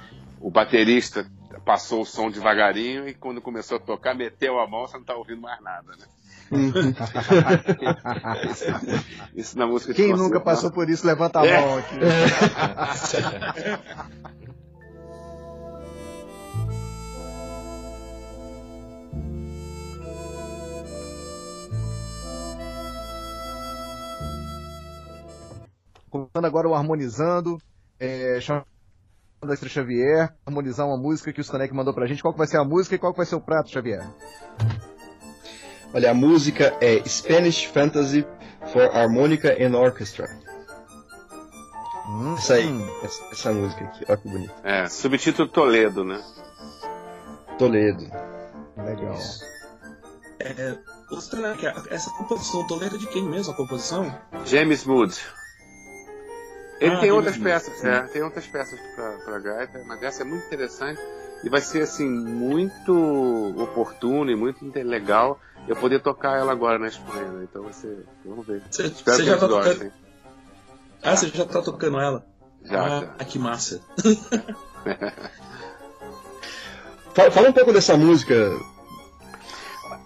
o 0.40 0.50
baterista 0.50 1.26
passou 1.64 2.02
o 2.02 2.06
som 2.06 2.30
devagarinho 2.30 3.08
e 3.08 3.14
quando 3.14 3.40
começou 3.40 3.78
a 3.78 3.80
tocar 3.80 4.14
meteu 4.14 4.60
a 4.60 4.68
mão, 4.68 4.86
você 4.86 4.94
não 4.94 5.00
está 5.00 5.14
ouvindo 5.14 5.40
mais 5.40 5.62
nada, 5.62 5.92
né? 5.98 6.04
isso, 8.50 8.64
isso, 9.34 9.58
na 9.58 9.66
música 9.66 9.94
Quem 9.94 10.12
nunca 10.12 10.38
passou 10.38 10.70
por 10.70 10.90
isso, 10.90 11.06
levanta 11.06 11.40
a 11.40 11.46
é. 11.46 11.58
mão 11.58 11.78
aqui. 11.78 11.94
Contando 26.14 26.44
agora 26.44 26.68
o 26.68 26.74
Harmonizando, 26.76 27.58
é, 27.98 28.38
chamando 28.40 28.64
a 29.42 29.56
Xavier, 29.56 30.32
harmonizar 30.46 30.86
uma 30.86 30.96
música 30.96 31.32
que 31.32 31.40
o 31.40 31.42
Stanek 31.42 31.74
mandou 31.74 31.92
pra 31.92 32.06
gente. 32.06 32.22
Qual 32.22 32.32
que 32.32 32.38
vai 32.38 32.46
ser 32.46 32.56
a 32.56 32.62
música 32.62 32.94
e 32.94 32.98
qual 33.00 33.12
que 33.12 33.16
vai 33.16 33.26
ser 33.26 33.34
o 33.34 33.40
prato, 33.40 33.68
Xavier? 33.68 34.06
Olha, 35.92 36.12
a 36.12 36.14
música 36.14 36.72
é 36.80 37.02
Spanish 37.04 37.64
Fantasy 37.64 38.24
for 38.72 38.96
Harmonica 38.96 39.56
and 39.60 39.76
Orchestra. 39.76 40.28
Hum, 42.08 42.34
essa 42.38 42.54
aí, 42.54 42.68
essa, 43.02 43.24
essa, 43.32 43.52
música 43.52 43.84
aqui, 43.84 44.04
olha 44.08 44.16
que 44.16 44.28
bonito. 44.28 44.54
É, 44.62 44.88
subtítulo 44.88 45.48
Toledo, 45.48 46.04
né? 46.04 46.22
Toledo. 47.58 48.04
Legal. 48.76 49.18
É, 50.38 50.78
essa 51.90 52.10
composição 52.10 52.64
Toledo 52.68 52.94
é 52.94 52.98
de 53.00 53.08
quem 53.08 53.24
mesmo 53.24 53.52
a 53.52 53.56
composição? 53.56 54.16
James 54.44 54.84
Mood. 54.84 55.20
Ele 56.80 56.94
ah, 56.94 57.00
tem 57.00 57.12
outras 57.12 57.36
peças, 57.36 57.84
é, 57.84 58.02
tem 58.02 58.22
outras 58.22 58.46
peças 58.46 58.78
para 59.24 59.38
gaita, 59.38 59.82
mas 59.86 60.02
essa 60.02 60.22
é 60.22 60.24
muito 60.24 60.44
interessante 60.46 61.00
e 61.44 61.48
vai 61.48 61.60
ser 61.60 61.82
assim 61.82 62.08
muito 62.08 63.54
oportuno 63.56 64.30
e 64.30 64.36
muito 64.36 64.64
legal 64.74 65.38
eu 65.68 65.76
poder 65.76 66.00
tocar 66.00 66.38
ela 66.38 66.52
agora 66.52 66.78
na 66.78 66.88
Espanha, 66.88 67.28
né? 67.30 67.44
Então 67.50 67.62
você. 67.62 68.04
Vamos 68.24 68.46
ver. 68.46 68.62
Cê, 68.70 68.86
Espero 68.86 69.18
que 69.18 69.24
já 69.24 69.38
tá 69.38 69.46
gostem. 69.46 69.92
Ah, 71.02 71.16
você 71.16 71.28
já 71.28 71.44
tá 71.44 71.60
tocando 71.62 72.00
ela? 72.00 72.24
Já, 72.64 72.82
ah, 72.82 73.00
já. 73.18 73.24
Que 73.24 73.38
massa. 73.38 73.80
Fala 77.32 77.48
um 77.48 77.52
pouco 77.52 77.72
dessa 77.72 77.96
música. 77.96 78.34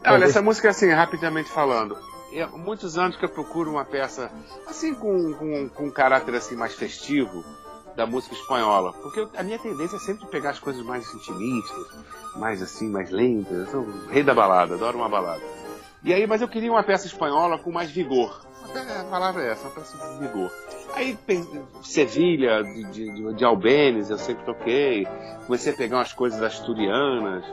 Olha, 0.04 0.24
essa 0.24 0.42
música, 0.42 0.70
assim, 0.70 0.90
rapidamente 0.90 1.48
falando, 1.48 1.96
é 2.32 2.46
muitos 2.46 2.98
anos 2.98 3.16
que 3.16 3.24
eu 3.24 3.28
procuro 3.28 3.70
uma 3.70 3.84
peça 3.84 4.30
assim 4.66 4.94
com, 4.94 5.34
com, 5.34 5.68
com 5.68 5.84
um 5.84 5.90
caráter 5.90 6.34
assim 6.34 6.56
mais 6.56 6.74
festivo 6.74 7.44
da 7.96 8.06
música 8.06 8.34
espanhola, 8.34 8.92
porque 8.92 9.26
a 9.36 9.42
minha 9.42 9.58
tendência 9.58 9.96
é 9.96 9.98
sempre 9.98 10.24
pegar 10.28 10.50
as 10.50 10.60
coisas 10.60 10.84
mais 10.84 11.12
intimistas, 11.12 11.86
mais 12.36 12.62
assim, 12.62 12.88
mais 12.88 13.10
lentas. 13.10 13.58
Eu 13.58 13.66
sou 13.66 13.80
o 13.80 14.06
rei 14.06 14.22
da 14.22 14.32
balada, 14.32 14.74
adoro 14.74 14.98
uma 14.98 15.08
balada. 15.08 15.42
E 16.04 16.14
aí, 16.14 16.24
mas 16.24 16.40
eu 16.40 16.46
queria 16.46 16.70
uma 16.70 16.84
peça 16.84 17.08
espanhola 17.08 17.58
com 17.58 17.72
mais 17.72 17.90
vigor. 17.90 18.46
A 19.00 19.04
palavra 19.04 19.42
é 19.42 19.50
essa, 19.50 19.66
uma 19.66 19.74
peça 19.74 19.98
de 19.98 20.18
vigor. 20.26 20.52
Aí, 20.94 21.18
Sevilha, 21.82 22.62
de, 22.62 22.84
de, 22.92 23.34
de 23.34 23.44
Albenes, 23.44 24.10
eu 24.10 24.18
sempre 24.18 24.44
toquei. 24.44 25.06
Comecei 25.46 25.72
a 25.72 25.76
pegar 25.76 25.96
umas 25.96 26.12
coisas 26.12 26.40
asturianas, 26.40 27.44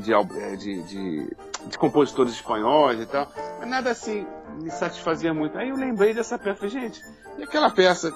de, 0.00 0.12
é, 0.12 0.56
de, 0.56 0.82
de, 0.82 1.36
de, 1.66 1.78
compositores 1.78 2.32
espanhóis 2.32 3.00
e 3.00 3.06
tal. 3.06 3.30
Mas 3.58 3.68
nada 3.68 3.90
assim 3.90 4.26
me 4.60 4.70
satisfazia 4.70 5.32
muito. 5.32 5.56
Aí 5.58 5.70
eu 5.70 5.76
lembrei 5.76 6.12
dessa 6.14 6.38
peça. 6.38 6.68
Gente, 6.68 7.00
e 7.38 7.42
aquela 7.42 7.70
peça 7.70 8.12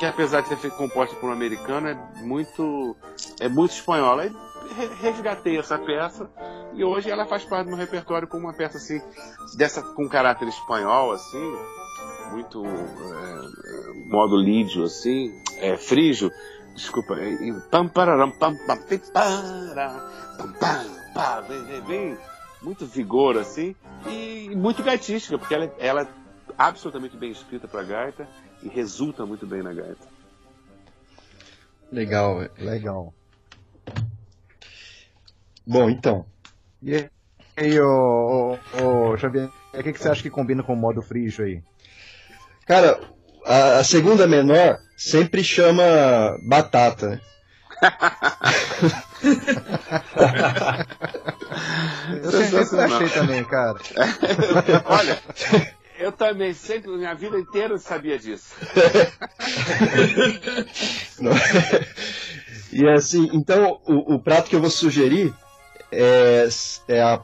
que 0.00 0.06
apesar 0.06 0.40
de 0.40 0.48
ter 0.48 0.56
sido 0.56 0.74
composta 0.76 1.14
por 1.16 1.28
um 1.28 1.32
americano, 1.32 1.88
é 1.88 1.94
muito, 2.22 2.96
é 3.38 3.48
muito 3.50 3.72
espanhola. 3.72 4.22
Aí 4.22 4.32
resgatei 5.00 5.58
essa 5.58 5.78
peça 5.78 6.30
e 6.72 6.82
hoje 6.82 7.10
ela 7.10 7.26
faz 7.26 7.44
parte 7.44 7.64
do 7.64 7.70
meu 7.70 7.78
repertório 7.78 8.26
como 8.26 8.46
uma 8.46 8.54
peça 8.54 8.78
assim, 8.78 8.98
dessa 9.58 9.82
com 9.82 10.08
caráter 10.08 10.48
espanhol, 10.48 11.12
assim, 11.12 11.54
muito 12.32 12.64
é, 12.64 14.08
modo 14.08 14.36
lídio, 14.36 14.84
assim, 14.84 15.34
é, 15.58 15.76
frígio. 15.76 16.30
Desculpa, 16.80 17.14
pam 17.70 17.88
pararam, 17.88 18.30
pam 18.30 18.56
pam 18.66 18.78
para, 19.12 19.90
pam 20.38 20.52
pam 21.12 21.42
vem, 21.46 21.80
vem, 21.82 22.18
muito 22.62 22.86
vigor 22.86 23.36
assim 23.36 23.76
e 24.06 24.48
muito 24.56 24.82
gaitística, 24.82 25.38
porque 25.38 25.54
ela, 25.54 25.70
ela 25.78 26.02
é 26.04 26.08
absolutamente 26.56 27.18
bem 27.18 27.32
escrita 27.32 27.68
para 27.68 27.82
gaita 27.82 28.26
e 28.62 28.68
resulta 28.68 29.26
muito 29.26 29.46
bem 29.46 29.62
na 29.62 29.74
gaita. 29.74 30.08
Legal, 31.92 32.48
legal. 32.56 33.12
Bom, 35.66 35.90
então. 35.90 36.24
E 36.82 37.10
aí, 37.58 37.78
ô, 37.78 38.56
ô, 38.82 39.10
ô 39.10 39.16
Xavier, 39.18 39.50
o 39.74 39.82
que, 39.82 39.92
que 39.92 40.00
você 40.00 40.08
acha 40.08 40.22
que 40.22 40.30
combina 40.30 40.62
com 40.62 40.72
o 40.72 40.76
modo 40.76 41.02
frígio 41.02 41.44
aí? 41.44 41.62
Cara, 42.64 42.98
a, 43.44 43.78
a 43.78 43.84
segunda 43.84 44.26
menor 44.26 44.78
sempre 44.96 45.44
chama 45.44 46.38
batata, 46.42 47.08
né? 47.08 47.20
Eu 52.22 52.30
sempre 52.30 52.80
achei 52.80 53.08
também, 53.10 53.44
cara. 53.44 53.78
Olha, 54.86 55.20
eu 55.98 56.12
também, 56.12 56.54
sempre, 56.54 56.90
minha 56.92 57.14
vida 57.14 57.38
inteira 57.38 57.76
sabia 57.76 58.18
disso. 58.18 58.54
e 62.72 62.88
assim, 62.88 63.28
então 63.34 63.78
o, 63.86 64.14
o, 64.14 64.18
prato 64.18 64.48
que 64.48 64.56
eu 64.56 64.60
vou 64.60 64.70
sugerir 64.70 65.34
é, 65.92 66.48
é 66.88 67.02
a 67.02 67.20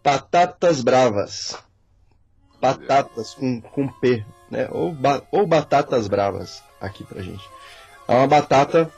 Patatas 0.00 0.80
Bravas. 0.80 1.58
Batatas 2.60 3.34
com, 3.34 3.60
com 3.60 3.88
P, 3.88 4.24
né? 4.50 4.68
Ou, 4.70 4.92
ba, 4.92 5.22
ou 5.30 5.46
batatas 5.46 6.08
bravas 6.08 6.62
aqui 6.80 7.04
pra 7.04 7.22
gente. 7.22 7.44
É 8.08 8.12
uma 8.12 8.26
batata 8.26 8.90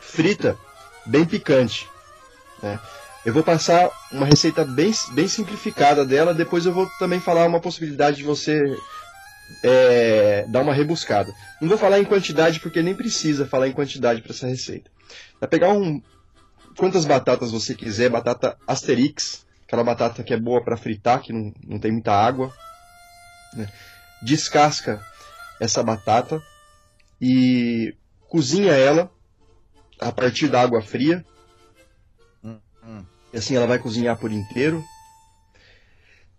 frita, 0.00 0.56
bem 1.04 1.24
picante. 1.24 1.88
Né? 2.62 2.78
Eu 3.24 3.34
vou 3.34 3.42
passar 3.42 3.90
uma 4.10 4.24
receita 4.24 4.64
bem, 4.64 4.92
bem 5.12 5.28
simplificada 5.28 6.06
dela, 6.06 6.32
depois 6.32 6.64
eu 6.64 6.72
vou 6.72 6.88
também 6.98 7.20
falar 7.20 7.46
uma 7.46 7.60
possibilidade 7.60 8.18
de 8.18 8.22
você 8.22 8.78
é, 9.62 10.46
dar 10.48 10.62
uma 10.62 10.72
rebuscada. 10.72 11.32
Não 11.60 11.68
vou 11.68 11.76
falar 11.76 11.98
em 11.98 12.04
quantidade 12.04 12.60
porque 12.60 12.82
nem 12.82 12.94
precisa 12.94 13.46
falar 13.46 13.68
em 13.68 13.72
quantidade 13.72 14.22
para 14.22 14.32
essa 14.32 14.46
receita. 14.46 14.90
Vai 15.38 15.48
pegar 15.48 15.70
um 15.72 16.00
quantas 16.76 17.04
batatas 17.04 17.50
você 17.50 17.74
quiser, 17.74 18.08
batata 18.08 18.56
Asterix, 18.66 19.44
aquela 19.66 19.84
batata 19.84 20.22
que 20.22 20.32
é 20.32 20.38
boa 20.38 20.62
para 20.62 20.76
fritar, 20.76 21.20
que 21.20 21.32
não, 21.32 21.52
não 21.62 21.78
tem 21.78 21.92
muita 21.92 22.12
água. 22.12 22.52
Né? 23.54 23.68
Descasca 24.22 25.04
essa 25.60 25.82
batata 25.82 26.42
e 27.20 27.94
cozinha 28.28 28.72
ela 28.72 29.10
a 30.00 30.10
partir 30.10 30.48
da 30.48 30.62
água 30.62 30.80
fria 30.80 31.24
Hum. 32.82 33.04
E 33.32 33.36
assim 33.36 33.56
ela 33.56 33.66
vai 33.66 33.78
cozinhar 33.78 34.16
por 34.16 34.32
inteiro. 34.32 34.84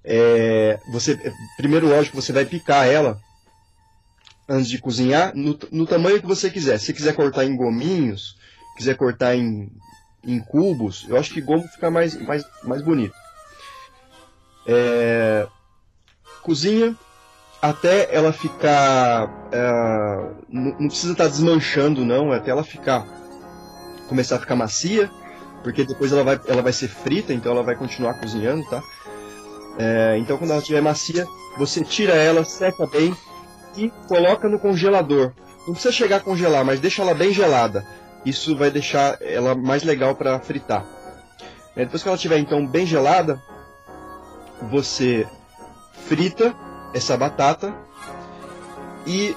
É, 0.03 0.79
você, 0.91 1.17
primeiro, 1.57 1.87
lógico, 1.87 2.19
você 2.19 2.33
vai 2.33 2.45
picar 2.45 2.87
ela 2.87 3.19
antes 4.49 4.69
de 4.69 4.79
cozinhar 4.79 5.35
no, 5.35 5.57
no, 5.71 5.85
tamanho 5.85 6.19
que 6.19 6.27
você 6.27 6.49
quiser. 6.49 6.79
Se 6.79 6.93
quiser 6.93 7.13
cortar 7.13 7.45
em 7.45 7.55
gominhos, 7.55 8.35
quiser 8.75 8.95
cortar 8.95 9.35
em, 9.35 9.71
em 10.25 10.39
cubos, 10.39 11.05
eu 11.07 11.17
acho 11.17 11.33
que 11.33 11.39
gomo 11.39 11.67
fica 11.67 11.89
mais, 11.91 12.15
mais, 12.15 12.43
mais 12.63 12.81
bonito. 12.81 13.15
É, 14.65 15.47
cozinha 16.41 16.97
até 17.61 18.13
ela 18.13 18.33
ficar. 18.33 19.29
É, 19.51 19.71
não, 20.49 20.75
não, 20.79 20.87
precisa 20.87 21.11
estar 21.11 21.25
tá 21.25 21.29
desmanchando, 21.29 22.03
não, 22.03 22.31
até 22.31 22.51
ela 22.51 22.63
ficar. 22.63 23.05
começar 24.09 24.37
a 24.37 24.39
ficar 24.39 24.55
macia, 24.55 25.09
porque 25.63 25.83
depois 25.83 26.11
ela 26.11 26.23
vai, 26.23 26.39
ela 26.47 26.61
vai 26.61 26.73
ser 26.73 26.87
frita, 26.87 27.33
então 27.33 27.51
ela 27.51 27.63
vai 27.63 27.75
continuar 27.75 28.15
cozinhando, 28.15 28.67
tá? 28.69 28.81
É, 29.77 30.17
então 30.17 30.37
quando 30.37 30.51
ela 30.51 30.59
estiver 30.59 30.81
macia, 30.81 31.25
você 31.57 31.83
tira 31.83 32.13
ela, 32.13 32.43
seca 32.43 32.85
bem 32.87 33.15
e 33.77 33.89
coloca 34.07 34.49
no 34.49 34.59
congelador. 34.59 35.31
Não 35.67 35.73
precisa 35.73 35.93
chegar 35.93 36.17
a 36.17 36.21
congelar, 36.21 36.65
mas 36.65 36.79
deixa 36.79 37.03
ela 37.03 37.13
bem 37.13 37.31
gelada. 37.31 37.85
Isso 38.25 38.55
vai 38.57 38.71
deixar 38.71 39.17
ela 39.21 39.55
mais 39.55 39.83
legal 39.83 40.15
para 40.15 40.39
fritar. 40.39 40.83
É, 41.75 41.85
depois 41.85 42.01
que 42.01 42.09
ela 42.09 42.15
estiver 42.15 42.37
então 42.39 42.65
bem 42.65 42.85
gelada, 42.85 43.41
você 44.69 45.27
frita 46.07 46.53
essa 46.93 47.15
batata 47.17 47.73
e 49.05 49.35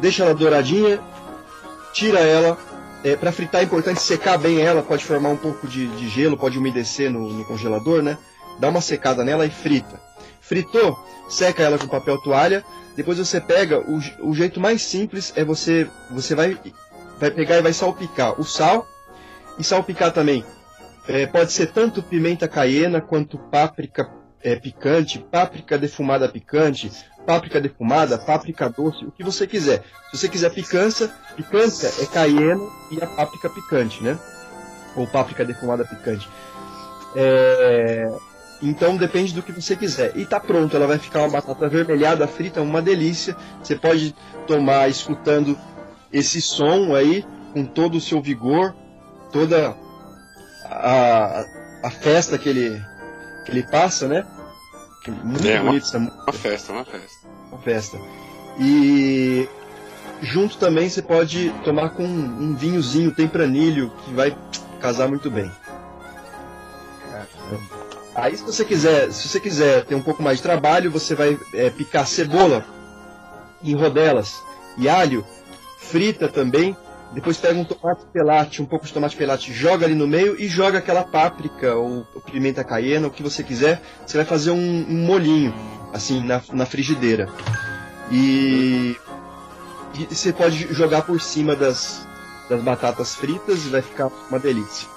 deixa 0.00 0.24
ela 0.24 0.34
douradinha, 0.34 1.00
tira 1.92 2.20
ela. 2.20 2.58
É, 3.04 3.16
para 3.16 3.32
fritar 3.32 3.60
é 3.60 3.64
importante 3.64 4.00
secar 4.00 4.38
bem 4.38 4.60
ela, 4.60 4.80
pode 4.80 5.04
formar 5.04 5.30
um 5.30 5.36
pouco 5.36 5.66
de, 5.66 5.88
de 5.88 6.08
gelo, 6.08 6.36
pode 6.36 6.56
umedecer 6.56 7.10
no, 7.10 7.32
no, 7.32 7.44
congelador, 7.44 8.00
né? 8.00 8.16
Dá 8.60 8.68
uma 8.68 8.80
secada 8.80 9.24
nela 9.24 9.44
e 9.44 9.50
frita. 9.50 10.00
Fritou, 10.40 10.96
seca 11.28 11.62
ela 11.64 11.78
com 11.78 11.88
papel 11.88 12.18
toalha. 12.18 12.64
Depois 12.94 13.18
você 13.18 13.40
pega, 13.40 13.80
o, 13.80 14.30
o 14.30 14.34
jeito 14.34 14.60
mais 14.60 14.82
simples 14.82 15.32
é 15.34 15.44
você, 15.44 15.88
você 16.10 16.34
vai, 16.34 16.56
vai 17.18 17.30
pegar 17.30 17.56
e 17.56 17.62
vai 17.62 17.72
salpicar 17.72 18.40
o 18.40 18.44
sal 18.44 18.86
e 19.58 19.64
salpicar 19.64 20.12
também. 20.12 20.44
É, 21.08 21.26
pode 21.26 21.50
ser 21.50 21.72
tanto 21.72 22.02
pimenta 22.02 22.46
caiena 22.46 23.00
quanto 23.00 23.36
páprica 23.36 24.08
é, 24.42 24.56
picante, 24.56 25.18
páprica 25.18 25.78
defumada 25.78 26.28
picante, 26.28 26.90
páprica 27.26 27.60
defumada, 27.60 28.18
páprica 28.18 28.68
doce, 28.68 29.04
o 29.04 29.12
que 29.12 29.22
você 29.22 29.46
quiser. 29.46 29.82
Se 30.10 30.18
você 30.18 30.28
quiser 30.28 30.50
picância, 30.50 31.10
picância 31.36 31.90
é 32.02 32.06
caiena 32.06 32.62
e 32.90 33.02
a 33.02 33.06
páprica 33.06 33.48
picante, 33.48 34.02
né? 34.02 34.18
Ou 34.96 35.06
páprica 35.06 35.44
defumada 35.44 35.84
picante. 35.84 36.28
É... 37.14 38.12
Então 38.60 38.96
depende 38.96 39.34
do 39.34 39.42
que 39.42 39.52
você 39.52 39.74
quiser. 39.74 40.16
E 40.16 40.24
tá 40.24 40.38
pronto, 40.38 40.76
ela 40.76 40.86
vai 40.86 40.98
ficar 40.98 41.20
uma 41.20 41.30
batata 41.30 41.66
avermelhada, 41.66 42.28
frita, 42.28 42.62
uma 42.62 42.80
delícia. 42.80 43.36
Você 43.62 43.74
pode 43.74 44.14
tomar 44.46 44.88
escutando 44.88 45.58
esse 46.12 46.40
som 46.40 46.94
aí, 46.94 47.24
com 47.52 47.64
todo 47.64 47.96
o 47.96 48.00
seu 48.00 48.20
vigor, 48.20 48.74
toda 49.32 49.74
a, 50.64 51.44
a 51.82 51.90
festa 51.90 52.38
que 52.38 52.48
ele, 52.48 52.80
que 53.44 53.50
ele 53.50 53.62
passa, 53.62 54.08
né? 54.08 54.26
Muito 55.24 55.46
é, 55.46 55.58
bonito. 55.60 55.96
Uma, 55.96 56.10
uma 56.10 56.32
festa, 56.32 56.72
uma 56.72 56.84
festa. 56.84 57.28
Uma 57.50 57.58
festa. 57.60 57.98
E 58.58 59.48
junto 60.20 60.56
também 60.58 60.88
você 60.88 61.02
pode 61.02 61.50
tomar 61.64 61.90
com 61.90 62.04
um 62.04 62.54
vinhozinho 62.54 63.14
tempranilho 63.14 63.90
que 64.04 64.14
vai 64.14 64.36
casar 64.80 65.08
muito 65.08 65.30
bem. 65.30 65.50
Aí 68.14 68.36
se 68.36 68.44
você 68.44 68.64
quiser, 68.64 69.10
se 69.10 69.28
você 69.28 69.40
quiser 69.40 69.84
ter 69.84 69.94
um 69.94 70.02
pouco 70.02 70.22
mais 70.22 70.38
de 70.38 70.42
trabalho, 70.42 70.90
você 70.90 71.14
vai 71.14 71.38
é, 71.54 71.70
picar 71.70 72.06
cebola 72.06 72.64
em 73.62 73.74
rodelas 73.74 74.42
e 74.76 74.88
alho, 74.88 75.24
frita 75.78 76.28
também, 76.28 76.76
depois 77.12 77.36
pega 77.36 77.58
um 77.58 77.64
tomate 77.64 78.06
pelate, 78.06 78.62
um 78.62 78.64
pouco 78.64 78.86
de 78.86 78.92
tomate 78.92 79.16
pelate, 79.16 79.52
joga 79.52 79.84
ali 79.84 79.94
no 79.94 80.06
meio 80.06 80.40
e 80.40 80.48
joga 80.48 80.78
aquela 80.78 81.04
páprica 81.04 81.74
ou, 81.74 82.04
pimenta 82.30 82.64
caiena, 82.64 83.06
o 83.06 83.10
que 83.10 83.22
você 83.22 83.42
quiser. 83.42 83.82
Você 84.06 84.16
vai 84.16 84.26
fazer 84.26 84.50
um, 84.50 84.86
um 84.88 85.04
molhinho, 85.04 85.54
assim, 85.92 86.24
na, 86.24 86.40
na 86.52 86.64
frigideira. 86.64 87.28
E, 88.10 88.96
e, 89.94 90.14
você 90.14 90.32
pode 90.32 90.72
jogar 90.72 91.02
por 91.02 91.20
cima 91.20 91.54
das, 91.54 92.06
das 92.48 92.62
batatas 92.62 93.14
fritas 93.14 93.66
e 93.66 93.68
vai 93.68 93.82
ficar 93.82 94.10
uma 94.30 94.38
delícia. 94.38 94.88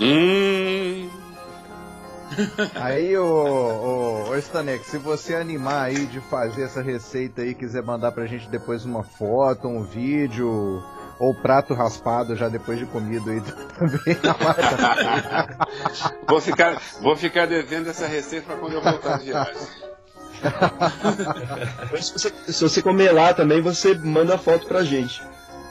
Hum. 0.00 1.19
Aí, 2.74 3.16
ô, 3.16 3.24
ô, 3.24 4.30
ô 4.30 4.36
Stanek, 4.36 4.84
se 4.84 4.98
você 4.98 5.34
animar 5.34 5.86
aí 5.86 6.06
de 6.06 6.20
fazer 6.20 6.62
essa 6.64 6.82
receita 6.82 7.42
aí, 7.42 7.54
quiser 7.54 7.82
mandar 7.82 8.12
pra 8.12 8.26
gente 8.26 8.48
depois 8.48 8.84
uma 8.84 9.02
foto, 9.02 9.68
um 9.68 9.82
vídeo, 9.82 10.82
ou 11.18 11.34
prato 11.34 11.74
raspado 11.74 12.34
já 12.34 12.48
depois 12.48 12.78
de 12.78 12.86
comido 12.86 13.30
aí 13.30 13.40
também. 13.78 14.16
vou, 16.26 16.40
ficar, 16.40 16.80
vou 17.00 17.16
ficar 17.16 17.46
devendo 17.46 17.90
essa 17.90 18.06
receita 18.06 18.46
pra 18.46 18.56
quando 18.56 18.74
eu 18.74 18.82
voltar 18.82 19.18
de 19.18 19.26
viagem. 19.26 19.54
se, 22.00 22.12
você, 22.12 22.32
se 22.48 22.62
você 22.62 22.82
comer 22.82 23.12
lá 23.12 23.34
também, 23.34 23.60
você 23.60 23.94
manda 23.94 24.38
foto 24.38 24.66
pra 24.66 24.82
gente. 24.82 25.22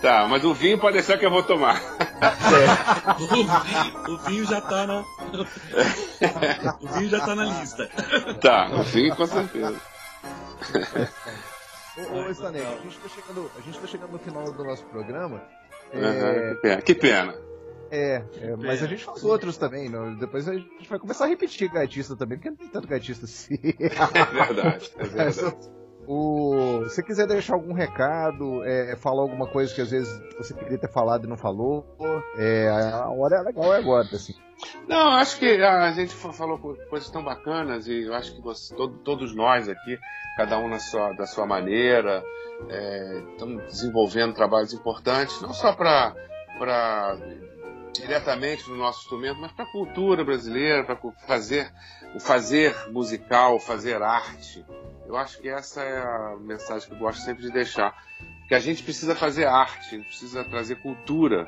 Tá, 0.01 0.27
mas 0.27 0.45
o 0.45 0.53
vinho 0.53 0.79
pode 0.79 0.93
deixar 0.93 1.17
que 1.17 1.25
eu 1.25 1.29
vou 1.29 1.43
tomar. 1.43 1.81
É. 2.21 3.21
o, 3.21 3.27
vinho, 3.27 3.49
o, 4.07 4.17
vinho, 4.17 4.45
já 4.45 4.61
tá 4.61 4.87
na. 4.87 4.99
o 6.81 6.87
vinho 6.87 7.09
já 7.09 7.19
tá 7.19 7.35
na 7.35 7.45
lista. 7.45 7.89
Tá, 8.41 8.69
o 8.71 8.83
vinho 8.83 9.15
com 9.15 9.25
certeza. 9.25 9.75
Ô, 12.11 12.27
ô 12.27 12.29
Stanley, 12.31 12.61
a 12.61 12.77
gente, 12.81 12.97
tá 12.97 13.09
chegando, 13.09 13.51
a 13.57 13.61
gente 13.61 13.79
tá 13.79 13.87
chegando 13.87 14.11
no 14.11 14.19
final 14.19 14.51
do 14.51 14.63
nosso 14.63 14.85
programa. 14.85 15.41
Uhum, 15.93 16.01
é... 16.03 16.53
que 16.53 16.61
pena. 16.61 16.81
Que 16.81 16.95
pena. 16.95 17.49
É, 17.91 18.23
é, 18.41 18.55
mas 18.55 18.83
a 18.83 18.87
gente 18.87 19.03
faz 19.03 19.23
outros 19.23 19.57
também. 19.57 19.89
Não? 19.89 20.15
Depois 20.15 20.47
a 20.47 20.53
gente 20.53 20.87
vai 20.87 20.99
começar 20.99 21.25
a 21.25 21.27
repetir 21.27 21.71
gaitista 21.71 22.15
também, 22.15 22.37
porque 22.37 22.51
não 22.51 22.57
tem 22.57 22.67
tanto 22.67 22.87
gaitista 22.87 23.25
assim. 23.25 23.57
É 23.79 24.25
verdade, 24.25 24.91
é 24.97 25.03
verdade. 25.07 25.78
O, 26.11 26.89
se 26.89 27.03
quiser 27.03 27.27
deixar 27.27 27.53
algum 27.53 27.71
recado, 27.71 28.63
é, 28.63 28.95
falar 28.95 29.21
alguma 29.21 29.45
coisa 29.45 29.71
que 29.71 29.79
às 29.79 29.91
vezes 29.91 30.11
você 30.35 30.55
queria 30.55 30.79
ter 30.79 30.91
falado 30.91 31.25
e 31.25 31.29
não 31.29 31.37
falou, 31.37 31.85
é, 32.35 32.67
a 32.67 33.07
hora 33.09 33.35
é 33.35 33.41
legal 33.43 33.71
é 33.75 33.77
agora, 33.77 34.07
assim. 34.11 34.33
Não, 34.87 35.11
acho 35.11 35.37
que 35.37 35.61
a 35.61 35.91
gente 35.91 36.11
falou 36.15 36.57
coisas 36.89 37.11
tão 37.11 37.23
bacanas 37.23 37.87
e 37.87 38.05
eu 38.05 38.15
acho 38.15 38.35
que 38.35 38.41
você, 38.41 38.73
todo, 38.75 38.97
todos 39.03 39.35
nós 39.35 39.69
aqui, 39.69 39.99
cada 40.35 40.57
um 40.57 40.67
na 40.67 40.79
sua, 40.79 41.13
da 41.13 41.27
sua 41.27 41.45
maneira, 41.45 42.23
é, 42.67 43.21
estamos 43.33 43.63
desenvolvendo 43.65 44.33
trabalhos 44.33 44.73
importantes, 44.73 45.39
não 45.41 45.53
só 45.53 45.73
para 45.73 46.15
diretamente 47.93 48.67
no 48.67 48.77
nosso 48.77 49.01
instrumento, 49.01 49.39
mas 49.39 49.51
para 49.51 49.65
a 49.65 49.71
cultura 49.71 50.25
brasileira, 50.25 50.83
para 50.83 50.97
fazer 51.27 51.71
o 52.15 52.19
fazer 52.19 52.75
musical, 52.89 53.59
fazer 53.59 54.01
arte. 54.01 54.65
Eu 55.09 55.17
acho 55.17 55.41
que 55.41 55.49
essa 55.49 55.81
é 55.81 55.97
a 55.97 56.37
mensagem 56.39 56.87
que 56.87 56.93
eu 56.93 56.99
gosto 56.99 57.23
sempre 57.23 57.41
de 57.41 57.51
deixar. 57.51 57.97
Que 58.47 58.53
a 58.53 58.59
gente 58.59 58.83
precisa 58.83 59.15
fazer 59.15 59.47
arte, 59.47 59.97
precisa 59.97 60.43
trazer 60.43 60.75
cultura. 60.75 61.47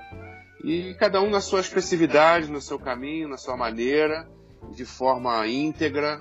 E 0.63 0.95
cada 0.95 1.21
um 1.21 1.29
na 1.29 1.39
sua 1.39 1.59
expressividade, 1.59 2.49
no 2.49 2.59
seu 2.59 2.79
caminho, 2.79 3.27
na 3.27 3.38
sua 3.38 3.55
maneira, 3.55 4.27
de 4.75 4.83
forma 4.83 5.45
íntegra 5.45 6.19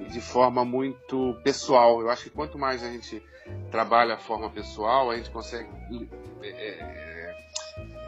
e 0.00 0.06
de 0.06 0.22
forma 0.22 0.64
muito 0.64 1.38
pessoal. 1.44 2.00
Eu 2.00 2.08
acho 2.08 2.24
que 2.24 2.30
quanto 2.30 2.58
mais 2.58 2.82
a 2.82 2.90
gente 2.90 3.22
trabalha 3.70 4.14
a 4.14 4.18
forma 4.18 4.48
pessoal, 4.48 5.10
a 5.10 5.16
gente 5.18 5.28
consegue 5.28 5.68
é, 6.42 6.48
é, 6.48 7.36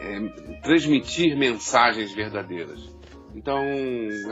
é, 0.00 0.60
transmitir 0.62 1.36
mensagens 1.36 2.14
verdadeiras. 2.14 2.80
Então, 3.34 3.62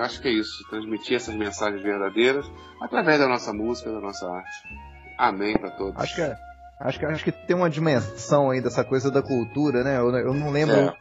acho 0.01 0.21
que 0.21 0.29
é 0.29 0.33
isso, 0.33 0.69
transmitir 0.69 1.17
essas 1.17 1.35
mensagens 1.35 1.83
verdadeiras 1.83 2.51
através 2.81 3.19
da 3.19 3.29
nossa 3.29 3.53
música, 3.53 3.91
da 3.91 4.01
nossa 4.01 4.29
arte. 4.29 4.51
Amém 5.19 5.59
para 5.59 5.71
todos. 5.71 6.01
Acho 6.01 6.15
que, 6.15 6.23
é, 6.23 6.37
acho, 6.81 6.99
que, 6.99 7.07
acho 7.07 7.25
que 7.25 7.33
tem 7.33 7.57
uma 7.57 7.69
dimensão 7.69 8.51
aí 8.51 8.61
dessa 8.61 8.85
coisa 8.85 9.11
da 9.11 9.23
cultura, 9.23 9.83
né? 9.83 9.99
Eu, 9.99 10.11
eu 10.17 10.35
não 10.35 10.51
lembro 10.51 10.77
é. 10.77 10.95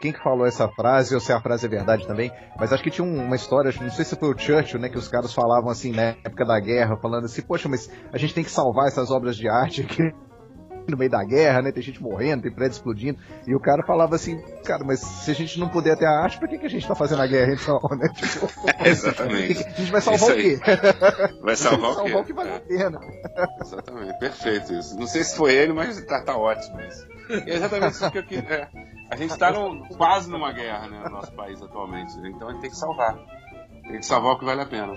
quem 0.00 0.12
que 0.12 0.22
falou 0.22 0.46
essa 0.46 0.68
frase, 0.68 1.14
ou 1.14 1.20
se 1.20 1.32
a 1.32 1.40
frase 1.40 1.66
é 1.66 1.68
verdade 1.68 2.06
também, 2.06 2.32
mas 2.58 2.72
acho 2.72 2.82
que 2.82 2.90
tinha 2.90 3.06
uma 3.06 3.36
história, 3.36 3.72
não 3.80 3.90
sei 3.90 4.04
se 4.04 4.16
foi 4.16 4.30
o 4.30 4.38
Churchill, 4.38 4.80
né? 4.80 4.88
Que 4.88 4.98
os 4.98 5.08
caras 5.08 5.32
falavam 5.32 5.70
assim, 5.70 5.92
na 5.92 6.02
época 6.02 6.44
da 6.44 6.58
guerra, 6.60 6.96
falando 6.96 7.24
assim, 7.24 7.42
poxa, 7.42 7.68
mas 7.68 7.90
a 8.12 8.18
gente 8.18 8.34
tem 8.34 8.44
que 8.44 8.50
salvar 8.50 8.86
essas 8.88 9.10
obras 9.10 9.36
de 9.36 9.48
arte 9.48 9.82
aqui 9.82 10.12
no 10.90 10.96
meio 10.96 11.10
da 11.10 11.22
guerra, 11.24 11.62
né? 11.62 11.72
Tem 11.72 11.82
gente 11.82 12.02
morrendo, 12.02 12.42
tem 12.42 12.52
prédio 12.52 12.74
explodindo. 12.74 13.18
E 13.46 13.54
o 13.54 13.60
cara 13.60 13.84
falava 13.84 14.14
assim, 14.14 14.40
cara, 14.64 14.84
mas 14.84 15.00
se 15.00 15.30
a 15.30 15.34
gente 15.34 15.58
não 15.58 15.68
puder 15.68 15.96
ter 15.96 16.06
a 16.06 16.22
arte, 16.22 16.38
por 16.38 16.48
que, 16.48 16.58
que 16.58 16.66
a 16.66 16.70
gente 16.70 16.86
tá 16.86 16.94
fazendo 16.94 17.22
a 17.22 17.26
guerra 17.26 17.52
então, 17.52 17.80
né? 17.96 18.08
Tipo, 18.18 18.48
Exatamente. 18.84 19.64
A 19.64 19.70
gente 19.70 19.92
vai 19.92 20.00
salvar 20.00 20.30
o 20.30 20.34
quê? 20.34 20.60
Vai 21.42 21.56
salvar, 21.56 21.94
vai 21.94 21.94
salvar 21.94 22.00
o 22.00 22.04
quê? 22.04 22.14
o 22.14 22.24
que 22.24 22.32
vale 22.32 22.50
é. 22.50 22.56
a 22.56 22.60
pena. 22.60 23.00
Exatamente, 23.60 24.18
perfeito 24.18 24.74
isso. 24.74 24.98
Não 24.98 25.06
sei 25.06 25.24
se 25.24 25.36
foi 25.36 25.54
ele, 25.54 25.72
mas 25.72 26.00
tá, 26.04 26.22
tá 26.22 26.36
ótimo 26.36 26.80
isso. 26.80 27.06
É 27.30 27.54
exatamente 27.54 27.92
isso 27.92 28.10
que 28.10 28.18
eu 28.18 28.24
queria. 28.24 28.54
É, 28.54 28.68
A 29.10 29.16
gente 29.16 29.30
está 29.30 29.52
quase 29.96 30.30
numa 30.30 30.52
guerra, 30.52 30.88
né, 30.88 31.02
no 31.04 31.10
nosso 31.10 31.32
país 31.32 31.60
atualmente. 31.62 32.12
Então 32.24 32.48
a 32.48 32.52
gente 32.52 32.60
tem 32.62 32.70
que 32.70 32.76
salvar. 32.76 33.18
Tem 33.82 33.98
que 33.98 34.06
salvar 34.06 34.34
o 34.34 34.38
que 34.38 34.44
vale 34.44 34.62
a 34.62 34.66
pena. 34.66 34.94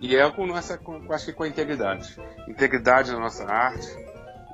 E 0.00 0.16
é 0.16 0.30
com 0.30 0.46
nossa, 0.46 0.76
com, 0.76 1.00
acho 1.12 1.26
que 1.26 1.32
com 1.32 1.44
a 1.44 1.48
integridade. 1.48 2.16
Integridade 2.48 3.12
na 3.12 3.20
nossa 3.20 3.44
arte, 3.44 3.86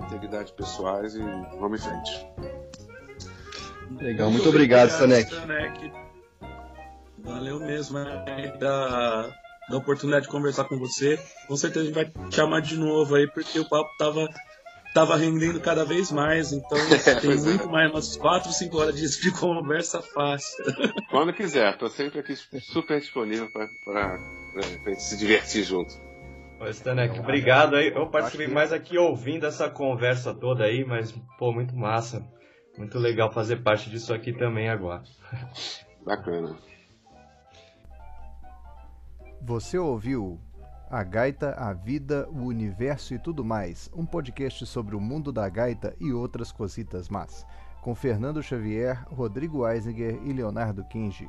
integridade 0.00 0.52
pessoais 0.52 1.14
e 1.14 1.20
vamos 1.58 1.80
em 1.80 1.84
frente. 1.84 2.26
Legal, 4.00 4.30
muito, 4.30 4.44
muito 4.44 4.48
obrigado, 4.48 4.90
Stanek. 4.90 5.34
Valeu 7.18 7.58
mesmo 7.58 7.98
né, 7.98 8.56
da, 8.58 9.34
da 9.68 9.76
oportunidade 9.76 10.26
de 10.26 10.30
conversar 10.30 10.64
com 10.64 10.78
você. 10.78 11.18
Com 11.46 11.56
certeza 11.56 11.84
a 11.84 11.86
gente 11.86 11.94
vai 11.94 12.28
te 12.28 12.34
chamar 12.34 12.60
de 12.60 12.76
novo 12.76 13.14
aí, 13.14 13.26
porque 13.30 13.58
o 13.58 13.68
papo 13.68 13.90
tava, 13.98 14.28
tava 14.94 15.16
rendendo 15.16 15.60
cada 15.60 15.84
vez 15.84 16.12
mais. 16.12 16.52
Então 16.52 16.78
tem 17.20 17.32
é. 17.32 17.36
muito 17.36 17.64
é. 17.64 17.66
mais, 17.66 17.90
umas 17.90 18.16
4, 18.16 18.52
5 18.52 18.78
horas 18.78 18.94
de, 18.94 19.20
de 19.20 19.30
conversa 19.32 20.00
fácil. 20.00 20.64
Quando 21.10 21.32
quiser, 21.32 21.76
tô 21.76 21.88
sempre 21.88 22.20
aqui 22.20 22.36
super 22.36 23.00
disponível 23.00 23.50
para 23.50 24.18
se 24.96 25.16
divertir 25.16 25.64
junto. 25.64 26.07
Stanek, 26.66 27.20
obrigado 27.20 27.76
aí. 27.76 27.88
Eu 27.88 28.08
participei 28.08 28.48
mais 28.48 28.72
aqui 28.72 28.98
ouvindo 28.98 29.46
essa 29.46 29.70
conversa 29.70 30.34
toda 30.34 30.64
aí, 30.64 30.84
mas, 30.84 31.12
pô, 31.38 31.52
muito 31.52 31.76
massa. 31.76 32.26
Muito 32.76 32.98
legal 32.98 33.32
fazer 33.32 33.56
parte 33.62 33.90
disso 33.90 34.12
aqui 34.12 34.32
também 34.32 34.68
agora. 34.68 35.02
Bacana. 36.04 36.56
Você 39.42 39.78
ouviu 39.78 40.38
A 40.90 41.02
Gaita, 41.02 41.52
a 41.52 41.72
Vida, 41.72 42.28
o 42.30 42.46
Universo 42.46 43.14
e 43.14 43.18
tudo 43.18 43.44
mais, 43.44 43.90
um 43.94 44.04
podcast 44.04 44.66
sobre 44.66 44.96
o 44.96 45.00
mundo 45.00 45.32
da 45.32 45.48
gaita 45.48 45.94
e 46.00 46.12
outras 46.12 46.50
cositas 46.50 47.08
más, 47.08 47.46
com 47.80 47.94
Fernando 47.94 48.42
Xavier, 48.42 49.04
Rodrigo 49.08 49.66
Eisinger 49.66 50.20
e 50.24 50.32
Leonardo 50.32 50.84
Kinji. 50.84 51.28